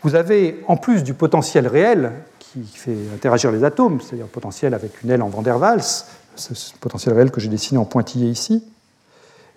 vous 0.03 0.15
avez, 0.15 0.63
en 0.67 0.77
plus 0.77 1.03
du 1.03 1.13
potentiel 1.13 1.67
réel 1.67 2.11
qui 2.39 2.63
fait 2.63 2.97
interagir 3.13 3.51
les 3.51 3.63
atomes, 3.63 4.01
c'est-à-dire 4.01 4.25
le 4.25 4.31
potentiel 4.31 4.73
avec 4.73 5.03
une 5.03 5.11
L 5.11 5.21
en 5.21 5.29
van 5.29 5.41
der 5.41 5.59
Waals, 5.59 6.05
ce 6.35 6.73
potentiel 6.79 7.15
réel 7.15 7.31
que 7.31 7.39
j'ai 7.39 7.49
dessiné 7.49 7.77
en 7.77 7.85
pointillé 7.85 8.29
ici, 8.29 8.63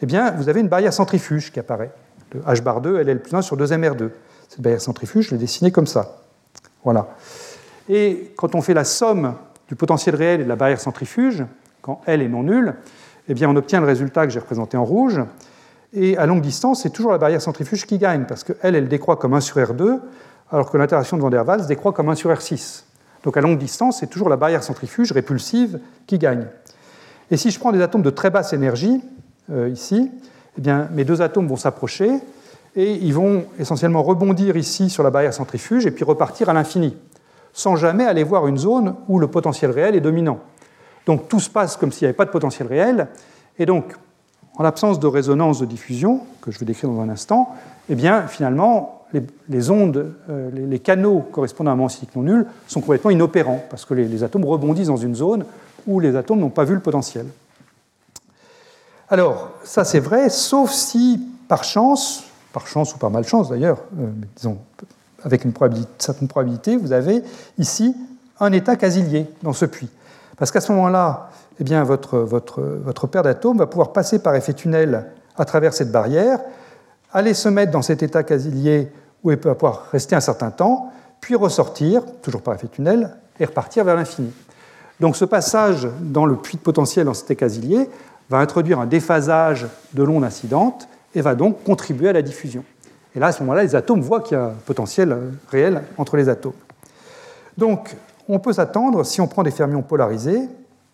eh 0.03 0.07
bien, 0.07 0.33
vous 0.33 0.49
avez 0.49 0.61
une 0.61 0.69
barrière 0.69 0.93
centrifuge 0.93 1.53
qui 1.53 1.61
apparaît, 1.61 1.93
de 2.33 2.41
H 2.41 2.61
bar 2.61 2.81
2, 2.81 3.03
LL 3.03 3.21
plus 3.21 3.35
1 3.35 3.43
sur 3.43 3.57
2MR2. 3.57 4.11
Cette 4.49 4.61
barrière 4.61 4.81
centrifuge, 4.81 5.29
je 5.29 5.31
l'ai 5.31 5.39
dessinée 5.39 5.71
comme 5.71 5.87
ça. 5.87 6.23
Voilà. 6.83 7.09
Et 7.89 8.33
quand 8.37 8.55
on 8.55 8.63
fait 8.63 8.75
la 8.75 8.85
somme 8.85 9.35
du 9.69 9.77
potentiel 9.77 10.17
réel 10.17 10.41
et 10.41 10.45
de 10.45 10.49
la 10.49 10.57
barrière 10.57 10.81
centrifuge, 10.81 11.45
quand 11.81 12.01
L 12.07 12.21
est 12.21 12.29
non 12.29 12.43
nulle, 12.43 12.75
eh 13.29 13.35
bien, 13.35 13.49
on 13.49 13.57
obtient 13.57 13.81
le 13.81 13.87
résultat 13.87 14.27
que 14.27 14.33
j'ai 14.33 14.41
représenté 14.41 14.77
en 14.77 14.85
rouge. 14.85 15.21
Et 15.95 16.17
à 16.17 16.27
longue 16.27 16.41
distance, 16.41 16.83
c'est 16.83 16.91
toujours 16.91 17.13
la 17.13 17.19
barrière 17.19 17.43
centrifuge 17.43 17.87
qui 17.87 17.99
gagne, 17.99 18.25
parce 18.25 18.45
que 18.45 18.55
L, 18.63 18.75
elle 18.75 18.89
décroît 18.89 19.17
comme 19.17 19.35
1 19.35 19.41
sur 19.41 19.59
R2, 19.59 20.01
alors 20.51 20.71
que 20.71 20.77
l'interaction 20.77 21.17
de 21.17 21.23
Van 21.23 21.31
der 21.31 21.47
Waals 21.47 21.67
décroît 21.67 21.93
comme 21.93 22.09
1 22.09 22.15
sur 22.15 22.31
R6. 22.31 22.85
Donc 23.25 23.37
à 23.37 23.41
longue 23.41 23.59
distance, 23.59 24.01
c'est 24.01 24.07
toujours 24.07 24.29
la 24.29 24.37
barrière 24.37 24.63
centrifuge 24.63 25.13
répulsive 25.13 25.79
qui 26.07 26.19
gagne. 26.19 26.47
Et 27.31 27.37
si 27.37 27.51
je 27.51 27.59
prends 27.59 27.73
des 27.73 27.81
atomes 27.81 28.03
de 28.03 28.11
très 28.11 28.31
basse 28.31 28.53
énergie, 28.53 29.01
euh, 29.51 29.69
ici, 29.69 30.11
eh 30.59 30.61
bien, 30.61 30.89
mes 30.93 31.05
deux 31.05 31.23
atomes 31.23 31.47
vont 31.47 31.57
s'approcher 31.57 32.11
et 32.75 32.93
ils 32.93 33.15
vont 33.15 33.45
essentiellement 33.59 34.03
rebondir 34.03 34.57
ici 34.57 34.91
sur 34.91 35.03
la 35.03 35.11
barrière 35.11 35.35
centrifuge 35.35 35.87
et 35.87 35.91
puis 35.91 36.05
repartir 36.05 36.49
à 36.49 36.53
l'infini, 36.53 36.97
sans 37.53 37.77
jamais 37.77 38.05
aller 38.05 38.25
voir 38.25 38.47
une 38.47 38.59
zone 38.59 38.95
où 39.09 39.19
le 39.19 39.29
potentiel 39.29 39.71
réel 39.71 39.95
est 39.95 40.01
dominant. 40.01 40.41
Donc 41.07 41.29
tout 41.29 41.41
se 41.41 41.51
passe 41.51 41.77
comme 41.77 41.93
s'il 41.93 42.07
n'y 42.07 42.09
avait 42.09 42.17
pas 42.17 42.25
de 42.25 42.31
potentiel 42.31 42.69
réel, 42.69 43.09
et 43.59 43.67
donc 43.67 43.95
en 44.57 44.63
l'absence 44.63 45.01
de 45.01 45.07
résonance 45.07 45.61
de 45.61 45.67
diffusion, 45.67 46.21
que 46.41 46.51
je 46.51 46.59
vais 46.59 46.67
décrire 46.67 46.91
dans 46.91 47.01
un 47.01 47.09
instant, 47.09 47.55
eh 47.89 47.95
bien 47.95 48.27
finalement 48.27 49.03
les, 49.49 49.71
ondes, 49.71 50.15
euh, 50.31 50.51
les, 50.53 50.79
canaux 50.79 51.21
correspondant 51.33 51.71
à 51.71 51.75
un 51.75 51.77
moment 51.77 51.89
cinétique 51.89 52.17
non 52.17 52.23
nul 52.23 52.47
sont 52.67 52.81
complètement 52.81 53.11
inopérants, 53.11 53.63
parce 53.69 53.85
que 53.85 53.95
les 53.95 54.25
atomes 54.25 54.45
rebondissent 54.45 54.89
dans 54.89 54.97
une 54.97 55.15
zone 55.15 55.45
où 55.87 56.01
les 56.01 56.17
atomes 56.17 56.41
n'ont 56.41 56.51
pas 56.51 56.65
vu 56.65 56.75
le 56.75 56.81
potentiel. 56.81 57.27
Alors, 59.09 59.51
ça 59.65 59.85
c'est 59.85 60.01
vrai, 60.01 60.31
sauf 60.31 60.71
si, 60.71 61.21
par 61.49 61.65
chance, 61.65 62.25
par 62.53 62.67
chance 62.67 62.95
ou 62.95 62.99
par 62.99 63.11
malchance 63.11 63.51
d'ailleurs, 63.51 63.83
euh, 64.01 64.07
disons, 64.37 64.59
avec 65.23 65.45
une 65.45 65.53
certaine 65.99 66.29
probabilité, 66.29 66.77
vous 66.77 66.93
avez 66.93 67.23
ici 67.59 67.95
un 68.41 68.53
état 68.53 68.77
casilier 68.77 69.27
dans 69.43 69.53
ce 69.53 69.67
puits. 69.67 69.91
Parce 70.37 70.51
qu'à 70.51 70.61
ce 70.61 70.73
moment-là, 70.73 71.31
eh 71.61 71.65
bien, 71.65 71.85
votre, 71.85 72.19
votre, 72.19 72.61
votre 72.63 73.07
paire 73.07 73.23
d'atomes 73.23 73.59
va 73.59 73.67
pouvoir 73.67 73.93
passer 73.93 74.19
par 74.19 74.35
effet 74.35 74.55
tunnel 74.55 75.07
à 75.37 75.45
travers 75.45 75.75
cette 75.75 75.93
barrière, 75.93 76.41
aller 77.13 77.35
se 77.35 77.49
mettre 77.49 77.73
dans 77.73 77.83
cet 77.83 78.03
état 78.03 78.23
casilier 78.23 78.91
où 79.23 79.31
il 79.31 79.39
peut 79.39 79.53
pouvoir 79.55 79.87
rester 79.93 80.17
un 80.17 80.21
certain 80.21 80.51
temps, 80.51 80.91
puis 81.21 81.37
ressortir, 81.37 82.03
toujours 82.23 82.43
par 82.43 82.55
effet 82.55 82.69
tunnel, 82.69 83.11
et 83.39 83.45
repartir 83.45 83.85
vers 83.85 83.97
l'infini. 83.97 84.33
Donc 85.01 85.17
ce 85.17 85.25
passage 85.25 85.89
dans 86.01 86.27
le 86.27 86.37
puits 86.37 86.57
de 86.57 86.63
potentiel 86.63 87.07
dans 87.07 87.15
cet 87.15 87.31
état 87.31 87.41
casilier 87.41 87.89
va 88.31 88.39
introduire 88.39 88.79
un 88.81 88.87
déphasage 88.87 89.67
de 89.93 90.03
l'onde 90.03 90.25
incidente 90.25 90.89
et 91.15 91.21
va 91.21 91.35
donc 91.35 91.63
contribuer 91.65 92.09
à 92.09 92.13
la 92.13 92.23
diffusion. 92.23 92.65
Et 93.15 93.21
là, 93.21 93.27
à 93.27 93.33
ce 93.33 93.43
moment-là, 93.43 93.63
les 93.63 93.75
atomes 93.75 94.01
voient 94.01 94.21
qu'il 94.21 94.37
y 94.37 94.41
a 94.41 94.45
un 94.45 94.55
potentiel 94.65 95.17
réel 95.51 95.83
entre 95.99 96.17
les 96.17 96.29
atomes. 96.29 96.53
Donc, 97.59 97.95
on 98.33 98.39
peut 98.39 98.55
s'attendre, 98.55 99.05
si 99.05 99.21
on 99.21 99.27
prend 99.27 99.43
des 99.43 99.51
fermions 99.51 99.83
polarisés, 99.83 100.49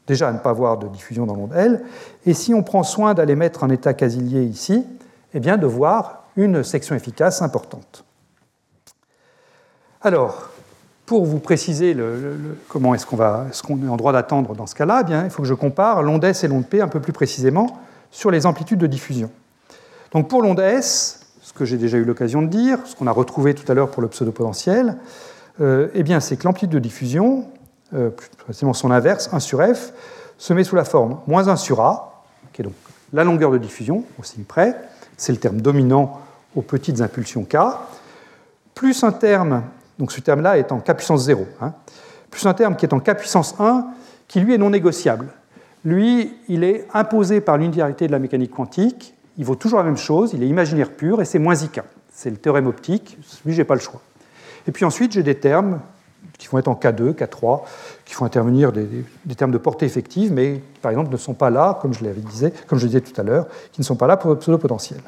déjà 0.09 0.29
à 0.29 0.33
ne 0.33 0.39
pas 0.39 0.51
avoir 0.51 0.77
de 0.77 0.89
diffusion 0.89 1.25
dans 1.25 1.37
l'onde 1.37 1.53
L, 1.55 1.85
et 2.27 2.35
si 2.35 2.53
on 2.53 2.65
prend 2.65 2.83
soin 2.83 3.15
d'aller 3.15 3.37
mettre 3.37 3.63
un 3.63 3.71
état 3.71 3.95
casilier 3.95 4.43
ici, 4.43 4.85
eh 5.35 5.41
bien 5.41 5.57
de 5.57 5.67
voir 5.67 6.25
une 6.37 6.65
section 6.65 6.97
efficace 6.97 7.41
importante. 7.41 8.05
Alors, 10.03 10.51
pour 11.07 11.25
vous 11.25 11.39
préciser 11.39 11.97
comment 12.69 12.95
est-ce 12.95 13.07
qu'on 13.07 13.83
est, 13.83 13.89
en 13.89 13.97
droit 13.97 14.13
d'attendre 14.13 14.55
dans 14.55 14.67
ce 14.67 14.75
cas-là, 14.75 15.05
eh 15.09 15.13
il 15.25 15.31
faut 15.31 15.43
que 15.43 15.49
je 15.49 15.55
compare 15.55 16.03
l'onde 16.03 16.25
S 16.25 16.43
et 16.43 16.49
l'onde 16.49 16.67
P 16.67 16.81
un 16.81 16.89
peu 16.89 17.01
plus 17.01 17.13
précisément 17.13 17.79
sur 18.11 18.31
les 18.31 18.47
amplitudes 18.47 18.79
de 18.79 18.87
diffusion. 18.87 19.31
Donc 20.13 20.29
pour 20.29 20.43
l'onde 20.43 20.61
S, 20.61 21.21
ce 21.41 21.53
que 21.53 21.65
j'ai 21.65 21.77
déjà 21.77 21.99
eu 21.99 22.05
l'occasion 22.05 22.43
de 22.43 22.49
dire, 22.49 22.79
ce 22.85 22.97
qu'on 22.97 23.07
a 23.07 23.13
retrouvé 23.13 23.55
tout 23.55 23.71
à 23.71 23.75
l'heure 23.75 23.91
pour 23.91 24.03
le 24.03 24.09
pseudo-potentiel, 24.09 24.97
eh 25.61 26.03
bien 26.03 26.21
c'est 26.21 26.37
que 26.37 26.45
l'amplitude 26.45 26.71
de 26.71 26.79
diffusion, 26.79 27.47
euh, 27.95 28.11
plus 28.11 28.29
précisément 28.37 28.75
son 28.75 28.91
inverse, 28.91 29.31
1 29.33 29.41
sur 29.41 29.63
F, 29.63 29.93
se 30.37 30.53
met 30.53 30.63
sous 30.63 30.77
la 30.77 30.85
forme 30.85 31.21
moins 31.27 31.49
1 31.49 31.57
sur 31.57 31.81
A, 31.81 32.25
qui 32.53 32.61
est 32.61 32.65
donc 32.65 32.75
la 33.15 33.25
longueur 33.25 33.51
de 33.51 33.57
diffusion, 33.57 34.05
au 34.19 34.23
signe 34.23 34.45
près, 34.45 34.77
c'est 35.17 35.33
le 35.33 35.39
terme 35.39 35.63
dominant 35.63 36.21
aux 36.55 36.61
petites 36.61 37.01
impulsions 37.01 37.45
K, 37.45 37.57
plus 38.75 39.03
un 39.05 39.13
terme, 39.13 39.63
donc 39.99 40.13
ce 40.13 40.21
terme-là 40.21 40.59
est 40.59 40.71
en 40.71 40.81
K 40.81 40.93
puissance 40.95 41.25
0, 41.25 41.47
hein, 41.63 41.73
plus 42.31 42.45
un 42.47 42.53
terme 42.53 42.77
qui 42.77 42.85
est 42.85 42.93
en 42.93 43.01
K 43.01 43.17
puissance 43.17 43.55
1, 43.59 43.87
qui 44.29 44.41
lui 44.41 44.53
est 44.55 44.59
non 44.59 44.69
négociable. 44.69 45.29
Lui, 45.85 46.37
il 46.49 46.65
est 46.65 46.87
imposé 46.93 47.41
par 47.41 47.57
l'unitarité 47.57 48.07
de 48.07 48.13
la 48.13 48.19
mécanique 48.19 48.51
quantique, 48.51 49.15
il 49.39 49.47
vaut 49.47 49.55
toujours 49.55 49.79
la 49.79 49.85
même 49.85 49.97
chose, 49.97 50.33
il 50.35 50.43
est 50.43 50.49
imaginaire 50.49 50.91
pur, 50.91 51.23
et 51.23 51.25
c'est 51.25 51.39
moins 51.39 51.55
IK. 51.55 51.81
C'est 52.13 52.29
le 52.29 52.37
théorème 52.37 52.67
optique, 52.67 53.17
celui, 53.23 53.55
j'ai 53.55 53.65
pas 53.65 53.75
le 53.75 53.81
choix. 53.81 54.03
Et 54.69 54.73
puis 54.73 54.85
ensuite, 54.85 55.13
j'ai 55.13 55.23
des 55.23 55.35
termes 55.35 55.81
qui 56.37 56.47
vont 56.47 56.59
être 56.59 56.69
en 56.69 56.75
K2, 56.75 57.15
K3, 57.15 57.63
qui 58.05 58.15
font 58.15 58.27
intervenir 58.27 58.71
des, 58.71 58.87
termes 59.35 59.51
de 59.51 59.59
portée 59.59 59.87
effective, 59.87 60.33
mais 60.33 60.63
par 60.83 60.93
exemple 60.93 61.11
ne 61.11 61.17
sont 61.17 61.35
pas 61.35 61.51
là, 61.51 61.79
comme 61.83 61.93
je, 61.95 62.05
disais, 62.05 62.53
comme 62.69 62.79
je 62.79 62.85
le 62.85 62.91
disais 62.91 63.01
tout 63.01 63.19
à 63.21 63.25
l'heure, 63.25 63.49
qui 63.73 63.81
ne 63.81 63.85
sont 63.85 63.97
pas 63.97 64.07
là 64.07 64.17
pour 64.17 64.31
le 64.31 64.37
pseudo-potentiel. 64.37 65.01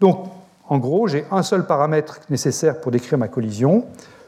Donc, 0.00 0.26
en 0.68 0.78
gros, 0.78 1.06
j'ai 1.06 1.24
un 1.30 1.42
seul 1.42 1.66
paramètre 1.66 2.20
nécessaire 2.30 2.80
pour 2.80 2.90
décrire 2.90 3.18
ma 3.18 3.28
collision, 3.28 3.84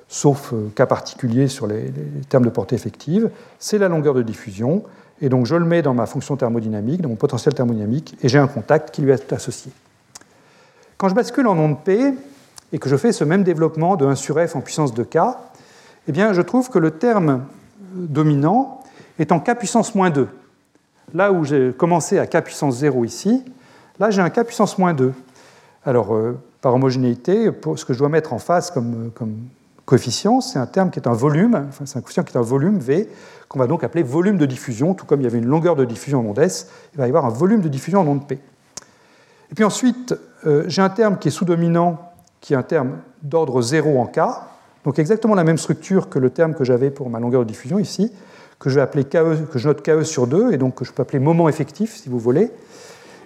sauf 0.09 0.53
euh, 0.53 0.69
cas 0.77 0.87
particulier 0.87 1.49
sur 1.49 1.67
les, 1.67 1.93
termes 2.29 2.45
de 2.45 2.51
portée 2.51 2.77
effective, 2.77 3.31
c'est 3.59 3.79
la 3.79 3.89
longueur 3.89 4.15
de 4.15 4.23
diffusion. 4.23 4.85
Et 5.23 5.29
donc 5.29 5.47
je 5.47 5.55
le 5.55 5.65
mets 5.65 5.81
dans 5.81 5.95
ma 5.95 6.07
fonction 6.07 6.37
thermodynamique, 6.37 7.01
dans 7.01 7.09
mon 7.09 7.17
potentiel 7.17 7.55
thermodynamique, 7.55 8.17
et 8.23 8.29
j'ai 8.29 8.39
un 8.39 8.47
contact 8.47 8.91
qui 8.91 9.01
lui 9.01 9.11
est 9.11 9.33
associé. 9.33 9.73
Quand 10.99 11.09
je 11.09 11.15
bascule 11.15 11.47
en 11.47 11.57
onde 11.59 11.83
P 11.83 12.15
et 12.75 12.79
que 12.81 12.89
je 12.89 12.97
fais 12.97 13.13
ce 13.13 13.23
même 13.23 13.45
développement 13.45 13.95
de 13.95 14.05
1 14.05 14.17
sur 14.17 14.37
f 14.45 14.57
en 14.57 14.61
puissance 14.61 14.93
de 14.93 15.05
k, 15.05 15.19
eh 16.09 16.13
bien 16.13 16.33
je 16.33 16.43
trouve 16.43 16.71
que 16.71 16.81
le 16.81 16.91
terme 16.91 17.45
dominant 17.95 18.81
est 19.21 19.31
en 19.31 19.39
k 19.39 19.57
puissance 19.57 19.95
moins 19.95 20.11
2. 20.11 20.27
Là 21.15 21.31
où 21.31 21.45
j'ai 21.45 21.73
commencé 21.73 22.19
à 22.19 22.27
k 22.27 22.43
puissance 22.43 22.79
0 22.79 23.05
ici, 23.05 23.45
là 24.01 24.11
j'ai 24.11 24.21
un 24.21 24.29
k 24.29 24.43
puissance 24.43 24.77
moins 24.77 24.93
2. 24.93 25.13
Alors, 25.85 26.17
euh, 26.17 26.37
par 26.63 26.75
homogénéité, 26.75 27.49
ce 27.77 27.85
que 27.85 27.93
je 27.93 27.99
dois 28.01 28.09
mettre 28.09 28.33
en 28.33 28.41
face 28.41 28.73
comme, 28.73 29.13
comme 29.15 29.37
coefficient, 29.85 30.41
c'est 30.41 30.59
un 30.59 30.67
terme 30.67 30.91
qui 30.91 30.99
est 30.99 31.07
un 31.07 31.13
volume, 31.13 31.67
enfin, 31.69 31.87
c'est 31.87 31.99
un 31.99 32.01
coefficient 32.01 32.25
qui 32.25 32.35
est 32.35 32.41
un 32.41 32.43
volume 32.43 32.81
V, 32.81 33.09
qu'on 33.49 33.61
va 33.61 33.69
donc 33.69 33.85
appeler 33.85 34.03
volume 34.03 34.37
de 34.37 34.47
diffusion, 34.47 34.95
tout 34.95 35.07
comme 35.07 35.21
il 35.21 35.25
y 35.25 35.29
avait 35.29 35.39
une 35.39 35.47
longueur 35.47 35.77
de 35.77 35.85
diffusion 35.85 36.23
en 36.23 36.25
onde 36.25 36.41
S, 36.41 36.69
il 36.93 36.99
va 36.99 37.07
y 37.07 37.09
avoir 37.09 37.25
un 37.25 37.31
volume 37.31 37.61
de 37.61 37.69
diffusion 37.69 38.01
en 38.01 38.07
onde 38.09 38.27
P. 38.27 38.41
Et 39.53 39.55
puis 39.55 39.63
ensuite, 39.63 40.17
euh, 40.45 40.65
j'ai 40.67 40.83
un 40.83 40.91
terme 40.91 41.19
qui 41.19 41.29
est 41.29 41.31
sous-dominant, 41.31 42.14
qui 42.45 42.53
est 42.53 42.57
un 42.57 42.63
terme 42.63 42.99
d'ordre 43.23 43.63
0 43.63 43.99
en 43.99 44.05
K, 44.05 44.21
donc 44.85 44.99
exactement 44.99 45.35
la 45.35 45.45
même 45.45 45.57
structure 45.57 46.11
que 46.11 46.19
le 46.19 46.29
terme 46.29 46.53
que 46.53 46.63
j'avais 46.63 46.91
pour 46.91 47.09
ma 47.09 47.19
longueur 47.19 47.41
de 47.41 47.49
diffusion 47.49 47.79
ici, 47.79 48.13
que 48.59 48.69
je 48.69 48.75
vais 48.75 48.83
appeler 48.83 49.05
KE, 49.05 49.47
que 49.51 49.59
je 49.59 49.67
note 49.67 49.81
KE 49.81 50.03
sur 50.03 50.27
2, 50.27 50.53
et 50.53 50.59
donc 50.59 50.75
que 50.75 50.85
je 50.85 50.93
peux 50.93 51.01
appeler 51.01 51.21
moment 51.21 51.49
effectif, 51.49 51.97
si 51.97 52.11
vous 52.11 52.19
voulez. 52.19 52.51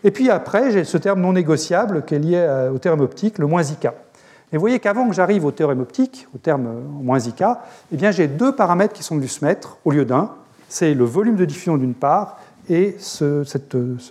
Et 0.05 0.13
puis 0.13 0.31
après, 0.31 0.71
j'ai 0.71 0.85
ce 0.85 0.97
terme 0.99 1.21
non 1.21 1.33
négociable 1.33 2.05
qui 2.05 2.15
est 2.15 2.21
lié 2.21 2.69
au 2.73 2.79
terme 2.79 3.01
optique, 3.01 3.39
le 3.39 3.49
moins 3.49 3.65
IK. 3.65 3.87
Et 3.87 4.57
vous 4.57 4.61
voyez 4.61 4.79
qu'avant 4.79 5.09
que 5.09 5.15
j'arrive 5.15 5.45
au 5.45 5.51
théorème 5.51 5.81
optique, 5.81 6.29
au 6.33 6.39
terme 6.39 6.69
moins 7.03 7.19
IK, 7.19 7.43
eh 7.91 8.13
j'ai 8.13 8.29
deux 8.29 8.55
paramètres 8.55 8.95
qui 8.95 9.03
sont 9.03 9.17
venus 9.17 9.33
se 9.33 9.45
mettre 9.45 9.79
au 9.85 9.91
lieu 9.91 10.05
d'un. 10.05 10.31
C'est 10.69 10.95
le 10.95 11.05
volume 11.05 11.35
de 11.35 11.45
diffusion 11.45 11.77
d'une 11.77 11.95
part 11.95 12.39
et 12.71 12.95
ce, 13.01 13.43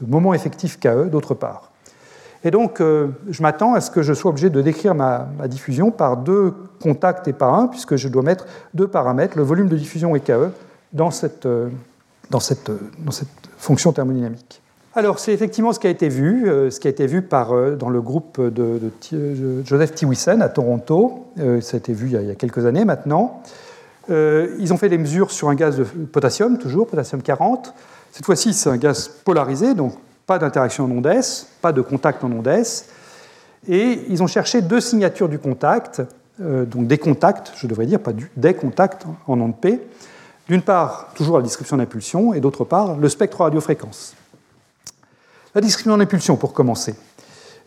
moment 0.05 0.33
effectif 0.33 0.81
KE 0.81 1.05
d'autre 1.09 1.33
part. 1.33 1.71
Et 2.43 2.51
donc, 2.51 2.81
euh, 2.81 3.07
je 3.29 3.41
m'attends 3.41 3.73
à 3.73 3.81
ce 3.81 3.91
que 3.91 4.01
je 4.01 4.13
sois 4.13 4.29
obligé 4.29 4.49
de 4.49 4.61
décrire 4.61 4.95
ma, 4.95 5.27
diffusion 5.47 5.91
par 5.91 6.17
deux 6.17 6.53
contacts 6.81 7.27
et 7.27 7.33
par 7.33 7.53
un, 7.53 7.67
puisque 7.67 7.95
je 7.95 8.07
dois 8.07 8.23
mettre 8.23 8.45
deux 8.73 8.87
paramètres, 8.87 9.37
le 9.37 9.43
volume 9.43 9.67
de 9.67 9.77
diffusion 9.77 10.15
et 10.15 10.19
KE, 10.19 10.51
dans 10.93 11.11
cette, 11.11 11.45
euh, 11.45 11.69
dans 12.29 12.39
cette, 12.39 12.71
fonction 13.57 13.91
thermodynamique. 13.91 14.61
Alors, 14.97 15.19
c'est 15.19 15.31
effectivement 15.31 15.73
ce 15.73 15.79
qui 15.79 15.85
a 15.85 15.91
été 15.91 16.09
vu, 16.09 16.49
euh, 16.49 16.71
ce 16.71 16.79
qui 16.79 16.87
a 16.87 16.89
été 16.89 17.05
vu 17.05 17.21
par, 17.21 17.51
euh, 17.53 17.75
dans 17.75 17.89
le 17.89 18.01
groupe 18.01 18.41
de, 18.41 18.79
Joseph 19.63 19.93
Tiwissen 19.93 20.41
à 20.41 20.49
Toronto. 20.49 21.27
Euh, 21.39 21.61
ça 21.61 21.75
a 21.75 21.77
été 21.77 21.93
vu 21.93 22.07
il 22.07 22.27
y 22.27 22.31
a, 22.31 22.33
quelques 22.33 22.65
années 22.65 22.83
maintenant. 22.83 23.43
ils 24.09 24.73
ont 24.73 24.77
fait 24.77 24.89
des 24.89 24.97
mesures 24.97 25.29
sur 25.29 25.49
un 25.49 25.55
gaz 25.55 25.77
de 25.77 25.83
potassium, 25.83 26.57
toujours, 26.57 26.87
potassium 26.87 27.21
40. 27.21 27.75
Cette 28.11 28.25
fois-ci, 28.25 28.53
c'est 28.53 28.71
un 28.71 28.77
gaz 28.77 29.07
polarisé, 29.07 29.75
donc 29.75 29.93
pas 30.27 30.37
d'interaction 30.37 30.85
en 30.85 30.91
onde 30.91 31.07
S, 31.07 31.47
pas 31.61 31.71
de 31.71 31.81
contact 31.81 32.23
en 32.23 32.31
onde 32.31 32.47
S. 32.47 32.89
Et 33.67 34.03
ils 34.09 34.21
ont 34.21 34.27
cherché 34.27 34.61
deux 34.61 34.81
signatures 34.81 35.29
du 35.29 35.39
contact, 35.39 36.03
donc 36.39 36.85
des 36.85 36.99
contacts, 36.99 37.53
je 37.55 37.65
devrais 37.65 37.87
dire, 37.87 37.99
pas 37.99 38.11
des 38.35 38.53
contacts 38.53 39.05
en 39.25 39.41
onde 39.41 39.59
P. 39.59 39.81
D'une 40.47 40.61
part, 40.61 41.09
toujours 41.15 41.37
la 41.37 41.43
description 41.43 41.77
d'impulsion, 41.77 42.33
et 42.33 42.39
d'autre 42.39 42.63
part, 42.63 42.95
le 42.95 43.09
spectre 43.09 43.41
radiofréquence. 43.41 44.15
La 45.55 45.61
description 45.61 45.97
d'impulsion, 45.97 46.37
pour 46.37 46.53
commencer. 46.53 46.95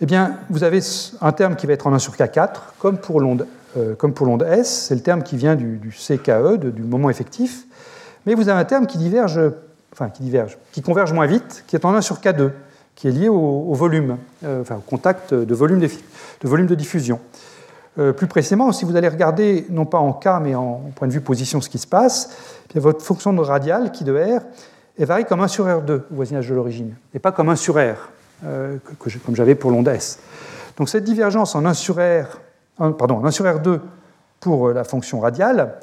Eh 0.01 0.07
bien, 0.07 0.39
vous 0.49 0.65
avez 0.65 0.81
un 1.21 1.33
terme 1.33 1.57
qui 1.57 1.67
va 1.67 1.75
être 1.75 1.87
en 1.87 1.93
1 1.93 1.99
sur 1.99 2.15
K4, 2.15 2.53
comme 2.79 2.99
pour 2.99 3.21
l'onde 3.21 3.47
euh, 3.77 3.95
S, 4.47 4.87
c'est 4.89 4.95
le 4.95 5.03
terme 5.03 5.23
qui 5.23 5.37
vient 5.37 5.57
du, 5.57 5.79
CKE, 5.91 6.57
du 6.57 6.83
moment 6.83 7.11
effectif, 7.11 7.67
mais 8.25 8.35
vous 8.35 8.49
avez 8.49 8.59
un 8.59 8.65
terme 8.65 8.87
qui 8.87 8.97
diverge, 8.97 9.41
enfin 9.93 10.09
qui 10.11 10.23
diverge, 10.23 10.59
qui 10.73 10.83
converge 10.83 11.13
moins 11.13 11.27
vite, 11.27 11.65
qui 11.67 11.77
est 11.77 11.85
en 11.85 11.95
1 11.95 12.01
sur 12.01 12.21
K2, 12.21 12.51
qui 12.95 13.09
est 13.09 13.13
lié 13.13 13.29
au, 13.29 13.73
volume, 13.73 14.19
euh, 14.45 14.61
enfin 14.61 14.77
au 14.77 14.81
contact 14.81 15.33
de 15.33 15.55
volume 15.55 15.81
de, 15.81 16.75
diffusion. 16.75 17.19
Euh, 17.99 18.13
plus 18.13 18.27
précisément, 18.27 18.73
si 18.73 18.85
vous 18.85 18.95
allez 18.95 19.09
regarder, 19.09 19.67
non 19.71 19.87
pas 19.87 19.99
en 19.99 20.13
K, 20.13 20.29
mais 20.43 20.55
en, 20.55 20.83
point 20.95 21.09
de 21.09 21.13
vue 21.13 21.21
position, 21.21 21.61
ce 21.61 21.69
qui 21.69 21.79
se 21.79 21.87
passe, 21.87 22.37
eh 22.75 22.79
votre 22.79 23.03
fonction 23.03 23.33
de 23.33 23.41
radiale, 23.41 23.91
qui 23.91 24.05
de 24.05 24.13
R, 24.13 24.43
varie 24.99 25.25
comme 25.25 25.41
1 25.41 25.49
sur 25.49 25.67
R2 25.67 25.93
au 25.93 26.03
voisinage 26.15 26.49
de 26.49 26.55
l'origine, 26.55 26.95
et 27.15 27.19
pas 27.19 27.33
comme 27.33 27.49
1 27.49 27.57
sur 27.57 27.77
R, 27.77 28.11
euh, 28.45 28.77
comme 29.25 29.35
j'avais 29.35 29.55
pour 29.55 29.71
l'onde 29.71 29.89
S. 29.89 30.19
Donc 30.77 30.89
cette 30.89 31.05
divergence 31.05 31.55
en 31.55 31.65
1 31.65 31.75
sur 31.75 31.97
R, 31.97 32.39
pardon, 32.77 33.25
1 33.25 33.31
sur 33.31 33.47
R2 33.47 33.81
pour 34.41 34.71
la 34.71 34.85
fonction 34.85 35.21
radiale, 35.21 35.79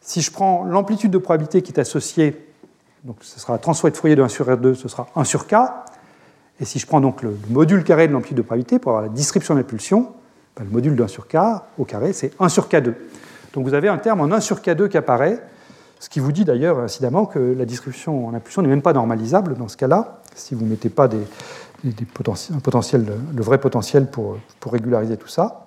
si 0.00 0.22
je 0.22 0.32
prends 0.32 0.64
l'amplitude 0.64 1.10
de 1.10 1.18
probabilité 1.18 1.62
qui 1.62 1.72
est 1.72 1.80
associée, 1.80 2.47
donc 3.04 3.16
ce 3.20 3.38
sera 3.38 3.52
la 3.54 3.58
transfert 3.58 3.90
de 3.90 3.96
Fourier 3.96 4.16
de 4.16 4.22
1 4.22 4.28
sur 4.28 4.46
R2, 4.46 4.74
ce 4.74 4.88
sera 4.88 5.08
1 5.14 5.24
sur 5.24 5.46
K, 5.46 5.54
et 6.60 6.64
si 6.64 6.78
je 6.78 6.86
prends 6.86 7.00
donc 7.00 7.22
le, 7.22 7.36
module 7.50 7.84
carré 7.84 8.08
de 8.08 8.12
l'amplitude 8.12 8.36
de 8.36 8.42
probabilité 8.42 8.78
pour 8.78 8.92
avoir 8.92 9.02
la 9.02 9.08
description 9.08 9.54
d'impulsion, 9.54 10.12
ben, 10.56 10.64
le 10.64 10.70
module 10.70 10.96
de 10.96 11.02
1 11.02 11.08
sur 11.08 11.28
K 11.28 11.36
au 11.78 11.84
carré, 11.84 12.12
c'est 12.12 12.32
1 12.40 12.48
sur 12.48 12.68
K2. 12.68 12.94
Donc 13.52 13.64
vous 13.64 13.74
avez 13.74 13.88
un 13.88 13.98
terme 13.98 14.20
en 14.20 14.24
1 14.24 14.40
sur 14.40 14.58
K2 14.58 14.88
qui 14.88 14.96
apparaît, 14.96 15.40
ce 16.00 16.08
qui 16.08 16.20
vous 16.20 16.32
dit 16.32 16.44
d'ailleurs, 16.44 16.78
incidemment, 16.78 17.26
que 17.26 17.38
la 17.38 17.64
distribution 17.64 18.26
en 18.26 18.34
impulsion 18.34 18.62
n'est 18.62 18.68
même 18.68 18.82
pas 18.82 18.92
normalisable 18.92 19.56
dans 19.56 19.68
ce 19.68 19.76
cas-là, 19.76 20.20
si 20.34 20.54
vous 20.54 20.64
ne 20.64 20.70
mettez 20.70 20.88
pas 20.88 21.08
un 21.08 22.60
potentiel, 22.60 23.06
le 23.34 23.42
vrai 23.42 23.58
potentiel 23.58 24.06
pour, 24.06 24.38
régulariser 24.70 25.16
tout 25.16 25.28
ça. 25.28 25.66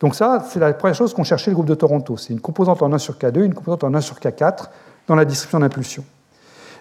Donc 0.00 0.14
ça, 0.14 0.44
c'est 0.50 0.60
la 0.60 0.72
première 0.74 0.94
chose 0.94 1.14
qu'ont 1.14 1.24
cherché 1.24 1.50
le 1.50 1.54
groupe 1.54 1.66
de 1.66 1.74
Toronto. 1.74 2.16
C'est 2.16 2.32
une 2.32 2.40
composante 2.40 2.82
en 2.82 2.92
1 2.92 2.98
sur 2.98 3.14
K2, 3.14 3.42
une 3.42 3.54
composante 3.54 3.84
en 3.84 3.94
1 3.94 4.00
sur 4.02 4.16
K4 4.16 4.68
dans 5.08 5.14
la 5.14 5.24
distribution 5.24 5.60
d'impulsion. 5.60 6.04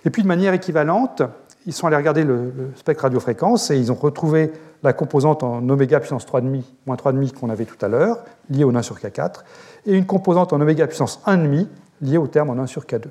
Et 0.05 0.11
puis 0.11 0.21
de 0.21 0.27
manière 0.27 0.53
équivalente, 0.53 1.23
ils 1.65 1.73
sont 1.73 1.87
allés 1.87 1.95
regarder 1.95 2.23
le, 2.23 2.71
spectre 2.75 3.03
radiofréquence 3.03 3.71
et 3.71 3.77
ils 3.77 3.91
ont 3.91 3.95
retrouvé 3.95 4.51
la 4.83 4.93
composante 4.93 5.43
en 5.43 5.67
oméga 5.67 5.99
puissance 5.99 6.25
3,5, 6.25 6.61
moins 6.85 6.95
3,5 6.95 7.33
qu'on 7.33 7.49
avait 7.49 7.65
tout 7.65 7.83
à 7.83 7.87
l'heure, 7.87 8.23
liée 8.49 8.63
au 8.63 8.75
1 8.75 8.81
sur 8.83 8.97
K4, 8.97 9.41
et 9.87 9.93
une 9.93 10.05
composante 10.05 10.53
en 10.53 10.61
oméga 10.61 10.85
puissance 10.85 11.21
1,5 11.25 11.67
lié 12.01 12.17
au 12.17 12.27
terme 12.27 12.51
en 12.51 12.61
1 12.61 12.67
sur 12.67 12.83
K2. 12.83 13.05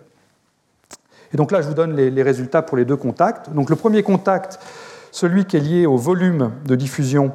Et 1.32 1.36
donc 1.36 1.50
là, 1.50 1.62
je 1.62 1.68
vous 1.68 1.74
donne 1.74 1.96
les, 1.96 2.22
résultats 2.22 2.62
pour 2.62 2.76
les 2.76 2.84
deux 2.84 2.96
contacts. 2.96 3.50
Donc 3.50 3.68
le 3.68 3.74
premier 3.74 4.04
contact, 4.04 4.60
celui 5.10 5.46
qui 5.46 5.56
est 5.56 5.60
lié 5.60 5.86
au 5.86 5.96
volume 5.96 6.52
de 6.64 6.76
diffusion, 6.76 7.32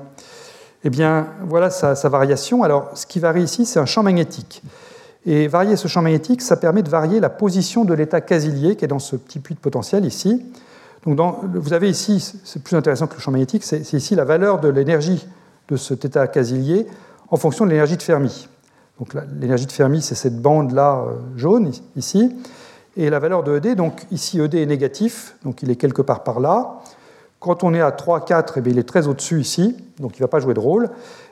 eh 0.86 0.90
bien, 0.90 1.28
voilà 1.42 1.70
sa, 1.70 1.94
variation. 2.08 2.64
Alors, 2.64 2.92
ce 2.94 3.06
qui 3.06 3.20
varie 3.20 3.44
ici, 3.44 3.66
c'est 3.66 3.80
un 3.80 3.86
champ 3.86 4.02
magnétique. 4.02 4.64
Et 5.26 5.48
varier 5.48 5.76
ce 5.76 5.88
champ 5.88 6.02
magnétique, 6.02 6.42
ça 6.42 6.56
permet 6.56 6.82
de 6.82 6.90
varier 6.90 7.20
la 7.20 7.30
position 7.30 7.84
de 7.84 7.94
l'état 7.94 8.22
casilier 8.22 8.76
qui 8.76 8.86
est 8.86 8.88
dans 8.88 9.00
ce 9.00 9.16
petit 9.16 9.40
puits 9.40 9.56
de 9.56 9.60
potentiel 9.60 10.06
ici. 10.06 10.46
Donc 11.06 11.38
vous 11.44 11.74
avez 11.74 11.90
ici, 11.90 12.34
c'est 12.44 12.64
plus 12.64 12.76
intéressant 12.76 13.08
que 13.08 13.16
le 13.16 13.20
champ 13.20 13.32
magnétique, 13.32 13.64
c'est 13.64 13.94
ici 13.94 14.16
la 14.16 14.26
valeur 14.26 14.60
de 14.60 14.70
l'énergie 14.70 15.28
de 15.70 15.78
cet 15.78 16.06
état 16.06 16.28
casilier 16.28 16.88
en 17.30 17.38
fonction 17.38 17.66
de 17.66 17.72
l'énergie 17.72 17.98
de 17.98 18.02
Fermi. 18.02 18.48
Donc 19.00 19.16
l'énergie 19.40 19.66
de 19.66 19.72
Fermi, 19.72 20.02
c'est 20.02 20.16
cette 20.16 20.42
bande-là 20.42 21.06
euh, 21.08 21.38
jaune 21.38 21.72
ici. 21.96 22.36
Et 22.98 23.10
la 23.10 23.20
valeur 23.20 23.44
de 23.44 23.58
ED, 23.58 23.76
donc 23.76 24.06
ici 24.12 24.42
ED 24.42 24.56
est 24.56 24.66
négatif, 24.66 25.36
donc 25.44 25.62
il 25.64 25.72
est 25.72 25.78
quelque 25.78 26.02
part 26.02 26.24
par 26.24 26.40
là. 26.40 26.82
Quand 27.40 27.64
on 27.64 27.74
est 27.74 27.80
à 27.80 27.92
3, 27.92 28.26
4, 28.26 28.58
eh 28.58 28.70
il 28.70 28.78
est 28.78 28.84
très 28.84 29.08
au-dessus 29.08 29.40
ici, 29.40 29.78
donc 30.00 30.18
il 30.18 30.22
ne 30.22 30.26
va 30.26 30.28
pas 30.28 30.42
jouer 30.42 30.54
de 30.54 30.60
rôle. 30.60 30.90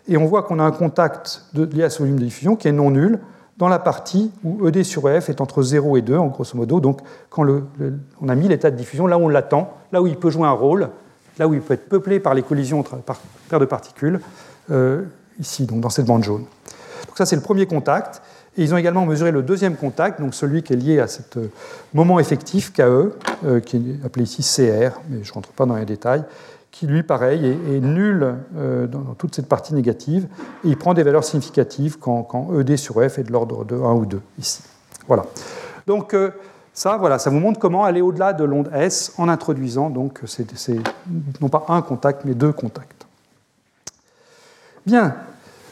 Et 0.07 0.15
on 0.15 0.25
voit 0.25 0.43
qu'on 0.43 0.59
a 0.59 0.63
un 0.63 0.71
contact 0.71 1.43
lié 1.53 1.83
à 1.83 1.89
ce 1.89 1.99
volume 1.99 2.17
de 2.17 2.23
diffusion 2.23 2.55
qui 2.55 2.69
est 2.69 2.71
non 2.71 2.91
nul 2.91 3.19
dans 3.57 3.67
la 3.67 3.79
partie 3.79 4.31
où 4.43 4.67
ED 4.67 4.83
sur 4.83 5.03
F 5.03 5.29
est 5.29 5.41
entre 5.41 5.63
0 5.63 5.97
et 5.97 6.01
2, 6.01 6.17
en 6.17 6.27
grosso 6.27 6.55
modo. 6.57 6.79
Donc 6.79 7.01
quand 7.29 7.45
on 8.21 8.29
a 8.29 8.35
mis 8.35 8.47
l'état 8.47 8.71
de 8.71 8.75
diffusion 8.75 9.07
là 9.07 9.17
où 9.17 9.23
on 9.23 9.29
l'attend, 9.29 9.73
là 9.91 10.01
où 10.01 10.07
il 10.07 10.15
peut 10.15 10.29
jouer 10.29 10.45
un 10.45 10.51
rôle, 10.51 10.89
là 11.39 11.47
où 11.47 11.53
il 11.53 11.61
peut 11.61 11.73
être 11.73 11.89
peuplé 11.89 12.19
par 12.19 12.33
les 12.33 12.43
collisions 12.43 12.79
entre 12.79 12.97
paires 13.49 13.59
de 13.59 13.65
particules, 13.65 14.19
ici, 15.39 15.65
donc 15.65 15.81
dans 15.81 15.89
cette 15.89 16.05
bande 16.05 16.23
jaune. 16.23 16.45
Donc 17.07 17.17
ça, 17.17 17.25
c'est 17.25 17.35
le 17.35 17.41
premier 17.41 17.65
contact. 17.65 18.21
Et 18.59 18.63
ils 18.63 18.73
ont 18.73 18.77
également 18.77 19.05
mesuré 19.05 19.29
le 19.29 19.43
deuxième 19.43 19.75
contact, 19.75 20.19
donc 20.19 20.33
celui 20.33 20.63
qui 20.63 20.73
est 20.73 20.77
lié 20.77 20.99
à 20.99 21.07
ce 21.07 21.21
moment 21.93 22.19
effectif 22.19 22.73
KE, 22.73 23.13
qui 23.63 23.77
est 23.77 24.03
appelé 24.03 24.23
ici 24.23 24.41
CR, 24.41 24.99
mais 25.09 25.23
je 25.23 25.29
ne 25.29 25.33
rentre 25.35 25.49
pas 25.49 25.67
dans 25.67 25.75
les 25.75 25.85
détails, 25.85 26.23
qui 26.77 26.85
lui, 26.85 27.01
pareil, 27.01 27.43
est, 27.43 27.79
nul 27.79 28.35
euh, 28.55 28.85
dans, 28.85 29.15
toute 29.17 29.33
cette 29.33 29.47
partie 29.47 29.73
négative, 29.73 30.27
et 30.63 30.67
il 30.67 30.77
prend 30.77 30.93
des 30.93 31.01
valeurs 31.01 31.23
significatives 31.23 31.97
quand, 31.97 32.47
ED 32.59 32.77
sur 32.77 32.95
F 33.01 33.17
est 33.17 33.23
de 33.23 33.31
l'ordre 33.31 33.65
de 33.65 33.75
1 33.75 33.93
ou 33.93 34.05
2, 34.05 34.21
ici. 34.37 34.61
Voilà. 35.07 35.25
Donc 35.87 36.13
euh, 36.13 36.29
ça, 36.73 36.97
voilà, 36.97 37.17
ça 37.17 37.31
vous 37.31 37.39
montre 37.39 37.59
comment 37.59 37.83
aller 37.83 38.01
au-delà 38.01 38.31
de 38.31 38.43
l'onde 38.43 38.69
S 38.75 39.11
en 39.17 39.27
introduisant, 39.27 39.89
donc, 39.89 40.21
non 41.41 41.49
pas 41.49 41.65
un 41.69 41.81
contact, 41.81 42.25
mais 42.25 42.35
deux 42.35 42.51
contacts. 42.51 43.07
Bien, 44.85 45.15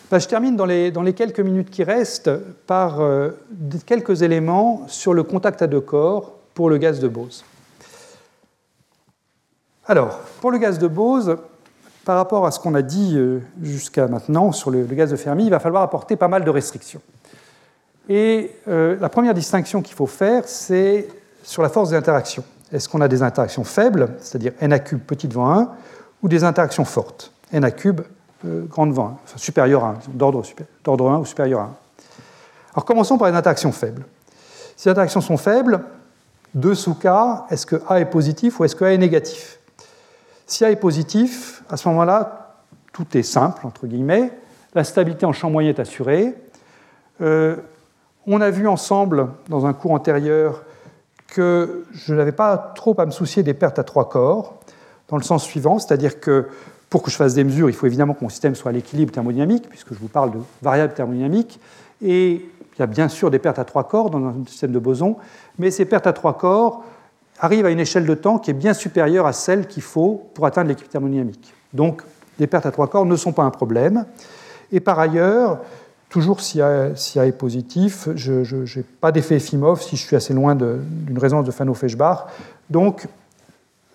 ben, 0.10 0.18
je 0.18 0.27
termine 0.27 0.56
dans 0.56 0.65
les, 0.65 0.90
dans 0.90 1.03
les, 1.03 1.14
quelques 1.14 1.40
minutes 1.40 1.69
qui 1.69 1.84
restent 1.84 2.32
par 2.65 2.99
euh, 2.99 3.30
quelques 3.86 4.23
éléments 4.23 4.86
sur 4.88 5.14
le 5.14 5.22
contact 5.22 5.61
à 5.61 5.68
deux 5.68 5.82
corps 5.82 6.34
pour 6.56 6.68
le 6.68 6.80
gaz 6.80 6.99
de 6.99 7.07
Bose. 7.07 7.45
Alors, 9.88 10.18
pour 10.41 10.49
le 10.49 10.57
gaz 10.57 10.80
de 10.80 10.88
Bose, 10.88 11.38
par 12.06 12.18
rapport 12.18 12.48
à 12.48 12.52
ce 12.52 12.60
qu'on 12.60 12.74
a 12.74 12.82
dit 12.82 13.14
euh, 13.16 13.40
jusqu'à 13.62 14.07
maintenant 14.07 14.52
sur 14.52 14.72
le, 14.72 14.84
gaz 14.84 15.12
de 15.12 15.16
Fermi, 15.16 15.45
il 15.45 15.52
va 15.52 15.60
falloir 15.60 15.84
apporter 15.84 16.16
pas 16.16 16.28
mal 16.28 16.44
de 16.44 16.49
restrictions. 16.49 17.02
Et 18.10 18.52
euh, 18.68 18.98
la 18.99 19.10
première 19.10 19.36
distinction 19.36 19.84
qu'il 19.84 19.95
faut 19.95 20.07
faire, 20.07 20.44
c'est 20.48 21.07
sur 21.44 21.62
la 21.62 21.70
force 21.70 21.90
des 21.90 21.95
interactions. 21.95 22.44
Est-ce 22.72 22.90
qu'on 22.90 23.02
a 23.02 23.07
des 23.07 23.22
interactions 23.22 23.64
faibles, 23.64 24.10
c'est-à-dire 24.20 24.53
n 24.60 24.80
cube 24.80 25.02
petit 25.02 25.28
devant 25.28 25.53
1, 25.53 25.70
ou 26.24 26.30
des 26.30 26.44
interactions 26.44 26.86
fortes, 26.86 27.32
n 27.53 27.72
cube 27.72 28.02
euh, 28.44 28.66
grand 28.66 28.88
devant 28.88 29.06
1, 29.06 29.18
enfin 29.24 29.38
supérieur 29.38 29.84
à 29.84 29.90
1, 29.90 29.98
d'ordre 30.16 31.10
1 31.12 31.20
ou 31.20 31.26
supérieur 31.26 31.60
à 31.60 31.64
1 31.64 31.70
Alors 32.74 32.86
commençons 32.86 33.20
par 33.20 33.30
les 33.30 33.36
interactions 33.36 33.72
faibles. 33.72 34.03
Si 34.76 34.88
les 34.88 34.91
interactions 34.91 35.22
sont 35.22 35.38
faibles, 35.38 35.82
2 36.56 36.74
sous 36.74 36.95
K, 36.95 37.06
est-ce 37.52 37.68
que 37.68 37.76
A 37.88 37.99
est 37.99 38.06
positif 38.06 38.60
ou 38.60 38.66
est-ce 38.66 38.76
que 38.76 38.84
A 38.84 38.91
est 38.91 38.98
négatif? 38.98 39.55
Si 40.45 40.63
A 40.63 40.72
est 40.72 40.76
positif, 40.76 41.63
à 41.69 41.77
ce 41.77 41.88
moment-là, 41.89 42.55
tout 42.93 43.17
est 43.17 43.23
simple, 43.23 43.65
entre 43.65 43.88
guillemets. 43.88 44.31
La 44.73 44.84
stabilité 44.84 45.26
en 45.26 45.34
champ 45.34 45.49
moyen 45.49 45.69
est 45.69 45.80
assurée. 45.80 46.35
Euh, 47.22 47.57
on 48.27 48.41
a 48.41 48.49
vu 48.49 48.67
ensemble, 48.67 49.30
dans 49.49 49.65
un 49.65 49.73
cours 49.73 49.91
antérieur, 49.91 50.63
que 51.27 51.85
je 51.93 52.13
n'avais 52.13 52.31
pas 52.31 52.57
trop 52.57 52.99
à 52.99 53.05
me 53.05 53.11
soucier 53.11 53.43
des 53.43 53.53
pertes 53.53 53.80
à 53.80 53.84
trois 53.84 54.09
corps, 54.09 54.59
dans 55.07 55.17
le 55.17 55.23
sens 55.23 55.43
suivant, 55.43 55.80
c'est-à-dire 55.80 56.19
que 56.19 56.47
pour 56.89 57.03
que 57.03 57.11
je 57.11 57.15
fasse 57.15 57.34
des 57.34 57.43
mesures, 57.43 57.69
il 57.69 57.76
faut 57.76 57.88
évidemment 57.88 58.13
que 58.13 58.23
mon 58.23 58.30
système 58.30 58.55
soit 58.55 58.69
à 58.69 58.73
l'équilibre 58.73 59.11
thermodynamique, 59.11 59.67
puisque 59.69 59.93
je 59.93 59.99
vous 59.99 60.07
parle 60.07 60.31
de 60.31 60.39
variables 60.61 60.93
thermodynamiques, 60.93 61.59
et 62.01 62.34
il 62.34 62.80
y 62.80 62.81
a 62.81 62.88
bien 62.88 63.07
sûr 63.07 63.31
des 63.31 63.39
pertes 63.39 63.59
à 63.59 63.65
trois 63.65 63.88
corps 63.88 64.09
dans 64.09 64.26
un 64.26 64.34
système 64.47 64.72
de 64.72 64.80
bosons, 64.80 65.17
mais 65.57 65.72
ces 65.72 65.85
pertes 65.85 66.07
à 66.07 66.13
trois 66.13 66.38
corps, 66.38 66.84
arrive 67.40 67.66
à 67.66 67.70
une 67.70 67.80
échelle 67.80 68.06
de 68.06 68.16
temps 68.16 68.38
qui 68.38 68.52
est 68.52 68.56
bien 68.56 68.74
supérieure 68.74 69.26
à 69.26 69.34
celle 69.34 69.68
qu'il 69.68 69.84
faut 69.84 70.30
pour 70.34 70.45
atteindre 70.45 70.70
l'équilibre 70.70 70.91
thermodynamique. 70.91 71.53
Donc, 71.74 72.02
les 72.40 72.48
pertes 72.48 72.66
à 72.66 72.72
trois 72.72 72.88
corps 72.88 73.06
ne 73.06 73.16
sont 73.16 73.32
pas 73.32 73.44
un 73.44 73.52
problème. 73.52 74.06
Et 74.72 74.80
par 74.80 74.99
ailleurs, 74.99 75.60
toujours 76.10 76.41
si 76.41 76.62
A, 76.62 76.91
est 76.94 77.38
positif, 77.38 78.10
je 78.16 78.78
n'ai 78.78 78.84
pas 79.02 79.12
d'effet 79.12 79.36
Efimov 79.36 79.82
si 79.82 79.95
je 79.95 80.02
suis 80.02 80.16
assez 80.16 80.34
loin 80.34 80.56
d'une 80.56 81.18
résonance 81.18 81.45
de 81.45 81.52
Fano-Feshbach. 81.52 82.28
Donc, 82.70 83.07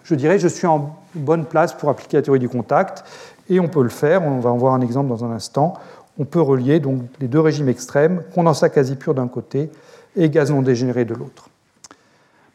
je 0.05 0.15
dirais 0.15 0.39
je 0.39 0.49
suis 0.49 0.67
en 0.67 0.97
bonne 1.15 1.45
place 1.45 1.73
pour 1.73 1.89
appliquer 1.89 2.19
la 2.19 2.23
théorie 2.23 2.39
du 2.39 2.49
contact. 2.49 3.05
Et 3.49 3.59
on 3.59 3.69
peut 3.69 3.83
le 3.83 3.89
faire, 3.89 4.23
on 4.23 4.39
va 4.39 4.51
en 4.51 4.57
voir 4.57 4.75
un 4.75 4.81
exemple 4.81 5.09
dans 5.09 5.25
un 5.25 5.33
instant. 5.33 5.75
On 6.19 6.25
peut 6.25 6.41
relier 6.41 6.81
donc 6.81 7.03
les 7.21 7.29
deux 7.29 7.41
régimes 7.41 7.69
extrêmes, 7.69 8.23
condensat 8.35 8.69
quasi 8.69 8.97
pur 8.97 9.15
d'un 9.15 9.29
côté 9.29 9.71
et 10.17 10.29
gaz 10.29 10.51
non 10.51 10.63
dégénéré 10.63 11.05
de 11.05 11.15
l'autre. 11.15 11.49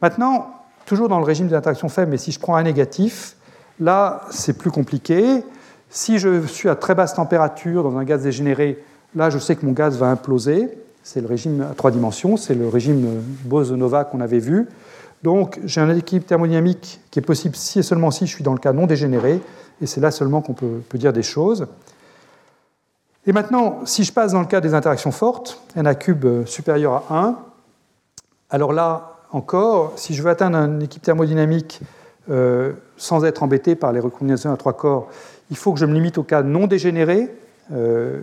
Maintenant, 0.00 0.50
toujours 0.86 1.08
dans 1.08 1.18
le 1.18 1.24
régime 1.24 1.48
d'interaction 1.48 1.88
faible, 1.88 2.12
mais 2.12 2.16
si 2.16 2.32
je 2.32 2.40
prends 2.40 2.56
un 2.56 2.62
négatif, 2.62 3.36
là, 3.78 4.22
c'est 4.30 4.56
plus 4.56 4.70
compliqué. 4.70 5.42
Si 5.90 6.18
je 6.18 6.46
suis 6.46 6.68
à 6.68 6.76
très 6.76 6.94
basse 6.94 7.14
température 7.14 7.82
dans 7.82 7.98
un 7.98 8.04
gaz 8.04 8.22
dégénéré, 8.22 8.82
là, 9.14 9.28
je 9.28 9.38
sais 9.38 9.56
que 9.56 9.66
mon 9.66 9.72
gaz 9.72 9.98
va 9.98 10.06
imploser. 10.06 10.70
C'est 11.02 11.20
le 11.20 11.26
régime 11.26 11.66
à 11.70 11.74
trois 11.74 11.90
dimensions, 11.90 12.36
c'est 12.36 12.54
le 12.54 12.68
régime 12.68 13.22
Bose-Nova 13.44 14.04
qu'on 14.04 14.20
avait 14.20 14.38
vu. 14.38 14.68
Donc, 15.22 15.60
j'ai 15.64 15.80
un 15.80 15.94
équilibre 15.94 16.26
thermodynamique 16.26 17.00
qui 17.10 17.18
est 17.18 17.22
possible 17.22 17.56
si 17.56 17.80
et 17.80 17.82
seulement 17.82 18.10
si 18.10 18.26
je 18.26 18.34
suis 18.34 18.44
dans 18.44 18.52
le 18.52 18.58
cas 18.58 18.72
non 18.72 18.86
dégénéré, 18.86 19.40
et 19.80 19.86
c'est 19.86 20.00
là 20.00 20.10
seulement 20.10 20.40
qu'on 20.40 20.54
peut, 20.54 20.82
peut, 20.88 20.98
dire 20.98 21.12
des 21.12 21.22
choses. 21.22 21.66
Et 23.26 23.32
maintenant, 23.32 23.80
si 23.84 24.04
je 24.04 24.12
passe 24.12 24.32
dans 24.32 24.40
le 24.40 24.46
cas 24.46 24.60
des 24.60 24.74
interactions 24.74 25.10
fortes, 25.10 25.60
n 25.74 25.86
a 25.86 25.94
cube 25.94 26.46
supérieur 26.46 27.02
à 27.10 27.24
1, 27.24 27.38
alors 28.50 28.72
là, 28.72 29.15
encore, 29.36 29.92
si 29.96 30.14
je 30.14 30.22
veux 30.22 30.30
atteindre 30.30 30.56
un 30.56 30.80
équipe 30.80 31.02
thermodynamique 31.02 31.80
euh, 32.30 32.72
sans 32.96 33.24
être 33.24 33.42
embêté 33.42 33.76
par 33.76 33.92
les 33.92 34.00
recombinaisons 34.00 34.52
à 34.52 34.56
trois 34.56 34.72
corps, 34.72 35.08
il 35.50 35.56
faut 35.56 35.72
que 35.72 35.78
je 35.78 35.86
me 35.86 35.92
limite 35.92 36.18
au 36.18 36.22
cas 36.22 36.42
non 36.42 36.66
dégénéré. 36.66 37.30
Euh, 37.72 38.20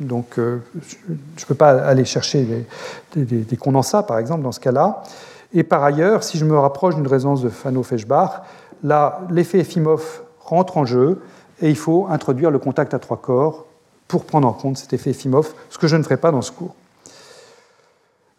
donc, 0.00 0.38
euh, 0.38 0.58
je 0.74 0.96
ne 1.06 1.46
peux 1.46 1.54
pas 1.54 1.70
aller 1.70 2.04
chercher 2.04 2.66
des, 3.14 3.56
condensats, 3.56 4.02
par 4.02 4.18
exemple, 4.18 4.42
dans 4.42 4.52
ce 4.52 4.60
cas-là. 4.60 5.04
Et 5.52 5.62
par 5.62 5.84
ailleurs, 5.84 6.24
si 6.24 6.36
je 6.38 6.44
me 6.44 6.58
rapproche 6.58 6.96
d'une 6.96 7.06
résonance 7.06 7.42
de 7.42 7.48
Fano-Feshbach, 7.48 8.42
là, 8.82 9.20
l'effet 9.30 9.58
Efimov 9.58 10.22
rentre 10.40 10.78
en 10.78 10.84
jeu 10.84 11.20
et 11.60 11.68
il 11.68 11.76
faut 11.76 12.08
introduire 12.10 12.50
le 12.50 12.58
contact 12.58 12.92
à 12.92 12.98
trois 12.98 13.18
corps 13.18 13.66
pour 14.08 14.24
prendre 14.24 14.48
en 14.48 14.52
compte 14.52 14.78
cet 14.78 14.92
effet 14.92 15.10
Efimov, 15.10 15.54
ce 15.70 15.78
que 15.78 15.86
je 15.86 15.96
ne 15.96 16.02
ferai 16.02 16.16
pas 16.16 16.32
dans 16.32 16.42
ce 16.42 16.50
cours. 16.50 16.74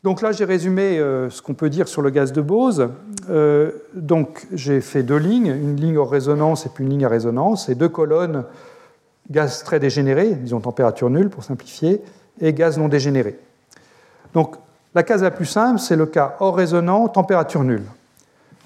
Donc 0.06 0.22
là, 0.22 0.32
j'ai 0.32 0.46
résumé 0.46 1.00
euh, 1.00 1.32
ce 1.32 1.42
qu'on 1.42 1.56
peut 1.56 1.72
dire 1.72 1.88
sur 1.88 2.04
le 2.04 2.12
gaz 2.12 2.32
de 2.32 2.40
Bose. 2.40 2.90
Euh, 3.32 3.72
donc 3.96 4.46
j'ai 4.54 4.80
fait 4.80 5.02
deux 5.02 5.18
lignes, 5.18 5.48
une 5.48 5.78
ligne 5.78 5.98
hors 5.98 6.12
résonance 6.12 6.68
et 6.68 6.70
puis 6.70 6.84
une 6.84 6.92
ligne 6.92 7.06
à 7.06 7.10
résonance, 7.10 7.70
et 7.70 7.76
deux 7.76 7.90
colonnes 7.90 8.44
gaz 9.32 9.64
très 9.64 9.80
dégénéré, 9.80 10.36
disons 10.36 10.60
température 10.60 11.10
nulle 11.10 11.32
pour 11.32 11.44
simplifier, 11.44 12.04
et 12.40 12.54
gaz 12.54 12.78
non 12.78 12.88
dégénéré. 12.88 13.40
Donc 14.36 14.58
la 14.94 15.02
case 15.02 15.24
la 15.24 15.32
plus 15.32 15.48
simple, 15.48 15.80
c'est 15.80 15.96
le 15.96 16.06
cas 16.06 16.36
hors 16.40 16.56
résonant, 16.56 17.08
température 17.08 17.64
nulle. 17.64 17.86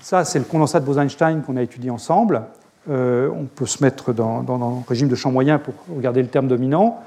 Ça, 0.01 0.25
c'est 0.25 0.39
le 0.39 0.45
condensat 0.45 0.81
de 0.81 0.85
Bose-Einstein 0.85 1.41
qu'on 1.43 1.55
a 1.55 1.61
étudié 1.61 1.89
ensemble. 1.89 2.41
Euh, 2.89 3.29
on 3.33 3.45
peut 3.45 3.65
se 3.65 3.81
mettre 3.81 4.11
dans, 4.11 4.41
le 4.41 4.89
régime 4.89 5.07
de 5.07 5.15
champ 5.15 5.31
moyen 5.31 5.57
pour 5.57 5.73
regarder 5.95 6.21
le 6.21 6.27
terme 6.27 6.49
dominant. 6.49 6.99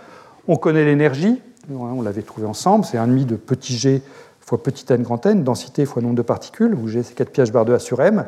On 0.48 0.56
connaît 0.56 0.86
l'énergie, 0.86 1.38
on 1.70 2.00
l'avait 2.00 2.22
trouvé 2.22 2.46
ensemble, 2.46 2.86
c'est 2.86 2.96
1,5 2.96 3.26
de 3.26 3.36
petit 3.36 3.76
g 3.76 4.02
fois 4.44 4.62
petit 4.62 4.84
n 4.92 5.02
grand 5.02 5.24
n, 5.26 5.44
densité 5.44 5.84
fois 5.86 6.02
nombre 6.02 6.14
de 6.14 6.22
particules, 6.22 6.74
où 6.74 6.88
g 6.88 7.02
c'est 7.02 7.14
4 7.14 7.30
pi 7.30 7.40
h 7.40 7.50
bar 7.50 7.64
2 7.64 7.74
a 7.74 7.78
sur 7.78 8.00
m. 8.00 8.26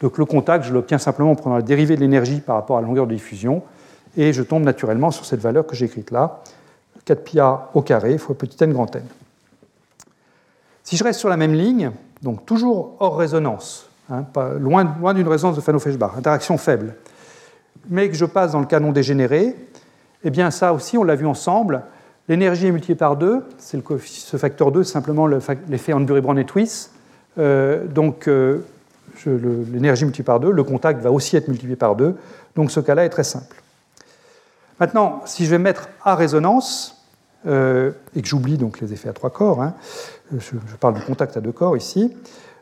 Donc 0.00 0.18
le 0.18 0.24
contact, 0.24 0.64
je 0.64 0.72
l'obtiens 0.72 0.98
simplement 0.98 1.30
en 1.30 1.34
prenant 1.34 1.56
la 1.56 1.62
dérivée 1.62 1.96
de 1.96 2.00
l'énergie 2.00 2.40
par 2.40 2.56
rapport 2.56 2.78
à 2.78 2.80
la 2.80 2.86
longueur 2.86 3.06
de 3.06 3.14
diffusion, 3.14 3.62
et 4.16 4.32
je 4.32 4.42
tombe 4.42 4.62
naturellement 4.62 5.10
sur 5.10 5.24
cette 5.24 5.40
valeur 5.40 5.66
que 5.66 5.74
j'ai 5.74 5.86
écrite 5.86 6.10
là, 6.10 6.42
4 7.04 7.24
pi 7.24 7.40
a 7.40 7.70
au 7.74 7.82
carré 7.82 8.18
fois 8.18 8.36
petit 8.36 8.62
n 8.62 8.72
grand 8.72 8.94
n. 8.94 9.02
Si 10.84 10.96
je 10.96 11.04
reste 11.04 11.18
sur 11.18 11.28
la 11.28 11.36
même 11.36 11.54
ligne, 11.54 11.90
donc 12.22 12.46
toujours 12.46 12.94
hors 13.00 13.16
résonance, 13.16 13.88
hein, 14.10 14.24
loin, 14.58 14.94
loin 15.00 15.14
d'une 15.14 15.28
résonance 15.28 15.56
de 15.56 15.60
Fano-Feshbach, 15.60 16.12
interaction 16.16 16.58
faible, 16.58 16.94
mais 17.88 18.08
que 18.08 18.14
je 18.14 18.24
passe 18.24 18.52
dans 18.52 18.60
le 18.60 18.66
canon 18.66 18.92
dégénéré, 18.92 19.56
eh 20.24 20.30
bien 20.30 20.50
ça 20.50 20.72
aussi, 20.72 20.96
on 20.98 21.04
l'a 21.04 21.14
vu 21.14 21.26
ensemble, 21.26 21.82
L'énergie 22.28 22.66
est 22.66 22.72
multipliée 22.72 22.96
par 22.96 23.16
2, 23.16 23.44
c'est 23.58 23.80
ce 24.00 24.36
facteur 24.36 24.72
2, 24.72 24.82
c'est 24.82 24.92
simplement 24.92 25.26
l'effet 25.26 25.92
Hanbury-Brown 25.92 26.38
et 26.38 26.44
Twiss. 26.44 26.90
Euh, 27.38 27.86
donc 27.86 28.26
euh, 28.28 28.64
l'énergie 29.26 30.04
multipliée 30.04 30.24
par 30.24 30.40
2, 30.40 30.50
le 30.50 30.64
contact 30.64 31.00
va 31.02 31.12
aussi 31.12 31.36
être 31.36 31.48
multiplié 31.48 31.76
par 31.76 31.94
2, 31.94 32.16
donc 32.56 32.70
ce 32.70 32.80
cas-là 32.80 33.04
est 33.04 33.10
très 33.10 33.24
simple. 33.24 33.62
Maintenant, 34.80 35.22
si 35.24 35.44
je 35.44 35.50
vais 35.50 35.58
mettre 35.58 35.88
à 36.02 36.16
résonance, 36.16 37.04
euh, 37.46 37.92
et 38.16 38.22
que 38.22 38.28
j'oublie 38.28 38.58
donc 38.58 38.80
les 38.80 38.92
effets 38.92 39.08
à 39.08 39.12
trois 39.12 39.30
corps, 39.30 39.62
hein, 39.62 39.74
je, 40.36 40.56
parle 40.80 40.94
du 40.94 41.02
contact 41.02 41.36
à 41.36 41.40
deux 41.40 41.52
corps 41.52 41.76
ici, 41.76 42.12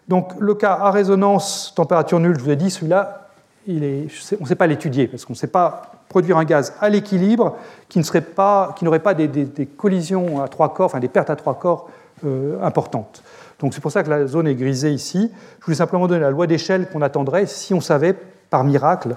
donc 0.08 0.32
le 0.38 0.54
cas 0.54 0.74
à 0.74 0.90
résonance, 0.90 1.72
température 1.74 2.20
nulle, 2.20 2.38
je 2.38 2.44
vous 2.44 2.50
ai 2.50 2.56
dit, 2.56 2.70
celui-là, 2.70 3.30
on 3.66 3.72
ne 3.72 4.46
sait 4.46 4.56
pas 4.56 4.66
l'étudier, 4.66 5.08
parce 5.08 5.24
qu'on 5.24 5.32
ne 5.32 5.38
sait 5.38 5.46
pas 5.46 5.93
produire 6.14 6.38
un 6.38 6.44
gaz 6.44 6.74
à 6.80 6.88
l'équilibre 6.90 7.56
qui 7.88 7.98
n'aurait 7.98 8.20
pas, 8.20 8.72
pas 9.02 9.14
des, 9.14 9.66
collisions 9.76 10.40
à 10.40 10.46
trois 10.46 10.72
corps, 10.72 10.86
enfin 10.86 11.00
des 11.00 11.08
pertes 11.08 11.28
à 11.28 11.34
trois 11.34 11.58
corps 11.58 11.90
euh, 12.24 12.62
importantes. 12.62 13.24
Donc 13.58 13.74
c'est 13.74 13.80
pour 13.80 13.90
ça 13.90 14.04
que 14.04 14.10
la 14.10 14.28
zone 14.28 14.46
est 14.46 14.54
grisée 14.54 14.92
ici. 14.92 15.32
Je 15.58 15.64
voulais 15.64 15.76
simplement 15.76 16.06
donner 16.06 16.20
la 16.20 16.30
loi 16.30 16.46
d'échelle 16.46 16.88
qu'on 16.88 17.02
attendrait 17.02 17.46
si 17.46 17.74
on 17.74 17.80
savait, 17.80 18.14
par 18.48 18.62
miracle, 18.62 19.16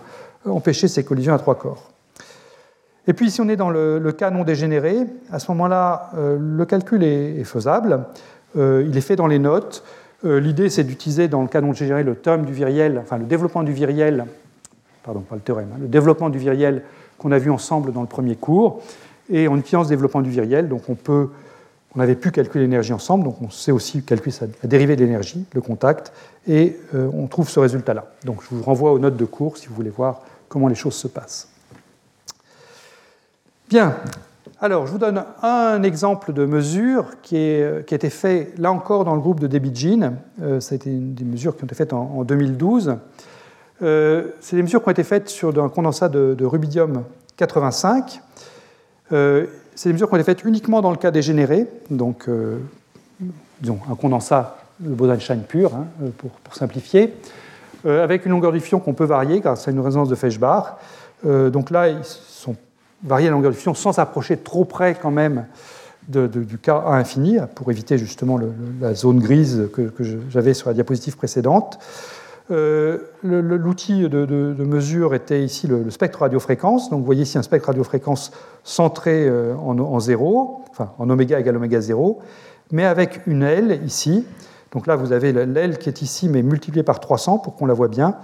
empêcher 0.49 0.88
ces 0.88 1.03
collisions 1.03 1.36
à 1.36 1.38
trois 1.38 1.53
corps. 1.53 1.91
Et 3.06 3.14
puis 3.14 3.30
si 3.30 3.41
on 3.41 3.48
est 3.48 3.57
dans 3.57 3.69
le, 3.69 4.11
cas 4.18 4.32
non 4.32 4.44
dégénéré, 4.44 4.98
à 5.32 5.38
ce 5.38 5.52
moment-là, 5.52 6.10
euh, 6.18 6.36
le 6.40 6.65
calcul 6.65 7.03
est, 7.03 7.44
faisable. 7.44 8.06
Euh, 8.57 8.84
il 8.90 8.98
est 8.98 9.02
fait 9.02 9.15
dans 9.15 9.28
les 9.28 9.38
notes. 9.38 9.84
L'idée, 10.24 10.72
c'est 10.72 10.84
d'utiliser 10.84 11.28
dans 11.28 11.44
le 11.44 11.48
cas 11.48 11.61
non 11.61 11.74
dégénéré 11.74 12.03
le 12.03 12.15
terme 12.15 12.44
du 12.44 12.53
viriel, 12.53 12.98
enfin 12.98 13.19
le 13.19 13.26
développement 13.26 13.61
du 13.61 13.72
viriel 13.72 14.26
pardon, 15.08 15.22
pas 15.22 15.36
le 15.36 15.42
théorème, 15.42 15.70
hein, 15.74 15.78
le 15.80 15.88
développement 15.88 16.30
du 16.30 16.38
viriel 16.38 16.84
qu'on 17.18 17.32
a 17.32 17.38
vu 17.38 17.50
ensemble 17.50 17.94
dans 17.94 18.02
le 18.02 18.08
premier 18.08 18.36
cours. 18.36 18.82
Et 19.30 19.48
en 19.48 19.58
utilisant 19.58 19.86
ce 19.86 19.90
développement 19.90 20.22
du 20.22 20.30
viriel, 20.30 20.68
donc 20.68 20.90
on 20.90 20.96
peut, 20.96 21.30
on 21.96 22.02
avait 22.02 22.16
pu 22.16 22.32
calculer 22.32 22.66
l'énergie 22.66 22.92
ensemble, 22.92 23.24
donc 23.24 23.42
on 23.42 23.50
sait 23.50 23.72
aussi 23.72 24.04
calculer 24.04 24.36
la 24.62 24.70
dérivée 24.70 24.98
de 24.98 25.04
l'énergie, 25.04 25.46
le 25.54 25.62
contact, 25.62 26.12
et 26.46 26.78
euh, 26.94 27.10
on 27.14 27.28
trouve 27.28 27.50
ce 27.50 27.60
résultat-là. 27.60 28.12
Donc 28.26 28.42
je 28.44 28.54
vous 28.54 28.62
renvoie 28.62 28.92
aux 28.92 29.00
notes 29.00 29.18
de 29.18 29.26
cours 29.26 29.58
si 29.58 29.68
vous 29.68 29.76
voulez 29.76 29.90
voir 29.90 30.22
comment 30.50 30.68
les 30.68 30.76
choses 30.76 30.96
se 30.96 31.08
passent. 31.08 31.50
Bien, 33.70 33.96
alors 34.60 34.88
je 34.88 34.92
vous 34.92 34.98
donne 34.98 35.24
un 35.42 35.84
exemple 35.84 36.34
de 36.34 36.46
mesure 36.46 37.22
qui, 37.22 37.38
a 37.38 37.80
été 37.80 38.10
fait 38.10 38.54
là 38.58 38.72
encore 38.72 39.06
dans 39.06 39.14
le 39.14 39.22
groupe 39.22 39.40
de 39.40 39.76
Jean. 39.76 40.16
Euh, 40.42 40.60
ça 40.60 40.74
a 40.74 40.76
été 40.78 40.90
une 40.90 41.14
des 41.14 41.26
mesures 41.26 41.56
qui 41.56 41.64
ont 41.64 41.68
été 41.68 41.76
faites 41.76 41.94
en, 41.94 42.24
2012. 42.24 42.98
Euh, 43.82 44.30
c'est 44.40 44.56
des 44.56 44.64
mesures 44.64 44.82
qui 44.82 44.90
ont 44.90 44.91
été 44.91 45.04
faites 45.04 45.30
sur 45.30 45.49
un 45.64 45.70
condensat 45.70 46.10
de, 46.10 46.45
rubidium 46.45 47.04
85. 47.38 48.22
Euh, 49.12 49.45
c'est 49.76 49.90
des 49.90 49.94
mesures 49.94 50.08
qui 50.08 50.16
ont 50.16 50.18
été 50.18 50.26
faites 50.26 50.44
uniquement 50.44 50.82
dans 50.82 50.91
le 50.91 50.98
cas 50.98 51.12
dégénéré, 51.12 51.68
donc 51.91 52.28
euh, 52.28 52.58
un 53.70 53.95
condensat 53.95 54.58
de 54.80 54.94
Bose-Einstein 54.94 55.41
pur, 55.41 55.76
hein, 55.76 55.86
pour, 56.18 56.32
simplifier, 56.56 57.14
avec 57.86 58.26
une 58.26 58.32
longueur 58.32 58.52
de 58.52 58.58
diffusion 58.58 58.80
qu'on 58.80 58.94
peut 58.94 59.06
varier 59.06 59.40
grâce 59.40 59.68
à 59.68 59.72
une 59.72 59.80
résonance 59.80 60.10
de 60.10 60.16
Feshbach. 60.16 60.76
donc 61.24 61.72
là, 61.72 61.88
ils 61.88 62.04
sont 62.04 62.56
variés 63.04 63.28
la 63.28 63.34
longueur 63.34 63.52
de 63.52 63.54
diffusion 63.54 63.74
sans 63.74 63.94
s'approcher 63.94 64.38
trop 64.38 64.66
près 64.66 64.95
quand 64.95 65.12
même 65.12 65.45
du 66.08 66.58
cas 66.58 66.84
à 66.86 66.95
infini, 66.95 67.38
pour 67.56 67.72
éviter 67.72 67.98
justement 67.98 68.40
la 68.82 68.94
zone 68.94 69.20
grise 69.20 69.70
que 69.74 69.91
j'avais 70.30 70.54
sur 70.54 70.70
la 70.70 70.74
diapositive 70.74 71.18
précédente. 71.18 71.80
Euh, 72.49 72.99
l'outil 73.24 74.07
de, 74.07 74.64
mesure 74.64 75.14
était 75.14 75.44
ici 75.44 75.68
le, 75.68 75.90
spectre 75.91 76.19
radiofréquence. 76.19 76.90
Donc 76.90 76.99
vous 76.99 77.06
voyez 77.06 77.24
ici 77.24 77.38
un 77.38 77.41
spectre 77.44 77.68
radiofréquence 77.68 78.32
centré 78.64 79.28
euh, 79.28 79.53
en, 79.56 79.99
zéro, 79.99 80.61
enfin 80.69 80.91
en 80.98 81.10
oméga 81.10 81.40
égale 81.40 81.57
oméga 81.57 81.82
0, 81.82 82.19
mais 82.72 82.86
avec 82.86 83.22
une 83.28 83.44
L 83.44 83.82
ici. 83.86 84.26
Donc 84.72 84.88
là, 84.88 84.95
vous 84.95 85.11
avez 85.11 85.32
l'L 85.32 85.78
qui 85.78 85.90
est 85.90 86.02
ici, 86.02 86.30
mais 86.30 86.41
multipliée 86.41 86.84
par 86.84 86.99
300 86.99 87.40
pour 87.40 87.56
qu'on 87.56 87.65
la 87.65 87.74
voit 87.74 87.88
bien. 87.88 88.15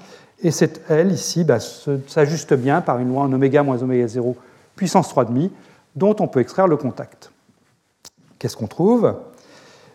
Et 0.41 0.51
cette 0.51 0.89
L 0.89 1.11
ici 1.11 1.43
bah, 1.43 1.59
s'ajuste 1.59 2.53
bien 2.53 2.81
par 2.81 2.99
une 2.99 3.09
loi 3.09 3.23
en 3.23 3.33
oméga 3.33 3.63
moins 3.63 3.81
oméga 3.81 4.07
0 4.07 4.35
puissance 4.75 5.13
3,5, 5.13 5.49
dont 5.95 6.15
on 6.19 6.27
peut 6.27 6.39
extraire 6.39 6.67
le 6.67 6.77
contact. 6.77 7.31
Qu'est-ce 8.39 8.57
qu'on 8.57 8.67
trouve? 8.67 9.15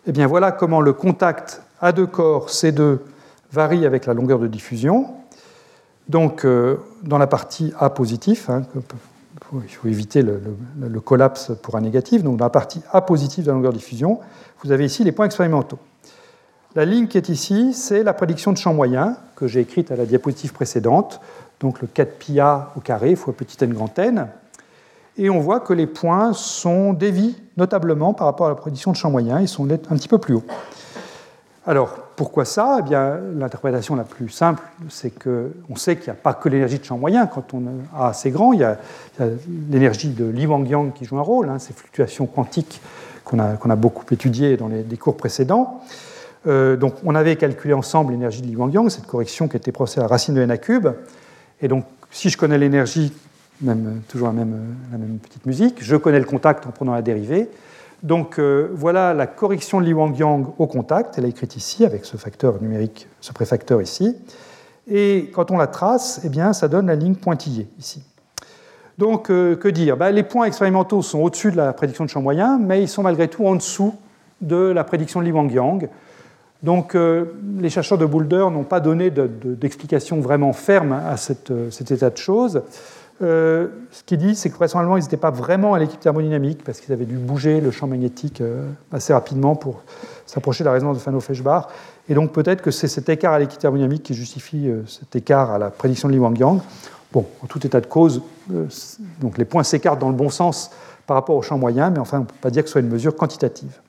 Eh 0.07 0.11
bien 0.11 0.27
voilà 0.27 0.51
comment 0.51 0.81
le 0.81 0.93
contact 0.93 1.61
à 1.81 1.91
deux 1.91 2.07
corps 2.07 2.47
C2 2.47 2.99
varie 3.51 3.85
avec 3.85 4.05
la 4.05 4.13
longueur 4.13 4.39
de 4.39 4.47
diffusion. 4.47 5.07
Donc, 6.07 6.43
euh, 6.43 6.77
dans 7.03 7.17
la 7.17 7.27
partie 7.27 7.73
A 7.79 7.89
positif, 7.89 8.49
hein, 8.49 8.63
il 9.53 9.69
faut 9.69 9.87
éviter 9.87 10.21
le, 10.21 10.99
collapse 10.99 11.51
pour 11.61 11.75
un 11.75 11.81
négatif, 11.81 12.23
donc 12.23 12.37
dans 12.37 12.45
la 12.45 12.49
partie 12.49 12.81
A 12.91 13.01
positive 13.01 13.45
de 13.45 13.49
la 13.49 13.55
longueur 13.55 13.73
de 13.73 13.77
diffusion, 13.77 14.19
vous 14.63 14.71
avez 14.71 14.85
ici 14.85 15.03
les 15.03 15.11
points 15.11 15.25
expérimentaux. 15.25 15.79
La 16.75 16.85
ligne 16.85 17.07
qui 17.07 17.17
est 17.17 17.29
ici, 17.29 17.73
c'est 17.73 18.03
la 18.03 18.13
prédiction 18.13 18.51
de 18.51 18.57
champ 18.57 18.73
moyen 18.73 19.17
que 19.35 19.47
j'ai 19.47 19.59
écrite 19.61 19.91
à 19.91 19.95
la 19.95 20.05
diapositive 20.05 20.53
précédente, 20.53 21.19
donc 21.59 21.81
le 21.81 21.87
4πa 21.87 22.67
au 22.75 22.79
carré 22.79 23.15
fois 23.15 23.33
petit 23.33 23.63
n 23.63 23.73
grand 23.73 23.97
n. 23.97 24.27
Et 25.17 25.29
on 25.29 25.39
voit 25.39 25.59
que 25.59 25.73
les 25.73 25.87
points 25.87 26.33
sont 26.33 26.93
dévient 26.93 27.35
notablement 27.57 28.13
par 28.13 28.27
rapport 28.27 28.45
à 28.45 28.49
la 28.49 28.55
prédiction 28.55 28.91
de 28.91 28.95
champ 28.95 29.11
moyen, 29.11 29.41
ils 29.41 29.47
sont 29.47 29.69
un 29.69 29.77
petit 29.77 30.07
peu 30.07 30.17
plus 30.17 30.35
hauts. 30.35 30.45
Alors, 31.65 31.97
pourquoi 32.19 32.43
ça? 32.43 32.79
Eh 32.79 32.81
bien, 32.81 33.17
l'interprétation 33.37 33.95
la 33.95 34.03
plus 34.03 34.27
simple, 34.27 34.61
c'est 34.89 35.09
qu'on 35.09 35.77
sait 35.77 35.95
qu'il 35.95 36.11
n'y 36.11 36.19
a 36.19 36.21
pas 36.21 36.33
que 36.33 36.49
l'énergie 36.49 36.77
de 36.77 36.83
champ 36.83 36.97
moyen. 36.97 37.27
Quand 37.27 37.53
on 37.53 37.63
a 37.97 38.09
assez 38.09 38.29
grand, 38.29 38.51
il 38.51 38.59
y 38.59 38.65
a, 38.65 38.77
l'énergie 39.69 40.09
de 40.09 40.25
Li 40.25 40.45
Wang-Yang 40.45 40.91
qui 40.91 41.05
joue 41.05 41.17
un 41.17 41.21
rôle, 41.21 41.47
hein, 41.47 41.59
ces 41.59 41.71
fluctuations 41.71 42.25
quantiques 42.25 42.81
qu'on 43.23 43.39
a, 43.39 43.75
beaucoup 43.77 44.03
étudiées 44.11 44.57
dans 44.57 44.67
les, 44.67 44.97
cours 44.97 45.15
précédents. 45.15 45.79
Euh, 46.45 46.75
donc, 46.75 46.95
on 47.05 47.15
avait 47.15 47.37
calculé 47.37 47.73
ensemble 47.73 48.11
l'énergie 48.11 48.41
de 48.41 48.47
Li 48.47 48.55
Wang-Yang, 48.57 48.89
cette 48.89 49.07
correction 49.07 49.47
qui 49.47 49.55
était 49.55 49.71
procédée 49.71 50.01
à 50.01 50.03
la 50.03 50.09
racine 50.09 50.35
de 50.35 50.41
n 50.41 50.51
à 50.51 50.57
cube. 50.57 50.89
Et 51.61 51.69
donc, 51.69 51.85
si 52.11 52.29
je 52.29 52.37
connais 52.37 52.57
l'énergie, 52.57 53.13
même, 53.61 54.01
toujours 54.09 54.27
la 54.27 54.33
même, 54.33 54.75
la 54.91 54.97
même 54.97 55.19
petite 55.19 55.45
musique, 55.45 55.77
je 55.79 55.95
connais 55.95 56.19
le 56.19 56.25
contact 56.25 56.67
en 56.67 56.71
prenant 56.71 56.93
la 56.93 57.01
dérivée. 57.01 57.49
Donc 58.03 58.39
euh, 58.39 58.69
voilà 58.73 59.13
la 59.13 59.27
correction 59.27 59.79
de 59.81 59.85
Li 59.85 59.93
Wang-Yang 59.93 60.47
au 60.57 60.67
contact, 60.67 61.17
elle 61.17 61.25
est 61.25 61.29
écrite 61.29 61.55
ici 61.55 61.83
avec 61.83 62.05
ce 62.05 62.17
facteur 62.17 62.61
numérique, 62.61 63.07
ce 63.19 63.33
préfacteur 63.33 63.81
ici. 63.81 64.15
Et 64.87 65.29
quand 65.33 65.51
on 65.51 65.57
la 65.57 65.67
trace, 65.67 66.21
eh 66.23 66.29
bien, 66.29 66.53
ça 66.53 66.67
donne 66.67 66.87
la 66.87 66.95
ligne 66.95 67.15
pointillée 67.15 67.67
ici. 67.77 68.03
Donc 68.97 69.29
euh, 69.29 69.55
que 69.55 69.67
dire? 69.67 69.97
Ben, 69.97 70.11
Les 70.11 70.23
points 70.23 70.45
expérimentaux 70.45 71.01
sont 71.01 71.19
au-dessus 71.19 71.51
de 71.51 71.57
la 71.57 71.73
prédiction 71.73 72.05
de 72.05 72.09
champ 72.09 72.21
moyen, 72.21 72.57
mais 72.57 72.81
ils 72.81 72.87
sont 72.87 73.03
malgré 73.03 73.27
tout 73.27 73.45
en 73.45 73.55
dessous 73.55 73.95
de 74.41 74.55
la 74.55 74.83
prédiction 74.83 75.19
de 75.19 75.25
Li 75.25 75.31
Wang-Yang. 75.31 75.89
Donc 76.63 76.95
euh, 76.95 77.25
les 77.59 77.69
chercheurs 77.69 77.97
de 77.97 78.05
Boulder 78.05 78.47
n'ont 78.51 78.63
pas 78.63 78.79
donné 78.79 79.09
d'explication 79.11 80.19
vraiment 80.19 80.53
ferme 80.53 80.93
à 80.93 81.15
cet 81.17 81.51
état 81.91 82.09
de 82.09 82.17
choses. 82.17 82.61
Euh, 83.21 83.67
ce 83.91 84.03
qu'ils 84.03 84.17
disent, 84.17 84.39
c'est 84.39 84.49
que 84.49 84.55
vraisemblablement, 84.55 84.97
ils 84.97 85.03
n'étaient 85.03 85.17
pas 85.17 85.31
vraiment 85.31 85.73
à 85.73 85.79
l'équipe 85.79 85.99
thermodynamique 85.99 86.63
parce 86.63 86.79
qu'ils 86.79 86.93
avaient 86.93 87.05
dû 87.05 87.17
bouger 87.17 87.59
le 87.59 87.71
champ 87.71 87.87
magnétique 87.87 88.39
euh, 88.39 88.69
assez 88.93 89.13
rapidement 89.13 89.55
pour 89.55 89.81
s'approcher 90.25 90.63
de 90.63 90.69
la 90.69 90.73
résonance 90.73 90.97
de 90.97 91.01
Fano-Feshbach. 91.01 91.67
Et 92.07 92.13
donc 92.13 92.31
peut-être 92.31 92.61
que 92.61 92.71
c'est 92.71 92.87
cet 92.87 93.09
écart 93.09 93.33
à 93.33 93.39
l'équipe 93.39 93.59
thermodynamique 93.59 94.03
qui 94.03 94.13
justifie 94.13 94.69
euh, 94.69 94.83
cet 94.87 95.15
écart 95.15 95.51
à 95.51 95.57
la 95.57 95.69
prédiction 95.69 96.07
de 96.07 96.13
Li 96.13 96.19
Wang-Yang. 96.19 96.61
Bon, 97.11 97.25
en 97.43 97.47
tout 97.47 97.65
état 97.65 97.81
de 97.81 97.87
cause, 97.87 98.21
donc 99.19 99.39
les 99.39 99.45
points 99.45 99.63
s'écartent 99.63 99.97
dans 99.97 100.09
le 100.09 100.15
bon 100.15 100.29
sens 100.29 100.69
par 101.07 101.15
rapport 101.15 101.35
au 101.35 101.41
champ 101.41 101.57
moyen, 101.57 101.89
mais 101.89 101.97
enfin, 101.97 102.17
on 102.17 102.21
ne 102.21 102.25
peut 102.27 102.35
pas 102.39 102.51
dire 102.51 102.61
que 102.61 102.69
ce 102.69 102.73
soit 102.73 102.81
une 102.81 102.89
mesure 102.89 103.15
quantitative. 103.15 103.79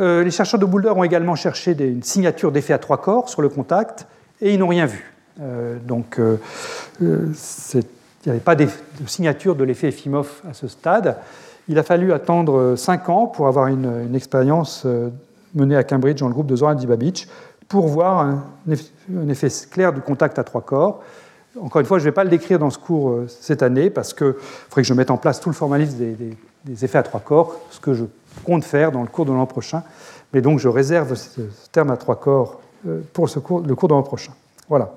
les 0.00 0.32
chercheurs 0.32 0.58
de 0.58 0.64
Boulder 0.64 0.88
ont 0.88 1.04
également 1.04 1.36
cherché 1.36 1.76
une 1.78 2.02
signature 2.02 2.50
d'effet 2.50 2.72
à 2.72 2.78
trois 2.78 3.00
corps 3.00 3.28
sur 3.28 3.40
le 3.40 3.48
contact, 3.48 4.08
et 4.40 4.52
ils 4.52 4.58
n'ont 4.58 4.66
rien 4.66 4.86
vu. 4.86 5.09
Euh, 5.40 5.78
donc, 5.82 6.18
euh, 6.18 6.36
euh, 7.02 7.32
il 7.74 7.82
n'y 8.26 8.30
avait 8.32 8.40
pas 8.40 8.54
de 8.54 8.66
signature 9.06 9.54
de 9.54 9.64
l'effet 9.64 9.88
Efimov 9.88 10.42
à 10.48 10.52
ce 10.52 10.68
stade. 10.68 11.16
Il 11.68 11.78
a 11.78 11.82
fallu 11.82 12.12
attendre 12.12 12.74
5 12.76 13.08
ans 13.08 13.26
pour 13.26 13.46
avoir 13.46 13.68
une, 13.68 14.14
expérience 14.14 14.86
menée 15.54 15.76
à 15.76 15.84
Cambridge 15.84 16.20
dans 16.20 16.28
le 16.28 16.34
groupe 16.34 16.48
de 16.48 16.56
Zoran 16.56 16.74
Dibabich 16.74 17.28
pour 17.68 17.86
voir 17.86 18.18
un, 18.20 18.44
effet 19.28 19.48
clair 19.70 19.92
du 19.92 20.00
contact 20.00 20.38
à 20.38 20.44
trois 20.44 20.60
corps. 20.60 21.02
Encore 21.60 21.80
une 21.80 21.86
fois, 21.86 21.98
je 21.98 22.04
ne 22.04 22.08
vais 22.08 22.14
pas 22.14 22.24
le 22.24 22.30
décrire 22.30 22.58
dans 22.58 22.70
ce 22.70 22.78
cours 22.78 23.20
cette 23.28 23.62
année 23.62 23.88
parce 23.88 24.12
qu'il 24.12 24.34
faudrait 24.68 24.82
que 24.82 24.88
je 24.88 24.94
mette 24.94 25.10
en 25.10 25.16
place 25.16 25.40
tout 25.40 25.48
le 25.48 25.54
formalisme 25.54 25.96
des, 25.96 26.84
effets 26.84 26.98
à 26.98 27.02
trois 27.02 27.20
corps, 27.20 27.56
ce 27.70 27.80
que 27.80 27.94
je 27.94 28.04
compte 28.44 28.64
faire 28.64 28.92
dans 28.92 29.02
le 29.02 29.08
cours 29.08 29.24
de 29.24 29.32
l'an 29.32 29.46
prochain. 29.46 29.82
Mais 30.34 30.42
donc, 30.42 30.58
je 30.58 30.68
réserve 30.68 31.14
ce 31.14 31.40
terme 31.72 31.90
à 31.90 31.96
trois 31.96 32.16
corps 32.16 32.60
pour 33.12 33.26
le 33.26 33.40
cours 33.74 33.88
de 33.88 33.94
l'an 33.94 34.02
prochain. 34.02 34.32
Voilà. 34.70 34.92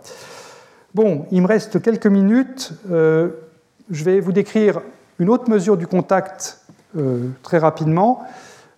Bon, 0.94 1.26
il 1.32 1.41
me 1.41 1.48
reste 1.48 1.82
quelques 1.82 2.06
minutes. 2.06 2.74
Euh, 2.91 3.30
je 3.90 4.04
vais 4.04 4.20
vous 4.20 4.32
décrire 4.32 4.82
une 5.18 5.30
autre 5.30 5.50
mesure 5.50 5.78
du 5.78 5.88
contact 5.88 6.60
euh, 6.95 7.30
très 7.41 7.58
rapidement, 7.58 8.22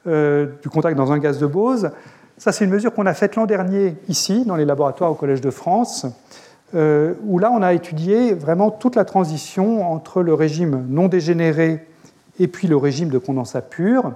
euh, 0.07 0.47
du 0.63 0.69
contact 0.69 0.95
dans 0.95 1.11
un 1.11 1.17
gaz 1.17 1.37
de 1.37 1.47
Bose. 1.47 1.91
Ça, 2.37 2.53
c'est 2.53 2.63
une 2.63 2.71
mesure 2.71 2.93
qu'on 2.93 3.05
a 3.07 3.13
faite 3.13 3.35
l'an 3.35 3.45
dernier 3.45 3.97
ici, 4.07 4.45
dans 4.45 4.55
les 4.55 4.63
laboratoires 4.63 5.11
au 5.11 5.15
Collège 5.15 5.41
de 5.41 5.51
France, 5.51 6.05
où 6.73 7.39
là, 7.39 7.51
on 7.51 7.61
a 7.61 7.73
étudié 7.73 8.33
vraiment 8.33 8.69
toute 8.69 8.97
la 8.97 9.05
transition 9.05 9.89
entre 9.89 10.21
le 10.21 10.33
régime 10.33 10.85
non 10.89 11.07
dégénéré 11.07 11.85
et 12.39 12.49
puis 12.49 12.67
le 12.67 12.75
régime 12.75 13.07
de 13.07 13.17
condensat 13.17 13.61
pur 13.61 14.11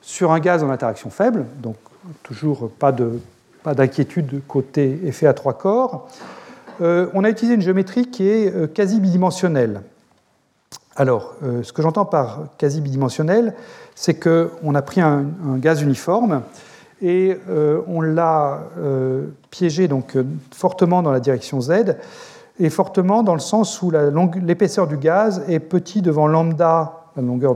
sur 0.00 0.32
un 0.32 0.40
gaz 0.40 0.64
en 0.64 0.70
interaction 0.70 1.10
faible, 1.10 1.44
donc 1.60 1.76
toujours 2.24 2.68
pas 2.70 2.90
d'inquiétude 2.90 3.33
pas 3.64 3.74
côté 4.46 5.00
effet 5.04 5.26
à 5.26 5.32
trois 5.32 5.54
corps. 5.54 6.06
Euh, 6.82 7.08
on 7.14 7.24
a 7.24 7.30
utilisé 7.30 7.54
une 7.54 7.62
géométrie 7.62 8.10
qui 8.10 8.28
est 8.28 8.54
euh, 8.54 8.66
quasi 8.66 9.00
bidimensionnelle. 9.00 9.80
Alors, 10.96 11.34
euh, 11.42 11.62
ce 11.62 11.72
que 11.72 11.80
j'entends 11.80 12.04
par 12.04 12.42
quasi 12.58 12.82
bidimensionnel, 12.82 13.54
c'est 13.94 14.14
qu'on 14.14 14.74
a 14.74 14.82
pris 14.82 15.00
un, 15.00 15.24
gaz 15.56 15.80
uniforme 15.80 16.42
et 17.00 17.36
on 17.86 18.00
l'a 18.00 18.62
piégé 19.50 19.88
donc 19.88 20.16
fortement 20.52 21.02
dans 21.02 21.10
la 21.12 21.20
direction 21.20 21.60
z 21.60 21.96
et 22.58 22.70
fortement 22.70 23.22
dans 23.22 23.34
le 23.34 23.40
sens 23.40 23.82
où 23.82 23.92
l'épaisseur 24.42 24.86
du 24.86 24.96
gaz 24.96 25.44
est 25.48 25.60
petit 25.60 26.02
devant 26.02 26.26
lambda, 26.26 27.03
la 27.16 27.22
longueur 27.22 27.54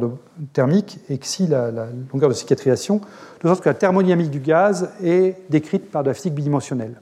thermique, 0.53 0.99
et 1.09 1.19
xi, 1.19 1.47
la, 1.47 1.71
la, 1.71 1.87
longueur 2.13 2.29
de 2.29 2.35
cicatrisation, 2.35 3.01
de 3.43 3.49
sorte 3.49 3.63
que 3.63 3.69
la 3.69 3.75
thermodynamique 3.75 4.31
du 4.31 4.41
gaz 4.41 4.91
est 5.03 5.37
décrite 5.51 5.91
par 5.91 6.03
de 6.03 6.09
la 6.09 6.15
physique 6.15 6.35
bidimensionnelle. 6.35 6.95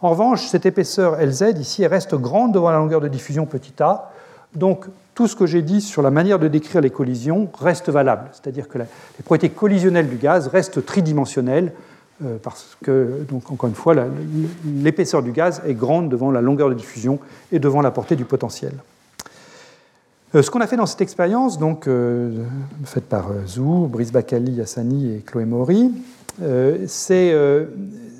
En 0.00 0.10
revanche, 0.10 0.46
cette 0.46 0.66
épaisseur 0.66 1.16
Lz 1.20 1.58
ici 1.58 1.86
reste 1.86 2.14
grande 2.14 2.52
devant 2.52 2.70
la 2.70 2.78
longueur 2.78 3.00
de 3.00 3.08
diffusion 3.08 3.46
petit 3.46 3.82
a. 3.82 4.10
Donc 4.54 4.86
tout 5.14 5.26
ce 5.28 5.36
que 5.36 5.46
j'ai 5.46 5.62
dit 5.62 5.80
sur 5.80 6.02
la 6.02 6.10
manière 6.10 6.38
de 6.38 6.48
décrire 6.48 6.80
les 6.80 6.90
collisions 6.90 7.48
reste 7.58 7.88
valable. 7.88 8.28
C'est-à-dire 8.32 8.68
que 8.68 8.78
les 8.78 8.84
propriétés 9.24 9.54
collisionnelles 9.54 10.08
du 10.08 10.16
gaz 10.16 10.48
restent 10.48 10.84
tridimensionnelles 10.84 11.72
parce 12.42 12.76
que, 12.82 13.24
donc, 13.28 13.50
encore 13.50 13.68
une 13.68 13.74
fois, 13.74 13.94
l'épaisseur 14.64 15.22
du 15.22 15.32
gaz 15.32 15.62
est 15.66 15.74
grande 15.74 16.08
devant 16.08 16.30
la 16.30 16.40
longueur 16.40 16.68
de 16.68 16.74
diffusion 16.74 17.18
et 17.50 17.58
devant 17.58 17.80
la 17.80 17.90
portée 17.90 18.14
du 18.14 18.24
potentiel. 18.24 18.72
Ce 20.42 20.50
qu'on 20.50 20.60
a 20.60 20.66
fait 20.66 20.76
dans 20.76 20.86
cette 20.86 21.00
expérience, 21.00 21.58
donc, 21.58 21.88
faite 22.84 23.04
par 23.04 23.26
Zou, 23.46 23.86
Brice 23.86 24.12
Bacali, 24.12 24.60
Hassani 24.60 25.14
et 25.14 25.18
Chloé 25.20 25.44
Maury, 25.44 25.92
c'est 26.86 27.34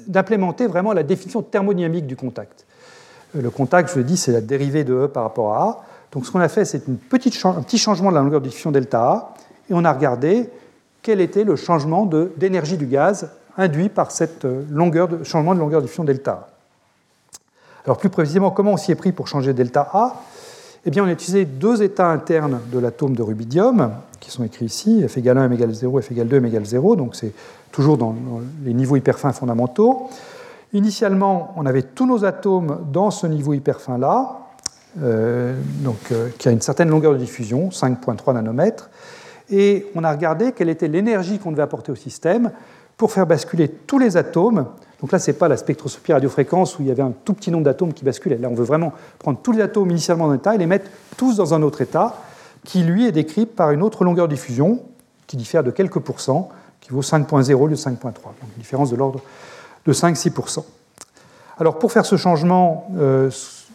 d'implémenter 0.06 0.66
vraiment 0.66 0.92
la 0.92 1.02
définition 1.02 1.42
thermodynamique 1.42 2.06
du 2.06 2.16
contact. 2.16 2.64
Le 3.34 3.50
contact, 3.50 3.90
je 3.92 3.98
le 3.98 4.04
dis, 4.04 4.16
c'est 4.16 4.32
la 4.32 4.40
dérivée 4.40 4.84
de 4.84 4.94
E 4.94 5.08
par 5.08 5.24
rapport 5.24 5.54
à 5.54 5.62
A. 5.62 5.84
Donc 6.12 6.24
ce 6.24 6.30
qu'on 6.30 6.40
a 6.40 6.48
fait, 6.48 6.64
c'est 6.64 6.88
un 6.88 6.94
petit 6.94 7.78
changement 7.78 8.10
de 8.10 8.14
la 8.14 8.22
longueur 8.22 8.40
de 8.40 8.48
diffusion 8.48 8.70
delta 8.70 9.00
A, 9.00 9.34
et 9.68 9.74
on 9.74 9.84
a 9.84 9.92
regardé 9.92 10.48
quel 11.02 11.20
était 11.20 11.42
le 11.42 11.56
changement 11.56 12.08
d'énergie 12.36 12.76
du 12.76 12.86
gaz 12.86 13.30
induit 13.56 13.88
par 13.88 14.10
cette 14.10 14.44
euh, 14.44 14.64
longueur 14.70 15.06
de, 15.08 15.22
changement 15.22 15.54
de 15.54 15.60
longueur 15.60 15.80
de 15.80 15.86
diffusion 15.86 16.04
delta 16.04 16.32
A. 16.32 16.48
Alors 17.84 17.98
plus 17.98 18.08
précisément, 18.08 18.50
comment 18.50 18.72
on 18.72 18.76
s'y 18.76 18.92
est 18.92 18.96
pris 18.96 19.12
pour 19.12 19.28
changer 19.28 19.52
delta 19.52 19.88
A? 19.92 20.14
Eh 20.86 21.00
on 21.00 21.04
a 21.04 21.12
utilisé 21.12 21.46
deux 21.46 21.82
états 21.82 22.10
internes 22.10 22.60
de 22.70 22.78
l'atome 22.78 23.16
de 23.16 23.22
rubidium, 23.22 23.92
qui 24.20 24.30
sont 24.30 24.44
écrits 24.44 24.66
ici, 24.66 25.02
F 25.08 25.16
égale 25.16 25.38
1, 25.38 25.44
M 25.46 25.52
égale 25.54 25.72
0, 25.72 26.02
F 26.02 26.12
égale 26.12 26.28
2, 26.28 26.36
M 26.36 26.44
égale 26.44 26.66
0, 26.66 26.96
donc 26.96 27.16
c'est 27.16 27.32
toujours 27.72 27.96
dans 27.96 28.14
les 28.62 28.74
niveaux 28.74 28.96
hyperfins 28.96 29.32
fondamentaux. 29.32 30.10
Initialement, 30.74 31.54
on 31.56 31.64
avait 31.64 31.82
tous 31.82 32.04
nos 32.04 32.26
atomes 32.26 32.80
dans 32.92 33.10
ce 33.10 33.26
niveau 33.26 33.54
hyperfin-là, 33.54 34.40
euh, 35.02 35.58
euh, 36.12 36.28
qui 36.36 36.48
a 36.48 36.50
une 36.50 36.60
certaine 36.60 36.90
longueur 36.90 37.14
de 37.14 37.18
diffusion, 37.18 37.70
5,3 37.70 38.34
nanomètres, 38.34 38.90
et 39.50 39.86
on 39.94 40.04
a 40.04 40.12
regardé 40.12 40.52
quelle 40.52 40.68
était 40.68 40.88
l'énergie 40.88 41.38
qu'on 41.38 41.50
devait 41.50 41.62
apporter 41.62 41.92
au 41.92 41.96
système 41.96 42.50
pour 42.98 43.10
faire 43.10 43.26
basculer 43.26 43.68
tous 43.68 43.98
les 43.98 44.18
atomes. 44.18 44.66
Donc 45.00 45.12
là, 45.12 45.18
ce 45.18 45.30
n'est 45.30 45.36
pas 45.36 45.48
la 45.48 45.56
spectroscopie 45.56 46.12
radiofréquence 46.12 46.78
où 46.78 46.82
il 46.82 46.88
y 46.88 46.90
avait 46.90 47.02
un 47.02 47.12
tout 47.24 47.34
petit 47.34 47.50
nombre 47.50 47.64
d'atomes 47.64 47.92
qui 47.92 48.04
basculaient. 48.04 48.38
Là, 48.38 48.48
on 48.50 48.54
veut 48.54 48.64
vraiment 48.64 48.92
prendre 49.18 49.38
tous 49.42 49.52
les 49.52 49.62
atomes 49.62 49.90
initialement 49.90 50.26
dans 50.26 50.32
un 50.32 50.36
état 50.36 50.54
et 50.54 50.58
les 50.58 50.66
mettre 50.66 50.90
tous 51.16 51.36
dans 51.36 51.54
un 51.54 51.62
autre 51.62 51.80
état, 51.80 52.16
qui 52.64 52.82
lui 52.82 53.06
est 53.06 53.12
décrit 53.12 53.46
par 53.46 53.70
une 53.72 53.82
autre 53.82 54.04
longueur 54.04 54.28
de 54.28 54.34
diffusion, 54.34 54.80
qui 55.26 55.36
diffère 55.36 55.62
de 55.62 55.70
quelques 55.70 55.98
pourcents, 55.98 56.48
qui 56.80 56.90
vaut 56.90 57.02
5.0 57.02 57.52
au 57.54 57.66
lieu 57.66 57.74
de 57.74 57.80
5.3. 57.80 58.02
Donc 58.02 58.14
une 58.56 58.60
différence 58.62 58.90
de 58.90 58.96
l'ordre 58.96 59.20
de 59.86 59.92
5-6%. 59.92 60.64
Alors 61.58 61.78
pour 61.78 61.92
faire 61.92 62.04
ce 62.04 62.16
changement 62.16 62.88
euh, 62.98 63.30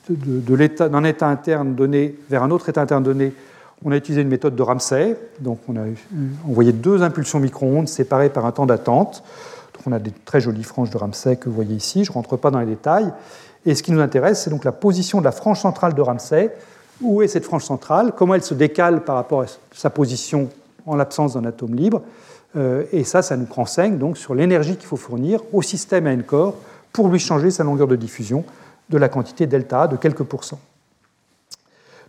d'un 0.09 1.03
état 1.03 1.27
interne 1.27 1.75
donné 1.75 2.15
vers 2.29 2.43
un 2.43 2.51
autre 2.51 2.69
état 2.69 2.81
interne 2.81 3.03
donné, 3.03 3.33
on 3.85 3.91
a 3.91 3.95
utilisé 3.95 4.21
une 4.21 4.27
méthode 4.27 4.55
de 4.55 4.61
Ramsey. 4.61 5.17
Donc 5.39 5.59
on 5.67 5.75
a 5.77 5.85
envoyé 6.47 6.73
deux 6.73 7.01
impulsions 7.03 7.39
micro-ondes 7.39 7.87
séparées 7.87 8.29
par 8.29 8.45
un 8.45 8.51
temps 8.51 8.65
d'attente. 8.65 9.23
On 9.85 9.91
a 9.91 9.99
des 9.99 10.11
très 10.25 10.41
jolies 10.41 10.63
franges 10.63 10.89
de 10.89 10.97
Ramsey 10.97 11.37
que 11.37 11.49
vous 11.49 11.55
voyez 11.55 11.75
ici. 11.75 12.03
Je 12.03 12.11
ne 12.11 12.13
rentre 12.13 12.37
pas 12.37 12.51
dans 12.51 12.59
les 12.59 12.65
détails. 12.65 13.11
Et 13.65 13.75
ce 13.75 13.83
qui 13.83 13.91
nous 13.91 14.01
intéresse, 14.01 14.43
c'est 14.43 14.49
donc 14.49 14.63
la 14.63 14.71
position 14.71 15.19
de 15.19 15.25
la 15.25 15.31
frange 15.31 15.59
centrale 15.59 15.93
de 15.93 16.01
Ramsey. 16.01 16.51
Où 17.01 17.21
est 17.21 17.27
cette 17.27 17.45
frange 17.45 17.63
centrale? 17.63 18.13
Comment 18.15 18.35
elle 18.35 18.43
se 18.43 18.53
décale 18.53 19.03
par 19.03 19.15
rapport 19.15 19.41
à 19.41 19.45
sa 19.73 19.89
position 19.89 20.49
en 20.85 20.95
l'absence 20.95 21.33
d'un 21.33 21.45
atome 21.45 21.75
libre? 21.75 22.01
Euh, 22.55 22.83
et 22.91 23.03
ça, 23.03 23.21
ça 23.21 23.37
nous 23.37 23.47
renseigne 23.49 23.97
donc 23.97 24.17
sur 24.17 24.33
l'énergie 24.33 24.75
qu'il 24.75 24.87
faut 24.87 24.97
fournir 24.97 25.41
au 25.53 25.61
système 25.61 26.07
à 26.07 26.15
corps 26.17 26.55
pour 26.91 27.07
lui 27.09 27.19
changer 27.19 27.51
sa 27.51 27.63
longueur 27.63 27.87
de 27.87 27.95
diffusion 27.95 28.43
de 28.89 28.97
la 28.97 29.07
quantité 29.07 29.45
delta 29.45 29.87
de 29.87 29.95
quelques 29.95 30.23
pourcents. 30.23 30.59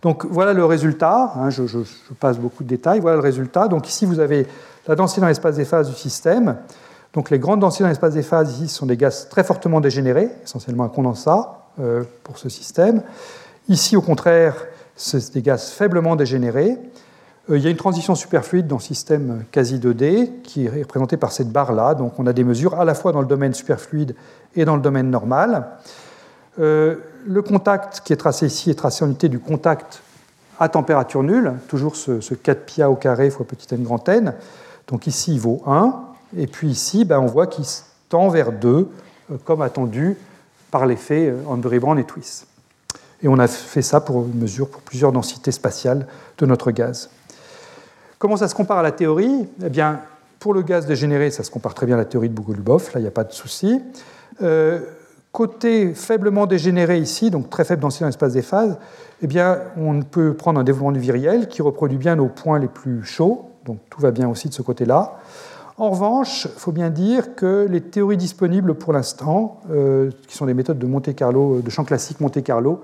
Donc 0.01 0.25
voilà 0.25 0.53
le 0.53 0.65
résultat, 0.65 1.31
hein, 1.35 1.51
je, 1.51 1.63
passe 2.19 2.39
beaucoup 2.39 2.63
de 2.63 2.69
détails, 2.69 2.99
voilà 2.99 3.17
le 3.17 3.21
résultat. 3.21 3.67
Donc 3.67 3.87
ici 3.87 4.05
vous 4.05 4.19
avez 4.19 4.47
la 4.87 4.95
densité 4.95 5.21
dans 5.21 5.27
l'espace 5.27 5.57
des 5.57 5.65
phases 5.65 5.89
du 5.89 5.95
système. 5.95 6.57
Donc 7.13 7.29
les 7.29 7.39
grandes 7.39 7.59
densités 7.59 7.83
dans 7.83 7.89
l'espace 7.89 8.13
des 8.13 8.23
phases 8.23 8.53
ici 8.53 8.67
sont 8.67 8.85
des 8.85 8.97
gaz 8.97 9.27
très 9.29 9.43
fortement 9.43 9.81
dégénérés, 9.81 10.29
essentiellement 10.43 10.85
un 10.85 10.89
condensat 10.89 11.67
euh, 11.79 12.03
pour 12.23 12.37
ce 12.37 12.47
système. 12.47 13.01
Ici 13.67 13.97
au 13.97 14.01
contraire, 14.01 14.55
c'est 14.95 15.33
des 15.33 15.41
gaz 15.41 15.71
faiblement 15.71 16.15
dégénérés. 16.15 16.77
Euh, 17.49 17.57
il 17.57 17.63
y 17.63 17.67
a 17.67 17.69
une 17.69 17.77
transition 17.77 18.15
superfluide 18.15 18.67
dans 18.67 18.77
le 18.77 18.81
système 18.81 19.43
quasi 19.51 19.77
2D 19.77 20.41
qui 20.43 20.65
est 20.65 20.69
représentée 20.69 21.17
par 21.17 21.31
cette 21.31 21.49
barre-là. 21.49 21.95
Donc 21.95 22.13
on 22.17 22.27
a 22.27 22.33
des 22.33 22.43
mesures 22.43 22.79
à 22.79 22.85
la 22.85 22.93
fois 22.93 23.11
dans 23.11 23.21
le 23.21 23.27
domaine 23.27 23.53
superfluide 23.53 24.15
et 24.55 24.63
dans 24.63 24.75
le 24.75 24.81
domaine 24.81 25.09
normal. 25.09 25.67
Euh, 26.59 26.95
le 27.25 27.41
contact 27.41 28.01
qui 28.03 28.13
est 28.13 28.17
tracé 28.17 28.45
ici 28.45 28.69
est 28.69 28.75
tracé 28.75 29.03
en 29.03 29.07
unité 29.07 29.29
du 29.29 29.39
contact 29.39 30.01
à 30.59 30.69
température 30.69 31.23
nulle, 31.23 31.53
toujours 31.67 31.95
ce, 31.95 32.33
4 32.33 32.65
pi 32.65 32.83
au 32.83 32.95
carré 32.95 33.29
fois 33.29 33.45
petit 33.45 33.73
n 33.73 33.83
grand 33.83 34.07
n. 34.07 34.33
Donc 34.87 35.07
ici 35.07 35.33
il 35.33 35.39
vaut 35.39 35.61
1, 35.65 36.10
et 36.37 36.47
puis 36.47 36.69
ici 36.69 37.05
ben, 37.05 37.19
on 37.19 37.25
voit 37.25 37.47
qu'il 37.47 37.65
tend 38.09 38.29
vers 38.29 38.51
2, 38.51 38.69
euh, 38.69 39.37
comme 39.45 39.61
attendu 39.61 40.17
par 40.69 40.85
l'effet 40.85 41.33
Hanbury-Brown 41.47 41.99
et 41.99 42.05
Twiss. 42.05 42.47
Et 43.23 43.27
on 43.27 43.37
a 43.37 43.47
fait 43.47 43.81
ça 43.81 44.01
pour 44.01 44.25
une 44.25 44.39
mesure 44.39 44.69
pour 44.69 44.81
plusieurs 44.81 45.11
densités 45.11 45.51
spatiales 45.51 46.07
de 46.37 46.45
notre 46.45 46.71
gaz. 46.71 47.09
Comment 48.17 48.37
ça 48.37 48.47
se 48.47 48.55
compare 48.55 48.77
à 48.77 48.83
la 48.83 48.91
théorie? 48.91 49.47
Eh 49.63 49.69
bien, 49.69 50.01
pour 50.39 50.53
le 50.53 50.61
gaz 50.63 50.85
dégénéré, 50.85 51.29
ça 51.29 51.43
se 51.43 51.51
compare 51.51 51.73
très 51.73 51.85
bien 51.85 51.95
à 51.95 51.99
la 51.99 52.05
théorie 52.05 52.29
de 52.29 52.33
Bogolubov, 52.33 52.89
là, 52.93 52.99
il 52.99 53.03
n'y 53.03 53.07
a 53.07 53.11
pas 53.11 53.23
de 53.23 53.31
souci. 53.31 53.81
Euh, 54.41 54.79
côté 55.31 55.93
faiblement 55.93 56.47
dégénéré 56.47 56.97
ici, 56.97 57.29
donc 57.29 57.49
très 57.49 57.63
faible 57.63 57.81
densité 57.81 58.03
dans 58.03 58.07
l'espace 58.07 58.33
des 58.33 58.41
phases, 58.41 58.77
eh 59.21 59.27
bien, 59.27 59.59
on 59.77 60.01
peut 60.01 60.33
prendre 60.33 60.59
un 60.59 60.63
développement 60.63 60.91
du 60.91 60.99
viriel 60.99 61.47
qui 61.47 61.61
reproduit 61.61 61.97
bien 61.97 62.15
nos 62.15 62.27
points 62.27 62.57
les 62.57 62.67
plus 62.67 63.03
chauds, 63.03 63.51
donc 63.65 63.77
tout 63.89 64.01
va 64.01 64.09
bien 64.09 64.27
aussi 64.27 64.49
de 64.49 64.53
ce 64.53 64.63
côté-là. 64.63 65.19
En 65.81 65.89
revanche, 65.89 66.45
il 66.45 66.59
faut 66.59 66.71
bien 66.71 66.91
dire 66.91 67.33
que 67.33 67.65
les 67.67 67.81
théories 67.81 68.15
disponibles 68.15 68.75
pour 68.75 68.93
l'instant, 68.93 69.61
euh, 69.71 70.11
qui 70.27 70.37
sont 70.37 70.45
des 70.45 70.53
méthodes 70.53 70.77
de 70.77 70.85
Monte 70.85 71.15
Carlo, 71.15 71.59
de 71.59 71.69
champ 71.71 71.83
classique 71.85 72.19
Monte 72.19 72.43
Carlo, 72.43 72.83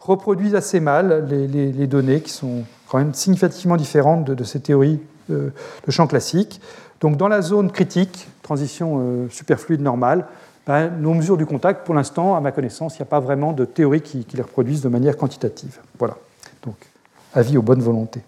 reproduisent 0.00 0.54
assez 0.54 0.80
mal 0.80 1.28
les, 1.28 1.86
données 1.86 2.22
qui 2.22 2.32
sont 2.32 2.64
quand 2.88 2.96
même 2.96 3.12
significativement 3.12 3.76
différentes 3.76 4.30
de, 4.30 4.44
ces 4.44 4.60
théories 4.60 4.98
de, 5.28 5.52
champ 5.90 6.06
classique. 6.06 6.62
Donc 7.02 7.18
dans 7.18 7.28
la 7.28 7.42
zone 7.42 7.70
critique, 7.70 8.26
transition 8.42 8.96
euh, 8.98 9.28
superfluide 9.28 9.82
normale, 9.82 10.24
ben, 10.66 10.90
nos 10.98 11.12
mesures 11.12 11.36
du 11.36 11.44
contact, 11.44 11.84
pour 11.84 11.94
l'instant, 11.94 12.34
à 12.34 12.40
ma 12.40 12.50
connaissance, 12.50 12.94
il 12.94 13.02
n'y 13.02 13.08
a 13.08 13.10
pas 13.10 13.20
vraiment 13.20 13.52
de 13.52 13.66
théorie 13.66 14.00
qui, 14.00 14.26
les 14.32 14.42
reproduisent 14.42 14.80
de 14.80 14.88
manière 14.88 15.18
quantitative. 15.18 15.80
Voilà. 15.98 16.16
Donc, 16.64 16.76
avis 17.34 17.58
aux 17.58 17.62
bonnes 17.62 17.82
volontés. 17.82 18.22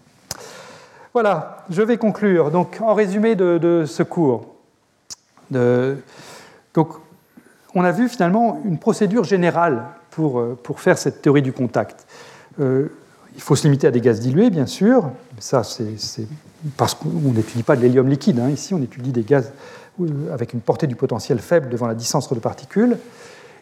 Voilà, 1.13 1.65
je 1.69 1.81
vais 1.81 1.97
conclure. 1.97 2.51
Donc, 2.51 2.79
en 2.81 2.93
résumé 2.93 3.35
de, 3.35 3.83
ce 3.85 4.03
cours, 4.03 4.45
on 5.53 7.83
a 7.83 7.91
vu 7.91 8.07
finalement 8.07 8.61
une 8.65 8.77
procédure 8.77 9.23
générale 9.23 9.83
pour, 10.11 10.39
euh, 10.39 10.57
pour 10.61 10.79
faire 10.79 10.97
cette 10.97 11.21
théorie 11.21 11.41
du 11.41 11.53
contact. 11.53 12.05
Euh, 12.59 12.89
il 13.35 13.41
faut 13.41 13.55
se 13.55 13.63
limiter 13.63 13.87
à 13.87 13.91
des 13.91 14.01
gaz 14.01 14.19
dilués, 14.19 14.49
bien 14.49 14.65
sûr. 14.65 15.09
Ça, 15.39 15.63
c'est 15.63 16.27
parce 16.77 16.93
qu'on 16.93 17.33
n'étudie 17.33 17.63
pas 17.63 17.75
de 17.75 17.81
l'hélium 17.81 18.07
liquide. 18.07 18.39
Hein. 18.39 18.49
Ici, 18.49 18.73
on 18.73 18.81
étudie 18.81 19.11
des 19.11 19.23
gaz 19.23 19.51
euh, 20.01 20.33
avec 20.33 20.53
une 20.53 20.61
portée 20.61 20.87
du 20.87 20.95
potentiel 20.95 21.39
faible 21.39 21.69
devant 21.69 21.87
la 21.87 21.95
distance 21.95 22.31
de 22.31 22.39
particules. 22.39 22.97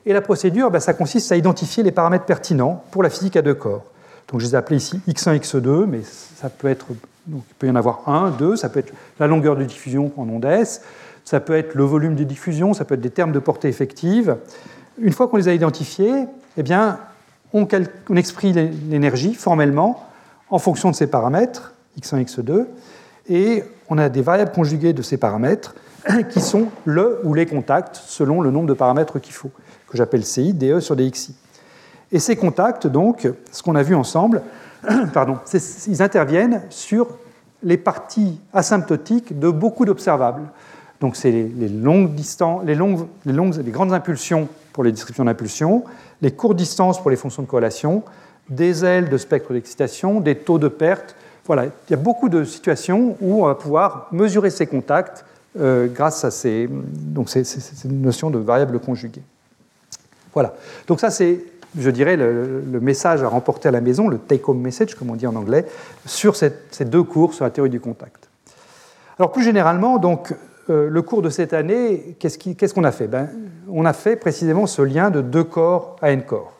Et 0.06 0.14
la 0.14 0.22
procédure, 0.22 0.72
ben, 0.72 0.80
ça 0.80 0.94
consiste 0.94 1.32
à 1.32 1.36
identifier 1.36 1.84
les 1.84 1.92
paramètres 1.92 2.26
pertinents 2.26 2.84
pour 2.92 3.04
la 3.04 3.10
physique 3.10 3.36
à 3.36 3.42
deux 3.42 3.54
corps. 3.54 3.84
Donc, 4.28 4.42
je 4.42 4.46
les 4.46 4.54
ai 4.54 4.58
appelés 4.58 4.78
ici 4.78 5.00
X1, 5.08 5.40
X2, 5.40 5.86
mais 5.86 6.02
ça 6.04 6.50
peut 6.50 6.68
être, 6.68 6.88
donc, 7.30 7.44
il 7.48 7.56
peut 7.56 7.68
y 7.68 7.70
en 7.70 7.76
avoir 7.76 8.10
un, 8.10 8.32
deux, 8.32 8.56
ça 8.56 8.70
peut 8.70 8.80
être 8.80 8.94
la 9.20 9.28
longueur 9.28 9.56
de 9.56 9.64
diffusion 9.64 10.12
en 10.18 10.28
ondes 10.28 10.46
S, 10.46 10.82
ça 11.24 11.40
peut 11.40 11.56
être 11.56 11.76
le 11.76 11.84
volume 11.84 12.16
de 12.16 12.24
diffusion, 12.24 12.74
ça 12.74 12.86
peut 12.86 12.96
être 12.96 13.02
des 13.02 13.12
termes 13.12 13.32
de 13.32 13.40
portée 13.40 13.68
effective. 13.68 14.38
Une 15.00 15.14
fois 15.14 15.28
qu'on 15.28 15.38
les 15.38 15.48
a 15.48 15.54
identifiés, 15.54 16.26
eh 16.58 16.64
bien, 16.64 16.98
on, 17.54 17.68
exprime 18.16 18.72
l'énergie 18.90 19.36
formellement 19.36 20.08
en 20.50 20.58
fonction 20.58 20.90
de 20.90 20.96
ces 20.96 21.08
paramètres, 21.08 21.74
x1, 22.00 22.26
x2, 22.26 22.66
et 23.30 23.64
on 23.90 23.98
a 24.00 24.10
des 24.10 24.22
variables 24.22 24.52
conjuguées 24.52 24.94
de 24.94 25.04
ces 25.04 25.18
paramètres 25.18 25.76
qui 26.32 26.42
sont 26.42 26.70
le 26.86 27.20
ou 27.24 27.36
les 27.36 27.46
contacts 27.46 27.96
selon 27.96 28.42
le 28.42 28.50
nombre 28.50 28.68
de 28.68 28.74
paramètres 28.74 29.20
qu'il 29.20 29.34
faut, 29.34 29.52
que 29.88 29.98
j'appelle 29.98 30.26
CI, 30.26 30.54
DE 30.54 30.80
sur 30.80 30.96
DXI. 30.96 31.36
Et 32.12 32.18
ces 32.18 32.36
contacts, 32.36 32.88
donc, 32.88 33.28
ce 33.52 33.62
qu'on 33.62 33.76
a 33.76 33.84
vu 33.84 33.94
ensemble, 33.94 34.42
pardon, 35.14 35.38
ils 35.88 36.02
interviennent 36.02 36.62
sur 36.70 37.08
les 37.64 37.78
parties 37.78 38.40
asymptotiques 38.54 39.38
de 39.38 39.50
beaucoup 39.50 39.86
d'observables. 39.86 40.44
Donc, 41.02 41.16
c'est 41.16 41.32
les, 41.32 41.70
longues 41.70 42.14
distances, 42.14 42.64
les, 42.66 42.76
longues, 42.76 43.08
les 43.26 43.72
grandes 43.72 43.94
impulsions 43.94 44.48
pour 44.74 44.84
les 44.84 44.92
descriptions 44.92 45.26
d'impulsion, 45.26 45.84
les 46.22 46.32
courtes 46.32 46.58
distances 46.58 47.02
pour 47.02 47.10
les 47.10 47.16
fonctions 47.16 47.44
de 47.44 47.48
corrélation, 47.48 48.04
des 48.50 48.84
ailes 48.84 49.10
de 49.10 49.18
spectre 49.18 49.54
d'excitation, 49.54 50.20
des 50.20 50.36
taux 50.36 50.60
de 50.60 50.68
perte. 50.68 51.16
Voilà, 51.46 51.66
il 51.66 51.92
y 51.92 51.94
a 51.94 51.98
beaucoup 51.98 52.30
de 52.30 52.44
situations 52.44 53.16
où 53.22 53.44
on 53.44 53.48
va 53.48 53.56
pouvoir 53.56 54.08
mesurer 54.12 54.50
ces 54.50 54.68
contacts 54.68 55.26
euh, 55.60 55.88
grâce 55.88 56.24
à 56.24 56.32
ces, 56.32 56.70
donc 56.70 57.30
ces, 57.30 57.44
notions 57.86 58.30
de 58.30 58.38
variables 58.38 58.80
conjuguées. 58.80 59.24
Voilà, 60.34 60.54
donc 60.88 61.00
ça 61.00 61.10
c'est, 61.10 61.44
je 61.78 61.90
dirais, 61.90 62.16
le, 62.16 62.80
message 62.82 63.24
à 63.24 63.28
remporter 63.28 63.70
à 63.70 63.72
la 63.72 63.82
maison, 63.82 64.08
le 64.08 64.18
take-home 64.18 64.60
message, 64.60 64.96
comme 64.96 65.10
on 65.10 65.16
dit 65.16 65.28
en 65.28 65.36
anglais, 65.36 65.66
sur 66.06 66.36
ces 66.36 66.86
deux 66.86 67.04
cours 67.04 67.34
sur 67.34 67.46
la 67.46 67.52
théorie 67.52 67.70
du 67.70 67.80
contact. 67.80 68.30
Alors 69.18 69.32
plus 69.32 69.44
généralement, 69.44 69.98
donc, 69.98 70.34
euh, 70.70 70.90
le 70.90 71.02
cours 71.02 71.22
de 71.22 71.30
cette 71.30 71.54
année, 71.54 72.16
qu'est-ce 72.20 72.74
qu'on 72.74 72.84
a 72.84 72.92
fait? 72.92 73.08
Ben, 73.08 73.30
On 73.70 73.86
a 73.86 73.94
fait 73.94 74.16
précisément 74.16 74.68
ce 74.68 74.82
lien 74.82 75.10
de 75.10 75.22
deux 75.22 75.44
corps 75.44 75.96
à 76.02 76.12
n 76.12 76.24
corps. 76.24 76.54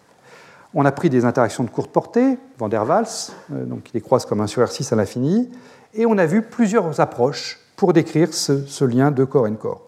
On 0.74 0.86
a 0.86 0.92
pris 0.92 1.10
des 1.10 1.26
interactions 1.26 1.64
de 1.64 1.70
courte 1.70 1.92
portée, 1.92 2.38
Van 2.58 2.70
der 2.70 2.88
Waals, 2.88 3.32
euh, 3.54 3.66
donc 3.66 3.84
qui 3.84 3.94
les 3.94 4.02
croise 4.02 4.26
comme 4.26 4.42
1 4.42 4.48
sur 4.48 4.64
R6 4.64 4.94
à 4.94 4.96
l'infini, 4.96 5.50
et 5.94 6.06
on 6.06 6.18
a 6.18 6.26
vu 6.26 6.42
plusieurs 6.42 7.00
approches 7.00 7.60
pour 7.76 7.94
décrire 7.94 8.34
ce, 8.34 8.84
lien 8.84 9.10
de 9.10 9.24
corps 9.24 9.48
n 9.48 9.56
corps. 9.56 9.82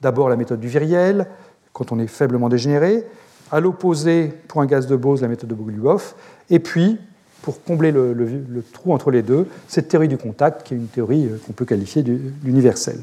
D'abord 0.00 0.28
la 0.28 0.36
méthode 0.36 0.58
du 0.58 0.68
viriel, 0.68 1.26
quand 1.72 1.92
on 1.92 1.98
est 1.98 2.06
faiblement 2.06 2.48
dégénéré, 2.48 3.06
à 3.50 3.60
l'opposé, 3.60 4.32
pour 4.48 4.60
un 4.60 4.66
gaz 4.66 4.86
de 4.86 4.96
Bose, 4.96 5.22
la 5.22 5.28
méthode 5.28 5.50
de 5.50 5.54
Bogoliubov, 5.54 6.14
et 6.50 6.58
puis, 6.58 6.98
pour 7.42 7.62
combler 7.62 7.92
le, 7.92 8.64
trou 8.72 8.92
entre 8.92 9.10
les 9.10 9.22
deux, 9.22 9.46
cette 9.68 9.88
théorie 9.88 10.08
du 10.08 10.18
contact, 10.18 10.66
qui 10.66 10.74
est 10.74 10.76
une 10.76 10.88
théorie 10.88 11.26
euh, 11.26 11.38
qu'on 11.46 11.52
peut 11.52 11.64
qualifier 11.64 12.02
d'universelle. 12.02 13.00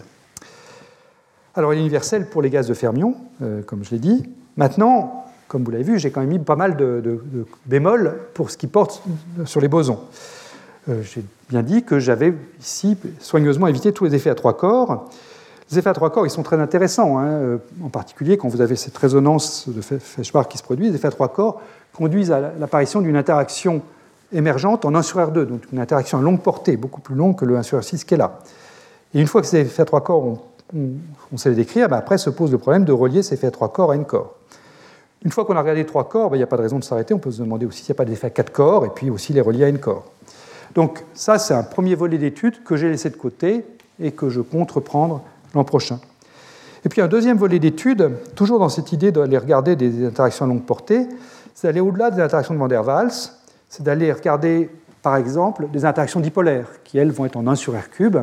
Alors, 1.55 1.71
universelle 1.71 2.27
pour 2.27 2.41
les 2.41 2.49
gaz 2.49 2.67
de 2.67 2.73
fermion, 2.73 3.15
euh, 3.41 3.61
comme 3.61 3.83
je 3.83 3.91
l'ai 3.91 3.99
dit. 3.99 4.23
Maintenant, 4.57 5.25
comme 5.47 5.63
vous 5.63 5.71
l'avez 5.71 5.83
vu, 5.83 5.99
j'ai 5.99 6.11
quand 6.11 6.21
même 6.21 6.29
mis 6.29 6.39
pas 6.39 6.55
mal 6.55 6.75
de, 6.75 7.19
bémols 7.65 8.15
pour 8.33 8.49
ce 8.49 8.57
qui 8.57 8.67
porte 8.67 9.03
sur 9.45 9.61
les 9.61 9.67
bosons. 9.67 9.99
Euh, 10.89 11.01
j'ai 11.03 11.23
bien 11.49 11.63
dit 11.63 11.83
que 11.83 11.99
j'avais 11.99 12.33
ici 12.59 12.97
soigneusement 13.19 13.67
évité 13.67 13.93
tous 13.93 14.05
les 14.05 14.15
effets 14.15 14.29
à 14.29 14.35
trois 14.35 14.57
corps. 14.57 15.09
Les 15.73 15.79
effets 15.79 15.89
à 15.89 15.93
trois 15.93 16.11
corps, 16.11 16.27
ils 16.27 16.29
sont 16.29 16.43
très 16.43 16.59
intéressants, 16.59 17.17
hein, 17.17 17.25
euh, 17.25 17.57
en 17.83 17.89
particulier 17.89 18.37
quand 18.37 18.47
vous 18.47 18.61
avez 18.61 18.75
cette 18.75 18.95
résonance 18.95 19.67
de 19.67 19.81
Feshbach 19.81 20.47
qui 20.47 20.59
se 20.59 20.63
produit. 20.63 20.89
Les 20.89 20.95
effets 20.95 21.07
à 21.07 21.11
trois 21.11 21.29
corps 21.29 21.61
conduisent 21.95 22.31
à 22.31 22.51
l'apparition 22.59 23.01
d'une 23.01 23.15
interaction 23.15 23.81
émergente 24.31 24.85
en 24.85 24.93
1 24.93 25.01
sur 25.01 25.19
R2, 25.19 25.45
donc 25.45 25.63
une 25.71 25.79
interaction 25.79 26.19
à 26.19 26.21
longue 26.21 26.41
portée, 26.41 26.77
beaucoup 26.77 27.01
plus 27.01 27.15
longue 27.15 27.35
que 27.35 27.43
le 27.43 27.57
1 27.57 27.63
sur 27.63 27.79
R6 27.79 28.05
qui 28.05 28.13
est 28.13 28.17
là. 28.17 28.37
Et 29.15 29.19
une 29.19 29.25
fois 29.25 29.41
que 29.41 29.47
ces 29.47 29.61
effets 29.61 29.81
à 29.81 29.85
trois 29.85 30.03
corps, 30.03 30.37
on, 30.75 31.37
sait 31.37 31.49
les 31.49 31.55
décrire, 31.55 31.89
ben 31.89 31.97
après 31.97 32.19
se 32.19 32.29
pose 32.29 32.51
le 32.51 32.59
problème 32.59 32.85
de 32.85 32.91
relier 32.91 33.23
ces 33.23 33.33
effets 33.33 33.47
à 33.47 33.51
trois 33.51 33.73
corps 33.73 33.93
à 33.93 33.95
n 33.95 34.05
corps. 34.05 34.35
Une 35.25 35.31
fois 35.31 35.43
qu'on 35.43 35.55
a 35.55 35.61
regardé 35.61 35.87
trois 35.87 36.07
corps, 36.07 36.29
ben, 36.29 36.35
il 36.35 36.39
n'y 36.39 36.43
a 36.43 36.47
pas 36.47 36.57
de 36.57 36.61
raison 36.61 36.77
de 36.77 36.83
s'arrêter. 36.83 37.15
On 37.15 37.19
peut 37.19 37.31
se 37.31 37.41
demander 37.41 37.65
aussi 37.65 37.79
s'il 37.79 37.93
n'y 37.93 37.97
a 37.97 37.97
pas 37.97 38.05
d'effet 38.05 38.27
à 38.27 38.29
quatre 38.29 38.51
corps, 38.51 38.85
et 38.85 38.89
puis 38.89 39.09
aussi 39.09 39.33
les 39.33 39.41
relier 39.41 39.63
à 39.63 39.69
n 39.69 39.79
corps. 39.79 40.05
Donc 40.75 41.03
ça, 41.15 41.39
c'est 41.39 41.55
un 41.55 41.63
premier 41.63 41.95
volet 41.95 42.19
d'études 42.19 42.63
que 42.63 42.75
j'ai 42.75 42.89
laissé 42.89 43.09
de 43.09 43.17
côté 43.17 43.65
et 43.99 44.11
que 44.11 44.29
je 44.29 44.41
compte 44.41 44.69
reprendre 44.71 45.23
l'an 45.53 45.63
prochain. 45.63 45.99
Et 46.85 46.89
puis 46.89 47.01
un 47.01 47.07
deuxième 47.07 47.37
volet 47.37 47.59
d'études, 47.59 48.11
toujours 48.35 48.59
dans 48.59 48.69
cette 48.69 48.91
idée 48.91 49.11
d'aller 49.11 49.37
regarder 49.37 49.75
des 49.75 50.05
interactions 50.05 50.45
à 50.45 50.47
longue 50.47 50.65
portée, 50.65 51.07
c'est 51.53 51.67
d'aller 51.67 51.79
au-delà 51.79 52.11
des 52.11 52.21
interactions 52.21 52.53
de 52.53 52.59
Van 52.59 52.67
der 52.67 52.85
Waals, 52.85 53.11
c'est 53.69 53.83
d'aller 53.83 54.11
regarder 54.11 54.69
par 55.01 55.15
exemple 55.15 55.67
des 55.71 55.85
interactions 55.85 56.19
dipolaires 56.19 56.67
qui, 56.83 56.97
elles, 56.97 57.11
vont 57.11 57.25
être 57.25 57.37
en 57.37 57.47
1 57.47 57.55
sur 57.55 57.73
R 57.73 57.89
cube 57.89 58.17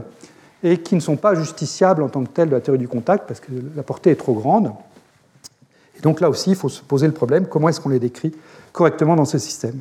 et 0.63 0.79
qui 0.79 0.95
ne 0.95 1.01
sont 1.01 1.17
pas 1.17 1.35
justiciables 1.35 2.03
en 2.03 2.09
tant 2.09 2.23
que 2.23 2.29
telles 2.29 2.49
de 2.49 2.55
la 2.55 2.61
théorie 2.61 2.79
du 2.79 2.89
contact 2.89 3.27
parce 3.27 3.41
que 3.41 3.51
la 3.75 3.83
portée 3.83 4.11
est 4.11 4.17
trop 4.17 4.35
grande. 4.35 4.73
Et 5.97 6.01
donc 6.01 6.21
là 6.21 6.29
aussi, 6.29 6.51
il 6.51 6.57
faut 6.57 6.69
se 6.69 6.83
poser 6.83 7.07
le 7.07 7.13
problème, 7.13 7.47
comment 7.47 7.69
est-ce 7.69 7.81
qu'on 7.81 7.89
les 7.89 7.99
décrit 7.99 8.35
correctement 8.73 9.17
dans 9.17 9.25
ce 9.25 9.39
système? 9.39 9.81